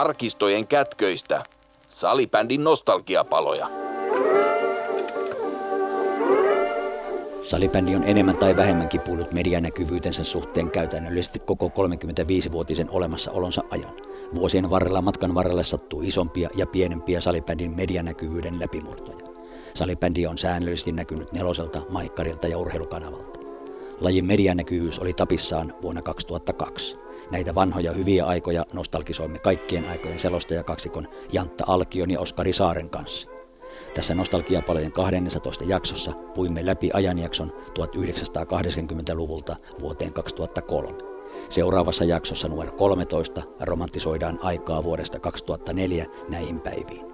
arkistojen 0.00 0.66
kätköistä. 0.66 1.44
Salibändin 1.88 2.64
nostalgiapaloja. 2.64 3.70
Salibändi 7.42 7.96
on 7.96 8.04
enemmän 8.04 8.36
tai 8.36 8.56
vähemmän 8.56 8.88
kipuillut 8.88 9.32
medianäkyvyytensä 9.32 10.24
suhteen 10.24 10.70
käytännöllisesti 10.70 11.38
koko 11.38 11.68
35-vuotisen 11.68 12.90
olemassaolonsa 12.90 13.62
ajan. 13.70 13.94
Vuosien 14.34 14.70
varrella 14.70 15.02
matkan 15.02 15.34
varrelle 15.34 15.64
sattuu 15.64 16.02
isompia 16.02 16.50
ja 16.54 16.66
pienempiä 16.66 17.20
salibändin 17.20 17.76
medianäkyvyyden 17.76 18.60
läpimurtoja. 18.60 19.26
Salibändi 19.74 20.26
on 20.26 20.38
säännöllisesti 20.38 20.92
näkynyt 20.92 21.32
neloselta, 21.32 21.82
maikkarilta 21.88 22.48
ja 22.48 22.58
urheilukanavalta. 22.58 23.40
Lajin 24.00 24.26
medianäkyvyys 24.26 24.98
oli 24.98 25.12
tapissaan 25.12 25.74
vuonna 25.82 26.02
2002. 26.02 27.09
Näitä 27.30 27.54
vanhoja 27.54 27.92
hyviä 27.92 28.26
aikoja 28.26 28.66
nostalgisoimme 28.72 29.38
kaikkien 29.38 29.88
aikojen 29.88 30.18
selostajakaksikon 30.18 31.08
Jantta 31.32 31.64
Alkion 31.66 32.10
ja 32.10 32.20
Oskari 32.20 32.52
Saaren 32.52 32.90
kanssa. 32.90 33.28
Tässä 33.94 34.14
nostalgiapalojen 34.14 34.92
12 34.92 35.64
jaksossa 35.64 36.12
puimme 36.34 36.66
läpi 36.66 36.90
ajanjakson 36.94 37.52
1980-luvulta 37.78 39.56
vuoteen 39.80 40.12
2003. 40.12 40.88
Seuraavassa 41.48 42.04
jaksossa 42.04 42.48
numero 42.48 42.72
13 42.72 43.42
romantisoidaan 43.60 44.38
aikaa 44.42 44.84
vuodesta 44.84 45.20
2004 45.20 46.06
näihin 46.28 46.60
päiviin. 46.60 47.06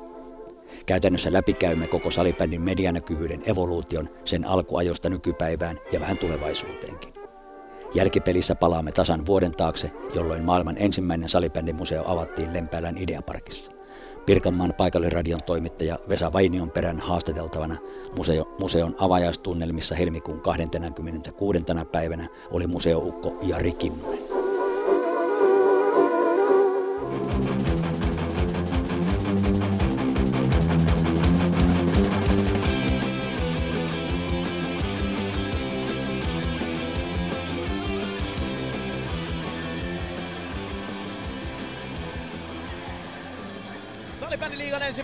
Käytännössä 0.86 1.32
läpikäymme 1.32 1.86
koko 1.86 2.10
salibändin 2.10 2.62
medianäkyvyyden 2.62 3.42
evoluution 3.46 4.08
sen 4.24 4.44
alkuajosta 4.44 5.08
nykypäivään 5.08 5.78
ja 5.92 6.00
vähän 6.00 6.18
tulevaisuuteenkin. 6.18 7.25
Jälkipelissä 7.96 8.54
palaamme 8.54 8.92
tasan 8.92 9.26
vuoden 9.26 9.52
taakse, 9.52 9.90
jolloin 10.14 10.44
maailman 10.44 10.74
ensimmäinen 10.78 11.28
salibändimuseo 11.28 12.02
avattiin 12.06 12.52
Lempäälän 12.52 12.98
Ideaparkissa. 12.98 13.72
Pirkanmaan 14.26 14.74
paikallisradion 14.76 15.40
toimittaja 15.46 15.98
Vesa 16.08 16.32
Vainion 16.32 16.70
perän 16.70 17.00
haastateltavana 17.00 17.76
museo, 18.16 18.44
museon 18.60 18.94
avajaistunnelmissa 18.98 19.94
helmikuun 19.94 20.40
26. 20.40 21.58
päivänä 21.92 22.28
oli 22.50 22.66
museoukko 22.66 23.36
Jari 23.42 23.72
Kinnunen. 23.72 24.35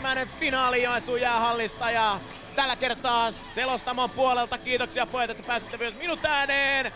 Ensimmäinen 0.03 0.41
finaali 0.41 0.83
Joensuun 0.83 1.20
jäähallista 1.20 1.91
ja 1.91 2.20
tällä 2.56 2.77
kertaa 2.77 3.31
selostamon 3.31 4.11
puolelta 4.11 4.58
kiitoksia 4.58 5.06
pojat, 5.06 5.31
että 5.31 5.42
pääsitte 5.42 5.77
myös 5.77 5.95
minut 5.95 6.25
ääneen. 6.25 6.92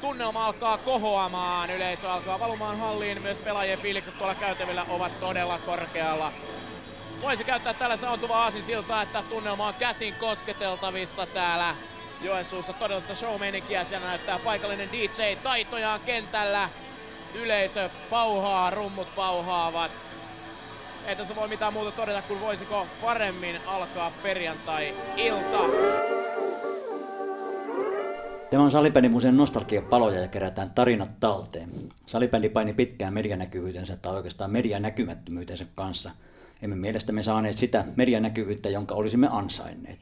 Tunnelma 0.00 0.46
alkaa 0.46 0.78
kohoamaan, 0.78 1.70
yleisö 1.70 2.12
alkaa 2.12 2.40
valumaan 2.40 2.78
halliin, 2.78 3.22
myös 3.22 3.38
pelaajien 3.38 3.78
fiilikset 3.78 4.18
tuolla 4.18 4.34
käytävillä 4.34 4.86
ovat 4.88 5.20
todella 5.20 5.58
korkealla. 5.58 6.32
Voisi 7.22 7.44
käyttää 7.44 7.74
tällaista 7.74 8.10
ontuvaa 8.10 8.42
aasinsiltaa, 8.42 9.02
että 9.02 9.22
tunnelma 9.22 9.68
on 9.68 9.74
käsin 9.74 10.14
kosketeltavissa 10.14 11.26
täällä 11.26 11.76
Joensuussa. 12.20 12.72
Todellista 12.72 13.14
showmeininkiä 13.14 13.84
siellä 13.84 14.06
näyttää 14.06 14.38
paikallinen 14.38 14.92
DJ 14.92 15.36
taitojaan 15.42 16.00
kentällä. 16.00 16.68
Yleisö 17.34 17.90
pauhaa, 18.10 18.70
rummut 18.70 19.14
pauhaavat 19.16 20.11
ei 21.06 21.16
tässä 21.16 21.36
voi 21.36 21.48
mitään 21.48 21.72
muuta 21.72 21.90
todeta 21.90 22.22
kuin 22.22 22.40
voisiko 22.40 22.86
paremmin 23.02 23.56
alkaa 23.66 24.12
perjantai-ilta. 24.22 25.58
Tämä 28.50 28.62
on 28.62 28.70
Salibändimuseon 28.70 29.36
nostalgiapaloja 29.36 30.20
ja 30.20 30.28
kerätään 30.28 30.70
tarinat 30.70 31.20
talteen. 31.20 31.68
Salibändi 32.06 32.48
paini 32.48 32.74
pitkään 32.74 33.14
medianäkyvyytensä 33.14 33.96
tai 33.96 34.14
oikeastaan 34.14 34.50
medianäkymättömyytensä 34.50 35.66
kanssa. 35.74 36.10
Emme 36.62 36.76
mielestämme 36.76 37.22
saaneet 37.22 37.56
sitä 37.56 37.84
medianäkyvyyttä, 37.96 38.68
jonka 38.68 38.94
olisimme 38.94 39.28
ansainneet. 39.30 39.98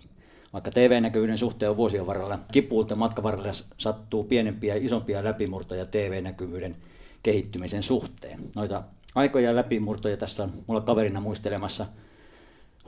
Vaikka 0.52 0.70
TV-näkyvyyden 0.70 1.38
suhteen 1.38 1.70
on 1.70 1.76
vuosien 1.76 2.06
varrella 2.06 2.38
kipuulta 2.52 2.94
matkan 2.94 3.24
varrella 3.24 3.52
sattuu 3.78 4.24
pienempiä 4.24 4.74
ja 4.74 4.84
isompia 4.84 5.24
läpimurtoja 5.24 5.86
TV-näkyvyyden 5.86 6.76
kehittymisen 7.22 7.82
suhteen. 7.82 8.40
Noita 8.54 8.82
aikoja 9.14 9.56
läpimurtoja. 9.56 10.16
Tässä 10.16 10.42
on 10.42 10.52
mulla 10.66 10.80
kaverina 10.80 11.20
muistelemassa 11.20 11.86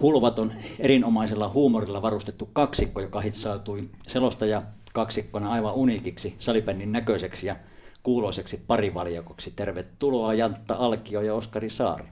hulvaton 0.01 0.53
erinomaisella 0.79 1.49
huumorilla 1.49 2.03
varustettu 2.03 2.49
kaksikko, 2.53 3.01
joka 3.01 3.21
hitsautui 3.21 3.81
selostaja 4.09 4.63
kaksikkona 4.93 5.53
aivan 5.53 5.75
uniikiksi 5.75 6.37
salibändin 6.39 6.93
näköiseksi 6.93 7.47
ja 7.47 7.57
kuuloiseksi 8.03 8.65
parivaljakoksi. 8.67 9.53
Tervetuloa 9.57 10.35
Jantta 10.35 10.75
Alkio 10.75 11.21
ja 11.21 11.35
Oskari 11.35 11.71
Saari. 11.71 12.05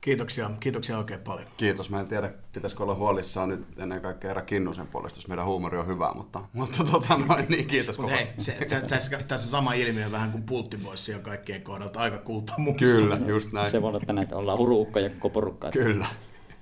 Kiitoksia, 0.00 0.50
kiitoksia 0.60 0.98
oikein 0.98 1.20
paljon. 1.20 1.46
Kiitos. 1.56 1.90
Mä 1.90 2.00
en 2.00 2.06
tiedä, 2.06 2.32
pitäisikö 2.52 2.82
olla 2.82 2.94
huolissaan 2.94 3.48
nyt 3.48 3.64
ennen 3.78 4.00
kaikkea 4.00 4.30
Eera 4.30 4.42
Kinnusen 4.42 4.86
puolesta, 4.86 5.18
jos 5.18 5.28
meidän 5.28 5.46
huumori 5.46 5.78
on 5.78 5.86
hyvä, 5.86 6.12
mutta, 6.14 6.40
mutta 6.52 6.84
tota 6.84 7.18
noin, 7.28 7.46
niin 7.48 7.66
kiitos 7.66 7.98
Mut 7.98 8.10
kovasti. 8.10 8.34
hei, 8.36 8.68
se, 8.68 8.80
tässä, 8.88 9.18
tässä 9.28 9.50
sama 9.50 9.72
ilmiö 9.72 10.10
vähän 10.10 10.30
kuin 10.30 10.42
Pulttiboissa 10.42 11.12
ja 11.12 11.18
kaikkien 11.18 11.62
kohdalta, 11.62 12.00
aika 12.00 12.18
kulta 12.18 12.52
muista. 12.58 12.84
Kyllä, 12.84 13.18
just 13.26 13.52
näin. 13.52 13.70
Se 13.70 13.82
voi 13.82 13.88
olla, 13.88 14.22
että 14.22 14.36
ollaan 14.36 14.58
huruukka 14.58 15.00
ja 15.00 15.10
koko 15.10 15.30
porukka. 15.30 15.70
Kyllä. 15.70 16.06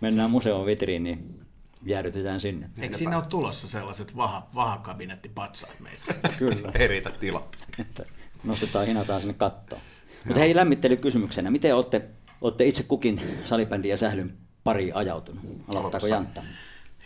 Mennään 0.00 0.30
museon 0.30 0.66
vitriiniin, 0.66 1.18
niin 1.18 1.44
jäädytetään 1.84 2.40
sinne. 2.40 2.70
Eikö 2.80 2.96
siinä 2.96 3.16
ole 3.16 3.24
tulossa 3.28 3.68
sellaiset 3.68 4.16
vaha, 4.16 4.46
vahakabinettipatsaat 4.54 5.80
meistä? 5.80 6.14
Kyllä. 6.38 6.72
Ei 6.74 6.88
riitä 6.88 7.10
tila. 7.10 7.48
Että 7.78 8.04
nostetaan, 8.44 8.86
hinataan 8.86 9.20
sinne 9.20 9.34
kattoon. 9.34 9.82
Mutta 10.24 10.40
hei, 10.40 10.54
lämmittelykysymyksenä. 10.54 11.50
Miten 11.50 11.76
olette, 11.76 12.08
olette 12.44 12.64
itse 12.64 12.82
kukin 12.82 13.20
salibändin 13.44 13.90
ja 13.90 13.96
sählyn 13.96 14.38
pariin 14.64 14.96
ajautunut? 14.96 15.44
Aloittaako 15.68 16.06
Jantta? 16.06 16.42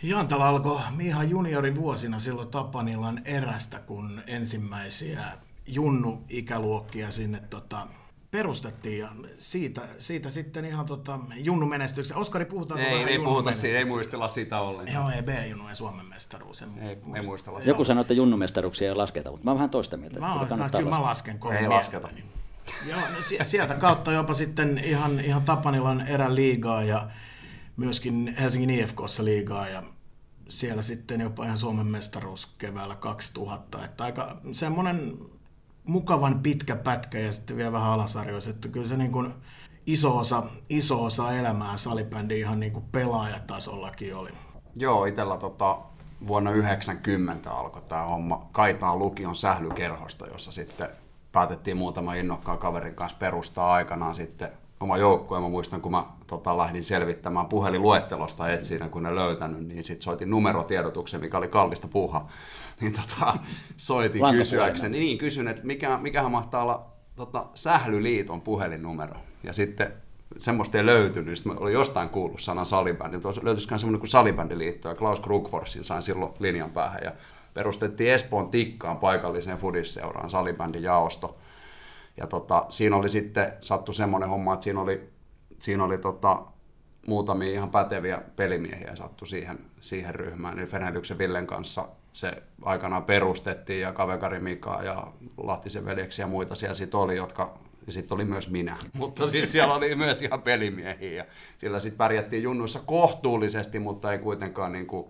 Jantala 0.03 0.49
alkoi 0.49 0.79
ihan 0.99 1.29
juniorivuosina 1.29 2.19
silloin 2.19 2.47
Tapanilan 2.47 3.21
erästä, 3.25 3.79
kun 3.79 4.21
ensimmäisiä 4.27 5.23
junnu-ikäluokkia 5.67 7.11
sinne 7.11 7.41
tota, 7.49 7.87
perustettiin 8.31 8.99
ja 8.99 9.09
siitä, 9.37 9.81
siitä 9.99 10.29
sitten 10.29 10.65
ihan 10.65 10.85
tota, 10.85 11.19
junnu-menestyksen. 11.35 12.17
Oskari, 12.17 12.45
puhutaan 12.45 12.79
Ei, 12.79 13.03
ei 13.03 13.19
puhuta 13.19 13.51
siitä, 13.51 13.77
ei 13.77 13.85
muistella 13.85 14.27
sitä 14.27 14.59
ollenkaan. 14.59 14.95
Joo, 14.95 15.09
ei 15.09 15.21
B-junnu 15.21 15.69
ja 15.69 15.75
Suomen 15.75 16.05
mestaruus. 16.05 16.61
En 16.61 16.69
Ei, 16.81 16.97
ei 17.15 17.21
muistella 17.21 17.59
Joku 17.59 17.83
sanoi, 17.83 18.01
että 18.01 18.13
junnumestaruksia 18.13 18.89
ei 18.89 18.95
lasketa, 18.95 19.31
mutta 19.31 19.43
mä 19.43 19.51
oon 19.51 19.57
vähän 19.57 19.69
toista 19.69 19.97
mieltä. 19.97 20.19
Mä, 20.19 20.41
että 20.65 20.77
kyllä, 20.77 20.89
mä 20.89 21.01
lasken 21.01 21.39
kovin 21.39 21.57
Ei 21.57 21.67
lasketa. 21.67 22.09
Joo, 22.87 22.99
no 22.99 23.21
si- 23.21 23.37
sieltä 23.43 23.73
kautta 23.73 24.11
jopa 24.11 24.33
sitten 24.33 24.77
ihan, 24.77 25.19
ihan 25.19 25.41
Tapanilan 25.41 26.07
eräliigaa 26.07 26.83
ja 26.83 27.09
myöskin 27.77 28.35
Helsingin 28.39 28.69
IFKssa 28.69 29.25
liigaa 29.25 29.67
ja 29.67 29.83
siellä 30.49 30.81
sitten 30.81 31.21
jopa 31.21 31.45
ihan 31.45 31.57
Suomen 31.57 31.87
mestaruus 31.87 32.45
keväällä 32.57 32.95
2000. 32.95 33.85
Että 33.85 34.03
aika 34.03 34.37
semmoinen 34.51 35.17
mukavan 35.83 36.39
pitkä 36.39 36.75
pätkä 36.75 37.19
ja 37.19 37.31
sitten 37.31 37.57
vielä 37.57 37.71
vähän 37.71 37.91
alasarjoissa, 37.91 38.49
että 38.49 38.67
kyllä 38.67 38.87
se 38.87 38.97
niin 38.97 39.11
kuin 39.11 39.33
iso 39.85 40.17
osa, 40.17 40.43
iso 40.69 41.03
osa 41.03 41.33
elämää 41.33 41.77
salibändi 41.77 42.39
ihan 42.39 42.59
niin 42.59 42.73
kuin 42.73 42.85
pelaajatasollakin 42.91 44.15
oli. 44.15 44.29
Joo, 44.75 45.05
itellä 45.05 45.37
tota, 45.37 45.79
vuonna 46.27 46.51
90 46.51 47.51
alkoi 47.51 47.81
tämä 47.81 48.01
homma 48.01 48.49
Kaitaan 48.51 48.99
lukion 48.99 49.35
sählykerhosta, 49.35 50.27
jossa 50.27 50.51
sitten 50.51 50.89
päätettiin 51.31 51.77
muutama 51.77 52.13
innokkaan 52.13 52.57
kaverin 52.57 52.95
kanssa 52.95 53.17
perustaa 53.17 53.73
aikanaan 53.73 54.15
sitten 54.15 54.49
oma 54.79 54.97
joukkue. 54.97 55.39
Mä 55.39 55.49
muistan, 55.49 55.81
kun 55.81 55.91
mä 55.91 56.03
tota, 56.27 56.57
lähdin 56.57 56.83
selvittämään 56.83 57.45
puhelinluettelosta 57.45 58.49
etsinä, 58.49 58.89
kun 58.89 59.03
ne 59.03 59.15
löytänyt, 59.15 59.67
niin 59.67 59.83
sitten 59.83 60.03
soitin 60.03 60.29
numerotiedotuksen, 60.29 61.21
mikä 61.21 61.37
oli 61.37 61.47
kallista 61.47 61.87
puuha. 61.87 62.25
Niin 62.81 62.93
tota, 62.93 63.37
soitin 63.77 64.21
kysyäkseni. 64.31 64.99
Niin, 64.99 65.17
kysyn, 65.17 65.47
että 65.47 65.65
mikä, 65.65 65.97
mikähän 65.97 66.31
mahtaa 66.31 66.61
olla 66.61 66.85
tota, 67.15 67.45
Sählyliiton 67.53 68.41
puhelinnumero. 68.41 69.15
Ja 69.43 69.53
sitten 69.53 69.93
semmoista 70.37 70.77
ei 70.77 70.85
löytynyt, 70.85 71.37
sitten 71.37 71.53
mä 71.53 71.59
olin 71.59 71.73
jostain 71.73 72.09
kuullut 72.09 72.41
sanan 72.41 72.65
salibändi, 72.65 73.17
mutta 73.17 73.41
löytyisikään 73.43 73.79
semmoinen 73.79 73.99
kuin 73.99 74.09
salibändiliitto, 74.09 74.89
ja 74.89 74.95
Klaus 74.95 75.19
Krugforsin 75.19 75.83
sain 75.83 76.01
silloin 76.01 76.33
linjan 76.39 76.71
päähän, 76.71 77.01
ja 77.03 77.11
perustettiin 77.53 78.11
Espoon 78.11 78.49
Tikkaan 78.49 78.97
paikalliseen 78.97 79.57
fudisseuraan 79.57 80.29
salibändin 80.29 80.83
jaosto. 80.83 81.37
Ja 82.17 82.27
tota, 82.27 82.65
siinä 82.69 82.95
oli 82.95 83.09
sitten 83.09 83.53
sattu 83.61 83.93
semmoinen 83.93 84.29
homma, 84.29 84.53
että 84.53 84.63
siinä 84.63 84.81
oli, 84.81 85.09
siinä 85.59 85.83
oli 85.83 85.97
tota, 85.97 86.41
muutamia 87.07 87.51
ihan 87.51 87.69
päteviä 87.69 88.21
pelimiehiä 88.35 88.95
sattu 88.95 89.25
siihen, 89.25 89.59
siihen 89.79 90.15
ryhmään. 90.15 90.57
Niin 90.57 90.67
Fenelyksen 90.67 91.17
Villen 91.17 91.47
kanssa 91.47 91.87
se 92.13 92.43
aikanaan 92.61 93.03
perustettiin 93.03 93.81
ja 93.81 93.93
Kavekari 93.93 94.39
Mika 94.39 94.83
ja 94.83 95.07
Lahtisen 95.37 95.85
veljeksi 95.85 96.21
ja 96.21 96.27
muita 96.27 96.55
siellä 96.55 96.75
sitten 96.75 96.99
oli, 96.99 97.15
jotka 97.15 97.57
ja 97.89 97.93
sitten 97.93 98.15
oli 98.15 98.25
myös 98.25 98.49
minä. 98.49 98.77
Mutta 98.93 99.27
siis 99.27 99.51
siellä 99.51 99.75
oli 99.75 99.95
myös 99.95 100.21
ihan 100.21 100.41
pelimiehiä 100.41 101.13
ja 101.13 101.25
sillä 101.57 101.79
sitten 101.79 101.97
pärjättiin 101.97 102.43
junnuissa 102.43 102.79
kohtuullisesti, 102.85 103.79
mutta 103.79 104.11
ei 104.11 104.19
kuitenkaan 104.19 104.71
niin 104.71 104.87
kuin, 104.87 105.07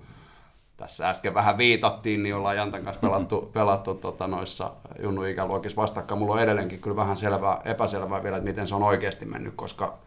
tässä 0.80 1.10
äsken 1.10 1.34
vähän 1.34 1.58
viitattiin, 1.58 2.24
niin 2.24 2.36
ollaan 2.36 2.56
Jantan 2.56 2.84
kanssa 2.84 3.02
pelattu, 3.02 3.50
pelattu 3.54 3.94
tota, 3.94 4.28
noissa 4.28 4.72
junnu-ikäluokissa 5.02 5.82
vastakkain. 5.82 6.20
Mulla 6.20 6.34
on 6.34 6.42
edelleenkin 6.42 6.80
kyllä 6.80 6.96
vähän 6.96 7.18
selvää, 7.18 7.62
epäselvää 7.66 8.24
vielä, 8.24 8.38
että 8.38 8.50
miten 8.50 8.68
se 8.68 8.76
on 8.76 8.84
oikeasti 8.84 9.26
mennyt, 9.26 9.54
koska 9.56 9.98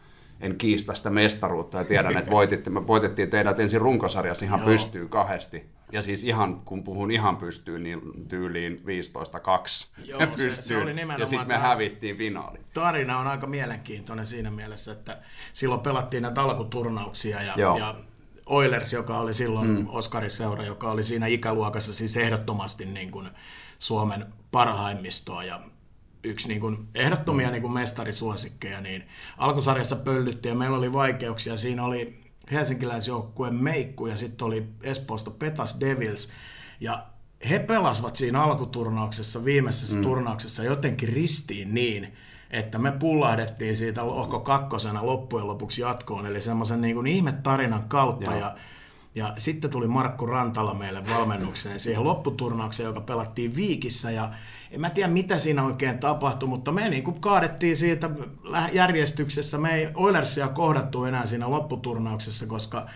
en 0.40 0.56
kiistä 0.56 0.94
sitä 0.94 1.10
mestaruutta 1.10 1.78
ja 1.78 1.84
tiedän, 1.84 2.16
että 2.16 2.30
voititte, 2.30 2.70
me 2.70 2.86
voitettiin 2.86 3.30
teidät 3.30 3.60
ensin 3.60 3.80
runkosarjassa 3.80 4.44
ihan 4.44 4.60
pystyy 4.60 5.08
kahdesti. 5.08 5.66
Ja 5.92 6.02
siis 6.02 6.24
ihan, 6.24 6.60
kun 6.60 6.84
puhun 6.84 7.10
ihan 7.10 7.36
pystyy, 7.36 7.78
niin 7.78 8.00
tyyliin 8.28 8.82
15-2 9.98 10.04
Joo, 10.04 10.20
se- 10.20 10.26
pystyy. 10.26 10.50
se 10.50 10.76
oli 10.76 10.84
nimenomaan 10.94 11.20
ja 11.20 11.26
sitten 11.26 11.48
me 11.48 11.58
hävittiin 11.58 12.16
finaali. 12.16 12.58
tarina 12.74 13.18
on 13.18 13.26
aika 13.26 13.46
mielenkiintoinen 13.46 14.26
siinä 14.26 14.50
mielessä, 14.50 14.92
että 14.92 15.18
silloin 15.52 15.80
pelattiin 15.80 16.22
näitä 16.22 16.42
alkuturnauksia 16.42 17.42
ja, 17.42 17.54
Joo. 17.56 17.78
ja 17.78 17.94
Oilers, 18.46 18.92
joka 18.92 19.18
oli 19.18 19.34
silloin 19.34 19.68
mm. 19.68 19.86
Oskarin 19.88 20.30
seura, 20.30 20.64
joka 20.64 20.90
oli 20.90 21.02
siinä 21.02 21.26
ikäluokassa 21.26 21.94
siis 21.94 22.16
ehdottomasti 22.16 22.84
niin 22.84 23.10
kuin 23.10 23.28
Suomen 23.78 24.26
parhaimmistoa 24.50 25.44
ja 25.44 25.60
yksi 26.24 26.48
niin 26.48 26.60
kuin 26.60 26.88
ehdottomia 26.94 27.50
niin 27.50 27.62
kuin 27.62 27.72
mestarisuosikkeja, 27.72 28.80
niin 28.80 29.08
alkusarjassa 29.38 29.96
pöllyttiin 29.96 30.50
ja 30.50 30.58
meillä 30.58 30.76
oli 30.76 30.92
vaikeuksia. 30.92 31.56
Siinä 31.56 31.84
oli 31.84 32.22
helsinkiläisjoukkueen 32.52 33.54
Meikku 33.54 34.06
ja 34.06 34.16
sitten 34.16 34.46
oli 34.46 34.66
Espoosta 34.82 35.30
Petas 35.30 35.80
Devils. 35.80 36.32
Ja 36.80 37.06
he 37.50 37.58
pelasivat 37.58 38.16
siinä 38.16 38.42
alkuturnauksessa, 38.42 39.44
viimeisessä 39.44 39.96
mm. 39.96 40.02
turnauksessa 40.02 40.64
jotenkin 40.64 41.08
ristiin 41.08 41.74
niin, 41.74 42.12
että 42.52 42.78
me 42.78 42.92
pullahdettiin 42.92 43.76
siitä 43.76 44.06
lohko 44.06 44.40
kakkosena 44.40 45.06
loppujen 45.06 45.46
lopuksi 45.46 45.80
jatkoon, 45.80 46.26
eli 46.26 46.40
semmoisen 46.40 46.80
niin 46.80 46.94
kuin 46.94 47.06
ihmetarinan 47.06 47.84
kautta. 47.88 48.30
Joo. 48.30 48.40
Ja, 48.40 48.56
ja 49.14 49.32
sitten 49.36 49.70
tuli 49.70 49.86
Markku 49.86 50.26
Rantala 50.26 50.74
meille 50.74 51.02
valmennukseen 51.10 51.80
siihen 51.80 52.04
lopputurnaukseen, 52.04 52.86
joka 52.86 53.00
pelattiin 53.00 53.56
Viikissä. 53.56 54.10
Ja 54.10 54.30
en 54.70 54.80
mä 54.80 54.90
tiedä, 54.90 55.08
mitä 55.08 55.38
siinä 55.38 55.64
oikein 55.64 55.98
tapahtui, 55.98 56.48
mutta 56.48 56.72
me 56.72 56.88
niin 56.88 57.04
kuin 57.04 57.20
kaadettiin 57.20 57.76
siitä 57.76 58.10
järjestyksessä. 58.72 59.58
Me 59.58 59.74
ei 59.74 59.88
Oilersia 59.94 60.48
kohdattu 60.48 61.04
enää 61.04 61.26
siinä 61.26 61.50
lopputurnauksessa, 61.50 62.46
koska 62.46 62.86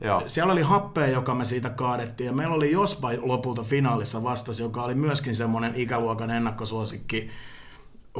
Joo. 0.00 0.22
siellä 0.26 0.52
oli 0.52 0.62
happea, 0.62 1.06
joka 1.06 1.34
me 1.34 1.44
siitä 1.44 1.70
kaadettiin, 1.70 2.26
ja 2.26 2.32
meillä 2.32 2.54
oli 2.54 2.72
Jospa 2.72 3.10
lopulta 3.22 3.62
finaalissa 3.62 4.22
vastas, 4.22 4.60
joka 4.60 4.82
oli 4.82 4.94
myöskin 4.94 5.34
semmoinen 5.34 5.72
ikäluokan 5.74 6.30
ennakkosuosikki, 6.30 7.30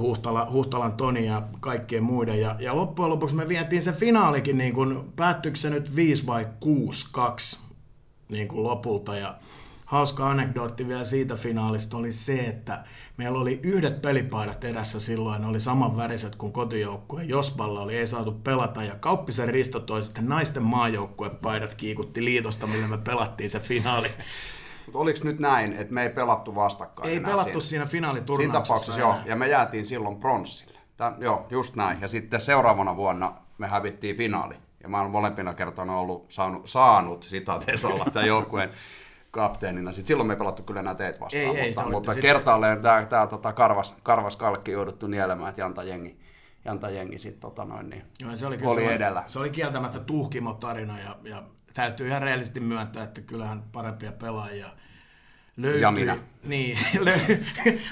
Huhtala, 0.00 0.50
Huhtalan 0.50 0.92
Toni 0.92 1.26
ja 1.26 1.42
kaikkien 1.60 2.02
muiden. 2.02 2.40
Ja, 2.40 2.56
ja 2.58 2.76
loppujen 2.76 3.10
lopuksi 3.10 3.34
me 3.34 3.48
vietiin 3.48 3.82
se 3.82 3.92
finaalikin, 3.92 4.58
niin 4.58 4.74
kuin, 4.74 5.12
päättyykö 5.16 5.58
se 5.58 5.70
nyt 5.70 5.96
5 5.96 6.26
vai 6.26 6.46
6-2 6.64 7.58
niin 8.28 8.48
kuin 8.48 8.62
lopulta. 8.62 9.16
Ja 9.16 9.38
hauska 9.84 10.30
anekdootti 10.30 10.88
vielä 10.88 11.04
siitä 11.04 11.36
finaalista 11.36 11.96
oli 11.96 12.12
se, 12.12 12.40
että 12.40 12.84
meillä 13.16 13.38
oli 13.38 13.60
yhdet 13.62 14.02
pelipaidat 14.02 14.64
edessä 14.64 15.00
silloin, 15.00 15.40
ne 15.40 15.46
oli 15.46 15.60
saman 15.60 15.96
väriset 15.96 16.36
kuin 16.36 16.52
kotijoukkue. 16.52 17.24
Jospalla 17.24 17.80
oli 17.80 17.96
ei 17.96 18.06
saatu 18.06 18.32
pelata 18.32 18.82
ja 18.82 18.94
Kauppisen 18.94 19.48
Risto 19.48 19.80
toi 19.80 20.02
sitten 20.02 20.28
naisten 20.28 20.62
maajoukkuepaidat 20.62 21.74
kiikutti 21.74 22.24
liitosta, 22.24 22.66
millä 22.66 22.88
me 22.88 22.98
pelattiin 22.98 23.50
se 23.50 23.60
finaali. 23.60 24.08
Mutta 24.86 24.98
oliko 24.98 25.18
nyt 25.24 25.38
näin, 25.38 25.72
että 25.72 25.94
me 25.94 26.02
ei 26.02 26.08
pelattu 26.10 26.54
vastakkain 26.54 27.10
Ei 27.10 27.20
pelattu 27.20 27.44
siinä? 27.44 27.60
siinä 27.60 27.60
Siinä 27.60 27.86
finaaliturnauksessa. 27.86 28.62
tapauksessa 28.64 29.00
joo, 29.00 29.14
ja 29.24 29.36
me 29.36 29.48
jäätiin 29.48 29.84
silloin 29.84 30.16
pronssille. 30.16 30.78
Tän, 30.96 31.14
joo, 31.18 31.46
just 31.50 31.76
näin. 31.76 32.00
Ja 32.00 32.08
sitten 32.08 32.40
seuraavana 32.40 32.96
vuonna 32.96 33.32
me 33.58 33.66
hävittiin 33.66 34.16
finaali. 34.16 34.54
Ja 34.82 34.88
mä 34.88 35.00
olen 35.00 35.10
molempina 35.10 35.54
kertoina 35.54 35.96
ollut 35.98 36.26
saanut, 36.28 36.62
saanut 36.68 37.22
sitaateessa 37.22 37.88
olla 37.88 38.04
tämän 38.12 38.28
joukkueen 38.28 38.70
kapteenina. 39.30 39.92
Sitten 39.92 40.08
silloin 40.08 40.26
me 40.26 40.32
ei 40.32 40.38
pelattu 40.38 40.62
kyllä 40.62 40.80
enää 40.80 40.94
teet 40.94 41.20
vastaan, 41.20 41.42
Ei, 41.44 41.48
ei, 41.58 41.66
mutta, 41.68 41.80
olitte 41.80 41.90
mutta 41.96 42.12
sitten- 42.12 42.28
kertaalleen 42.32 42.82
tämä, 42.82 43.06
tämä 43.06 43.26
tota 43.26 43.52
karvas, 43.52 43.96
karvas 44.02 44.36
kalkki 44.36 44.70
jouduttu 44.70 45.06
nielemään, 45.06 45.48
että 45.48 45.60
Janta 45.60 45.82
jengi, 45.82 46.18
Janta 46.64 46.90
jengi 46.90 47.18
sitten 47.18 47.40
tota 47.40 47.64
noin, 47.64 47.90
niin 47.90 48.02
Joo, 48.20 48.36
se 48.36 48.46
oli, 48.46 48.54
oli 48.56 48.62
semmoinen- 48.62 48.92
edellä. 48.96 49.22
Se 49.26 49.38
oli 49.38 49.50
kieltämättä 49.50 49.98
tuhkimo 50.00 50.52
tarina 50.54 51.00
ja, 51.00 51.16
ja 51.22 51.42
täytyy 51.74 52.08
ihan 52.08 52.22
reellisesti 52.22 52.60
myöntää, 52.60 53.04
että 53.04 53.20
kyllähän 53.20 53.62
parempia 53.72 54.12
pelaajia 54.12 54.68
löytyi. 55.56 55.82
Ja 55.82 55.90
minä. 55.90 56.18
Niin, 56.44 56.78
löy... 57.00 57.44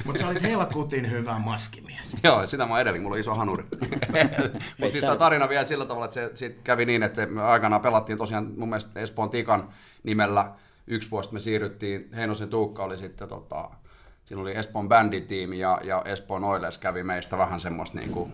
mutta 0.04 0.20
sä 0.20 0.28
olit 0.28 0.42
helkutin 0.42 1.10
hyvä 1.10 1.38
maskimies. 1.38 2.16
Joo, 2.24 2.46
sitä 2.46 2.66
mä 2.66 2.80
edelleen, 2.80 3.02
mulla 3.02 3.14
on 3.14 3.20
iso 3.20 3.34
hanuri. 3.34 3.64
Mutta 4.78 4.92
siis 4.92 5.04
tämä 5.04 5.16
tarina 5.16 5.48
vielä 5.48 5.64
sillä 5.64 5.84
tavalla, 5.84 6.04
että 6.04 6.14
se 6.14 6.30
sit 6.34 6.60
kävi 6.64 6.84
niin, 6.84 7.02
että 7.02 7.26
me 7.26 7.42
aikanaan 7.42 7.82
pelattiin 7.82 8.18
tosiaan 8.18 8.52
mun 8.56 8.68
mielestä 8.68 9.00
Espoon 9.00 9.30
Tikan 9.30 9.68
nimellä. 10.02 10.52
Yksi 10.86 11.10
vuosi 11.10 11.32
me 11.32 11.40
siirryttiin, 11.40 12.08
Heinosen 12.16 12.48
Tuukka 12.48 12.84
oli 12.84 12.98
sitten, 12.98 13.28
tota, 13.28 13.70
siinä 14.24 14.42
oli 14.42 14.56
Espoon 14.56 14.88
bänditiimi 14.88 15.58
ja, 15.58 15.80
ja 15.84 16.02
Espoon 16.04 16.44
Oilers 16.44 16.78
kävi 16.78 17.02
meistä 17.02 17.38
vähän 17.38 17.60
semmoista 17.60 17.98
niin 17.98 18.10
kuin 18.10 18.32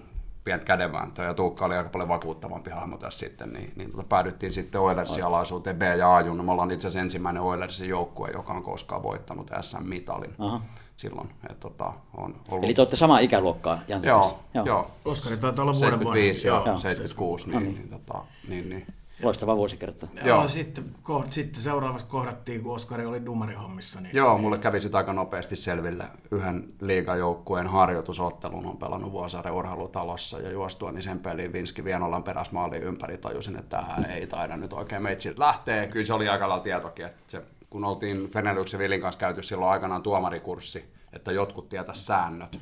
pientä 0.49 0.67
kädenvääntöä 0.67 1.25
ja 1.25 1.35
Tuukka 1.35 1.65
oli 1.65 1.77
aika 1.77 1.91
paljon 1.91 2.09
vakuuttavampi 2.09 2.71
hahmo 2.71 2.97
tässä 2.97 3.19
sitten, 3.19 3.53
niin, 3.53 3.73
niin 3.77 3.91
tota, 3.91 4.05
päädyttiin 4.05 4.53
sitten 4.53 4.81
Oilersin 4.81 5.25
alaisuuteen 5.25 5.77
B 5.77 5.83
ja 5.99 6.17
A 6.17 6.21
junnu. 6.21 6.43
Me 6.43 6.53
ollaan 6.53 6.71
itse 6.71 6.89
asiassa 6.89 7.03
ensimmäinen 7.05 7.43
Oilersin 7.43 7.89
joukkue, 7.89 8.31
joka 8.31 8.53
on 8.53 8.62
koskaan 8.62 9.03
voittanut 9.03 9.50
SM-mitalin 9.61 10.35
Aha. 10.39 10.61
silloin. 10.97 11.31
Et, 11.50 11.61
tota, 11.61 11.93
on 12.17 12.35
ollut... 12.50 12.65
Eli 12.65 12.75
te 12.75 12.81
olette 12.81 12.97
samaa 12.97 13.19
ikäluokkaa, 13.19 13.79
Jantta 13.89 14.09
Joo, 14.09 14.21
kanssa. 14.21 14.37
joo. 14.55 14.67
joo. 14.67 14.91
Oskari 15.05 15.37
taitaa 15.37 15.62
olla 15.62 15.73
vuoden 15.73 15.91
75 15.91 16.50
vanhempi. 16.50 16.71
ja 16.71 16.79
76, 16.79 17.50
niin, 17.50 17.62
niin, 17.62 17.89
tota, 17.89 18.25
niin, 18.49 18.71
niin. 18.71 18.87
Loistava 19.23 19.56
vuosikerta. 19.56 20.09
Joo. 20.15 20.26
Joo. 20.26 20.49
Sitten, 20.49 20.85
koht, 21.03 21.32
sitten 21.32 21.62
seuraavaksi 21.62 22.06
kohdattiin, 22.06 22.62
kun 22.62 22.75
Oskari 22.75 23.06
oli 23.06 23.25
dumarihommissa. 23.25 24.00
Niin 24.00 24.17
Joo, 24.17 24.38
mulle 24.38 24.59
kävi 24.59 24.81
sitä 24.81 24.99
aika 24.99 25.12
nopeasti 25.12 25.56
selville. 25.56 26.05
Yhden 26.31 26.65
liigajoukkueen 26.81 27.67
harjoitusottelun 27.67 28.67
on 28.67 28.76
pelannut 28.76 29.12
Vuosaaren 29.12 29.53
urheilutalossa 29.55 30.38
ja 30.38 30.50
juostua 30.50 30.93
niin 30.93 31.03
sen 31.03 31.19
peliin 31.19 31.53
Vinski 31.53 31.85
Vienolan 31.85 32.23
peräs 32.23 32.53
maaliin 32.53 32.82
ympäri 32.82 33.19
tajusin, 33.19 33.56
että 33.56 33.76
tämä 33.76 34.06
ei 34.06 34.26
taida 34.26 34.56
nyt 34.56 34.73
oikein 34.73 35.03
meitsiltä 35.03 35.41
lähteä. 35.41 35.87
Kyllä 35.87 36.06
se 36.06 36.12
oli 36.12 36.29
aika 36.29 36.49
lailla 36.49 36.64
tietokin, 36.64 37.07
että 37.07 37.23
se, 37.28 37.42
kun 37.71 37.85
oltiin 37.85 38.31
Fenelux 38.31 38.73
ja 38.73 38.78
Vilin 38.78 39.00
kanssa 39.00 39.19
käyty 39.19 39.42
silloin 39.42 39.73
aikanaan 39.73 40.02
tuomarikurssi, 40.02 40.85
että 41.12 41.33
jotkut 41.33 41.69
tietäisi 41.69 42.04
säännöt, 42.04 42.61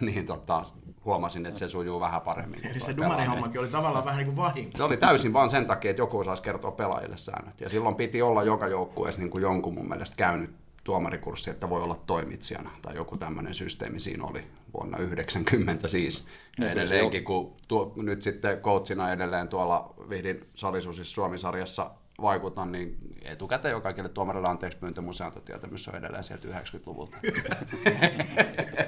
niin 0.06 0.26
tota, 0.26 0.62
huomasin, 1.04 1.46
että 1.46 1.60
se 1.60 1.68
sujuu 1.68 2.00
vähän 2.00 2.20
paremmin. 2.20 2.66
Eli 2.66 2.80
se 2.80 2.96
dumarihommakin 2.96 3.60
oli 3.60 3.68
tavallaan 3.68 4.04
vähän 4.04 4.18
niin 4.18 4.26
kuin 4.26 4.36
vahinko. 4.36 4.76
Se 4.76 4.82
oli 4.82 4.96
täysin 4.96 5.32
vaan 5.32 5.50
sen 5.50 5.66
takia, 5.66 5.90
että 5.90 6.02
joku 6.02 6.18
osaisi 6.18 6.42
kertoa 6.42 6.70
pelaajille 6.70 7.16
säännöt. 7.16 7.60
Ja 7.60 7.68
silloin 7.68 7.94
piti 7.94 8.22
olla 8.22 8.42
joka 8.42 8.66
joukkueessa 8.66 9.20
niin 9.20 9.30
kuin 9.30 9.42
jonkun 9.42 9.74
mun 9.74 9.88
mielestä 9.88 10.16
käynyt 10.16 10.50
tuomarikurssi, 10.84 11.50
että 11.50 11.70
voi 11.70 11.82
olla 11.82 12.00
toimitsijana. 12.06 12.70
Tai 12.82 12.94
joku 12.94 13.16
tämmöinen 13.16 13.54
systeemi 13.54 14.00
siinä 14.00 14.24
oli 14.24 14.44
vuonna 14.74 14.98
90 14.98 15.88
siis. 15.88 16.20
Ja 16.20 16.26
No, 16.58 16.66
se 16.66 16.72
edelleenkin, 16.72 17.24
kun 17.24 17.52
tuo, 17.68 17.92
nyt 17.96 18.22
sitten 18.22 18.58
coachina 18.58 19.12
edelleen 19.12 19.48
tuolla 19.48 19.94
Vihdin 20.08 20.44
Salisusissa 20.54 21.14
Suomisarjassa 21.14 21.90
vaikutan, 22.22 22.72
niin 22.72 22.96
etukäteen 23.22 23.72
jo 23.72 23.80
kaikille 23.80 24.08
tuomarille 24.08 24.48
anteeksi 24.48 24.78
pyyntö 24.78 25.00
mun 25.00 25.14
sääntötietämys 25.14 25.88
on 25.88 25.94
edelleen 25.94 26.24
sieltä 26.24 26.48
90-luvulta. 26.48 27.16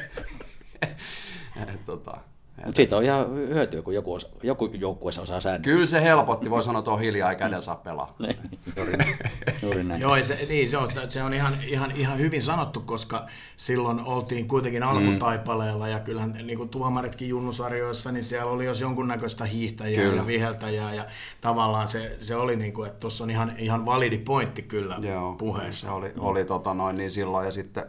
Siitä 2.81 2.97
on 2.97 3.05
ihan 3.05 3.35
hyötyä, 3.35 3.83
kun 3.83 3.95
joku, 3.95 4.13
osa, 4.15 4.29
joku 4.43 4.67
joukkueessa 4.67 5.23
osaa 5.23 5.41
säännöt. 5.41 5.63
Kyllä 5.63 5.87
se 5.87 6.03
helpotti, 6.03 6.51
voi 6.51 6.63
sanoa, 6.63 6.79
että 6.79 6.91
on 6.91 7.01
hiljaa 7.01 7.31
eikä 7.31 7.47
edes 7.47 7.65
saa 7.65 7.77
pelaa. 7.77 8.15
Niin, 8.19 8.37
Juuri 8.77 8.97
näin. 8.97 9.17
Juuri 9.63 9.85
näin. 9.85 10.01
Joo, 10.01 10.17
ja 10.17 10.25
se, 10.25 10.47
niin, 10.49 10.71
se 10.71 10.77
on, 10.77 10.89
se 11.09 11.23
on 11.23 11.35
ihan, 11.35 11.59
ihan, 11.67 11.91
ihan 11.91 12.19
hyvin 12.19 12.43
sanottu, 12.43 12.81
koska 12.81 13.27
silloin 13.57 14.01
oltiin 14.01 14.49
kuitenkin 14.49 14.83
alkutaipaleella 14.83 15.89
ja 15.89 16.01
kyllähän 16.01 16.39
niin 16.43 16.59
kuin 16.59 16.69
tuomaritkin 16.69 17.29
junnusarjoissa, 17.29 18.13
niin 18.13 18.25
siellä 18.25 18.53
oli 18.53 18.65
jos 18.65 18.81
jonkunnäköistä 18.81 19.45
hiihtäjää 19.45 20.03
Kyllä. 20.03 20.17
ja 20.17 20.27
viheltäjää 20.27 20.95
ja 20.95 21.05
tavallaan 21.41 21.89
se, 21.89 22.17
se 22.21 22.37
oli 22.37 22.57
niin 22.57 22.73
kuin, 22.73 22.89
että 22.89 23.01
tuossa 23.01 23.25
on 23.25 23.31
ihan, 23.31 23.53
ihan 23.59 23.87
validi 23.87 24.19
pointti 24.19 24.63
kyllä 24.63 24.99
Joo, 25.01 25.35
puheessa. 25.35 25.87
Se 25.87 25.93
oli, 25.93 26.13
oli 26.19 26.45
tota 26.45 26.75
noin, 26.75 26.97
niin 26.97 27.11
silloin 27.11 27.45
ja 27.45 27.53
sitten, 27.53 27.85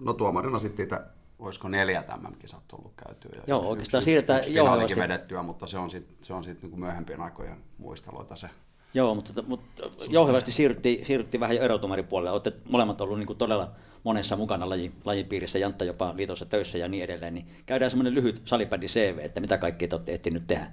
no 0.00 0.12
tuomarina 0.12 0.58
sitten 0.58 0.84
itse, 0.84 0.98
olisiko 1.46 1.68
neljät 1.68 2.06
MM-kisat 2.08 2.62
tullut 2.68 2.92
käytyä. 3.06 3.30
Ja 3.34 3.42
Joo, 3.46 3.58
yksi- 3.60 3.70
oikeastaan 3.70 3.98
yksi- 4.00 4.04
siirrytään 4.04 4.38
yksi 4.38 4.50
finaalikin 4.52 4.78
jouhevasti. 4.96 5.00
vedettyä, 5.00 5.42
mutta 5.42 5.66
se 5.66 5.78
on 5.78 5.90
sitten 5.90 6.16
se 6.20 6.34
on 6.34 6.44
sit 6.44 6.62
niinku 6.62 6.76
myöhempien 6.76 7.20
aikojen 7.20 7.56
muisteloita 7.78 8.36
se. 8.36 8.48
Joo, 8.94 9.14
mutta, 9.14 9.42
mutta 9.42 9.82
jouhevasti 10.08 10.52
siirryttiin, 10.52 11.06
siirryttiin 11.06 11.40
vähän 11.40 11.56
jo 11.56 11.62
erotumaripuolelle. 11.62 12.30
Olette 12.30 12.52
molemmat 12.70 13.00
ollut 13.00 13.18
niin 13.18 13.36
todella 13.36 13.70
monessa 14.04 14.36
mukana 14.36 14.68
laji, 14.68 14.92
lajin 15.04 15.26
piirissä, 15.26 15.58
Jantta 15.58 15.84
jopa 15.84 16.14
liitossa 16.16 16.46
töissä 16.46 16.78
ja 16.78 16.88
niin 16.88 17.04
edelleen. 17.04 17.34
Niin 17.34 17.46
käydään 17.66 17.90
semmoinen 17.90 18.14
lyhyt 18.14 18.42
salibändi 18.44 18.86
CV, 18.86 19.18
että 19.18 19.40
mitä 19.40 19.58
kaikkea 19.58 19.88
te 19.88 19.94
olette 19.96 20.12
ehtinyt 20.12 20.46
tehdä. 20.46 20.66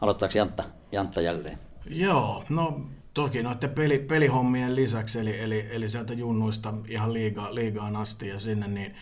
Aloittaako 0.00 0.38
Jantta, 0.38 0.64
Jantta 0.92 1.20
jälleen? 1.20 1.58
Joo, 1.90 2.44
no 2.48 2.80
toki 3.14 3.42
noiden 3.42 3.70
peli, 3.70 3.98
pelihommien 3.98 4.76
lisäksi, 4.76 5.18
eli, 5.20 5.40
eli, 5.40 5.66
eli 5.70 5.88
sieltä 5.88 6.12
junnuista 6.12 6.74
ihan 6.88 7.12
liiga, 7.12 7.54
liigaan 7.54 7.96
asti 7.96 8.28
ja 8.28 8.38
sinne, 8.38 8.68
niin 8.68 8.94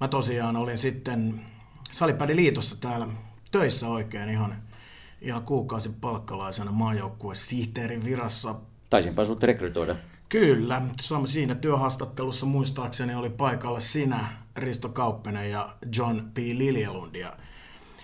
mä 0.00 0.08
tosiaan 0.08 0.56
olin 0.56 0.78
sitten 0.78 1.40
Salipäädiliitossa 1.90 2.80
täällä 2.80 3.06
töissä 3.50 3.88
oikein 3.88 4.28
ihan, 4.28 4.62
ihan 5.20 5.42
kuukausi 5.42 5.88
palkkalaisena 6.00 6.72
maajoukkue 6.72 7.34
sihteerin 7.34 8.04
virassa. 8.04 8.54
Taisinpa 8.90 9.24
sinut 9.24 9.42
rekrytoida. 9.42 9.96
Kyllä, 10.28 10.82
siinä 11.26 11.54
työhaastattelussa 11.54 12.46
muistaakseni 12.46 13.14
oli 13.14 13.30
paikalla 13.30 13.80
sinä, 13.80 14.28
Risto 14.56 14.88
Kauppinen 14.88 15.50
ja 15.50 15.68
John 15.96 16.20
P. 16.34 16.36
Liljelund. 16.36 17.14
Ja 17.14 17.32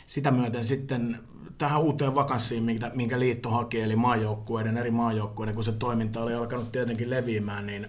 sitä 0.07 0.31
myöten 0.31 0.65
sitten 0.65 1.19
tähän 1.59 1.81
uuteen 1.81 2.15
vakanssiin, 2.15 2.63
minkä, 2.63 2.91
minkä 2.95 3.19
liitto 3.21 3.51
haki, 3.51 3.81
eli 3.81 3.97
maajoukkueiden, 3.97 4.77
eri 4.77 4.91
maajoukkueiden, 4.91 5.55
kun 5.55 5.65
se 5.65 5.73
toiminta 5.73 6.23
oli 6.23 6.35
alkanut 6.35 6.73
tietenkin 6.73 7.11
leviämään, 7.11 7.67
niin 7.67 7.89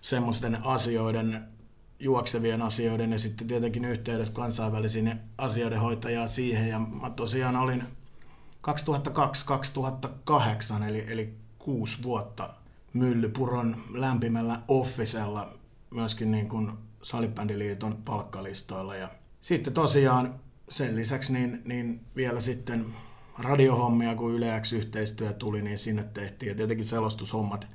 semmoisten 0.00 0.58
asioiden, 0.64 1.44
juoksevien 2.02 2.62
asioiden 2.62 3.12
ja 3.12 3.18
sitten 3.18 3.46
tietenkin 3.46 3.84
yhteydet 3.84 4.30
kansainvälisiin 4.30 5.20
asioiden 5.38 5.80
hoitajaa 5.80 6.26
siihen. 6.26 6.68
Ja 6.68 6.78
mä 6.78 7.10
tosiaan 7.10 7.56
olin 7.56 7.82
2002-2008, 10.80 10.84
eli, 10.88 11.04
eli 11.08 11.34
kuusi 11.58 12.02
vuotta 12.02 12.54
Myllypuron 12.92 13.76
lämpimällä 13.94 14.60
offisella 14.68 15.54
myöskin 15.90 16.30
niin 16.30 16.48
kuin 16.48 16.72
Salibändiliiton 17.02 17.96
palkkalistoilla. 18.04 18.96
Ja 18.96 19.08
sitten 19.42 19.72
tosiaan 19.72 20.34
sen 20.68 20.96
lisäksi 20.96 21.32
niin, 21.32 21.62
niin 21.64 22.00
vielä 22.16 22.40
sitten 22.40 22.86
radiohommia, 23.38 24.14
kun 24.14 24.32
Yle 24.32 24.60
yhteistyö 24.74 25.32
tuli, 25.32 25.62
niin 25.62 25.78
sinne 25.78 26.04
tehtiin. 26.04 26.48
Ja 26.48 26.54
tietenkin 26.54 26.84
selostushommat 26.84 27.66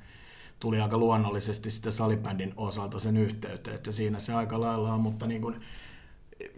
tuli 0.60 0.80
aika 0.80 0.98
luonnollisesti 0.98 1.70
sitten 1.70 1.92
salibändin 1.92 2.54
osalta 2.56 2.98
sen 2.98 3.16
yhteyteen, 3.16 3.76
että 3.76 3.92
siinä 3.92 4.18
se 4.18 4.34
aika 4.34 4.60
lailla 4.60 4.92
on, 4.94 5.00
mutta 5.00 5.26
niin 5.26 5.42
kuin, 5.42 5.60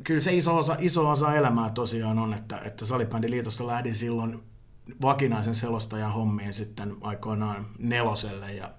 kyllä 0.04 0.20
se 0.20 0.36
iso 0.36 0.56
osa, 0.56 0.76
iso 0.78 1.10
osa 1.10 1.34
elämää 1.34 1.70
tosiaan 1.70 2.18
on, 2.18 2.34
että, 2.34 2.58
että 2.58 2.84
salibändiliitosta 2.84 3.66
lähdin 3.66 3.94
silloin 3.94 4.42
vakinaisen 5.02 5.54
selostajan 5.54 6.12
hommiin 6.12 6.54
sitten 6.54 6.96
aikoinaan 7.00 7.66
neloselle 7.78 8.52
ja 8.52 8.70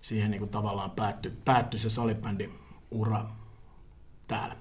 siihen 0.00 0.30
niin 0.30 0.38
kuin 0.38 0.50
tavallaan 0.50 0.90
päättyi, 0.90 1.32
päättyi 1.44 1.80
se 1.80 1.90
salibändin 1.90 2.52
ura 2.90 3.24
täällä. 4.28 4.56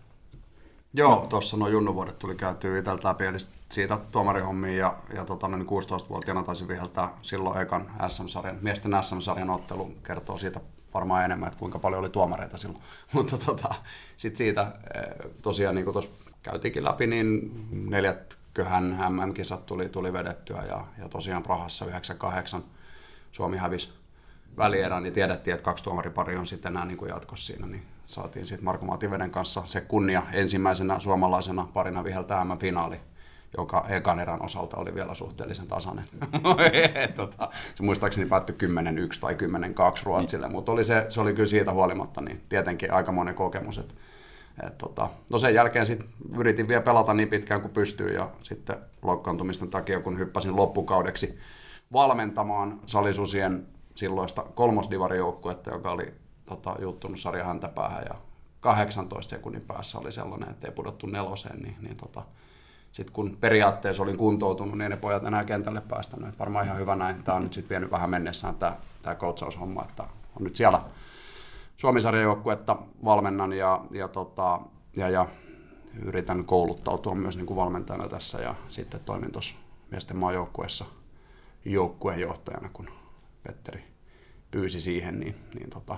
Joo, 0.93 1.27
tuossa 1.29 1.57
noin 1.57 1.73
junnuvuodet 1.73 2.19
tuli 2.19 2.35
käytyä 2.35 2.79
itseltä 2.79 3.07
läpi, 3.07 3.25
eli 3.25 3.37
siitä 3.69 3.97
tuomarihommiin 4.11 4.77
ja, 4.77 4.97
ja 5.13 5.25
tota, 5.25 5.47
noin 5.47 5.65
16-vuotiaana 5.65 6.43
taisin 6.43 6.67
viheltää 6.67 7.09
silloin 7.21 7.61
ekan 7.61 7.91
SM-sarjan, 8.09 8.57
miesten 8.61 8.91
SM-sarjan 9.01 9.49
ottelu 9.49 9.91
kertoo 10.03 10.37
siitä 10.37 10.59
varmaan 10.93 11.25
enemmän, 11.25 11.47
että 11.47 11.59
kuinka 11.59 11.79
paljon 11.79 11.99
oli 11.99 12.09
tuomareita 12.09 12.57
silloin. 12.57 12.83
Mutta 13.13 13.37
tota, 13.37 13.75
sitten 14.17 14.37
siitä 14.37 14.61
eh, 14.95 15.31
tosiaan, 15.41 15.75
niin 15.75 15.85
kuin 15.85 15.93
tuossa 15.93 16.11
käytiinkin 16.43 16.83
läpi, 16.83 17.07
niin 17.07 17.51
neljätköhän 17.89 18.97
MM-kisat 19.09 19.65
tuli, 19.65 19.89
tuli 19.89 20.13
vedettyä 20.13 20.63
ja, 20.67 20.85
ja 20.97 21.09
tosiaan 21.09 21.43
Prahassa 21.43 21.85
98 21.85 22.63
Suomi 23.31 23.57
hävisi 23.57 23.93
välierän, 24.57 25.03
niin 25.03 25.13
tiedettiin, 25.13 25.53
että 25.53 25.63
kaksi 25.65 25.83
tuomaripari 25.83 26.37
on 26.37 26.47
sitten 26.47 26.71
enää 26.71 26.85
niin 26.85 26.97
kuin 26.97 27.09
jatkossa 27.09 27.45
siinä, 27.45 27.67
niin 27.67 27.85
saatiin 28.05 28.45
sitten 28.45 28.65
Marko 28.65 28.85
Mativeden 28.85 29.31
kanssa 29.31 29.63
se 29.65 29.81
kunnia 29.81 30.23
ensimmäisenä 30.33 30.99
suomalaisena 30.99 31.67
parina 31.73 32.03
viheltä 32.03 32.45
finaali 32.59 32.99
joka 33.57 33.85
ekan 33.89 34.19
erän 34.19 34.41
osalta 34.41 34.77
oli 34.77 34.95
vielä 34.95 35.13
suhteellisen 35.13 35.67
tasainen. 35.67 36.05
tota, 37.15 37.49
se 37.75 37.83
muistaakseni 37.83 38.29
päättyi 38.29 38.55
10-1 38.63 39.19
tai 39.21 39.33
10-2 39.33 39.37
Ruotsille, 40.03 40.47
mutta 40.47 40.71
oli 40.71 40.83
se, 40.83 41.05
se 41.09 41.21
oli 41.21 41.33
kyllä 41.33 41.45
siitä 41.45 41.73
huolimatta 41.73 42.21
niin 42.21 42.41
tietenkin 42.49 42.93
aika 42.93 43.11
monen 43.11 43.35
kokemus. 43.35 43.77
Et, 43.77 43.95
et, 44.67 44.77
tota, 44.77 45.09
no 45.29 45.39
sen 45.39 45.53
jälkeen 45.53 45.85
sit 45.85 46.05
yritin 46.37 46.67
vielä 46.67 46.81
pelata 46.81 47.13
niin 47.13 47.29
pitkään 47.29 47.61
kuin 47.61 47.73
pystyy 47.73 48.13
ja 48.13 48.29
sitten 48.43 48.77
loukkaantumisten 49.01 49.69
takia, 49.69 49.99
kun 49.99 50.19
hyppäsin 50.19 50.55
loppukaudeksi 50.55 51.39
valmentamaan 51.93 52.79
salisusien 52.85 53.67
silloista 53.95 54.43
kolmosdivarijoukkuetta, 54.55 55.69
joka 55.69 55.91
oli 55.91 56.13
tota, 56.45 56.75
juttunut 56.81 57.19
sarja 57.19 57.45
häntä 57.45 57.67
päähän 57.67 58.03
ja 58.09 58.15
18 58.59 59.29
sekunnin 59.29 59.63
päässä 59.67 59.99
oli 59.99 60.11
sellainen, 60.11 60.49
että 60.49 60.67
ei 60.67 60.73
pudottu 60.73 61.07
neloseen, 61.07 61.59
niin, 61.59 61.75
niin 61.81 61.97
tota, 61.97 62.23
sitten 62.95 63.13
kun 63.13 63.37
periaatteessa 63.39 64.03
olin 64.03 64.17
kuntoutunut, 64.17 64.77
niin 64.77 64.89
ne 64.89 64.97
pojat 64.97 65.23
enää 65.23 65.43
kentälle 65.43 65.81
päästänyt. 65.81 66.27
Että 66.27 66.39
varmaan 66.39 66.65
ihan 66.65 66.77
hyvä 66.77 66.95
näin. 66.95 67.23
Tämä 67.23 67.35
on 67.35 67.43
nyt 67.43 67.53
sitten 67.53 67.69
vienyt 67.69 67.91
vähän 67.91 68.09
mennessään 68.09 68.55
tämä, 68.55 68.75
tämä 69.01 69.15
coachaushomma, 69.15 69.85
että 69.89 70.03
on 70.35 70.43
nyt 70.43 70.55
siellä 70.55 70.81
Suomi-sarjajoukkuetta 71.77 72.77
valmennan 73.05 73.53
ja, 73.53 73.85
ja, 73.91 74.07
tota, 74.07 74.59
ja, 74.95 75.09
ja 75.09 75.27
yritän 76.03 76.45
kouluttautua 76.45 77.15
myös 77.15 77.37
niin 77.37 77.45
kuin 77.45 77.57
valmentajana 77.57 78.07
tässä 78.07 78.41
ja 78.41 78.55
sitten 78.69 78.99
toimin 78.99 79.31
tuossa 79.31 79.55
miesten 79.91 80.17
maajoukkueessa 80.17 80.85
joukkueenjohtajana, 81.65 82.69
kun 82.73 82.89
Petteri 83.43 83.83
pyysi 84.51 84.81
siihen, 84.81 85.19
niin, 85.19 85.35
niin 85.59 85.69
tota, 85.69 85.97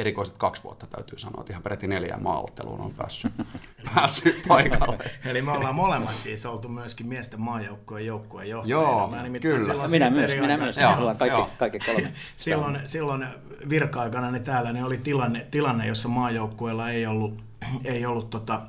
erikoiset 0.00 0.38
kaksi 0.38 0.62
vuotta 0.62 0.86
täytyy 0.86 1.18
sanoa, 1.18 1.40
että 1.40 1.52
ihan 1.52 1.62
peräti 1.62 1.86
neljään 1.86 2.22
maaotteluun 2.22 2.80
on 2.80 2.94
päässyt, 2.96 3.32
päässyt 3.94 4.42
paikalle. 4.48 4.98
Eli 5.24 5.42
me 5.42 5.52
ollaan 5.52 5.74
molemmat 5.74 6.14
siis 6.14 6.46
oltu 6.46 6.68
myöskin 6.68 7.08
miesten 7.08 7.40
maajoukkueen 7.40 8.06
joukkueen 8.06 8.48
johtajina. 8.48 8.80
Joo, 8.80 9.10
kyllä. 9.40 9.88
Minä 9.88 10.10
myös, 10.10 10.30
minä 10.40 10.56
myös. 10.56 10.76
Joo, 10.76 10.96
kaikki, 10.96 11.26
joo. 11.26 11.50
kaikki 11.58 11.78
kolme. 11.78 12.12
silloin, 12.36 12.80
silloin 12.84 13.26
virka-aikana 13.68 14.30
niin 14.30 14.44
täällä 14.44 14.72
niin 14.72 14.84
oli 14.84 14.98
tilanne, 14.98 15.46
tilanne, 15.50 15.86
jossa 15.86 16.08
maajoukkueella 16.08 16.90
ei 16.90 17.06
ollut, 17.06 17.42
ei 17.84 18.06
ollut 18.06 18.30
tota, 18.30 18.62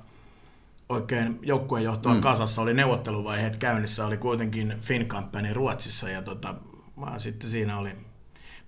oikein 0.89 1.39
joukkueenjohtoa 1.41 2.13
mm. 2.13 2.21
kasassa, 2.21 2.61
oli 2.61 2.73
neuvotteluvaiheet 2.73 3.57
käynnissä, 3.57 4.05
oli 4.05 4.17
kuitenkin 4.17 4.75
Finkampeni 4.79 5.53
Ruotsissa 5.53 6.09
ja 6.09 6.21
tota, 6.21 6.55
sitten 7.17 7.49
siinä 7.49 7.77
oli 7.77 7.91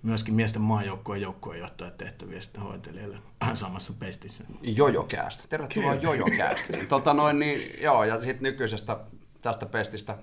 myöskin 0.04 0.34
miesten 0.34 0.62
maajoukkojen 0.62 1.22
joukkueenjohtajan 1.22 1.92
tehtäviä 1.92 2.40
sitten 2.40 2.62
hoitelijalle 2.62 3.18
samassa 3.54 3.92
pestissä. 3.98 4.44
Jojokäästä. 4.62 5.44
Tervetuloa 5.48 5.94
Jojokäästiin. 5.94 6.86
tota 6.86 7.14
noin, 7.14 7.38
niin, 7.38 7.82
joo, 7.82 8.04
ja 8.04 8.20
sitten 8.20 8.42
nykyisestä 8.42 9.00
tästä 9.42 9.66
pestistä 9.66 10.18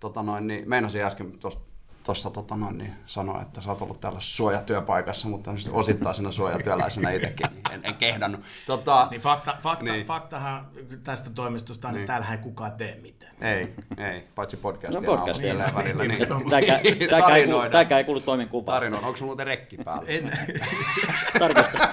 tota 0.00 0.22
noin, 0.22 0.46
niin, 0.46 0.68
meinasin 0.68 1.02
äsken 1.02 1.38
tuossa 1.38 1.60
tuossa 2.06 2.30
tota 2.30 2.56
noin, 2.56 2.78
niin 2.78 2.92
sanoa, 3.06 3.42
että 3.42 3.60
sä 3.60 3.70
oot 3.70 3.82
ollut 3.82 4.00
täällä 4.00 4.20
suojatyöpaikassa, 4.20 5.28
mutta 5.28 5.50
osittain 5.70 6.14
siinä 6.14 6.30
suojatyöläisenä 6.30 7.10
itsekin, 7.10 7.46
niin 7.52 7.72
en, 7.72 7.80
en 7.84 7.94
kehdannut. 7.94 8.40
Tota, 8.66 9.08
niin 9.10 9.20
fakta, 9.20 9.56
fakta, 9.62 9.84
niin. 9.84 10.06
faktahan 10.06 10.66
tästä 11.04 11.30
toimistosta 11.30 11.88
on, 11.88 11.94
niin. 11.94 12.00
että 12.00 12.12
täällä 12.12 12.32
ei 12.32 12.38
kukaan 12.38 12.72
tee 12.72 12.98
mitään. 13.02 13.32
Ei, 13.40 13.74
ei, 13.98 14.24
paitsi 14.34 14.56
podcastia. 14.56 15.00
No 15.00 15.06
podcastia. 15.06 15.54
Niin, 15.54 15.74
välillä. 15.74 16.04
Niin, 16.04 16.18
niin, 16.18 16.28
tämäkään, 16.28 16.80
tämäkään, 17.10 17.36
ei, 17.64 17.70
tämäkään 17.70 17.98
ei 17.98 18.04
kuulu 18.04 18.20
toimenkuvaan. 18.20 18.76
Tarinoin, 18.76 19.04
onko 19.04 19.16
sulla 19.16 19.28
muuten 19.28 19.46
rekki 19.46 19.76
päällä? 19.76 20.04
En. 20.06 20.38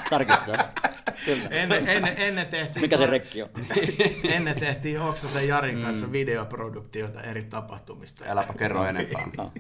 tarkistaa, 0.10 0.58
Ennen, 1.28 1.90
ennen, 1.90 2.14
ennen 2.18 2.48
tehtiin, 2.48 2.82
Mikä 2.82 2.98
se 2.98 3.06
rekki 3.06 3.44
on? 3.44 3.50
ennen 4.36 4.60
tehtiin 4.60 5.02
Oksasen 5.02 5.48
Jarin 5.48 5.82
kanssa 5.82 6.08
mm. 6.08 6.12
videoproduktiota 6.12 7.22
eri 7.22 7.44
tapahtumista. 7.44 8.26
Äläpä 8.28 8.54
kerro 8.54 8.86
enempää. 8.88 9.28
no. 9.38 9.52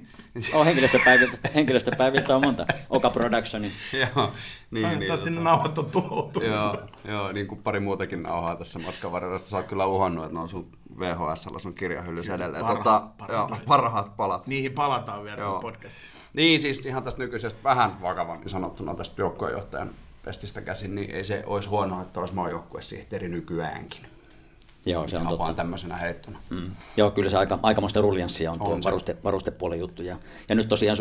oh, 0.54 0.66
henkilöstöpäiviltä, 0.66 1.38
henkilöstöpäiviltä 1.56 2.36
on 2.36 2.42
monta. 2.42 2.66
Oka 2.90 3.10
Productioni. 3.10 3.72
joo, 4.16 4.32
niin, 4.72 4.88
Toivottavasti 4.88 5.30
niin, 5.30 5.38
ne 5.38 5.44
nauhat 5.44 5.78
on 5.78 5.92
tuhoutu. 5.92 6.44
joo, 6.44 6.78
joo, 7.06 7.32
niin 7.32 7.48
kuin 7.48 7.64
pari 7.64 7.80
muutakin 7.80 8.24
nauhaa 8.24 8.56
tässä 8.56 8.80
matkan 8.80 9.12
varrella. 9.12 9.40
Sä 9.40 9.58
oot 9.58 9.66
kyllä 9.66 9.86
uhannut, 9.86 10.26
että 10.26 10.38
ne 10.38 10.42
on 10.42 10.50
sun 10.50 10.72
VHS 11.00 11.48
sun 11.58 11.76
kirjahyllys 11.76 12.30
edelleen. 12.30 12.66
Parhaat, 12.66 12.84
tota, 12.84 13.14
parhaat, 13.18 13.50
joo, 13.50 13.60
parhaat 13.68 14.18
palat. 14.18 14.48
Niihin 14.48 14.74
palataan 14.74 15.24
vielä 15.24 15.38
tässä 15.38 15.60
podcastissa. 15.60 16.08
Niin, 16.34 16.60
siis 16.60 16.86
ihan 16.86 17.04
tästä 17.04 17.22
nykyisestä 17.22 17.60
vähän 17.64 18.02
vakavammin 18.02 18.50
sanottuna 18.50 18.96
tästä 18.96 19.22
joukkojenjohtajan 19.22 19.90
pestistä 20.26 20.62
käsin, 20.62 20.96
niin 20.96 21.12
ei 21.12 21.24
se 21.24 21.44
olisi 21.46 21.70
huonoa, 21.70 22.02
että 22.02 22.20
olisi 22.20 22.34
maajoukkuesihteeri 22.34 23.30
nykyäänkin. 23.30 24.02
Joo, 24.86 25.08
se 25.08 25.18
on 25.18 25.24
totta. 25.24 25.38
vaan 25.38 25.56
tämmöisenä 25.56 25.98
heittona. 25.98 26.40
Mm. 26.50 26.72
Joo, 26.98 27.12
kyllä 27.12 27.30
se 27.30 27.38
aika, 27.38 27.60
aikamoista 27.64 28.02
ruljanssia 28.02 28.52
on, 28.52 28.62
on 28.62 28.68
tuo 28.68 28.80
varuste, 28.84 29.18
varustepuolen 29.24 29.80
juttu. 29.80 30.04
Ja, 30.04 30.16
ja 30.50 30.56
nyt 30.56 30.70
tosiaan 30.70 30.98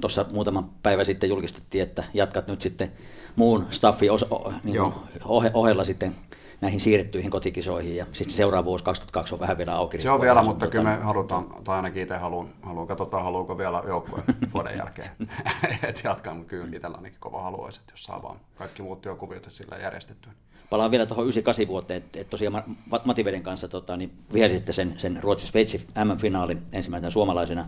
tuossa 0.00 0.26
muutama 0.32 0.68
päivä 0.82 1.04
sitten 1.04 1.28
julkistettiin, 1.28 1.82
että 1.82 2.04
jatkat 2.14 2.46
nyt 2.46 2.60
sitten 2.60 2.92
muun 3.36 3.66
staffin 3.70 4.12
os, 4.12 4.26
niin 4.64 4.80
ohe, 5.24 5.50
ohella 5.54 5.84
sitten 5.84 6.16
näihin 6.62 6.80
siirrettyihin 6.80 7.30
kotikisoihin 7.30 7.96
ja 7.96 8.06
sitten 8.12 8.36
seuraava 8.36 8.64
vuosi 8.64 8.84
2022 8.84 9.34
on 9.34 9.40
vähän 9.40 9.58
vielä 9.58 9.74
auki. 9.74 9.98
Se 9.98 10.10
on 10.10 10.20
vielä, 10.20 10.42
mutta 10.42 10.66
kyllä 10.66 10.84
me 10.84 10.96
halutaan, 10.96 11.46
tai 11.64 11.76
ainakin 11.76 12.02
itse 12.02 12.16
haluan, 12.16 12.48
haluan 12.62 12.86
katsotaan 12.86 13.24
haluuko 13.24 13.58
vielä 13.58 13.82
joukkueen 13.86 14.24
vuoden 14.54 14.78
jälkeen 14.78 15.10
et 15.88 16.00
jatkaa, 16.04 16.34
mutta 16.34 16.50
kyllä 16.50 16.76
itsellä 16.76 16.96
ainakin 16.96 17.20
kova 17.20 17.42
haluaisi, 17.42 17.80
että 17.80 17.92
jos 17.92 18.04
saa 18.04 18.22
vaan 18.22 18.36
kaikki 18.54 18.82
muut 18.82 19.00
työkuviot 19.00 19.46
sillä 19.50 19.76
järjestettyä. 19.76 20.32
Palaan 20.70 20.90
vielä 20.90 21.06
tuohon 21.06 21.24
98 21.24 21.68
vuoteen, 21.68 21.96
että 21.96 22.20
et 22.20 22.30
tosiaan 22.30 22.76
Mativeden 23.04 23.42
kanssa 23.42 23.68
tota, 23.68 23.96
niin 23.96 24.12
vihelsitte 24.32 24.72
sen, 24.72 24.94
sen 24.98 25.22
Ruotsin 25.22 25.48
Sveitsi 25.48 25.86
M-finaalin 26.04 26.62
ensimmäisenä 26.72 27.10
suomalaisena 27.10 27.66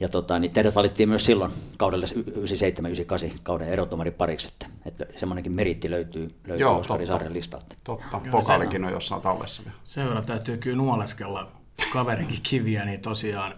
Ja 0.00 0.08
tota, 0.08 0.38
niin 0.38 0.52
teidät 0.52 0.74
valittiin 0.74 1.08
myös 1.08 1.24
silloin 1.24 1.52
kaudelle 1.76 2.06
97-98 2.06 3.38
kauden 3.42 3.68
erotomari 3.68 4.10
pariksi, 4.10 4.48
että, 4.48 4.66
että 4.84 5.06
semmoinenkin 5.16 5.56
meritti 5.56 5.90
löytyy, 5.90 6.28
löytyy 6.46 6.62
Joo, 6.62 6.78
Oskari 6.78 7.06
totta. 7.06 7.18
Saaren 7.18 7.32
listalta. 7.32 7.76
Totta, 7.84 8.20
pokaalikin 8.30 8.84
on 8.84 8.92
jossain 8.92 9.22
tallessa 9.22 9.62
vielä. 9.64 9.76
Sen 9.84 10.06
verran 10.06 10.24
täytyy 10.24 10.56
kyllä 10.56 10.76
nuoleskella 10.76 11.52
kaverinkin 11.92 12.40
kiviä, 12.42 12.84
niin 12.84 13.00
tosiaan 13.00 13.54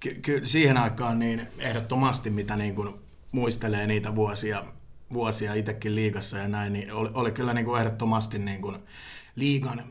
ky- 0.00 0.14
ky- 0.14 0.44
siihen 0.44 0.76
aikaan 0.76 1.18
niin 1.18 1.48
ehdottomasti, 1.58 2.30
mitä 2.30 2.56
niin 2.56 2.74
kuin 2.74 2.94
muistelee 3.32 3.86
niitä 3.86 4.14
vuosia, 4.14 4.64
vuosia 5.12 5.54
itsekin 5.54 5.94
liigassa 5.94 6.38
ja 6.38 6.48
näin, 6.48 6.72
niin 6.72 6.92
oli, 6.92 7.10
oli 7.14 7.32
kyllä 7.32 7.54
niin 7.54 7.64
kuin 7.64 7.80
ehdottomasti 7.80 8.38
niin 8.38 8.62
kuin 8.62 8.76
liigan 9.36 9.82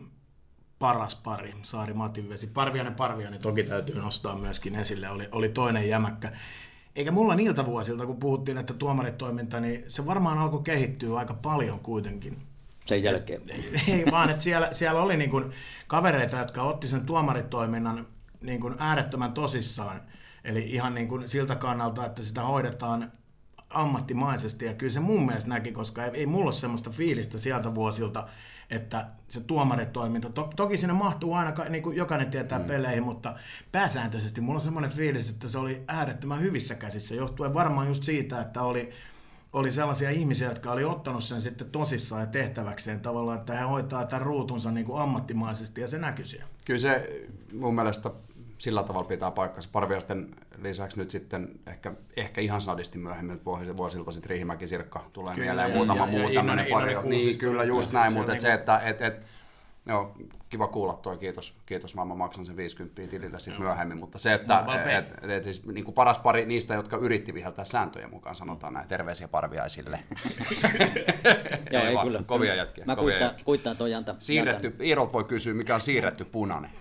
paras 0.80 1.16
pari, 1.16 1.54
Saari 1.64 1.94
Matinvesi. 1.94 2.48
Parviainen 2.48 2.96
Parviainen 2.96 3.42
toki 3.42 3.64
täytyy 3.64 3.96
nostaa 3.96 4.36
myöskin 4.36 4.76
esille, 4.76 5.10
oli, 5.10 5.30
oli 5.32 5.50
toinen 5.50 5.90
jämäkkä. 5.90 6.32
Eikä 6.96 7.12
mulla 7.12 7.36
niiltä 7.36 7.66
vuosilta, 7.66 8.06
kun 8.06 8.20
puhuttiin, 8.20 8.58
että 8.58 8.74
tuomaritoiminta, 8.74 9.60
niin 9.60 9.84
se 9.88 10.06
varmaan 10.06 10.38
alkoi 10.38 10.64
kehittyä 10.64 11.18
aika 11.18 11.34
paljon 11.34 11.80
kuitenkin 11.80 12.38
Sen 12.86 13.04
jälkeen. 13.04 13.42
ei 13.88 14.06
vaan, 14.12 14.30
että 14.30 14.44
siellä, 14.44 14.70
siellä 14.72 15.02
oli 15.02 15.18
niin 15.18 15.30
kuin 15.30 15.52
kavereita, 15.88 16.38
jotka 16.38 16.64
otti 16.64 16.88
sen 16.88 17.06
tuomaritoiminnan 17.06 18.08
niin 18.42 18.62
kuin 18.62 18.76
äärettömän 18.80 19.34
tosissaan. 19.34 20.02
Eli 20.44 20.70
ihan 20.70 20.96
niin 20.96 21.08
kuin 21.08 21.28
siltä 21.28 21.56
kannalta, 21.56 22.06
että 22.06 22.24
sitä 22.24 22.42
hoidetaan 22.44 23.12
ammattimaisesti. 23.70 24.66
Ja 24.66 24.74
kyllä 24.74 24.94
se 24.94 25.00
mun 25.00 25.26
mielestä 25.26 25.50
näki, 25.50 25.72
koska 25.72 26.06
ei, 26.06 26.12
ei 26.14 26.26
mulla 26.26 26.46
ole 26.46 26.54
semmoista 26.54 26.90
fiilistä 26.90 27.38
sieltä 27.38 27.76
vuosilta, 27.76 28.28
että 28.70 29.06
se 29.28 29.42
tuomaritoiminta, 29.42 30.30
to, 30.30 30.50
toki 30.56 30.78
sinne 30.78 30.94
mahtuu 30.94 31.34
aina, 31.34 31.54
niin 31.70 31.84
kuin 31.84 31.98
jokainen 31.98 32.32
tietää 32.32 32.60
mm. 32.60 32.66
peleihin, 32.66 33.04
mutta 33.04 33.36
pääsääntöisesti 33.72 34.42
mulla 34.42 34.58
on 34.58 34.62
semmoinen 34.62 34.92
fiilis, 34.92 35.30
että 35.30 35.48
se 35.48 35.58
oli 35.58 35.84
äärettömän 35.88 36.42
hyvissä 36.42 36.76
käsissä, 36.76 37.16
johtuen 37.16 37.54
varmaan 37.54 37.88
just 37.88 38.04
siitä, 38.04 38.42
että 38.42 38.62
oli, 38.62 38.90
oli 39.54 39.72
sellaisia 39.72 40.10
ihmisiä, 40.10 40.50
jotka 40.50 40.72
oli 40.72 40.84
ottanut 40.84 41.24
sen 41.24 41.42
sitten 41.42 41.70
tosissaan 41.70 42.22
ja 42.22 42.28
tehtäväkseen 42.28 43.00
tavallaan, 43.00 43.40
että 43.40 43.54
he 43.54 43.64
hoitaa 43.64 44.06
tämän 44.06 44.26
ruutunsa 44.26 44.72
niin 44.72 44.86
kuin 44.86 45.02
ammattimaisesti 45.02 45.82
ja 45.82 45.88
se 45.88 45.98
näkyy 45.98 46.26
siellä. 46.26 46.48
Kyllä 46.66 46.80
se 46.80 47.26
mun 47.54 47.76
mielestä 47.76 48.10
sillä 48.60 48.84
tavalla 48.84 49.08
pitää 49.08 49.32
paikkansa. 49.32 49.70
Parviasten 49.72 50.28
lisäksi 50.62 50.98
nyt 50.98 51.10
sitten 51.10 51.60
ehkä, 51.68 51.92
ehkä 52.18 52.42
ihan 52.42 52.62
sadisti 52.62 52.98
myöhemmin 52.98 53.46
vuosilta, 53.46 53.78
vuosilta 53.78 54.12
sitten 54.12 54.30
Riihimäki 54.30 54.68
Sirkka 54.68 55.06
tulee 55.14 55.36
Kyllä, 55.36 55.46
mieleen 55.46 55.70
ja- 55.70 55.76
muutama 55.76 56.06
ja- 56.06 56.12
muu 56.12 56.30
ja 56.30 56.40
tämmöinen 56.40 56.66
pari. 56.70 56.96
Niin, 57.04 57.40
kyllä 57.40 57.64
just 57.64 57.94
näin, 57.94 58.14
mutta 58.14 58.40
se, 58.40 58.54
että 58.54 58.80
et, 58.80 59.02
et, 59.02 59.26
Joo, 59.86 60.16
kiva 60.50 60.68
kuulla 60.68 60.94
toi, 60.94 61.18
kiitos, 61.18 61.54
kiitos 61.66 61.96
mä, 61.96 62.06
mä 62.06 62.16
maksan 62.16 62.46
sen 62.46 62.58
50 62.58 63.02
tililtä 63.08 63.40
sitten 63.40 63.62
myöhemmin, 63.64 63.98
mutta 63.98 64.20
se, 64.20 64.34
että 64.34 64.56
Mobile 64.66 64.84
pay. 64.84 64.94
et, 64.94 65.14
et, 65.22 65.30
et 65.30 65.44
siis 65.44 65.66
niin 65.66 65.86
kuin 65.86 65.96
paras 65.96 66.20
pari 66.20 66.46
niistä, 66.46 66.74
jotka 66.74 66.98
yritti 66.98 67.34
viheltää 67.34 67.66
sääntöjen 67.66 68.10
mukaan, 68.10 68.36
sanotaan 68.36 68.74
näin, 68.74 68.88
terveisiä 68.88 69.28
parviaisille. 69.28 70.00
Joo, 71.72 71.84
ei 71.86 71.96
vaan, 71.96 72.08
kyllä. 72.08 72.24
Kovia 72.26 72.56
jätkiä. 72.56 72.86
Mä 72.86 72.96
kovia 72.96 73.04
kuittaan, 73.12 73.30
jätkiä. 73.30 73.46
kuittaan 73.46 73.78
toi 73.78 73.92
Janta. 73.92 74.16
Siirretty, 74.20 74.76
Iirolta 74.84 75.14
voi 75.14 75.24
kysyä, 75.24 75.54
mikä 75.54 75.76
on 75.76 75.82
siirretty 75.82 76.26
punainen. 76.26 76.72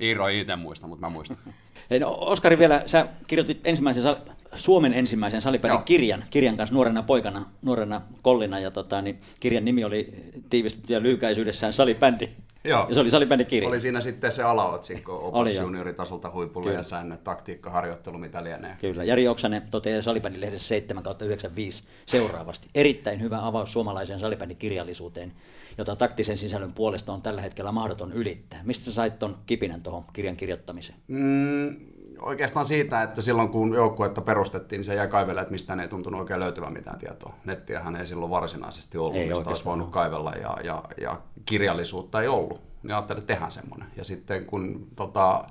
Iiro 0.00 0.28
ei 0.28 0.40
itse 0.40 0.56
muista, 0.56 0.86
mutta 0.86 1.06
mä 1.06 1.10
muistan. 1.10 1.36
Hei, 1.90 1.98
no, 1.98 2.18
Oskari 2.20 2.58
vielä, 2.58 2.82
sä 2.86 3.06
kirjoitit 3.26 3.60
ensimmäisen 3.64 4.02
sal- 4.02 4.32
Suomen 4.54 4.92
ensimmäisen 4.92 5.42
salipelin 5.42 5.74
Joo. 5.74 5.82
kirjan, 5.82 6.24
kirjan 6.30 6.56
kanssa 6.56 6.74
nuorena 6.74 7.02
poikana, 7.02 7.44
nuorena 7.62 8.00
kollina, 8.22 8.58
ja 8.58 8.70
tota, 8.70 9.02
niin, 9.02 9.20
kirjan 9.40 9.64
nimi 9.64 9.84
oli 9.84 10.14
tiivistetty 10.50 10.92
ja 10.92 11.02
lyhykäisyydessään 11.02 11.72
salibändi. 11.72 12.30
Joo. 12.64 12.86
Ja 12.88 12.94
se 12.94 13.00
oli 13.00 13.10
salibändikirja. 13.10 13.68
Oli 13.68 13.80
siinä 13.80 14.00
sitten 14.00 14.32
se 14.32 14.42
alaotsikko, 14.42 15.28
opus 15.28 15.54
junioritasolta 15.54 16.30
huipulle 16.30 16.66
Kyllä. 16.66 16.78
ja 16.78 16.82
säännöt, 16.82 17.24
taktiikka, 17.24 17.70
harjoittelu, 17.70 18.18
mitä 18.18 18.44
lienee. 18.44 18.76
Kyllä. 18.80 19.04
Jari 19.04 19.28
Oksanen 19.28 19.62
toteaa 19.70 20.02
Salibändilehdessä 20.02 20.68
7 20.68 21.02
kautta 21.02 21.24
95 21.24 21.84
seuraavasti. 22.06 22.68
Erittäin 22.74 23.20
hyvä 23.20 23.46
avaus 23.46 23.72
suomalaiseen 23.72 24.20
salibändikirjallisuuteen, 24.20 25.32
jota 25.78 25.96
taktisen 25.96 26.36
sisällön 26.36 26.72
puolesta 26.72 27.12
on 27.12 27.22
tällä 27.22 27.42
hetkellä 27.42 27.72
mahdoton 27.72 28.12
ylittää. 28.12 28.60
Mistä 28.64 28.84
sä 28.84 28.92
sait 28.92 29.18
ton 29.18 29.38
kipinän 29.46 29.82
tuohon 29.82 30.04
kirjan 30.12 30.36
kirjoittamiseen? 30.36 30.98
Mm, 31.08 31.76
oikeastaan 32.20 32.66
siitä, 32.66 33.02
että 33.02 33.22
silloin 33.22 33.48
kun 33.48 33.74
joukkuetta 33.74 34.20
perustettiin, 34.20 34.78
niin 34.78 34.84
se 34.84 34.94
jäi 34.94 35.08
kaivelle, 35.08 35.40
että 35.40 35.52
mistään 35.52 35.80
ei 35.80 35.88
tuntunut 35.88 36.20
oikein 36.20 36.40
löytyvän 36.40 36.72
mitään 36.72 36.98
tietoa. 36.98 37.34
Nettiähän 37.44 37.96
ei 37.96 38.06
silloin 38.06 38.30
varsinaisesti 38.30 38.98
ollut, 38.98 39.16
Ei 39.16 39.28
mistä 39.28 39.50
olisi 39.50 39.64
voinut 39.64 39.90
kaivella 39.90 40.32
ja, 40.32 40.56
ja, 40.64 40.82
ja 41.00 41.20
kirjallisuutta 41.44 42.22
ei 42.22 42.28
ollut. 42.28 42.60
Niin 42.82 42.94
ajattelin, 42.94 43.20
että 43.20 43.32
tehdään 43.32 43.52
semmoinen. 43.52 43.88
Ja 43.96 44.04
sitten 44.04 44.46
kun 44.46 44.86
tota, 44.96 45.44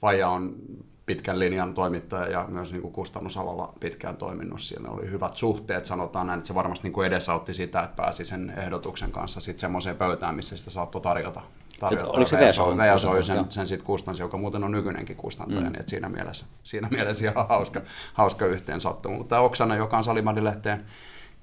Faija 0.00 0.28
on 0.28 0.56
pitkän 1.06 1.38
linjan 1.38 1.74
toimittaja 1.74 2.30
ja 2.30 2.46
myös 2.48 2.72
niin 2.72 2.82
kuin 2.82 2.92
kustannusalalla 2.92 3.72
pitkään 3.80 4.16
toiminut. 4.16 4.60
Siellä 4.60 4.88
oli 4.88 5.10
hyvät 5.10 5.36
suhteet, 5.36 5.84
sanotaan 5.84 6.26
näin, 6.26 6.38
että 6.38 6.48
se 6.48 6.54
varmasti 6.54 6.88
niin 6.88 6.92
kuin 6.92 7.06
edesautti 7.06 7.54
sitä, 7.54 7.82
että 7.82 7.96
pääsi 7.96 8.24
sen 8.24 8.54
ehdotuksen 8.56 9.12
kanssa 9.12 9.40
sitten 9.40 9.60
semmoiseen 9.60 9.96
pöytään, 9.96 10.34
missä 10.34 10.56
sitä 10.56 10.70
saattoi 10.70 11.00
tarjota. 11.00 11.42
tarjota. 11.80 12.06
oliko 12.06 12.28
se 12.28 12.36
VSO, 12.36 12.76
VSO? 12.76 13.22
Sen, 13.22 13.46
sen 13.48 13.66
sitten 13.66 13.86
kustansi, 13.86 14.22
joka 14.22 14.36
muuten 14.36 14.64
on 14.64 14.72
nykyinenkin 14.72 15.16
kustantaja, 15.16 15.60
mm. 15.60 15.72
niin 15.72 15.88
siinä 15.88 16.08
mielessä, 16.08 16.46
siinä 16.62 16.88
mielessä 16.90 17.30
ihan 17.30 17.48
hauska, 17.48 17.80
hauska 18.14 18.46
yhteen 18.46 18.80
sattuu. 18.80 19.12
Mutta 19.12 19.40
Oksanen, 19.40 19.78
joka 19.78 19.96
on 19.96 20.04
Salimandilehteen 20.04 20.84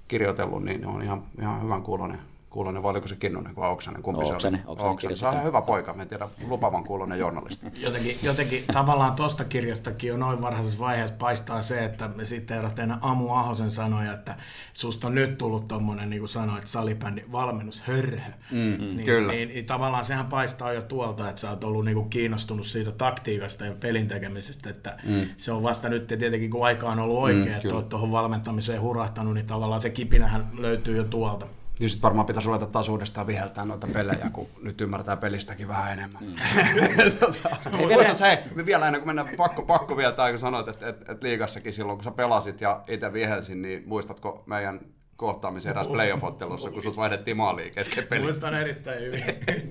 kirjoitellut, 0.08 0.64
niin 0.64 0.86
on 0.86 1.02
ihan, 1.02 1.24
ihan 1.42 1.64
hyvän 1.64 1.84
kuulonen. 1.84 2.20
Kuulonen, 2.50 2.84
vai 2.84 2.92
oliko 2.92 3.08
se 3.08 3.16
Kinnunen 3.16 3.56
vai 3.56 3.72
Oksanen? 3.72 4.02
Kumpi 4.02 4.26
se 4.26 4.34
Oksanen, 4.34 4.62
oli? 4.66 4.72
Oksanen 4.72 4.94
Oksanen. 4.94 5.18
Se 5.18 5.28
on 5.28 5.34
ihan 5.34 5.46
hyvä 5.46 5.62
poika, 5.62 5.94
mä 5.94 6.02
en 6.02 6.08
tiedä, 6.08 6.28
lupavan 6.48 6.84
kuulonen 6.84 7.20
journalisti. 7.20 7.68
Jotenkin, 7.86 8.18
jotenkin 8.24 8.64
tavallaan 8.74 9.14
tuosta 9.14 9.44
kirjastakin 9.44 10.08
jo 10.08 10.18
noin 10.18 10.42
varhaisessa 10.42 10.80
vaiheessa 10.80 11.16
paistaa 11.20 11.62
se, 11.62 11.86
että 11.86 12.08
me 12.08 12.26
sitten 12.26 12.72
teidän 12.76 12.98
Amu 13.02 13.34
Ahosen 13.34 13.72
sanoja, 13.72 14.14
että 14.14 14.36
susta 14.74 15.08
on 15.08 15.16
nyt 15.16 15.38
tullut 15.38 15.68
tommonen, 15.68 16.10
niin 16.10 16.20
kuin 16.20 16.30
sanoit, 16.30 16.68
salibändi 16.68 17.24
valmennus 17.32 17.82
hörhö. 17.82 18.32
Mm, 18.52 18.78
niin, 18.80 19.06
kyllä. 19.06 19.34
Niin, 19.34 19.50
niin, 19.50 19.66
tavallaan 19.66 20.06
sehän 20.06 20.26
paistaa 20.26 20.74
jo 20.74 20.82
tuolta, 20.82 21.30
että 21.30 21.42
sä 21.42 21.50
oot 21.50 21.64
ollut 21.64 21.86
niin 21.86 21.96
kuin 21.96 22.10
kiinnostunut 22.10 22.66
siitä 22.66 22.92
taktiikasta 22.92 23.66
ja 23.66 23.74
pelin 23.80 24.08
tekemisestä, 24.08 24.70
että 24.70 24.98
mm. 25.04 25.26
se 25.38 25.52
on 25.52 25.64
vasta 25.64 25.90
nyt 25.90 26.08
tietenkin 26.08 26.52
kun 26.52 26.66
aika 26.66 26.90
on 26.90 27.00
ollut 27.00 27.18
oikein, 27.18 27.50
Mm, 27.50 27.56
että 27.56 27.76
oot 27.76 27.90
tuohon 27.90 28.12
valmentamiseen 28.12 28.82
hurahtanut, 28.82 29.34
niin 29.34 29.46
tavallaan 29.46 29.82
se 29.82 29.90
kipinähän 29.90 30.48
löytyy 30.58 30.98
jo 30.98 31.04
tuolta. 31.04 31.46
Niin 31.80 31.90
sitten 31.90 32.04
varmaan 32.04 32.26
pitäisi 32.26 32.48
ruveta 32.48 32.66
taas 32.66 32.90
uudestaan 32.90 33.28
viheltää 33.28 33.66
noita 33.66 33.88
pelejä, 33.94 34.30
kun 34.34 34.48
nyt 34.62 34.82
ymmärtää 34.82 35.18
pelistäkin 35.18 35.68
vähän 35.68 35.94
enemmän. 35.94 36.24
Mm. 36.24 36.34
tota, 37.20 37.50
muistatko, 37.78 38.26
hei, 38.26 38.38
me 38.56 38.66
vielä 38.66 38.86
ennen 38.86 39.02
kuin 39.02 39.16
mennään, 39.16 39.38
pakko, 39.38 39.62
pakko 39.62 39.98
vielä 39.98 40.12
tämä, 40.12 40.30
kun 40.30 40.40
sanoit, 40.40 40.68
että, 40.68 40.90
että, 40.90 41.12
että 41.12 41.28
liigassakin 41.28 41.74
silloin, 41.74 41.98
kun 41.98 42.04
sä 42.04 42.12
pelasit 42.12 42.62
ja 42.62 42.84
itse 42.88 43.14
vihelsin, 43.14 43.62
niin 43.62 43.84
muistatko 43.86 44.44
meidän 44.46 44.80
kohtaamisen 45.20 45.70
eräs 45.70 45.88
playoff-ottelussa, 45.88 46.72
kun 46.72 46.82
sut 46.82 46.98
vaihdettiin 46.98 47.38
maaliin 47.38 47.74
kesken 47.74 48.04
peliä? 48.04 48.24
Muistan 48.26 48.54
erittäin 48.54 49.02
hyvin. 49.02 49.24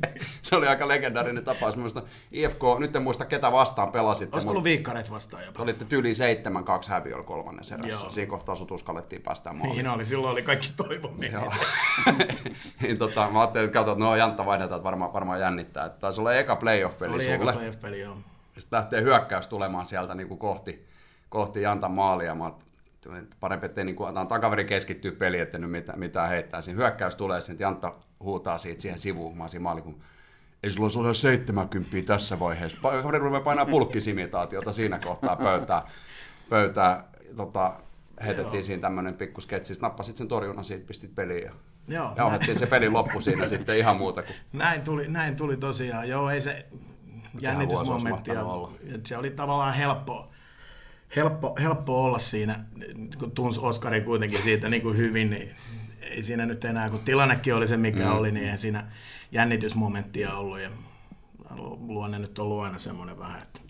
Se 0.42 0.56
oli 0.56 0.66
aika 0.66 0.88
legendaarinen 0.88 1.44
tapaus. 1.44 1.76
Muista 1.76 2.02
IFK, 2.32 2.62
nyt 2.78 2.96
en 2.96 3.02
muista 3.02 3.24
ketä 3.24 3.52
vastaan 3.52 3.92
pelasitte, 3.92 4.36
Olisiko 4.36 4.50
ollut 4.50 4.64
viikkareet 4.64 5.10
vastaan 5.10 5.44
jopa? 5.44 5.62
olitte 5.62 5.84
tyyli 5.84 6.12
7-2 6.12 6.14
häviöllä 6.88 7.24
kolmannessa 7.24 7.74
erässä. 7.74 8.04
Joo. 8.04 8.10
Siinä 8.10 8.30
kohtaa 8.30 8.54
sut 8.54 8.70
uskallettiin 8.70 9.22
päästään 9.22 9.56
maaliin. 9.56 9.76
Niin 9.76 9.88
oli, 9.88 10.04
silloin 10.04 10.32
oli 10.32 10.42
kaikki. 10.42 10.72
Joo. 11.32 11.52
niin 12.82 12.98
tota, 12.98 13.28
mä 13.32 13.40
ajattelin, 13.40 13.64
että 13.64 13.78
katsot, 13.78 13.98
no 13.98 14.16
Jantta 14.16 14.46
vaihdetaan, 14.46 14.78
että 14.78 14.84
varmaan, 14.84 15.12
varmaan 15.12 15.40
jännittää. 15.40 15.86
Että 15.86 16.00
taisi 16.00 16.20
olla 16.20 16.34
eka 16.34 16.56
playoff-peli 16.56 17.14
Oli 17.14 17.24
sulle. 17.24 17.36
eka 17.36 17.52
playoff-peli, 17.52 18.00
joo. 18.00 18.16
Sitten 18.58 18.76
lähtee 18.76 19.02
hyökkäys 19.02 19.46
tulemaan 19.46 19.86
sieltä 19.86 20.14
niin 20.14 20.28
kuin 20.28 20.38
kohti, 20.38 20.86
kohti 21.28 21.62
Jantan 21.62 21.92
maalia. 21.92 22.34
Mä 22.34 22.50
parempi, 23.40 23.66
ettei 23.66 23.84
niin 23.84 23.96
kuin, 23.96 24.08
antaa 24.08 24.24
takaveri 24.26 24.64
keskittyä 24.64 25.12
peliin, 25.12 25.42
ettei 25.42 25.60
nyt 25.60 25.70
mitään, 25.70 25.98
mitään 25.98 26.28
heittää. 26.28 26.60
Siinä 26.62 26.78
hyökkäys 26.78 27.16
tulee, 27.16 27.40
sitten 27.40 27.64
Jantta 27.64 27.92
huutaa 28.20 28.58
siitä 28.58 28.82
siihen 28.82 28.98
sivuun. 28.98 29.36
Mä 29.36 29.48
siinä 29.48 29.62
maali, 29.62 29.82
kun 29.82 30.00
ei 30.62 30.70
sulla 30.70 31.00
ollut 31.00 31.16
70 31.16 31.96
tässä 32.06 32.40
vaiheessa. 32.40 32.78
Kaveri 32.82 33.18
rupeaa 33.18 33.40
painaa 33.42 33.66
pulkkisimitaatiota 33.66 34.72
siinä 34.72 34.98
kohtaa 34.98 35.36
pöytää. 35.36 35.82
pöytää 36.50 37.04
tota, 37.36 37.72
heitettiin 38.24 38.64
siinä 38.64 38.80
tämmöinen 38.82 39.14
pikku 39.14 39.40
sketsi. 39.40 39.74
Sitten 39.74 39.88
nappasit 39.88 40.16
sen 40.16 40.28
torjunnan 40.28 40.64
siitä, 40.64 40.86
pistit 40.86 41.14
peliin 41.14 41.44
ja 41.44 41.52
Joo, 41.88 42.12
jauhettiin 42.16 42.58
se 42.58 42.66
peli 42.66 42.90
loppu 42.90 43.20
siinä 43.20 43.46
sitten 43.56 43.78
ihan 43.78 43.96
muuta 43.96 44.22
kuin 44.22 44.36
Näin 44.52 44.82
tuli, 44.82 45.08
näin 45.08 45.36
tuli 45.36 45.56
tosiaan. 45.56 46.08
Joo, 46.08 46.30
ei 46.30 46.40
se 46.40 46.66
jännitysmomentti. 47.40 48.30
ja- 48.30 48.44
Se 49.06 49.16
oli 49.16 49.30
tavallaan 49.30 49.74
helppo, 49.74 50.30
helppo, 51.16 51.56
helppo 51.60 52.04
olla 52.04 52.18
siinä, 52.18 52.64
kun 53.18 53.30
tunsi 53.30 53.60
Oskari 53.60 54.00
kuitenkin 54.00 54.42
siitä 54.42 54.68
niin 54.68 54.82
kuin 54.82 54.96
hyvin, 54.96 55.30
niin 55.30 55.56
ei 56.00 56.22
siinä 56.22 56.46
nyt 56.46 56.64
enää, 56.64 56.90
kun 56.90 57.00
tilannekin 57.00 57.54
oli 57.54 57.68
se 57.68 57.76
mikä 57.76 58.04
mm. 58.04 58.16
oli, 58.16 58.30
niin 58.30 58.50
ei 58.50 58.58
siinä 58.58 58.84
jännitysmomenttia 59.32 60.34
ollut. 60.34 60.60
Ja 60.60 60.70
luonne 61.86 62.18
nyt 62.18 62.38
ollut 62.38 62.64
aina 62.64 62.78
semmoinen 62.78 63.18
vähän, 63.18 63.42
että 63.42 63.60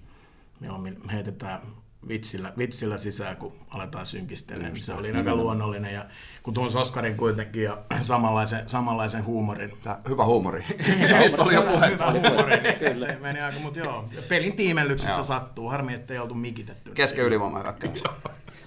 mieluummin 0.60 1.08
heitetään 1.10 1.60
vitsillä, 2.08 2.52
vitsillä 2.58 2.98
sisään, 2.98 3.36
kun 3.36 3.52
aletaan 3.70 4.06
synkistelemään. 4.06 4.76
Se 4.76 4.92
oli 4.92 5.12
aika 5.12 5.36
luonnollinen 5.36 5.94
ja 5.94 6.06
kun 6.48 6.54
tuon 6.54 6.76
Oskarin 6.76 7.16
kuitenkin 7.16 7.62
ja 7.62 7.78
samanlaisen, 8.02 8.68
samanlaisen 8.68 9.24
huumorin. 9.24 9.72
Tää, 9.82 10.00
hyvä 10.08 10.24
huumori. 10.24 10.64
Mistä 11.22 11.42
oli 11.42 11.54
jo 11.54 11.62
puhe. 11.62 11.90
Hyvä 11.90 12.10
huumori, 12.10 12.56
niin 12.80 12.96
se 12.96 13.16
meni 13.20 13.40
aika, 13.40 13.58
mutta 13.60 13.78
joo. 13.78 14.04
Pelin 14.28 14.52
tiimellyksessä 14.56 15.22
sattuu. 15.22 15.68
Harmi, 15.68 15.94
ettei 15.94 16.18
oltu 16.18 16.34
mikitetty. 16.34 16.90
Kesken 16.90 17.24
ylivoiman 17.24 17.62
hyökkäys. 17.62 18.02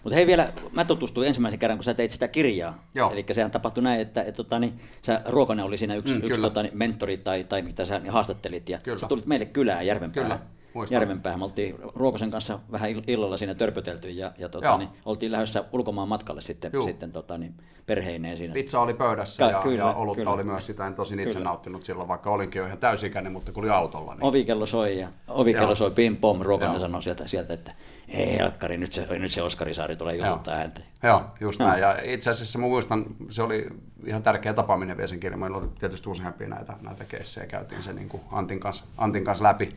Mutta 0.04 0.16
hei 0.16 0.28
vielä, 0.28 0.48
mä 0.72 0.86
tutustuin 0.86 1.28
ensimmäisen 1.28 1.60
kerran, 1.60 1.78
kun 1.78 1.84
sä 1.84 1.94
teit 1.94 2.12
sitä 2.12 2.28
kirjaa. 2.28 2.84
Eli 3.12 3.26
sehän 3.32 3.52
tapahtui 3.52 3.84
näin, 3.84 4.02
että 4.02 4.24
et, 4.24 4.36
tota, 4.36 4.60
niin, 4.60 4.80
sä, 5.02 5.22
Ruokonen 5.26 5.66
oli 5.66 5.78
siinä 5.78 5.96
yksi, 5.96 6.14
Mm, 6.14 6.22
yksi 6.24 6.42
tota, 6.42 6.64
niin, 6.64 6.78
mentori 6.78 7.18
tai, 7.18 7.44
tai 7.44 7.62
mitä 7.62 7.86
sä 7.86 8.00
niin 8.00 8.14
haastattelit. 8.14 8.70
Ja 8.70 8.80
Kyllä. 8.80 9.00
sä 9.00 9.08
tulit 9.08 9.26
meille 9.26 9.46
kylään 9.46 9.88
Järvenpäähän. 9.88 10.40
Kyllä, 10.40 10.52
muistan. 10.74 10.96
Järvenpäähän. 10.96 11.40
Me 11.40 11.44
oltiin 11.44 11.76
Ruokosen 11.96 12.32
kanssa 12.32 12.60
vähän 12.72 12.90
ill- 12.92 13.04
illalla 13.08 13.38
siinä 13.38 13.56
törpötelty 13.56 14.10
ja, 14.10 14.32
ja 14.38 14.50
tota, 14.50 14.66
Joo. 14.66 14.78
niin, 14.78 14.90
oltiin 15.06 15.32
lähdössä 15.32 15.64
ulkomaan 15.72 16.08
matkalle 16.08 16.42
sitten, 16.42 16.72
Juu. 16.74 16.84
sitten 16.84 17.12
tota, 17.12 17.38
niin, 17.38 17.54
perheineen 17.86 18.38
siinä. 18.38 18.54
Pizza 18.54 18.80
oli 18.80 18.94
pöydässä 18.94 19.46
Ka- 19.46 19.52
ja, 19.52 19.62
kyllä, 19.62 19.78
ja 19.78 19.94
olutta 19.94 20.16
kyllä. 20.16 20.32
oli 20.32 20.44
myös 20.44 20.66
sitä. 20.66 20.88
En 20.88 20.96
tosin 20.96 21.20
itse 21.20 21.38
Kyllä. 21.38 21.50
nauttinut 21.50 21.84
silloin, 21.84 22.08
vaikka 22.08 22.30
olinkin 22.30 22.60
jo 22.60 22.66
ihan 22.66 22.78
täysikäinen, 22.78 23.32
mutta 23.32 23.52
kun 23.52 23.64
oli 23.64 23.72
autolla. 23.72 24.14
Niin... 24.16 24.24
Ovikello 24.24 24.66
soi 24.66 25.00
ja 25.00 25.08
ovikello 25.28 25.68
Joo. 25.68 25.76
soi 25.76 25.92
pim 25.92 26.16
pom. 26.16 26.42
Ruokonen 26.42 26.80
sanoi 26.80 27.04
sieltä, 27.04 27.28
sieltä, 27.28 27.54
että 27.54 27.72
ei 28.08 28.38
Helkkari, 28.38 28.78
nyt 28.78 28.94
se, 28.94 29.08
nyt 29.20 29.32
se 29.32 29.42
Oskari 29.42 29.74
Saari 29.74 29.96
tulee 29.96 30.16
juhuttaa 30.16 30.56
häntä. 30.56 30.82
Joo, 31.04 31.22
just 31.42 31.60
näin. 31.60 31.82
Ja 31.82 31.98
itse 32.04 32.30
asiassa 32.30 32.60
mä 32.60 32.66
muistan, 32.66 33.06
se 33.30 33.44
oli 33.44 33.68
ihan 34.06 34.24
tärkeä 34.24 34.54
tapaaminen 34.54 34.98
vielä 34.98 35.08
sen 35.08 35.20
kirjan. 35.20 35.40
Meillä 35.40 35.58
oli 35.58 35.68
tietysti 35.80 36.10
useampia 36.10 36.48
näitä, 36.48 36.74
näitä 36.82 37.06
keissejä. 37.06 37.48
Käytiin 37.48 37.84
se 37.84 37.94
niin 37.94 38.10
kuin 38.10 38.24
Antin, 38.32 38.60
kanssa, 38.60 38.86
Antin 38.98 39.24
kanssa 39.24 39.44
läpi, 39.44 39.76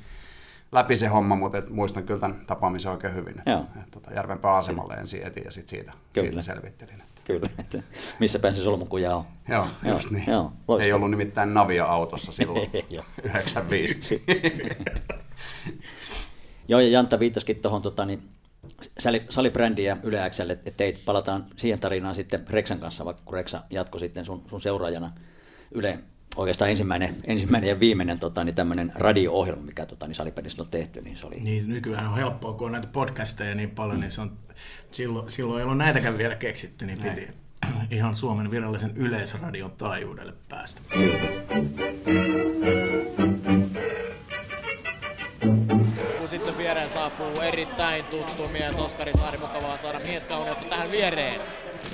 läpi 0.74 0.96
se 0.96 1.06
homma, 1.06 1.36
mutta 1.36 1.58
et 1.58 1.70
muistan 1.70 2.04
kyllä 2.04 2.20
tämän 2.20 2.46
tapaamisen 2.46 2.92
oikein 2.92 3.14
hyvin. 3.14 3.38
Että, 3.38 3.64
et, 3.82 3.90
tota, 3.90 4.12
Järvenpään 4.12 4.56
asemalle 4.56 4.94
ensin 4.94 5.26
etin 5.26 5.44
ja 5.44 5.50
sitten 5.50 5.68
siitä, 5.78 5.92
Kyllä. 6.12 6.26
siitä 6.28 6.42
selvittelin. 6.42 6.94
Että. 6.94 7.20
Kyllä, 7.24 7.48
että 7.58 7.78
missä 8.20 8.38
päin 8.38 8.56
se 8.56 8.62
solmukuja 8.62 9.16
on. 9.16 9.24
Joo, 9.48 9.66
Joo, 9.84 9.94
just 9.94 10.10
niin. 10.10 10.24
joo. 10.26 10.52
Ei 10.80 10.92
ollut 10.92 11.10
nimittäin 11.10 11.54
Navia 11.54 11.84
autossa 11.84 12.32
silloin, 12.32 12.70
Joo. 12.90 13.04
95. 13.24 14.24
Joo, 16.68 16.80
ja 16.80 16.88
Jantta 16.88 17.18
viittasikin 17.18 17.56
tuohon 17.62 17.82
tota, 17.82 18.04
niin, 18.04 18.28
sali- 18.98 19.26
salibrändiin 19.28 19.88
ja 19.88 19.96
Yle 20.02 20.30
Xlle, 20.30 20.52
että 20.52 20.70
teit, 20.76 21.02
palataan 21.04 21.46
siihen 21.56 21.78
tarinaan 21.78 22.14
sitten 22.14 22.44
Reksan 22.50 22.80
kanssa, 22.80 23.04
vaikka 23.04 23.22
kun 23.24 23.34
Reksa 23.34 23.62
jatkoi 23.70 24.00
sitten 24.00 24.24
sun, 24.24 24.42
sun 24.50 24.62
seuraajana 24.62 25.12
Yle, 25.70 25.98
oikeastaan 26.36 26.70
ensimmäinen, 26.70 27.16
ensimmäinen 27.24 27.68
ja 27.68 27.80
viimeinen 27.80 28.18
tota, 28.18 28.44
niin 28.44 28.54
tämmöinen 28.54 28.92
radio-ohjelma, 28.94 29.62
mikä 29.62 29.86
tota, 29.86 30.06
niin 30.06 30.14
salibändistä 30.14 30.62
on 30.62 30.68
tehty, 30.68 31.00
niin 31.00 31.16
se 31.16 31.26
oli 31.26 31.40
Niin, 31.40 31.68
nykyään 31.68 32.06
on 32.06 32.16
helppoa, 32.16 32.52
kun 32.52 32.66
on 32.66 32.72
näitä 32.72 32.88
podcasteja 32.92 33.54
niin 33.54 33.70
paljon, 33.70 34.00
niin 34.00 34.10
se 34.10 34.20
on, 34.20 34.32
silloin, 34.90 35.30
silloin 35.30 35.58
ei 35.58 35.64
ollut 35.64 35.78
näitäkään 35.78 36.18
vielä 36.18 36.34
keksitty, 36.34 36.86
niin 36.86 36.98
piti 37.02 37.28
ihan 37.90 38.16
Suomen 38.16 38.50
virallisen 38.50 38.92
yleisradion 38.96 39.70
taajuudelle 39.70 40.32
päästä. 40.48 40.80
Kun 46.18 46.28
sitten 46.28 46.58
viereen 46.58 46.88
saapuu 46.88 47.40
erittäin 47.40 48.04
tuttu 48.04 48.48
mies 48.48 48.78
Oskari 48.78 49.12
Saari, 49.12 49.38
mukavaa 49.38 49.76
saada 49.76 50.00
mieskaunoutta 50.00 50.64
tähän 50.64 50.90
viereen. 50.90 51.40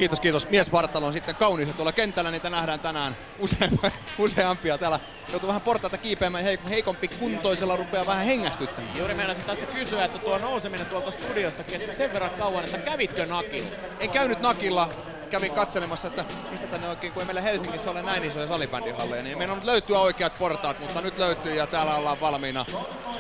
Kiitos, 0.01 0.21
kiitos. 0.21 0.49
Miesvartalo 0.51 1.07
on 1.07 1.13
sitten 1.13 1.35
kaunis 1.35 1.69
ja 1.69 1.75
tuolla 1.75 1.93
kentällä 1.93 2.31
niitä 2.31 2.51
nähdään 2.51 2.81
tänään 2.81 3.17
useampi, 3.39 3.89
useampia. 4.19 4.79
Täällä 4.79 5.01
joutuu 5.31 5.49
vähän 5.49 5.61
portaita 5.61 5.99
kiipeämään, 5.99 6.45
heik- 6.45 6.69
heikompi 6.69 7.09
kuntoisella 7.09 7.77
rupeaa 7.77 8.07
vähän 8.07 8.27
hengästyttämään. 8.27 8.99
Juuri 8.99 9.15
meinasin 9.15 9.45
tässä 9.45 9.67
kysyä, 9.67 10.05
että 10.05 10.19
tuo 10.19 10.39
nouseminen 10.39 10.87
tuolta 10.87 11.11
studiosta 11.11 11.63
kesti 11.65 11.93
sen 11.93 12.13
verran 12.13 12.31
kauan, 12.31 12.65
että 12.65 12.79
kävitkö 12.79 13.27
nakilla? 13.27 13.69
En 14.01 14.11
käynyt 14.11 14.41
nakilla, 14.41 14.91
kävin 15.31 15.53
katselemassa, 15.53 16.09
että 16.09 16.25
mistä 16.51 16.67
tänne 16.67 16.89
oikein, 16.89 17.13
kun 17.13 17.23
ei 17.23 17.27
meillä 17.27 17.41
Helsingissä 17.41 17.91
ole 17.91 18.03
näin 18.03 18.25
isoja 18.25 18.49
salibändihalleja, 18.49 19.23
niin 19.23 19.39
meidän 19.39 19.53
on 19.53 19.59
nyt 19.59 19.67
löytyä 19.67 19.99
oikeat 19.99 20.39
portaat, 20.39 20.81
mutta 20.81 21.01
nyt 21.01 21.19
löytyy 21.19 21.55
ja 21.55 21.67
täällä 21.67 21.95
ollaan 21.95 22.21
valmiina. 22.21 22.65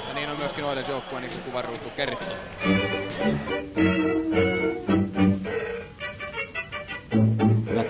Ja 0.08 0.14
niin 0.14 0.30
on 0.30 0.38
myöskin 0.38 0.64
Oilens 0.64 0.88
joukkue, 0.88 1.20
niin 1.20 1.32
kuin 1.32 1.42
kuvaruutu 1.42 1.90
kertoo. 1.90 2.36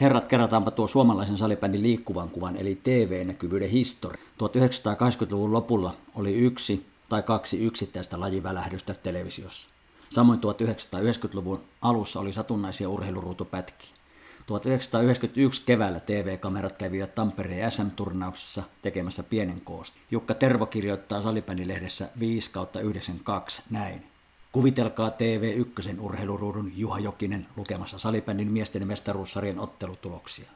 Hyvät 0.01 0.11
herrat, 0.13 0.29
kerrataanpa 0.29 0.71
tuo 0.71 0.87
suomalaisen 0.87 1.39
salibändin 1.39 1.83
liikkuvan 1.83 2.31
kuvan, 2.31 2.57
eli 2.57 2.81
TV-näkyvyyden 2.83 3.71
historia. 3.71 4.23
1980-luvun 4.23 5.53
lopulla 5.53 5.95
oli 6.15 6.35
yksi 6.35 6.87
tai 7.09 7.23
kaksi 7.23 7.65
yksittäistä 7.65 8.21
lajivälähdystä 8.21 8.95
televisiossa. 8.95 9.69
Samoin 10.11 10.41
1990-luvun 10.41 11.61
alussa 11.83 12.21
oli 12.21 12.33
satunnaisia 12.33 12.89
urheiluruutupätkiä. 12.89 13.91
1991 14.47 15.63
keväällä 15.67 16.01
TV-kamerat 16.01 16.77
kävivät 16.77 17.15
Tampereen 17.15 17.73
SM-turnauksessa 17.73 18.63
tekemässä 18.83 19.23
pienen 19.23 19.61
koosta. 19.61 19.99
Jukka 20.11 20.35
Tervo 20.35 20.67
kirjoittaa 20.67 21.23
salibändilehdessä 21.23 22.09
5 22.21 22.51
kautta 22.51 22.81
92 22.81 23.63
näin. 23.71 24.10
Kuvitelkaa 24.53 25.09
TV1 25.09 26.01
urheiluruudun 26.01 26.73
Juha 26.77 26.99
Jokinen 26.99 27.47
lukemassa 27.57 27.99
salibändin 27.99 28.53
miesten 28.53 28.87
mestaruussarjan 28.87 29.59
ottelutuloksia. 29.59 30.51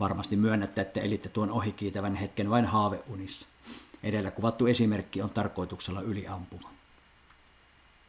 Varmasti 0.00 0.36
myönnätte, 0.36 0.80
että 0.80 1.00
elitte 1.00 1.28
tuon 1.28 1.50
ohikiitävän 1.50 2.14
hetken 2.14 2.50
vain 2.50 2.64
haaveunissa. 2.64 3.46
Edellä 4.02 4.30
kuvattu 4.30 4.66
esimerkki 4.66 5.22
on 5.22 5.30
tarkoituksella 5.30 6.00
yliampuva. 6.00 6.68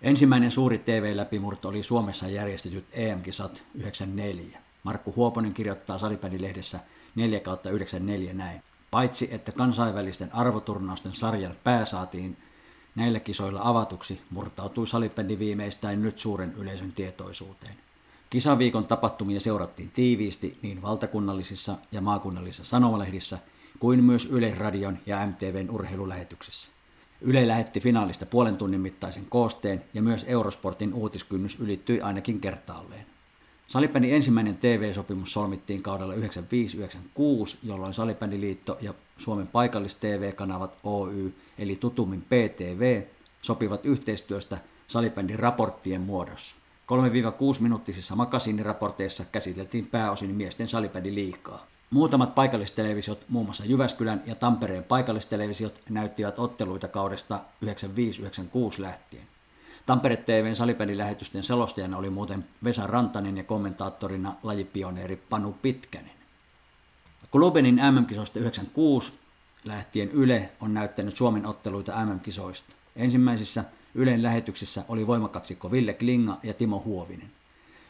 Ensimmäinen 0.02 0.52
suuri 0.52 0.78
TV-läpimurto 0.78 1.70
oli 1.70 1.84
Suomessa 1.84 2.28
järjestetyt 2.28 2.86
EM-kisat 2.92 3.64
94. 3.76 4.60
Markku 4.84 5.14
Huoponen 5.16 5.54
kirjoittaa 5.54 6.00
salibändilehdessä 6.00 6.80
4 7.16 7.40
kautta 7.40 7.70
94 7.70 8.34
näin. 8.34 8.62
Paitsi 8.92 9.28
että 9.32 9.52
kansainvälisten 9.52 10.36
arvoturnausten 10.36 11.16
sarjan 11.16 11.56
pää 11.64 11.86
saatiin 11.86 12.38
näillä 12.96 13.20
kisoilla 13.20 13.62
avatuksi, 13.64 14.22
murtautui 14.30 14.88
salibändi 14.88 15.40
viimeistään 15.40 16.02
nyt 16.02 16.20
suuren 16.20 16.54
yleisön 16.54 16.92
tietoisuuteen. 16.92 17.76
Kisaviikon 18.30 18.86
tapahtumia 18.86 19.40
seurattiin 19.40 19.92
tiiviisti 19.92 20.58
niin 20.62 20.82
valtakunnallisissa 20.82 21.76
ja 21.92 22.02
maakunnallisissa 22.02 22.70
sanomalehdissä 22.70 23.40
kuin 23.80 24.04
myös 24.04 24.26
Yle 24.26 24.56
Radion 24.56 24.98
ja 25.06 25.28
MTVn 25.28 25.70
urheilulähetyksissä. 25.70 26.72
Yle 27.22 27.48
lähetti 27.48 27.80
finaalista 27.80 28.26
puolen 28.26 28.58
tunnin 28.58 28.82
mittaisen 28.82 29.26
koosteen 29.26 29.84
ja 29.94 30.02
myös 30.02 30.26
Eurosportin 30.28 30.94
uutiskynnys 30.94 31.60
ylittyi 31.60 32.02
ainakin 32.02 32.42
kertaalleen. 32.42 33.06
Salibändin 33.70 34.14
ensimmäinen 34.14 34.58
TV-sopimus 34.58 35.34
solmittiin 35.34 35.82
kaudella 35.82 36.14
95-96, 36.14 36.18
jolloin 37.64 37.94
Salibändiliitto 37.94 38.78
ja 38.82 38.94
Suomen 39.18 39.48
paikallis-TV-kanavat 39.48 40.78
Oy, 40.84 41.34
eli 41.60 41.76
tutummin 41.76 42.22
PTV, 42.22 43.04
sopivat 43.42 43.86
yhteistyöstä 43.86 44.58
salibändin 44.88 45.40
raporttien 45.40 46.02
muodossa. 46.02 46.56
3-6 47.58 47.62
minuuttisissa 47.62 48.16
makasiiniraporteissa 48.16 49.26
käsiteltiin 49.32 49.88
pääosin 49.88 50.36
miesten 50.36 50.68
salibändin 50.68 51.16
liikaa. 51.16 51.66
Muutamat 51.90 52.36
paikallistelevisiot, 52.36 53.26
muun 53.28 53.46
muassa 53.46 53.66
Jyväskylän 53.66 54.24
ja 54.26 54.36
Tampereen 54.36 54.84
paikallistelevisiot, 54.84 55.80
näyttivät 55.90 56.40
otteluita 56.40 56.88
kaudesta 56.88 57.40
95-96 57.66 57.70
lähtien. 58.78 59.24
Tampere 59.86 60.18
TVn 60.18 60.56
salibändilähetysten 60.56 61.44
selostajana 61.44 61.98
oli 61.98 62.10
muuten 62.10 62.46
Vesa 62.64 62.88
Rantanen 62.88 63.38
ja 63.38 63.44
kommentaattorina 63.44 64.36
lajipioneeri 64.44 65.16
Panu 65.16 65.58
Pitkänen. 65.62 66.12
Klubenin 67.32 67.76
MM-kisoista 67.76 68.40
96 68.40 69.14
lähtien 69.66 70.12
Yle 70.12 70.50
on 70.60 70.74
näyttänyt 70.74 71.18
Suomen 71.18 71.46
otteluita 71.46 72.06
MM-kisoista. 72.06 72.74
Ensimmäisissä 72.96 73.64
Ylen 73.96 74.24
lähetyksissä 74.24 74.84
oli 74.88 75.08
voimakaksikko 75.08 75.72
Ville 75.72 75.94
Klinga 75.94 76.38
ja 76.44 76.54
Timo 76.54 76.82
Huovinen. 76.86 77.32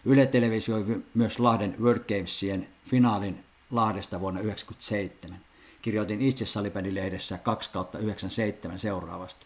Yle 0.06 0.26
televisioi 0.26 1.04
myös 1.14 1.40
Lahden 1.40 1.76
World 1.82 2.04
Gamesien 2.08 2.68
finaalin 2.86 3.44
Lahdesta 3.72 4.20
vuonna 4.20 4.40
1997. 4.40 5.40
Kirjoitin 5.82 6.22
itse 6.22 6.46
salibändilehdessä 6.46 7.38
2 7.38 7.70
97 8.00 8.80
seuraavasti. 8.80 9.46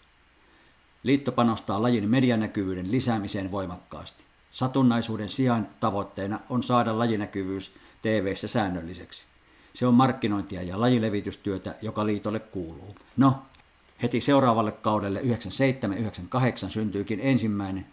Liitto 1.04 1.32
panostaa 1.32 1.82
lajin 1.82 2.10
medianäkyvyyden 2.10 2.92
lisäämiseen 2.92 3.52
voimakkaasti. 3.52 4.24
Satunnaisuuden 4.52 5.30
sijaan 5.30 5.68
tavoitteena 5.80 6.40
on 6.50 6.64
saada 6.64 7.00
lajinäkyvyys 7.00 7.74
TV-ssä 8.02 8.48
säännölliseksi. 8.48 9.26
Se 9.74 9.86
on 9.88 9.94
markkinointia 9.94 10.64
ja 10.64 10.82
lajilevitystyötä, 10.82 11.76
joka 11.82 12.06
liitolle 12.06 12.40
kuuluu. 12.40 12.96
No, 13.18 13.36
heti 14.02 14.22
seuraavalle 14.22 14.72
kaudelle 14.72 15.22
97-98 15.22 15.24
syntyykin 16.70 17.20
ensimmäinen 17.24 17.86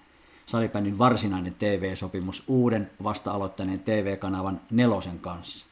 salibändin 0.46 0.98
varsinainen 0.98 1.54
TV-sopimus 1.58 2.44
uuden 2.48 2.90
vasta 3.04 3.30
aloittaneen 3.30 3.80
TV-kanavan 3.80 4.60
Nelosen 4.70 5.18
kanssa. 5.18 5.66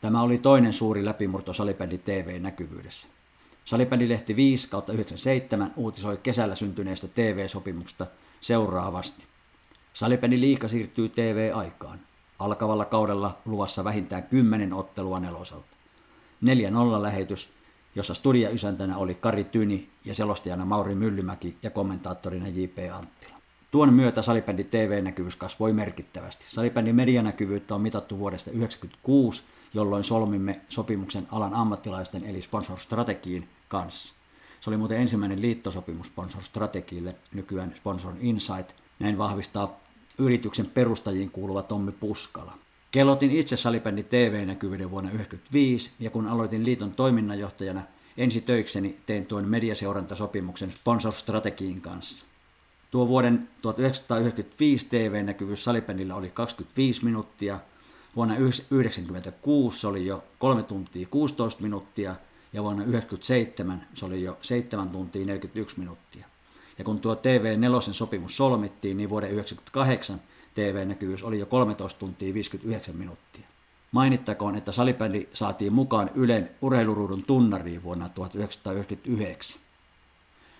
Tämä 0.00 0.22
oli 0.22 0.38
toinen 0.38 0.72
suuri 0.72 1.04
läpimurto 1.04 1.54
salibändi 1.54 1.98
TV-näkyvyydessä. 1.98 3.08
Salibändilehti 3.64 4.36
5 4.36 4.68
kautta 4.68 4.92
97 4.92 5.72
uutisoi 5.76 6.16
kesällä 6.22 6.56
syntyneestä 6.56 7.08
TV-sopimuksesta, 7.08 8.06
seuraavasti. 8.40 9.24
Salipeli 9.92 10.40
liika 10.40 10.68
siirtyy 10.68 11.08
TV-aikaan. 11.08 12.00
Alkavalla 12.38 12.84
kaudella 12.84 13.38
luvassa 13.44 13.84
vähintään 13.84 14.22
10 14.22 14.72
ottelua 14.72 15.20
neloselta. 15.20 15.76
4-0 16.98 17.02
lähetys, 17.02 17.52
jossa 17.94 18.14
studia-ysäntänä 18.14 18.96
oli 18.96 19.14
Kari 19.14 19.44
Tyni 19.44 19.88
ja 20.04 20.14
selostajana 20.14 20.64
Mauri 20.64 20.94
Myllymäki 20.94 21.56
ja 21.62 21.70
kommentaattorina 21.70 22.48
J.P. 22.48 22.78
Anttila. 22.92 23.40
Tuon 23.70 23.94
myötä 23.94 24.22
salibändin 24.22 24.66
TV-näkyvyys 24.66 25.36
kasvoi 25.36 25.72
merkittävästi. 25.72 26.44
Salibändin 26.48 26.96
medianäkyvyyttä 26.96 27.74
on 27.74 27.80
mitattu 27.80 28.18
vuodesta 28.18 28.50
1996, 28.50 29.42
jolloin 29.74 30.04
solmimme 30.04 30.60
sopimuksen 30.68 31.26
alan 31.32 31.54
ammattilaisten 31.54 32.24
eli 32.24 32.40
Sponsor 32.40 32.78
Strategiin 32.78 33.48
kanssa. 33.68 34.14
Se 34.60 34.70
oli 34.70 34.76
muuten 34.76 35.00
ensimmäinen 35.00 35.42
liittosopimus 35.42 36.06
Sponsor 36.06 36.42
Strategille, 36.42 37.14
nykyään 37.32 37.74
Sponsor 37.76 38.14
Insight. 38.20 38.70
Näin 38.98 39.18
vahvistaa 39.18 39.80
yrityksen 40.18 40.66
perustajiin 40.66 41.30
kuuluva 41.30 41.62
Tommi 41.62 41.92
Puskala. 41.92 42.58
Kellotin 42.90 43.30
itse 43.30 43.56
salibändin 43.56 44.04
TV-näkyvyyden 44.04 44.90
vuonna 44.90 45.10
1995 45.10 45.90
ja 46.00 46.10
kun 46.10 46.26
aloitin 46.26 46.64
liiton 46.64 46.92
toiminnanjohtajana, 46.92 47.82
ensi 48.16 48.40
töikseni 48.40 48.98
tein 49.06 49.26
tuon 49.26 49.48
mediaseurantasopimuksen 49.48 50.72
Sponsor 50.72 51.12
Strategiin 51.12 51.80
kanssa. 51.80 52.24
Tuo 52.90 53.08
vuoden 53.08 53.48
1995 53.62 54.88
TV-näkyvyys 54.88 55.64
salibändillä 55.64 56.14
oli 56.14 56.30
25 56.30 57.04
minuuttia, 57.04 57.60
vuonna 58.16 58.34
1996 58.34 59.80
se 59.80 59.86
oli 59.86 60.06
jo 60.06 60.24
3 60.38 60.62
tuntia 60.62 61.06
16 61.10 61.62
minuuttia 61.62 62.14
ja 62.52 62.62
vuonna 62.62 62.82
1997 62.82 63.86
se 63.94 64.04
oli 64.04 64.22
jo 64.22 64.38
7 64.42 64.88
tuntia 64.88 65.26
41 65.26 65.78
minuuttia. 65.78 66.26
Ja 66.78 66.84
kun 66.84 67.00
tuo 67.00 67.14
TV4 67.14 67.92
sopimus 67.92 68.36
solmittiin, 68.36 68.96
niin 68.96 69.10
vuoden 69.10 69.30
1998 69.30 70.20
TV-näkyvyys 70.54 71.22
oli 71.22 71.38
jo 71.38 71.46
13 71.46 72.00
tuntia 72.00 72.34
59 72.34 72.96
minuuttia. 72.96 73.48
Mainittakoon, 73.92 74.56
että 74.56 74.72
salibändi 74.72 75.28
saatiin 75.34 75.72
mukaan 75.72 76.10
Ylen 76.14 76.50
urheiluruudun 76.60 77.24
tunnariin 77.24 77.82
vuonna 77.82 78.08
1999. 78.08 79.60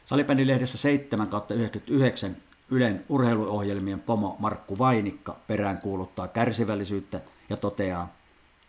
Salibändilehdessä 0.07 0.79
7 0.79 1.29
99 1.55 2.37
Ylen 2.71 3.05
urheiluohjelmien 3.09 4.01
pomo 4.01 4.37
Markku 4.39 4.79
Vainikka 4.79 5.37
perään 5.47 5.79
kuuluttaa 5.79 6.29
kärsivällisyyttä 6.29 7.21
toteaa, 7.57 8.13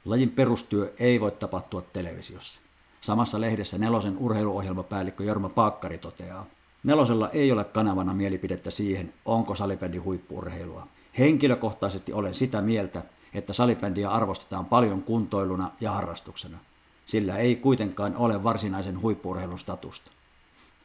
lajin 0.06 0.30
perustyö 0.30 0.94
ei 1.00 1.20
voi 1.20 1.32
tapahtua 1.32 1.82
televisiossa. 1.82 2.62
Samassa 3.02 3.42
lehdessä 3.42 3.78
nelosen 3.78 4.18
urheiluohjelmapäällikkö 4.18 5.24
Jorma 5.24 5.50
Paakkari 5.50 5.98
toteaa, 5.98 6.46
Nelosella 6.84 7.30
ei 7.30 7.52
ole 7.52 7.64
kanavana 7.64 8.14
mielipidettä 8.14 8.72
siihen, 8.72 9.14
onko 9.26 9.56
salibändi 9.56 9.98
huippuurheilua. 9.98 10.88
Henkilökohtaisesti 11.18 12.14
olen 12.14 12.36
sitä 12.36 12.62
mieltä, 12.62 13.04
että 13.34 13.54
salibändiä 13.54 14.10
arvostetaan 14.10 14.66
paljon 14.66 15.04
kuntoiluna 15.04 15.72
ja 15.82 15.92
harrastuksena. 15.92 16.58
Sillä 17.06 17.38
ei 17.38 17.56
kuitenkaan 17.56 18.16
ole 18.16 18.44
varsinaisen 18.44 19.02
huippuurheilun 19.02 19.60
statusta. 19.60 20.12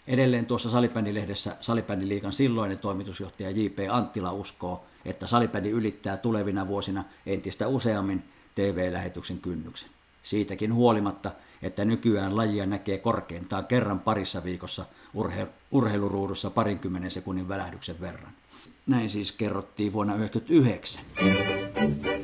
Edelleen 0.06 0.46
tuossa 0.46 0.70
salibändilehdessä 0.70 1.56
salibändiliikan 1.60 2.32
silloinen 2.32 2.78
toimitusjohtaja 2.78 3.50
J.P. 3.50 3.78
Anttila 3.90 4.32
uskoo, 4.32 4.84
että 5.04 5.26
salibändi 5.26 5.70
ylittää 5.70 6.16
tulevina 6.16 6.68
vuosina 6.68 7.04
entistä 7.26 7.68
useammin 7.68 8.22
TV-lähetyksen 8.54 9.38
kynnyksen. 9.38 9.90
Siitäkin 10.22 10.74
huolimatta, 10.74 11.30
että 11.62 11.84
nykyään 11.84 12.36
lajia 12.36 12.66
näkee 12.66 12.98
korkeintaan 12.98 13.66
kerran 13.66 14.00
parissa 14.00 14.44
viikossa 14.44 14.84
urhe- 15.16 15.48
urheiluruudussa 15.70 16.50
parinkymmenen 16.50 17.10
sekunnin 17.10 17.48
välähdyksen 17.48 18.00
verran. 18.00 18.32
Näin 18.86 19.10
siis 19.10 19.32
kerrottiin 19.32 19.92
vuonna 19.92 20.12
1999. 20.12 22.15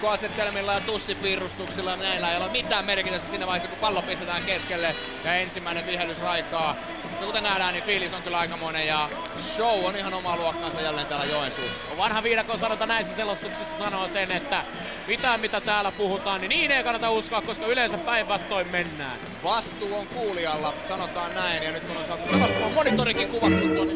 ennakkoasettelmilla 0.00 0.72
ja 0.72 0.80
tussipiirustuksilla 0.80 1.96
näillä 1.96 2.30
ei 2.30 2.36
ole 2.36 2.48
mitään 2.48 2.84
merkitystä 2.84 3.30
siinä 3.30 3.46
vaiheessa, 3.46 3.68
kun 3.68 3.78
pallo 3.78 4.02
pistetään 4.02 4.42
keskelle 4.42 4.94
ja 5.24 5.34
ensimmäinen 5.34 5.86
vihellys 5.86 6.20
raikaa. 6.20 6.76
Mutta 7.02 7.26
kuten 7.26 7.42
nähdään, 7.42 7.74
niin 7.74 7.84
fiilis 7.84 8.12
on 8.12 8.22
kyllä 8.22 8.38
aikamoinen 8.38 8.86
ja 8.86 9.08
show 9.56 9.84
on 9.84 9.96
ihan 9.96 10.14
oma 10.14 10.36
luokkansa 10.36 10.80
jälleen 10.80 11.06
täällä 11.06 11.24
Joensuussa. 11.24 11.96
Vanha 11.96 12.22
viidakon 12.22 12.58
sanota 12.58 12.86
näissä 12.86 13.16
selostuksissa 13.16 13.78
sanoo 13.78 14.08
sen, 14.08 14.32
että 14.32 14.64
mitään 15.06 15.40
mitä 15.40 15.60
täällä 15.60 15.92
puhutaan, 15.92 16.40
niin 16.40 16.48
niin 16.48 16.70
ei 16.70 16.84
kannata 16.84 17.10
uskoa, 17.10 17.42
koska 17.42 17.66
yleensä 17.66 17.98
päinvastoin 17.98 18.68
mennään. 18.68 19.18
Vastuu 19.44 19.98
on 19.98 20.06
kuulijalla, 20.06 20.74
sanotaan 20.88 21.34
näin. 21.34 21.62
Ja 21.62 21.72
nyt 21.72 21.84
kun 21.84 21.96
on 21.96 22.06
saatu 22.06 22.30
selostamaan 22.30 22.72
monitorikin 22.72 23.28
kuvat 23.28 23.60
kuntoon, 23.60 23.88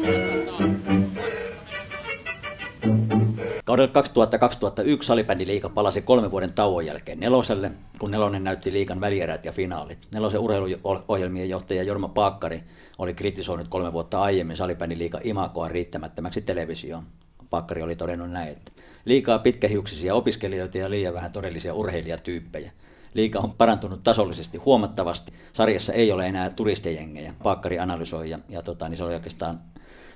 Kaudella 3.75 4.01
2000-2001 4.97 5.01
salibändiliiga 5.01 5.69
palasi 5.69 6.01
kolmen 6.01 6.31
vuoden 6.31 6.53
tauon 6.53 6.85
jälkeen 6.85 7.19
neloselle, 7.19 7.71
kun 7.99 8.11
nelonen 8.11 8.43
näytti 8.43 8.73
liikan 8.73 9.01
välierät 9.01 9.45
ja 9.45 9.51
finaalit. 9.51 10.07
Nelosen 10.13 10.39
urheiluohjelmien 10.39 11.49
johtaja 11.49 11.83
Jorma 11.83 12.07
Paakkari 12.07 12.63
oli 12.97 13.13
kritisoinut 13.13 13.67
kolme 13.67 13.93
vuotta 13.93 14.21
aiemmin 14.21 14.57
salibändiliiga 14.57 15.19
imakoa 15.23 15.67
riittämättömäksi 15.67 16.41
televisioon. 16.41 17.03
Paakkari 17.49 17.81
oli 17.81 17.95
todennut 17.95 18.31
näin, 18.31 18.49
että 18.49 18.71
liikaa 19.05 19.39
pitkähiuksisia 19.39 20.15
opiskelijoita 20.15 20.77
ja 20.77 20.89
liian 20.89 21.13
vähän 21.13 21.31
todellisia 21.31 21.73
urheilijatyyppejä. 21.73 22.71
Liika 23.13 23.39
on 23.39 23.51
parantunut 23.51 24.03
tasollisesti 24.03 24.57
huomattavasti. 24.57 25.33
Sarjassa 25.53 25.93
ei 25.93 26.11
ole 26.11 26.27
enää 26.27 26.49
turistijengejä. 26.55 27.33
Paakkari 27.43 27.79
analysoi 27.79 28.29
ja, 28.29 28.39
ja 28.49 28.61
tota, 28.61 28.89
niin 28.89 28.97
se 28.97 29.03
oli 29.03 29.13
oikeastaan 29.13 29.59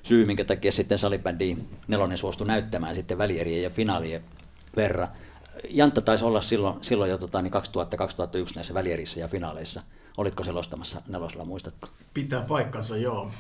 syy, 0.04 0.26
minkä 0.26 0.46
takia 0.46 0.72
sitten 0.72 1.00
salibändiin 1.00 1.70
nelonen 1.88 2.18
suostui 2.18 2.48
näyttämään 2.48 2.96
sitten 2.96 3.18
välierien 3.18 3.64
ja 3.64 3.70
finaalien 3.70 4.24
verran. 4.76 5.08
Jantta 5.70 6.02
taisi 6.02 6.26
olla 6.26 6.42
silloin, 6.42 6.84
silloin 6.84 7.12
jo 7.12 7.18
tota, 7.18 7.42
niin 7.42 7.54
2000-2001 7.54 7.58
näissä 8.56 8.74
välierissä 8.74 9.20
ja 9.20 9.28
finaaleissa. 9.28 9.82
Olitko 10.18 10.44
selostamassa 10.44 11.02
nelosella, 11.08 11.46
muistatko? 11.46 11.88
Pitää 12.14 12.42
paikkansa, 12.42 12.98
joo. 12.98 13.32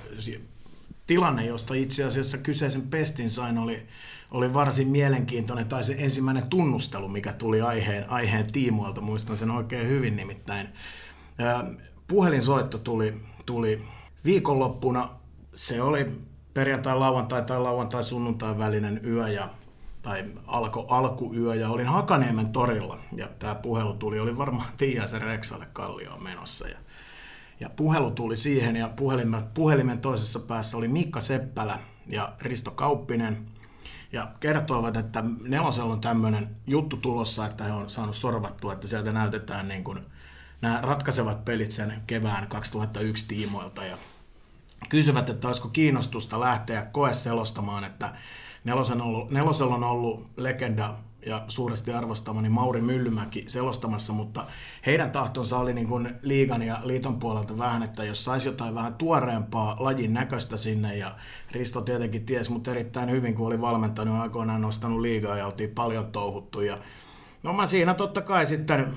Tilanne, 1.07 1.45
josta 1.45 1.73
itse 1.73 2.03
asiassa 2.03 2.37
kyseisen 2.37 2.81
pestin 2.81 3.29
sain, 3.29 3.57
oli, 3.57 3.87
oli 4.31 4.53
varsin 4.53 4.87
mielenkiintoinen, 4.87 5.67
tai 5.67 5.83
se 5.83 5.95
ensimmäinen 5.97 6.47
tunnustelu, 6.47 7.09
mikä 7.09 7.33
tuli 7.33 7.61
aiheen, 7.61 8.09
aiheen 8.09 8.51
tiimoilta, 8.51 9.01
muistan 9.01 9.37
sen 9.37 9.51
oikein 9.51 9.87
hyvin 9.87 10.15
nimittäin. 10.15 10.67
Puhelinsoitto 12.07 12.77
tuli, 12.77 13.21
tuli 13.45 13.81
viikonloppuna, 14.25 15.09
se 15.53 15.81
oli 15.81 16.05
perjantai, 16.53 16.95
lauantai 16.95 17.41
tai 17.41 17.59
lauantai, 17.59 18.03
sunnuntai 18.03 18.57
välinen 18.57 19.01
yö 19.05 19.27
ja 19.27 19.49
tai 20.01 20.25
alko, 20.47 20.85
alkuyö 20.89 21.55
ja 21.55 21.69
olin 21.69 21.87
Hakaniemen 21.87 22.49
torilla. 22.49 22.99
Ja 23.15 23.27
tämä 23.39 23.55
puhelu 23.55 23.93
tuli, 23.93 24.19
oli 24.19 24.37
varmaan 24.37 24.67
Tiiaisen 24.77 25.21
Reksalle 25.21 25.67
kallioon 25.73 26.23
menossa. 26.23 26.67
Ja, 26.67 26.77
ja 27.59 27.69
puhelu 27.69 28.11
tuli 28.11 28.37
siihen 28.37 28.75
ja 28.75 28.89
puhelimen, 28.95 29.43
puhelimen 29.53 29.99
toisessa 29.99 30.39
päässä 30.39 30.77
oli 30.77 30.87
Mikka 30.87 31.21
Seppälä 31.21 31.79
ja 32.07 32.33
Risto 32.39 32.71
Kauppinen 32.71 33.47
ja 34.11 34.27
kertoivat, 34.39 34.97
että 34.97 35.23
nelosella 35.41 35.93
on 35.93 36.01
tämmöinen 36.01 36.49
juttu 36.67 36.97
tulossa, 36.97 37.45
että 37.45 37.63
he 37.63 37.71
on 37.71 37.89
saanut 37.89 38.15
sorvattua, 38.15 38.73
että 38.73 38.87
sieltä 38.87 39.11
näytetään 39.11 39.67
niin 39.67 39.83
kuin 39.83 39.99
nämä 40.61 40.79
ratkaisevat 40.81 41.45
pelit 41.45 41.71
sen 41.71 41.93
kevään 42.07 42.47
2001 42.47 43.25
tiimoilta 43.27 43.85
ja 43.85 43.97
kysyvät, 44.89 45.29
että 45.29 45.47
olisiko 45.47 45.67
kiinnostusta 45.67 46.39
lähteä 46.39 46.81
koeselostamaan, 46.81 47.83
että 47.83 48.13
nelosella 48.63 49.03
on 49.03 49.09
ollut, 49.09 49.31
nelosella 49.31 49.75
on 49.75 49.83
ollut 49.83 50.29
legenda 50.37 50.93
ja 51.25 51.43
suuresti 51.47 51.93
arvostamani 51.93 52.49
Mauri 52.49 52.81
Myllymäki 52.81 53.43
selostamassa, 53.47 54.13
mutta 54.13 54.45
heidän 54.85 55.11
tahtonsa 55.11 55.59
oli 55.59 55.73
niin 55.73 55.87
kuin 55.87 56.15
liigan 56.21 56.61
ja 56.61 56.79
liiton 56.83 57.19
puolelta 57.19 57.57
vähän, 57.57 57.83
että 57.83 58.03
jos 58.03 58.23
saisi 58.23 58.47
jotain 58.47 58.75
vähän 58.75 58.95
tuoreempaa 58.95 59.75
lajin 59.79 60.13
näköistä 60.13 60.57
sinne, 60.57 60.97
ja 60.97 61.15
Risto 61.51 61.81
tietenkin 61.81 62.25
ties, 62.25 62.49
mutta 62.49 62.71
erittäin 62.71 63.11
hyvin, 63.11 63.35
kun 63.35 63.47
oli 63.47 63.61
valmentanut 63.61 64.19
aikoinaan 64.19 64.61
nostanut 64.61 65.01
liigaa 65.01 65.37
ja 65.37 65.45
oltiin 65.45 65.69
paljon 65.69 66.11
touhuttu, 66.11 66.61
ja 66.61 66.77
no 67.43 67.53
mä 67.53 67.67
siinä 67.67 67.93
totta 67.93 68.21
kai 68.21 68.45
sitten 68.45 68.95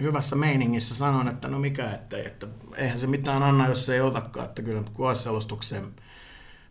hyvässä 0.00 0.36
meiningissä 0.36 0.94
sanoin, 0.94 1.28
että 1.28 1.48
no 1.48 1.58
mikä 1.58 1.90
ettei, 1.90 2.26
että 2.26 2.46
eihän 2.76 2.98
se 2.98 3.06
mitään 3.06 3.42
anna, 3.42 3.68
jos 3.68 3.86
se 3.86 3.94
ei 3.94 4.00
otakaan, 4.00 4.46
että 4.46 4.62
kyllä 4.62 4.82
koeselostukseen 4.94 5.84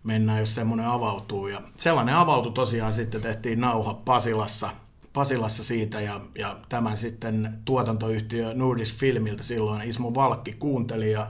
mennään, 0.04 0.40
jos 0.40 0.56
semmoinen 0.56 0.88
avautuu. 0.88 1.48
Ja 1.48 1.62
sellainen 1.78 2.16
avautui 2.16 2.52
tosiaan 2.52 2.94
sitten, 2.94 3.22
tehtiin 3.22 3.62
nauha 3.62 3.94
Pasilassa, 3.94 4.70
Pasilassa 5.14 5.64
siitä 5.64 6.02
ja, 6.02 6.22
ja 6.36 6.58
tämän 6.70 6.98
sitten 6.98 7.58
tuotantoyhtiö 7.66 8.54
Nordis 8.54 8.96
Filmiltä 8.96 9.44
silloin 9.44 9.90
Ismo 9.90 10.16
Valkki 10.16 10.54
kuunteli 10.54 11.12
ja 11.12 11.28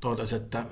totesi, 0.00 0.36
että 0.36 0.64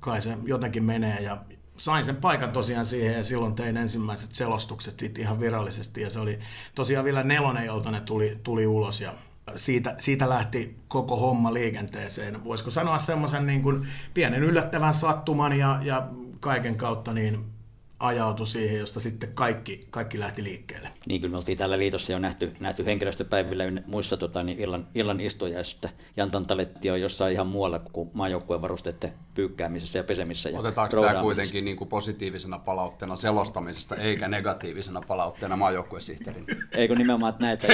kai 0.00 0.22
se 0.22 0.38
jotenkin 0.44 0.84
menee 0.84 1.20
ja 1.20 1.36
sain 1.76 2.04
sen 2.04 2.16
paikan 2.16 2.52
tosiaan 2.52 2.86
siihen 2.86 3.14
ja 3.16 3.24
silloin 3.24 3.54
tein 3.54 3.76
ensimmäiset 3.76 4.34
selostukset 4.34 5.18
ihan 5.18 5.40
virallisesti 5.40 6.00
ja 6.00 6.10
se 6.10 6.20
oli 6.20 6.38
tosiaan 6.74 7.04
vielä 7.04 7.22
nelonen, 7.22 7.66
jolta 7.66 7.90
ne 7.90 8.00
tuli, 8.00 8.40
tuli 8.42 8.66
ulos 8.66 9.00
ja 9.00 9.12
siitä, 9.56 9.94
siitä 9.98 10.28
lähti 10.28 10.76
koko 10.88 11.16
homma 11.16 11.52
liikenteeseen. 11.52 12.44
Voisiko 12.44 12.70
sanoa 12.70 12.98
semmoisen 12.98 13.46
niin 13.46 13.62
kuin 13.62 13.88
pienen 14.14 14.42
yllättävän 14.42 14.94
sattuman 14.94 15.58
ja, 15.58 15.78
ja 15.82 16.08
kaiken 16.40 16.76
kautta 16.76 17.12
niin 17.12 17.53
ajautui 18.00 18.46
siihen, 18.46 18.78
josta 18.78 19.00
sitten 19.00 19.32
kaikki, 19.34 19.80
kaikki 19.90 20.20
lähti 20.20 20.44
liikkeelle. 20.44 20.88
Niin 21.06 21.20
kyllä 21.20 21.32
me 21.32 21.36
oltiin 21.36 21.58
täällä 21.58 21.78
liitossa 21.78 22.12
jo 22.12 22.18
nähty, 22.18 22.56
nähty 22.60 22.84
henkilöstöpäivillä 22.84 23.64
muissa 23.86 24.16
tota, 24.16 24.42
niin 24.42 24.58
illan, 24.58 24.86
illan 24.94 25.20
istujaisista. 25.20 25.88
Jantan 26.16 26.46
Taletti 26.46 26.90
on 26.90 27.00
jossain 27.00 27.32
ihan 27.32 27.46
muualla 27.46 27.78
kuin 27.78 28.10
maajoukkueen 28.12 28.62
varusteiden 28.62 29.12
pyykkäämisessä 29.34 29.98
ja 29.98 30.04
pesemissä. 30.04 30.50
Ja 30.50 30.58
Otetaanko 30.58 31.00
tämä 31.00 31.20
kuitenkin 31.20 31.64
niin 31.64 31.76
kuin 31.76 31.88
positiivisena 31.88 32.58
palautteena 32.58 33.16
selostamisesta, 33.16 33.96
eikä 33.96 34.28
negatiivisena 34.28 35.00
palautteena 35.08 35.56
maajoukkuesihteerin 35.56 36.46
Eikö 36.72 36.94
nimenomaan 36.94 37.32
että 37.32 37.46
näitä? 37.46 37.66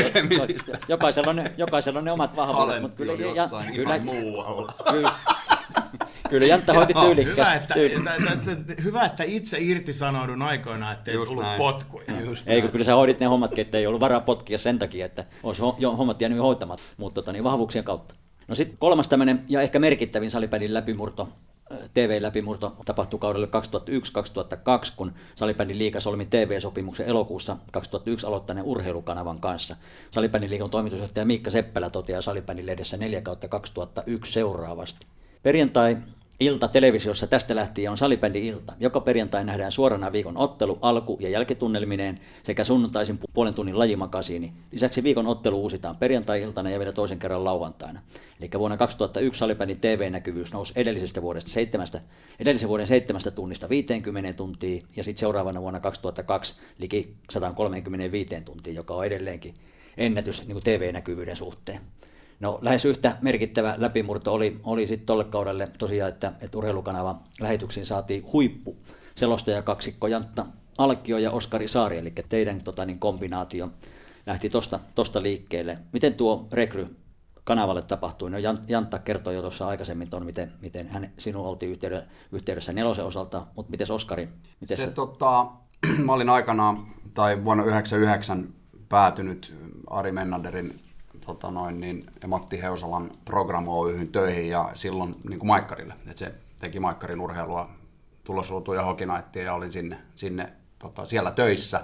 Jokaisella 0.89 1.31
on, 1.31 1.37
ne, 1.37 1.53
jokaisella 1.57 1.99
on 1.99 2.05
ne 2.05 2.13
omat 2.13 2.37
vahvuudet. 2.37 2.83
Mutta 2.83 2.97
kyllä, 2.97 3.13
jossain 3.13 3.75
ja, 3.75 3.83
ihan 3.83 4.05
muualla. 4.05 4.75
Kyllä, 4.91 5.13
Kyllä 6.31 6.47
Jantta 6.47 6.75
hoiti 6.75 6.95
tyylikkästi. 6.95 7.41
Hyvä, 7.41 7.55
että, 7.55 7.75
että, 8.33 8.53
että, 8.53 8.83
hyvä, 8.83 9.05
että 9.05 9.25
itse 9.25 9.59
irtisanoudun 9.61 10.43
aikoina, 10.43 10.93
ettei 10.93 11.15
Just 11.15 11.29
tullut 11.29 11.45
näin. 11.45 11.59
potkuja. 11.59 12.21
Just 12.25 12.49
Eikö, 12.49 12.69
kyllä 12.69 12.85
sä 12.85 12.95
hoidit 12.95 13.21
ne 13.21 13.27
hommatkin, 13.27 13.63
että 13.63 13.79
ei 13.79 13.87
ollut 13.87 14.01
varaa 14.01 14.21
potkia 14.21 14.59
sen 14.59 14.79
takia, 14.79 15.07
että 15.07 15.25
olisi 15.43 15.63
hommat 15.83 16.21
jäänyt 16.21 16.39
hoitamat, 16.39 16.81
mutta 16.97 17.15
tota, 17.15 17.33
niin 17.33 17.45
vahvuuksien 17.45 17.85
kautta. 17.85 18.15
No 18.49 18.55
sitten 18.55 18.79
kolmas 18.79 19.09
tämmöinen 19.09 19.45
ja 19.49 19.61
ehkä 19.61 19.79
merkittävin 19.79 20.31
salibändin 20.31 20.75
läpimurto 20.75 21.29
TV-läpimurto 21.95 22.77
tapahtui 22.85 23.19
kaudelle 23.19 23.49
2001-2002, 24.89 24.93
kun 24.97 25.13
Salibändin 25.35 25.79
liiga 25.79 26.01
solmi 26.01 26.27
TV-sopimuksen 26.27 27.07
elokuussa 27.07 27.57
2001 27.73 28.27
aloittaneen 28.27 28.67
urheilukanavan 28.67 29.41
kanssa. 29.41 29.77
Salibändin 30.11 30.51
liigan 30.51 30.71
toimitusjohtaja 30.71 31.27
Miikka 31.27 31.51
Seppälä 31.51 31.91
toteaa 31.91 32.23
Salibändin 32.23 32.67
lehdessä 32.67 32.97
4 32.97 33.23
2001 33.49 34.33
seuraavasti. 34.33 35.07
Perjantai 35.43 35.97
ilta 36.41 36.69
televisiossa 36.69 37.27
tästä 37.27 37.57
lähtien 37.57 37.91
on 37.91 37.99
salibändi 37.99 38.47
ilta. 38.47 38.73
Joka 38.81 39.01
perjantai 39.01 39.45
nähdään 39.45 39.73
suorana 39.73 40.13
viikon 40.13 40.37
ottelu, 40.37 40.79
alku- 40.81 41.19
ja 41.21 41.29
jälkitunnelmineen 41.29 42.19
sekä 42.43 42.65
sunnuntaisin 42.65 43.19
puolen 43.33 43.55
tunnin 43.55 43.79
lajimakasiini. 43.79 44.53
Lisäksi 44.73 45.03
viikon 45.03 45.27
ottelu 45.27 45.61
uusitaan 45.61 45.97
perjantai-iltana 45.97 46.71
ja 46.71 46.79
vielä 46.79 46.93
toisen 46.93 47.19
kerran 47.19 47.45
lauantaina. 47.45 48.01
Eli 48.41 48.51
vuonna 48.59 48.77
2001 48.77 49.39
salibändin 49.39 49.81
TV-näkyvyys 49.81 50.53
nousi 50.53 50.73
edellisestä 50.77 51.23
vuodesta 51.23 51.51
seitsemästä, 51.51 52.01
edellisen 52.39 52.69
vuoden 52.69 52.87
seitsemästä 52.87 53.31
tunnista 53.31 53.69
50 53.69 54.33
tuntia 54.33 54.81
ja 54.97 55.05
sitten 55.05 55.21
seuraavana 55.21 55.61
vuonna 55.61 55.81
2002 55.81 56.55
liki 56.79 57.15
135 57.31 58.41
tuntia, 58.45 58.73
joka 58.73 58.95
on 58.95 59.07
edelleenkin 59.07 59.55
ennätys 59.97 60.49
niin 60.49 60.63
TV-näkyvyyden 60.65 61.37
suhteen. 61.37 61.81
No 62.41 62.59
lähes 62.63 62.85
yhtä 62.85 63.17
merkittävä 63.21 63.75
läpimurto 63.79 64.33
oli, 64.33 64.61
oli 64.65 64.87
sitten 64.87 65.07
tolle 65.07 65.25
kaudelle 65.25 65.69
tosiaan, 65.79 66.09
että, 66.09 66.33
että 66.41 66.59
urheilukanava 66.59 67.21
lähetyksiin 67.41 67.87
saatiin 67.87 68.25
huippu 68.33 68.77
selostaja 69.15 69.63
kaksikko 69.63 70.07
Jantta 70.07 70.47
Alkio 70.79 71.19
ja 71.19 71.31
Oskari 71.31 71.69
Saari, 71.69 71.99
eli 71.99 72.13
teidän 72.29 72.59
tota, 72.65 72.85
niin 72.85 72.99
kombinaatio 72.99 73.71
lähti 74.27 74.51
tosta, 74.51 74.81
tosta 74.95 75.23
liikkeelle. 75.23 75.79
Miten 75.93 76.15
tuo 76.15 76.49
rekry 76.53 76.87
kanavalle 77.45 77.83
tapahtui? 77.83 78.31
No 78.31 78.39
Jantta 78.69 78.99
kertoi 78.99 79.35
jo 79.35 79.41
tuossa 79.41 79.67
aikaisemmin 79.67 80.11
ton, 80.11 80.27
miten, 80.27 80.53
miten 80.61 80.89
hän 80.89 81.11
sinun 81.19 81.47
oltiin 81.47 81.73
yhteydessä, 81.73 82.11
yhteydessä 82.33 82.73
nelosen 82.73 83.05
osalta, 83.05 83.47
mutta 83.57 83.71
miten 83.71 83.93
Oskari? 83.93 84.27
Miten 84.61 84.77
se, 84.77 84.85
se... 84.85 84.91
Tota, 84.91 85.47
mä 86.07 86.13
olin 86.13 86.31
aikana 86.31 86.87
tai 87.15 87.45
vuonna 87.45 87.63
1999 87.65 88.55
päätynyt 88.89 89.55
Ari 89.87 90.13
Mennaderin 90.13 90.81
tota 91.35 91.51
noin, 91.51 91.81
niin, 91.81 92.07
ja 92.23 92.29
Matti 92.29 92.63
Heusalan 92.63 93.11
Program 93.25 93.65
töihin 94.13 94.49
ja 94.49 94.71
silloin 94.75 95.17
niin 95.29 95.39
kuin 95.39 95.49
Maikkarille. 95.49 95.95
Et 96.11 96.17
se 96.17 96.35
teki 96.59 96.81
Maikkarin 96.81 97.21
urheilua, 97.21 97.71
tulosruutuja 98.25 98.81
ja 98.81 98.87
hokinaittia 98.87 99.43
ja 99.43 99.55
olin 99.55 99.73
sinne, 99.73 99.99
sinne 100.15 100.53
tota, 100.79 101.07
siellä 101.07 101.31
töissä. 101.31 101.81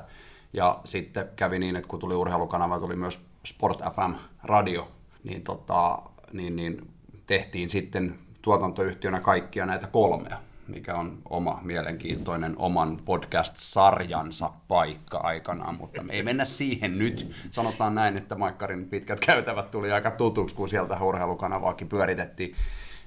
Ja 0.53 0.81
sitten 0.85 1.29
kävi 1.37 1.59
niin, 1.59 1.77
että 1.77 1.89
kun 1.89 1.99
tuli 1.99 2.15
urheilukanava, 2.15 2.81
tuli 2.81 2.97
myös 2.97 3.27
Sport 3.47 3.79
FM-radio, 3.79 4.89
niin, 5.25 5.43
tota, 5.43 5.99
niin, 6.33 6.57
niin 6.57 6.91
tehtiin 7.27 7.71
sitten 7.71 8.19
tuotantoyhtiönä 8.43 9.21
kaikkia 9.21 9.67
näitä 9.67 9.87
kolmea 9.87 10.39
mikä 10.69 10.95
on 10.95 11.19
oma 11.31 11.61
mielenkiintoinen 11.63 12.55
oman 12.59 13.01
podcast-sarjansa 13.05 14.51
paikka 14.69 15.19
aikanaan, 15.19 15.75
mutta 15.75 16.03
me 16.03 16.13
ei 16.13 16.23
mennä 16.23 16.45
siihen 16.45 16.99
nyt. 16.99 17.33
Sanotaan 17.51 17.95
näin, 17.95 18.17
että 18.17 18.35
Maikkarin 18.35 18.89
pitkät 18.89 19.21
käytävät 19.21 19.71
tuli 19.71 19.93
aika 19.93 20.11
tutuksi, 20.11 20.55
kun 20.55 20.69
sieltä 20.69 20.99
urheilukanavaakin 21.01 21.89
pyöritettiin. 21.89 22.55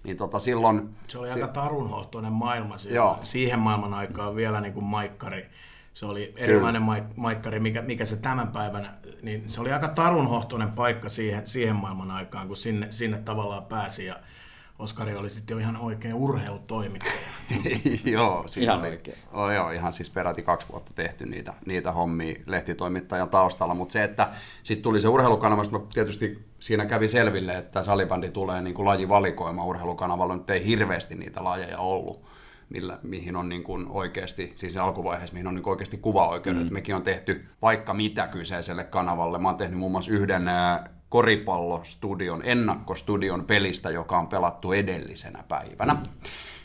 Niin 0.03 0.17
tota 0.17 0.39
silloin, 0.39 0.95
se 1.07 1.17
oli 1.17 1.31
aika 1.31 1.47
tarunhohtoinen 1.47 2.33
maailma 2.33 2.75
Joo. 2.89 3.19
siihen 3.23 3.59
maailman 3.59 3.93
aikaan 3.93 4.35
vielä 4.35 4.61
niin 4.61 4.73
kuin 4.73 4.85
Maikkari. 4.85 5.49
Se 5.93 6.05
oli 6.05 6.33
erilainen 6.37 6.81
Kyllä. 6.81 7.03
maikkari, 7.15 7.59
mikä, 7.59 7.81
mikä 7.81 8.05
se 8.05 8.15
tämän 8.15 8.47
päivänä, 8.47 8.93
niin 9.23 9.49
se 9.49 9.61
oli 9.61 9.71
aika 9.71 9.87
tarunhohtoinen 9.87 10.71
paikka 10.71 11.09
siihen, 11.09 11.47
siihen 11.47 11.75
maailman 11.75 12.11
aikaan, 12.11 12.47
kun 12.47 12.55
sinne, 12.55 12.87
sinne 12.91 13.17
tavallaan 13.17 13.65
pääsi. 13.65 14.05
Ja, 14.05 14.15
Oskari 14.79 15.15
oli 15.15 15.29
sitten 15.29 15.55
jo 15.55 15.59
ihan 15.59 15.77
oikein 15.77 16.13
urheilutoimittaja. 16.13 17.13
joo, 18.05 18.45
ihan 18.57 18.79
oli, 18.79 19.01
oli, 19.31 19.55
joo, 19.55 19.71
ihan 19.71 19.93
siis 19.93 20.09
peräti 20.09 20.41
kaksi 20.41 20.67
vuotta 20.71 20.91
tehty 20.95 21.25
niitä, 21.25 21.53
niitä 21.65 21.91
hommia 21.91 22.35
lehtitoimittajan 22.45 23.29
taustalla, 23.29 23.73
mutta 23.73 23.93
se, 23.93 24.03
että 24.03 24.29
sitten 24.63 24.83
tuli 24.83 24.99
se 24.99 25.07
urheilukanava, 25.07 25.63
tietysti 25.93 26.45
siinä 26.59 26.85
kävi 26.85 27.07
selville, 27.07 27.57
että 27.57 27.81
salibändi 27.81 28.29
tulee 28.29 28.61
niin 28.61 28.73
kuin 28.73 28.85
lajivalikoima 28.85 29.65
urheilukanavalla, 29.65 30.35
nyt 30.35 30.49
ei 30.49 30.65
hirveästi 30.65 31.15
niitä 31.15 31.43
lajeja 31.43 31.79
ollut 31.79 32.25
millä, 32.69 32.99
mihin 33.03 33.35
on 33.35 33.49
niin 33.49 33.63
kuin 33.63 33.87
oikeasti, 33.87 34.51
siis 34.55 34.77
alkuvaiheessa, 34.77 35.33
mihin 35.33 35.47
on 35.47 35.55
niin 35.55 35.69
oikeasti 35.69 35.97
kuvaoikeudet. 35.97 36.63
Mm. 36.63 36.73
Mekin 36.73 36.95
on 36.95 37.03
tehty 37.03 37.45
vaikka 37.61 37.93
mitä 37.93 38.27
kyseiselle 38.27 38.83
kanavalle. 38.83 39.39
Mä 39.39 39.47
oon 39.47 39.57
tehnyt 39.57 39.79
muun 39.79 39.91
muassa 39.91 40.11
yhden 40.11 40.43
koripallostudion, 41.09 42.41
ennakkostudion 42.43 43.45
pelistä, 43.45 43.89
joka 43.89 44.19
on 44.19 44.27
pelattu 44.27 44.71
edellisenä 44.71 45.43
päivänä, 45.47 45.95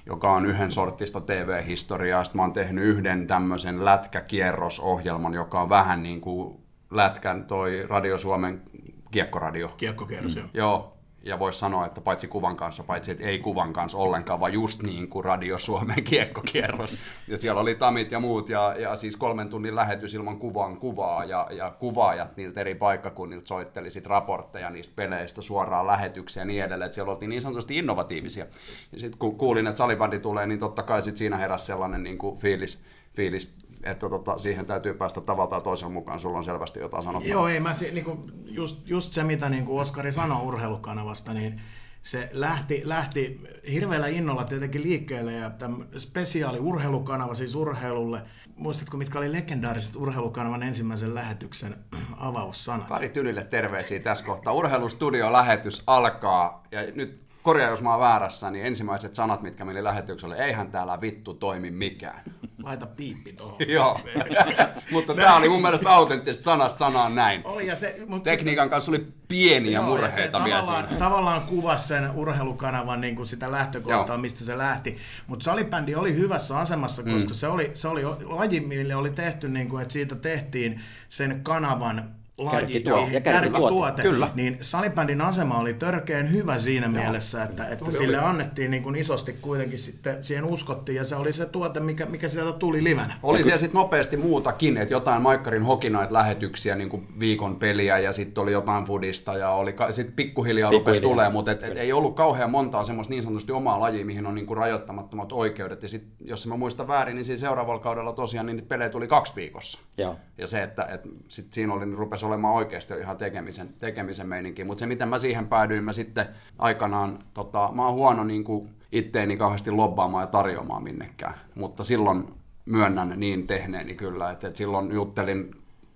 joka 0.06 0.32
on 0.32 0.46
yhden 0.46 0.70
sortista 0.70 1.20
TV-historiaa. 1.20 2.24
Sitten 2.24 2.38
mä 2.38 2.42
oon 2.42 2.52
tehnyt 2.52 2.84
yhden 2.84 3.26
tämmöisen 3.26 3.84
lätkäkierrosohjelman, 3.84 5.34
joka 5.34 5.60
on 5.60 5.68
vähän 5.68 6.02
niin 6.02 6.20
kuin 6.20 6.56
lätkän 6.90 7.44
toi 7.44 7.82
Radio 7.88 8.18
Suomen 8.18 8.62
kiekkoradio. 9.10 9.68
Kiekkokierros, 9.68 10.36
mm. 10.36 10.48
joo 10.54 10.93
ja 11.24 11.38
voisi 11.38 11.58
sanoa, 11.58 11.86
että 11.86 12.00
paitsi 12.00 12.28
kuvan 12.28 12.56
kanssa, 12.56 12.84
paitsi 12.84 13.10
että 13.10 13.24
ei 13.24 13.38
kuvan 13.38 13.72
kanssa 13.72 13.98
ollenkaan, 13.98 14.40
vaan 14.40 14.52
just 14.52 14.82
niin 14.82 15.08
kuin 15.08 15.24
Radio 15.24 15.58
Suomen 15.58 16.04
kiekkokierros. 16.10 16.98
Ja 17.28 17.38
siellä 17.38 17.60
oli 17.60 17.74
tamit 17.74 18.12
ja 18.12 18.20
muut, 18.20 18.48
ja, 18.48 18.74
ja 18.78 18.96
siis 18.96 19.16
kolmen 19.16 19.48
tunnin 19.48 19.76
lähetys 19.76 20.14
ilman 20.14 20.38
kuvan 20.38 20.76
kuvaa, 20.76 21.24
ja, 21.24 21.48
ja 21.50 21.70
kuvaajat 21.70 22.36
niiltä 22.36 22.60
eri 22.60 22.74
paikkakunnilta 22.74 23.46
soitteli 23.46 23.90
sit 23.90 24.06
raportteja 24.06 24.70
niistä 24.70 24.92
peleistä 24.96 25.42
suoraan 25.42 25.86
lähetyksiä 25.86 26.40
ja 26.40 26.46
niin 26.46 26.64
edelleen, 26.64 26.86
että 26.86 26.94
siellä 26.94 27.12
oltiin 27.12 27.30
niin 27.30 27.42
sanotusti 27.42 27.78
innovatiivisia. 27.78 28.46
Ja 28.92 29.00
sitten 29.00 29.18
kun 29.18 29.38
kuulin, 29.38 29.66
että 29.66 29.78
salibändi 29.78 30.18
tulee, 30.18 30.46
niin 30.46 30.60
totta 30.60 30.82
kai 30.82 31.02
sit 31.02 31.16
siinä 31.16 31.36
heräsi 31.36 31.66
sellainen 31.66 32.02
niin 32.02 32.18
kuin 32.18 32.36
fiilis, 32.36 32.84
fiilis 33.16 33.54
että 33.84 34.08
tota, 34.08 34.38
siihen 34.38 34.66
täytyy 34.66 34.94
päästä 34.94 35.20
tavalla 35.20 35.50
tai 35.50 35.60
toisen 35.60 35.92
mukaan, 35.92 36.18
sulla 36.18 36.38
on 36.38 36.44
selvästi 36.44 36.80
jotain 36.80 37.02
sanottavaa. 37.02 37.32
Joo, 37.32 37.48
ei 37.48 37.60
mä, 37.60 37.72
niinku, 37.92 38.30
just, 38.46 38.88
just 38.88 39.12
se 39.12 39.22
mitä 39.22 39.48
niinku 39.48 39.78
Oskari 39.78 40.12
sanoi 40.12 40.42
urheilukanavasta, 40.42 41.34
niin 41.34 41.60
se 42.02 42.30
lähti, 42.32 42.82
lähti 42.84 43.40
hirveällä 43.72 44.06
innolla 44.06 44.44
tietenkin 44.44 44.82
liikkeelle 44.82 45.32
ja 45.32 45.50
tämä 45.50 45.76
spesiaali 45.98 46.58
urheilukanava 46.58 47.34
siis 47.34 47.54
urheilulle. 47.54 48.22
Muistatko, 48.56 48.96
mitkä 48.96 49.18
oli 49.18 49.32
legendaariset 49.32 49.96
urheilukanavan 49.96 50.62
ensimmäisen 50.62 51.14
lähetyksen 51.14 51.76
avaussanat? 52.16 52.88
Kari 52.88 53.08
Tylille 53.08 53.44
terveisiä 53.44 54.00
tässä 54.00 54.24
kohtaa. 54.24 54.52
Urheilustudio-lähetys 54.52 55.82
alkaa 55.86 56.62
ja 56.70 56.80
nyt 56.94 57.24
korjaa 57.44 57.70
jos 57.70 57.82
mä 57.82 57.90
oon 57.90 58.00
väärässä, 58.00 58.50
niin 58.50 58.66
ensimmäiset 58.66 59.14
sanat, 59.14 59.42
mitkä 59.42 59.64
meillä 59.64 59.84
lähetyksellä, 59.84 60.36
eihän 60.36 60.70
täällä 60.70 61.00
vittu 61.00 61.34
toimi 61.34 61.70
mikään. 61.70 62.20
Laita 62.62 62.86
piippi 62.86 63.32
tuohon. 63.32 63.58
Joo, 63.68 64.00
mutta 64.92 65.14
tämä 65.14 65.36
oli 65.36 65.48
mun 65.48 65.62
mielestä 65.62 65.90
autenttista 65.90 66.44
sanasta 66.44 66.78
sanaan 66.78 67.14
näin. 67.14 67.42
Oli 67.44 67.66
ja 67.66 67.74
se, 67.76 67.96
mutta 68.08 68.30
Tekniikan 68.30 68.66
se, 68.66 68.70
kanssa 68.70 68.90
oli 68.90 69.06
pieniä 69.28 69.78
joo, 69.78 69.88
murheita 69.88 70.44
vielä 70.44 70.60
tavallaan, 70.60 70.84
siinä. 70.84 70.98
Tavallaan 70.98 71.42
kuvasi 71.42 71.88
sen 71.88 72.10
urheilukanavan 72.10 73.00
niin 73.00 73.16
kuin 73.16 73.26
sitä 73.26 73.50
lähtökohtaa, 73.50 74.14
joo. 74.14 74.18
mistä 74.18 74.44
se 74.44 74.58
lähti. 74.58 74.96
Mutta 75.26 75.44
salibändi 75.44 75.94
oli 75.94 76.14
hyvässä 76.14 76.58
asemassa, 76.58 77.02
koska 77.02 77.28
mm. 77.28 77.34
se, 77.34 77.48
oli, 77.48 77.70
se 77.74 77.88
oli 77.88 78.04
laji, 78.24 78.60
mille 78.60 78.94
oli 78.94 79.10
tehty, 79.10 79.48
niin 79.48 79.68
kuin, 79.68 79.82
että 79.82 79.92
siitä 79.92 80.14
tehtiin 80.14 80.80
sen 81.08 81.40
kanavan 81.42 82.14
laji 82.38 82.50
Kärkituote. 82.50 83.12
Ja 83.12 83.20
kärkituote. 83.20 84.02
Kyllä. 84.02 84.30
niin 84.34 84.56
salibändin 84.60 85.20
asema 85.20 85.58
oli 85.58 85.74
törkeän 85.74 86.32
hyvä 86.32 86.58
siinä 86.58 86.88
mielessä, 86.88 87.42
että, 87.44 87.68
että 87.68 87.90
sille 87.90 88.18
annettiin 88.18 88.70
niin 88.70 88.82
kuin 88.82 88.96
isosti 88.96 89.32
kuitenkin 89.42 89.78
sitten, 89.78 90.24
siihen 90.24 90.44
uskottiin 90.44 90.96
ja 90.96 91.04
se 91.04 91.16
oli 91.16 91.32
se 91.32 91.46
tuote, 91.46 91.80
mikä, 91.80 92.06
mikä 92.06 92.28
sieltä 92.28 92.58
tuli 92.58 92.84
livenä. 92.84 93.14
Oli 93.22 93.42
siellä 93.42 93.58
sitten 93.58 93.78
nopeasti 93.78 94.16
muutakin, 94.16 94.76
että 94.76 94.94
jotain 94.94 95.22
Maikkarin 95.22 95.62
hokinoit 95.62 96.10
lähetyksiä, 96.10 96.76
niin 96.76 96.88
kuin 96.88 97.06
viikon 97.20 97.56
peliä 97.56 97.98
ja 97.98 98.12
sitten 98.12 98.42
oli 98.42 98.52
jotain 98.52 98.84
fudista 98.84 99.38
ja 99.38 99.50
oli 99.50 99.74
sitten 99.90 100.16
pikkuhiljaa 100.16 100.70
rupesi 100.70 101.00
Pikkuhiljaa. 101.00 101.24
tulee, 101.24 101.32
mutta 101.32 101.50
et, 101.52 101.62
et 101.62 101.76
ei 101.76 101.92
ollut 101.92 102.16
kauhean 102.16 102.50
montaa 102.50 102.84
semmoista 102.84 103.14
niin 103.14 103.22
sanotusti 103.22 103.52
omaa 103.52 103.80
lajia, 103.80 104.04
mihin 104.04 104.26
on 104.26 104.34
niin 104.34 104.46
kuin 104.46 104.56
rajoittamattomat 104.56 105.32
oikeudet. 105.32 105.82
Ja 105.82 105.88
sitten, 105.88 106.28
jos 106.28 106.46
mä 106.46 106.56
muistan 106.56 106.88
väärin, 106.88 107.16
niin 107.16 107.24
siinä 107.24 107.40
seuraavalla 107.40 107.82
kaudella 107.82 108.12
tosiaan 108.12 108.46
niin 108.46 108.66
pelejä 108.66 108.90
tuli 108.90 109.08
kaksi 109.08 109.32
viikossa. 109.36 109.78
Joo. 109.98 110.16
Ja 110.38 110.46
se, 110.46 110.62
että, 110.62 110.84
että 110.84 111.08
sit 111.28 111.52
siinä 111.52 111.74
oli, 111.74 111.86
niin 111.86 111.98
rupesi 111.98 112.23
olemaan 112.24 112.54
oikeasti 112.54 112.94
ihan 112.94 113.16
tekemisen, 113.16 113.68
tekemisen 113.78 114.28
meininki. 114.28 114.64
Mutta 114.64 114.80
se, 114.80 114.86
miten 114.86 115.08
mä 115.08 115.18
siihen 115.18 115.48
päädyin, 115.48 115.84
mä 115.84 115.92
sitten 115.92 116.26
aikanaan, 116.58 117.18
tota, 117.34 117.70
mä 117.72 117.86
oon 117.86 117.94
huono 117.94 118.24
niin 118.24 118.44
kuin 118.44 118.70
itteeni 118.92 119.36
kauheasti 119.36 119.70
lobbaamaan 119.70 120.22
ja 120.22 120.26
tarjoamaan 120.26 120.82
minnekään. 120.82 121.34
Mutta 121.54 121.84
silloin 121.84 122.26
myönnän 122.64 123.14
niin 123.16 123.46
tehneeni 123.46 123.94
kyllä, 123.94 124.30
että, 124.30 124.46
että 124.46 124.58
silloin 124.58 124.92
juttelin 124.92 125.50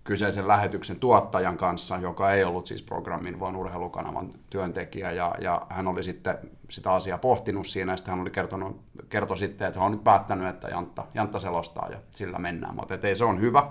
kyseisen 0.05 0.49
lähetyksen 0.49 0.97
tuottajan 0.97 1.57
kanssa, 1.57 1.97
joka 1.97 2.33
ei 2.33 2.45
ollut 2.45 2.67
siis 2.67 2.83
programmin, 2.83 3.41
vaan 3.41 3.57
urheilukanavan 3.57 4.31
työntekijä, 4.51 5.11
ja, 5.11 5.35
ja 5.41 5.67
hän 5.69 5.89
oli 5.89 6.03
sitten 6.03 6.39
sitä 6.71 6.93
asiaa 6.93 7.19
pohtinut 7.19 7.67
siinä, 7.67 7.93
ja 7.93 7.97
sitten 7.97 8.13
hän 8.13 8.21
oli 8.21 8.31
kertonut, 8.31 8.81
kertoi 9.09 9.37
sitten, 9.37 9.69
että 9.69 9.81
hän 9.81 9.87
on 9.87 9.93
nyt 9.93 10.05
päättänyt, 10.05 10.49
että 10.49 10.69
Jantta, 10.69 11.07
Jantta 11.15 11.39
selostaa, 11.39 11.89
ja 11.91 11.99
sillä 12.11 12.39
mennään. 12.39 12.77
Mutta 12.77 13.09
ei 13.09 13.17
se 13.17 13.25
on 13.25 13.41
hyvä, 13.41 13.71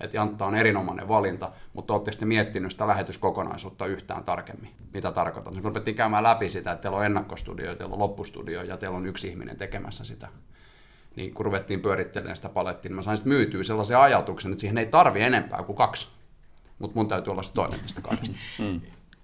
että 0.00 0.16
Jantta 0.16 0.44
on 0.44 0.54
erinomainen 0.54 1.08
valinta, 1.08 1.52
mutta 1.72 1.92
olette 1.92 2.12
sitten 2.12 2.28
miettinyt 2.28 2.70
sitä 2.72 2.86
lähetyskokonaisuutta 2.86 3.86
yhtään 3.86 4.24
tarkemmin, 4.24 4.70
mitä 4.94 5.12
tarkoitan. 5.12 5.54
Me 5.54 5.60
ruvettiin 5.64 5.96
käymään 5.96 6.22
läpi 6.22 6.48
sitä, 6.48 6.72
että 6.72 6.82
teillä 6.82 6.98
on 6.98 7.06
ennakkostudio, 7.06 7.74
teillä 7.74 7.92
on 7.92 7.98
loppustudio, 7.98 8.62
ja 8.62 8.76
teillä 8.76 8.96
on 8.96 9.06
yksi 9.06 9.28
ihminen 9.28 9.56
tekemässä 9.56 10.04
sitä 10.04 10.28
niin 11.16 11.34
kun 11.34 11.44
ruvettiin 11.46 11.80
pyörittelemään 11.80 12.36
sitä 12.36 12.48
palettia, 12.48 12.88
niin 12.88 12.96
mä 12.96 13.02
sain 13.02 13.16
sitten 13.16 13.32
myytyä 13.32 13.62
sellaisen 13.62 13.98
ajatuksen, 13.98 14.52
että 14.52 14.60
siihen 14.60 14.78
ei 14.78 14.86
tarvi 14.86 15.22
enempää 15.22 15.62
kuin 15.62 15.76
kaksi. 15.76 16.08
Mutta 16.78 16.98
mun 16.98 17.08
täytyy 17.08 17.30
olla 17.30 17.42
se 17.42 17.52
toinen 17.52 17.80
niistä 17.80 18.00
kahdesta. 18.00 18.36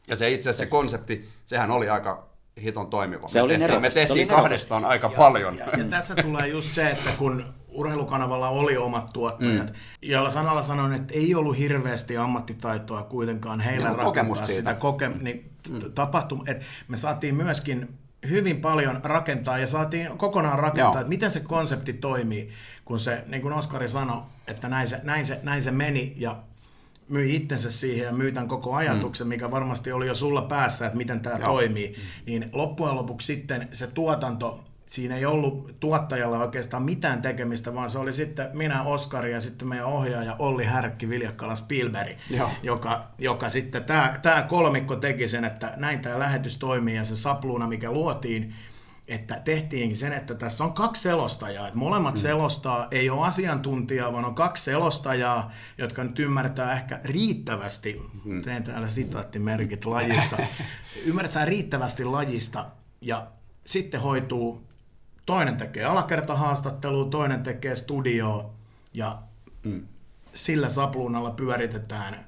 Ja 0.08 0.16
se 0.16 0.30
itse 0.30 0.50
asiassa 0.50 0.64
se 0.64 0.70
konsepti, 0.70 1.28
sehän 1.44 1.70
oli 1.70 1.88
aika 1.88 2.28
hiton 2.62 2.86
toimiva. 2.86 3.28
Se 3.28 3.38
me 3.38 3.42
oli 3.42 3.52
tehtiin, 3.52 3.60
nerokas, 3.60 3.82
me 3.82 3.90
se 3.90 3.94
tehtiin 3.94 4.12
oli 4.12 4.20
nerokas. 4.20 4.42
kahdestaan 4.42 4.84
aika 4.84 5.08
paljon. 5.08 5.58
Ja, 5.58 5.66
ja 5.78 5.84
tässä 5.84 6.14
tulee 6.14 6.48
just 6.48 6.74
se, 6.74 6.90
että 6.90 7.10
kun 7.18 7.44
urheilukanavalla 7.72 8.48
oli 8.48 8.76
omat 8.76 9.10
tuottajat, 9.12 9.70
mm. 9.70 9.76
joilla 10.02 10.30
sanalla 10.30 10.62
sanon, 10.62 10.94
että 10.94 11.14
ei 11.14 11.34
ollut 11.34 11.58
hirveästi 11.58 12.16
ammattitaitoa 12.16 13.02
kuitenkaan 13.02 13.60
heillä 13.60 13.88
Joo, 13.88 13.96
rakentaa 13.96 14.04
kokemusta 14.04 14.46
sitä 14.46 14.54
siitä. 14.54 14.74
koke, 14.74 15.08
niin 15.20 15.50
mm. 15.68 15.92
tapahtuma, 15.94 16.44
että 16.46 16.64
me 16.88 16.96
saatiin 16.96 17.34
myöskin 17.34 17.88
hyvin 18.28 18.60
paljon 18.60 19.00
rakentaa 19.04 19.58
ja 19.58 19.66
saatiin 19.66 20.18
kokonaan 20.18 20.58
rakentaa, 20.58 20.92
Joo. 20.92 21.00
että 21.00 21.08
miten 21.08 21.30
se 21.30 21.40
konsepti 21.40 21.92
toimii, 21.92 22.50
kun 22.84 23.00
se, 23.00 23.24
niin 23.26 23.42
kuin 23.42 23.54
Oskari 23.54 23.88
sanoi, 23.88 24.22
että 24.46 24.68
näin 24.68 24.88
se, 24.88 25.00
näin 25.02 25.26
se, 25.26 25.40
näin 25.42 25.62
se 25.62 25.70
meni 25.70 26.14
ja 26.16 26.36
myi 27.08 27.36
itsensä 27.36 27.70
siihen 27.70 28.06
ja 28.06 28.12
myi 28.12 28.32
tämän 28.32 28.48
koko 28.48 28.74
ajatuksen, 28.74 29.28
mikä 29.28 29.50
varmasti 29.50 29.92
oli 29.92 30.06
jo 30.06 30.14
sulla 30.14 30.42
päässä, 30.42 30.86
että 30.86 30.98
miten 30.98 31.20
tämä 31.20 31.38
Joo. 31.38 31.52
toimii, 31.52 31.96
niin 32.26 32.50
loppujen 32.52 32.96
lopuksi 32.96 33.26
sitten 33.26 33.68
se 33.72 33.86
tuotanto, 33.86 34.64
siinä 34.86 35.16
ei 35.16 35.24
ollut 35.24 35.80
tuottajalla 35.80 36.38
oikeastaan 36.38 36.82
mitään 36.82 37.22
tekemistä, 37.22 37.74
vaan 37.74 37.90
se 37.90 37.98
oli 37.98 38.12
sitten 38.12 38.48
minä, 38.52 38.82
Oskari 38.82 39.32
ja 39.32 39.40
sitten 39.40 39.68
meidän 39.68 39.86
ohjaaja 39.86 40.36
Olli 40.38 40.64
Härkki, 40.64 41.08
Viljakkala 41.08 41.56
Spielberg, 41.56 42.16
Joo. 42.30 42.50
joka, 42.62 43.06
joka 43.18 43.48
sitten 43.48 43.84
tämä, 43.84 44.18
tämä 44.22 44.42
kolmikko 44.42 44.96
teki 44.96 45.28
sen, 45.28 45.44
että 45.44 45.72
näin 45.76 46.00
tämä 46.00 46.18
lähetys 46.18 46.56
toimii 46.56 46.96
ja 46.96 47.04
se 47.04 47.16
sapluuna, 47.16 47.68
mikä 47.68 47.90
luotiin, 47.90 48.54
että 49.08 49.40
tehtiinkin 49.44 49.96
sen, 49.96 50.12
että 50.12 50.34
tässä 50.34 50.64
on 50.64 50.72
kaksi 50.72 51.02
selostajaa, 51.02 51.66
että 51.66 51.78
molemmat 51.78 52.14
mm. 52.14 52.20
selostaa, 52.20 52.88
ei 52.90 53.10
ole 53.10 53.26
asiantuntijaa, 53.26 54.12
vaan 54.12 54.24
on 54.24 54.34
kaksi 54.34 54.64
selostajaa, 54.64 55.52
jotka 55.78 56.04
nyt 56.04 56.18
ymmärtää 56.18 56.72
ehkä 56.72 57.00
riittävästi, 57.04 58.02
mm. 58.24 58.42
teen 58.42 58.62
täällä 58.62 58.88
sitaattimerkit 58.88 59.84
lajista, 59.84 60.36
ymmärtää 61.06 61.44
riittävästi 61.44 62.04
lajista 62.04 62.66
ja 63.00 63.26
sitten 63.66 64.00
hoituu, 64.00 64.71
toinen 65.26 65.56
tekee 65.56 65.84
alakertahaastattelua, 65.84 67.04
toinen 67.04 67.42
tekee 67.42 67.76
studioa 67.76 68.50
ja 68.94 69.18
mm. 69.64 69.86
sillä 70.32 70.68
sapluunalla 70.68 71.30
pyöritetään, 71.30 72.26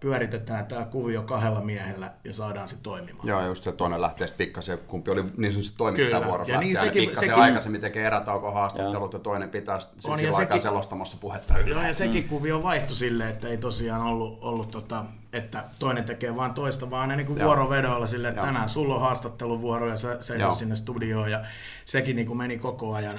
pyöritetään 0.00 0.66
tämä 0.66 0.84
kuvio 0.84 1.22
kahdella 1.22 1.60
miehellä 1.60 2.10
ja 2.24 2.32
saadaan 2.32 2.68
se 2.68 2.76
toimimaan. 2.82 3.28
Joo, 3.28 3.46
just 3.46 3.64
se 3.64 3.72
toinen 3.72 4.00
lähtee 4.02 4.28
sitten 4.28 4.46
pikkasen, 4.46 4.78
kumpi 4.78 5.10
oli 5.10 5.24
niin 5.36 5.52
sanotusti 5.52 5.76
toimittajavuorot. 5.78 6.48
Ja 6.48 6.60
niin 6.60 6.76
sekin- 6.76 7.02
pikkasen 7.02 7.28
sekin- 7.28 7.42
aikaisemmin 7.42 7.80
tekee 7.80 8.06
erätaukohaastattelut 8.06 9.12
ja 9.12 9.18
toinen 9.18 9.50
pitää 9.50 9.74
On, 9.74 9.80
sitten 9.80 10.10
ja 10.10 10.16
sillä 10.16 10.36
aikaa 10.36 10.56
sekin- 10.56 10.60
selostamassa 10.62 11.16
puhetta 11.20 11.58
yllä. 11.58 11.70
Joo, 11.70 11.82
ja 11.82 11.94
sekin 11.94 12.22
mm. 12.22 12.28
kuvio 12.28 12.62
vaihtui 12.62 12.96
silleen, 12.96 13.30
että 13.30 13.48
ei 13.48 13.56
tosiaan 13.58 14.02
ollut, 14.02 14.44
ollut 14.44 14.70
tota, 14.70 15.04
että 15.32 15.64
toinen 15.78 16.04
tekee 16.04 16.36
vaan 16.36 16.54
toista, 16.54 16.90
vaan 16.90 17.08
ne 17.08 17.22
Joo. 17.22 17.46
vuorovedoilla 17.46 18.06
silleen, 18.06 18.32
että 18.32 18.40
Joo. 18.40 18.46
tänään 18.46 18.68
sulla 18.68 18.94
on 18.94 19.00
haastatteluvuoro 19.00 19.88
ja 19.88 19.96
sä, 19.96 20.18
ehdot 20.34 20.54
sinne 20.54 20.76
studioon 20.76 21.30
ja 21.30 21.44
sekin 21.84 22.16
niinku 22.16 22.34
meni 22.34 22.58
koko 22.58 22.94
ajan, 22.94 23.18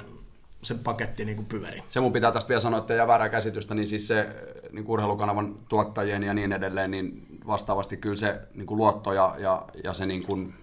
se 0.62 0.74
paketti 0.74 1.24
niinku 1.24 1.42
pyöri. 1.42 1.82
Se 1.88 2.00
mun 2.00 2.12
pitää 2.12 2.32
tästä 2.32 2.48
vielä 2.48 2.60
sanoa, 2.60 2.78
että 2.78 2.94
jää 2.94 3.06
väärää 3.06 3.28
käsitystä, 3.28 3.74
niin 3.74 3.86
siis 3.86 4.08
se 4.08 4.28
niin 4.72 4.84
urheilukanavan 4.88 5.54
tuottajien 5.68 6.22
ja 6.22 6.34
niin 6.34 6.52
edelleen, 6.52 6.90
niin 6.90 7.26
vastaavasti 7.46 7.96
kyllä 7.96 8.16
se 8.16 8.40
niin 8.54 8.66
kuin 8.66 8.78
luotto 8.78 9.12
ja, 9.12 9.34
ja, 9.38 9.64
ja 9.84 9.92
se 9.92 10.06
niin 10.06 10.26
kuin 10.26 10.54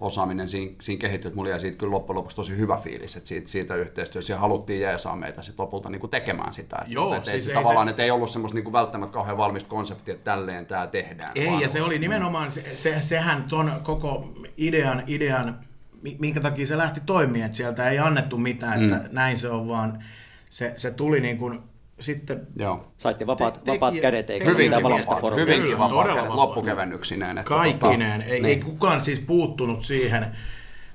osaaminen 0.00 0.48
siinä, 0.48 0.72
siinä 0.80 1.00
kehittyy, 1.00 1.28
että 1.28 1.36
mulla 1.36 1.50
jäi 1.50 1.60
siitä 1.60 1.78
kyllä 1.78 1.90
loppujen 1.90 2.16
lopuksi 2.16 2.36
tosi 2.36 2.56
hyvä 2.56 2.76
fiilis, 2.76 3.16
että 3.16 3.28
siitä, 3.28 3.48
siitä 3.50 3.74
yhteistyössä 3.74 4.32
ja 4.32 4.38
haluttiin 4.38 4.80
jeesaa 4.80 5.16
meitä 5.16 5.42
sit 5.42 5.58
lopulta 5.58 5.90
niin 5.90 6.00
kuin 6.00 6.10
tekemään 6.10 6.52
sitä. 6.52 6.76
Että, 6.80 6.92
Joo, 6.92 7.14
että 7.14 7.30
siis 7.30 7.48
ei, 7.48 7.52
ei 7.56 7.62
tavallaan, 7.62 7.86
se- 7.86 7.90
että 7.90 8.02
ei 8.02 8.10
ollut 8.10 8.30
semmoista 8.30 8.54
niin 8.56 8.64
kuin 8.64 8.72
välttämättä 8.72 9.12
kauhean 9.14 9.36
valmista 9.36 9.70
konseptia, 9.70 10.14
että 10.14 10.24
tälleen 10.24 10.66
tämä 10.66 10.86
tehdään. 10.86 11.32
Ei, 11.34 11.46
vaan- 11.46 11.62
ja 11.62 11.68
se 11.68 11.82
oli 11.82 11.98
nimenomaan, 11.98 12.50
se, 12.50 12.64
se, 12.74 13.00
sehän 13.02 13.42
ton 13.42 13.72
koko 13.82 14.32
idean, 14.56 15.02
idean, 15.06 15.58
mi- 16.02 16.16
minkä 16.20 16.40
takia 16.40 16.66
se 16.66 16.78
lähti 16.78 17.00
toimimaan, 17.06 17.44
että 17.46 17.56
sieltä 17.56 17.90
ei 17.90 17.98
annettu 17.98 18.38
mitään, 18.38 18.82
että 18.84 19.08
Mm. 19.08 19.14
näin 19.14 19.36
se 19.36 19.48
on, 19.48 19.68
vaan 19.68 20.04
se, 20.50 20.72
se 20.76 20.90
tuli 20.90 21.20
niin 21.20 21.38
kuin 21.38 21.60
sitten 22.00 22.46
Joo. 22.56 22.92
Saitte 22.98 23.26
vapaat, 23.26 23.64
Te- 23.64 23.72
vapaat 23.72 23.92
tekijä- 23.94 24.02
kädet, 24.02 24.30
eikä 24.30 24.44
hyvinkin 24.44 24.82
vapaat, 24.82 25.20
formia. 25.20 25.44
hyvinkin 25.44 25.72
vapaat 25.78 25.90
todella 25.90 26.06
kädet 26.14 26.22
vapaat. 26.30 26.36
loppukevennyksineen. 26.48 27.38
Että 27.38 27.48
Kaikkineen. 27.48 28.20
tota, 28.20 28.32
Ei, 28.32 28.40
niin. 28.42 28.44
ei 28.58 28.64
kukaan 28.64 29.00
siis 29.00 29.20
puuttunut 29.20 29.84
siihen, 29.84 30.26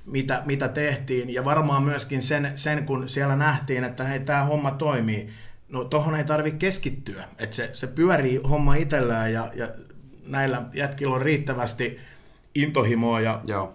mitä, 0.06 0.42
mitä 0.46 0.68
tehtiin. 0.68 1.34
Ja 1.34 1.44
varmaan 1.44 1.82
myöskin 1.82 2.22
sen, 2.22 2.52
sen 2.56 2.86
kun 2.86 3.08
siellä 3.08 3.36
nähtiin, 3.36 3.84
että 3.84 4.04
hei, 4.04 4.20
tämä 4.20 4.44
homma 4.44 4.70
toimii. 4.70 5.30
No 5.68 5.84
tohon 5.84 6.16
ei 6.16 6.24
tarvitse 6.24 6.58
keskittyä. 6.58 7.24
Että 7.38 7.56
se, 7.56 7.70
se 7.72 7.86
pyörii 7.86 8.36
homma 8.36 8.74
itsellään 8.74 9.32
ja, 9.32 9.50
ja 9.54 9.68
näillä 10.26 10.62
jätkillä 10.74 11.14
on 11.14 11.22
riittävästi 11.22 11.98
intohimoa 12.54 13.20
ja 13.20 13.40
Joo. 13.44 13.74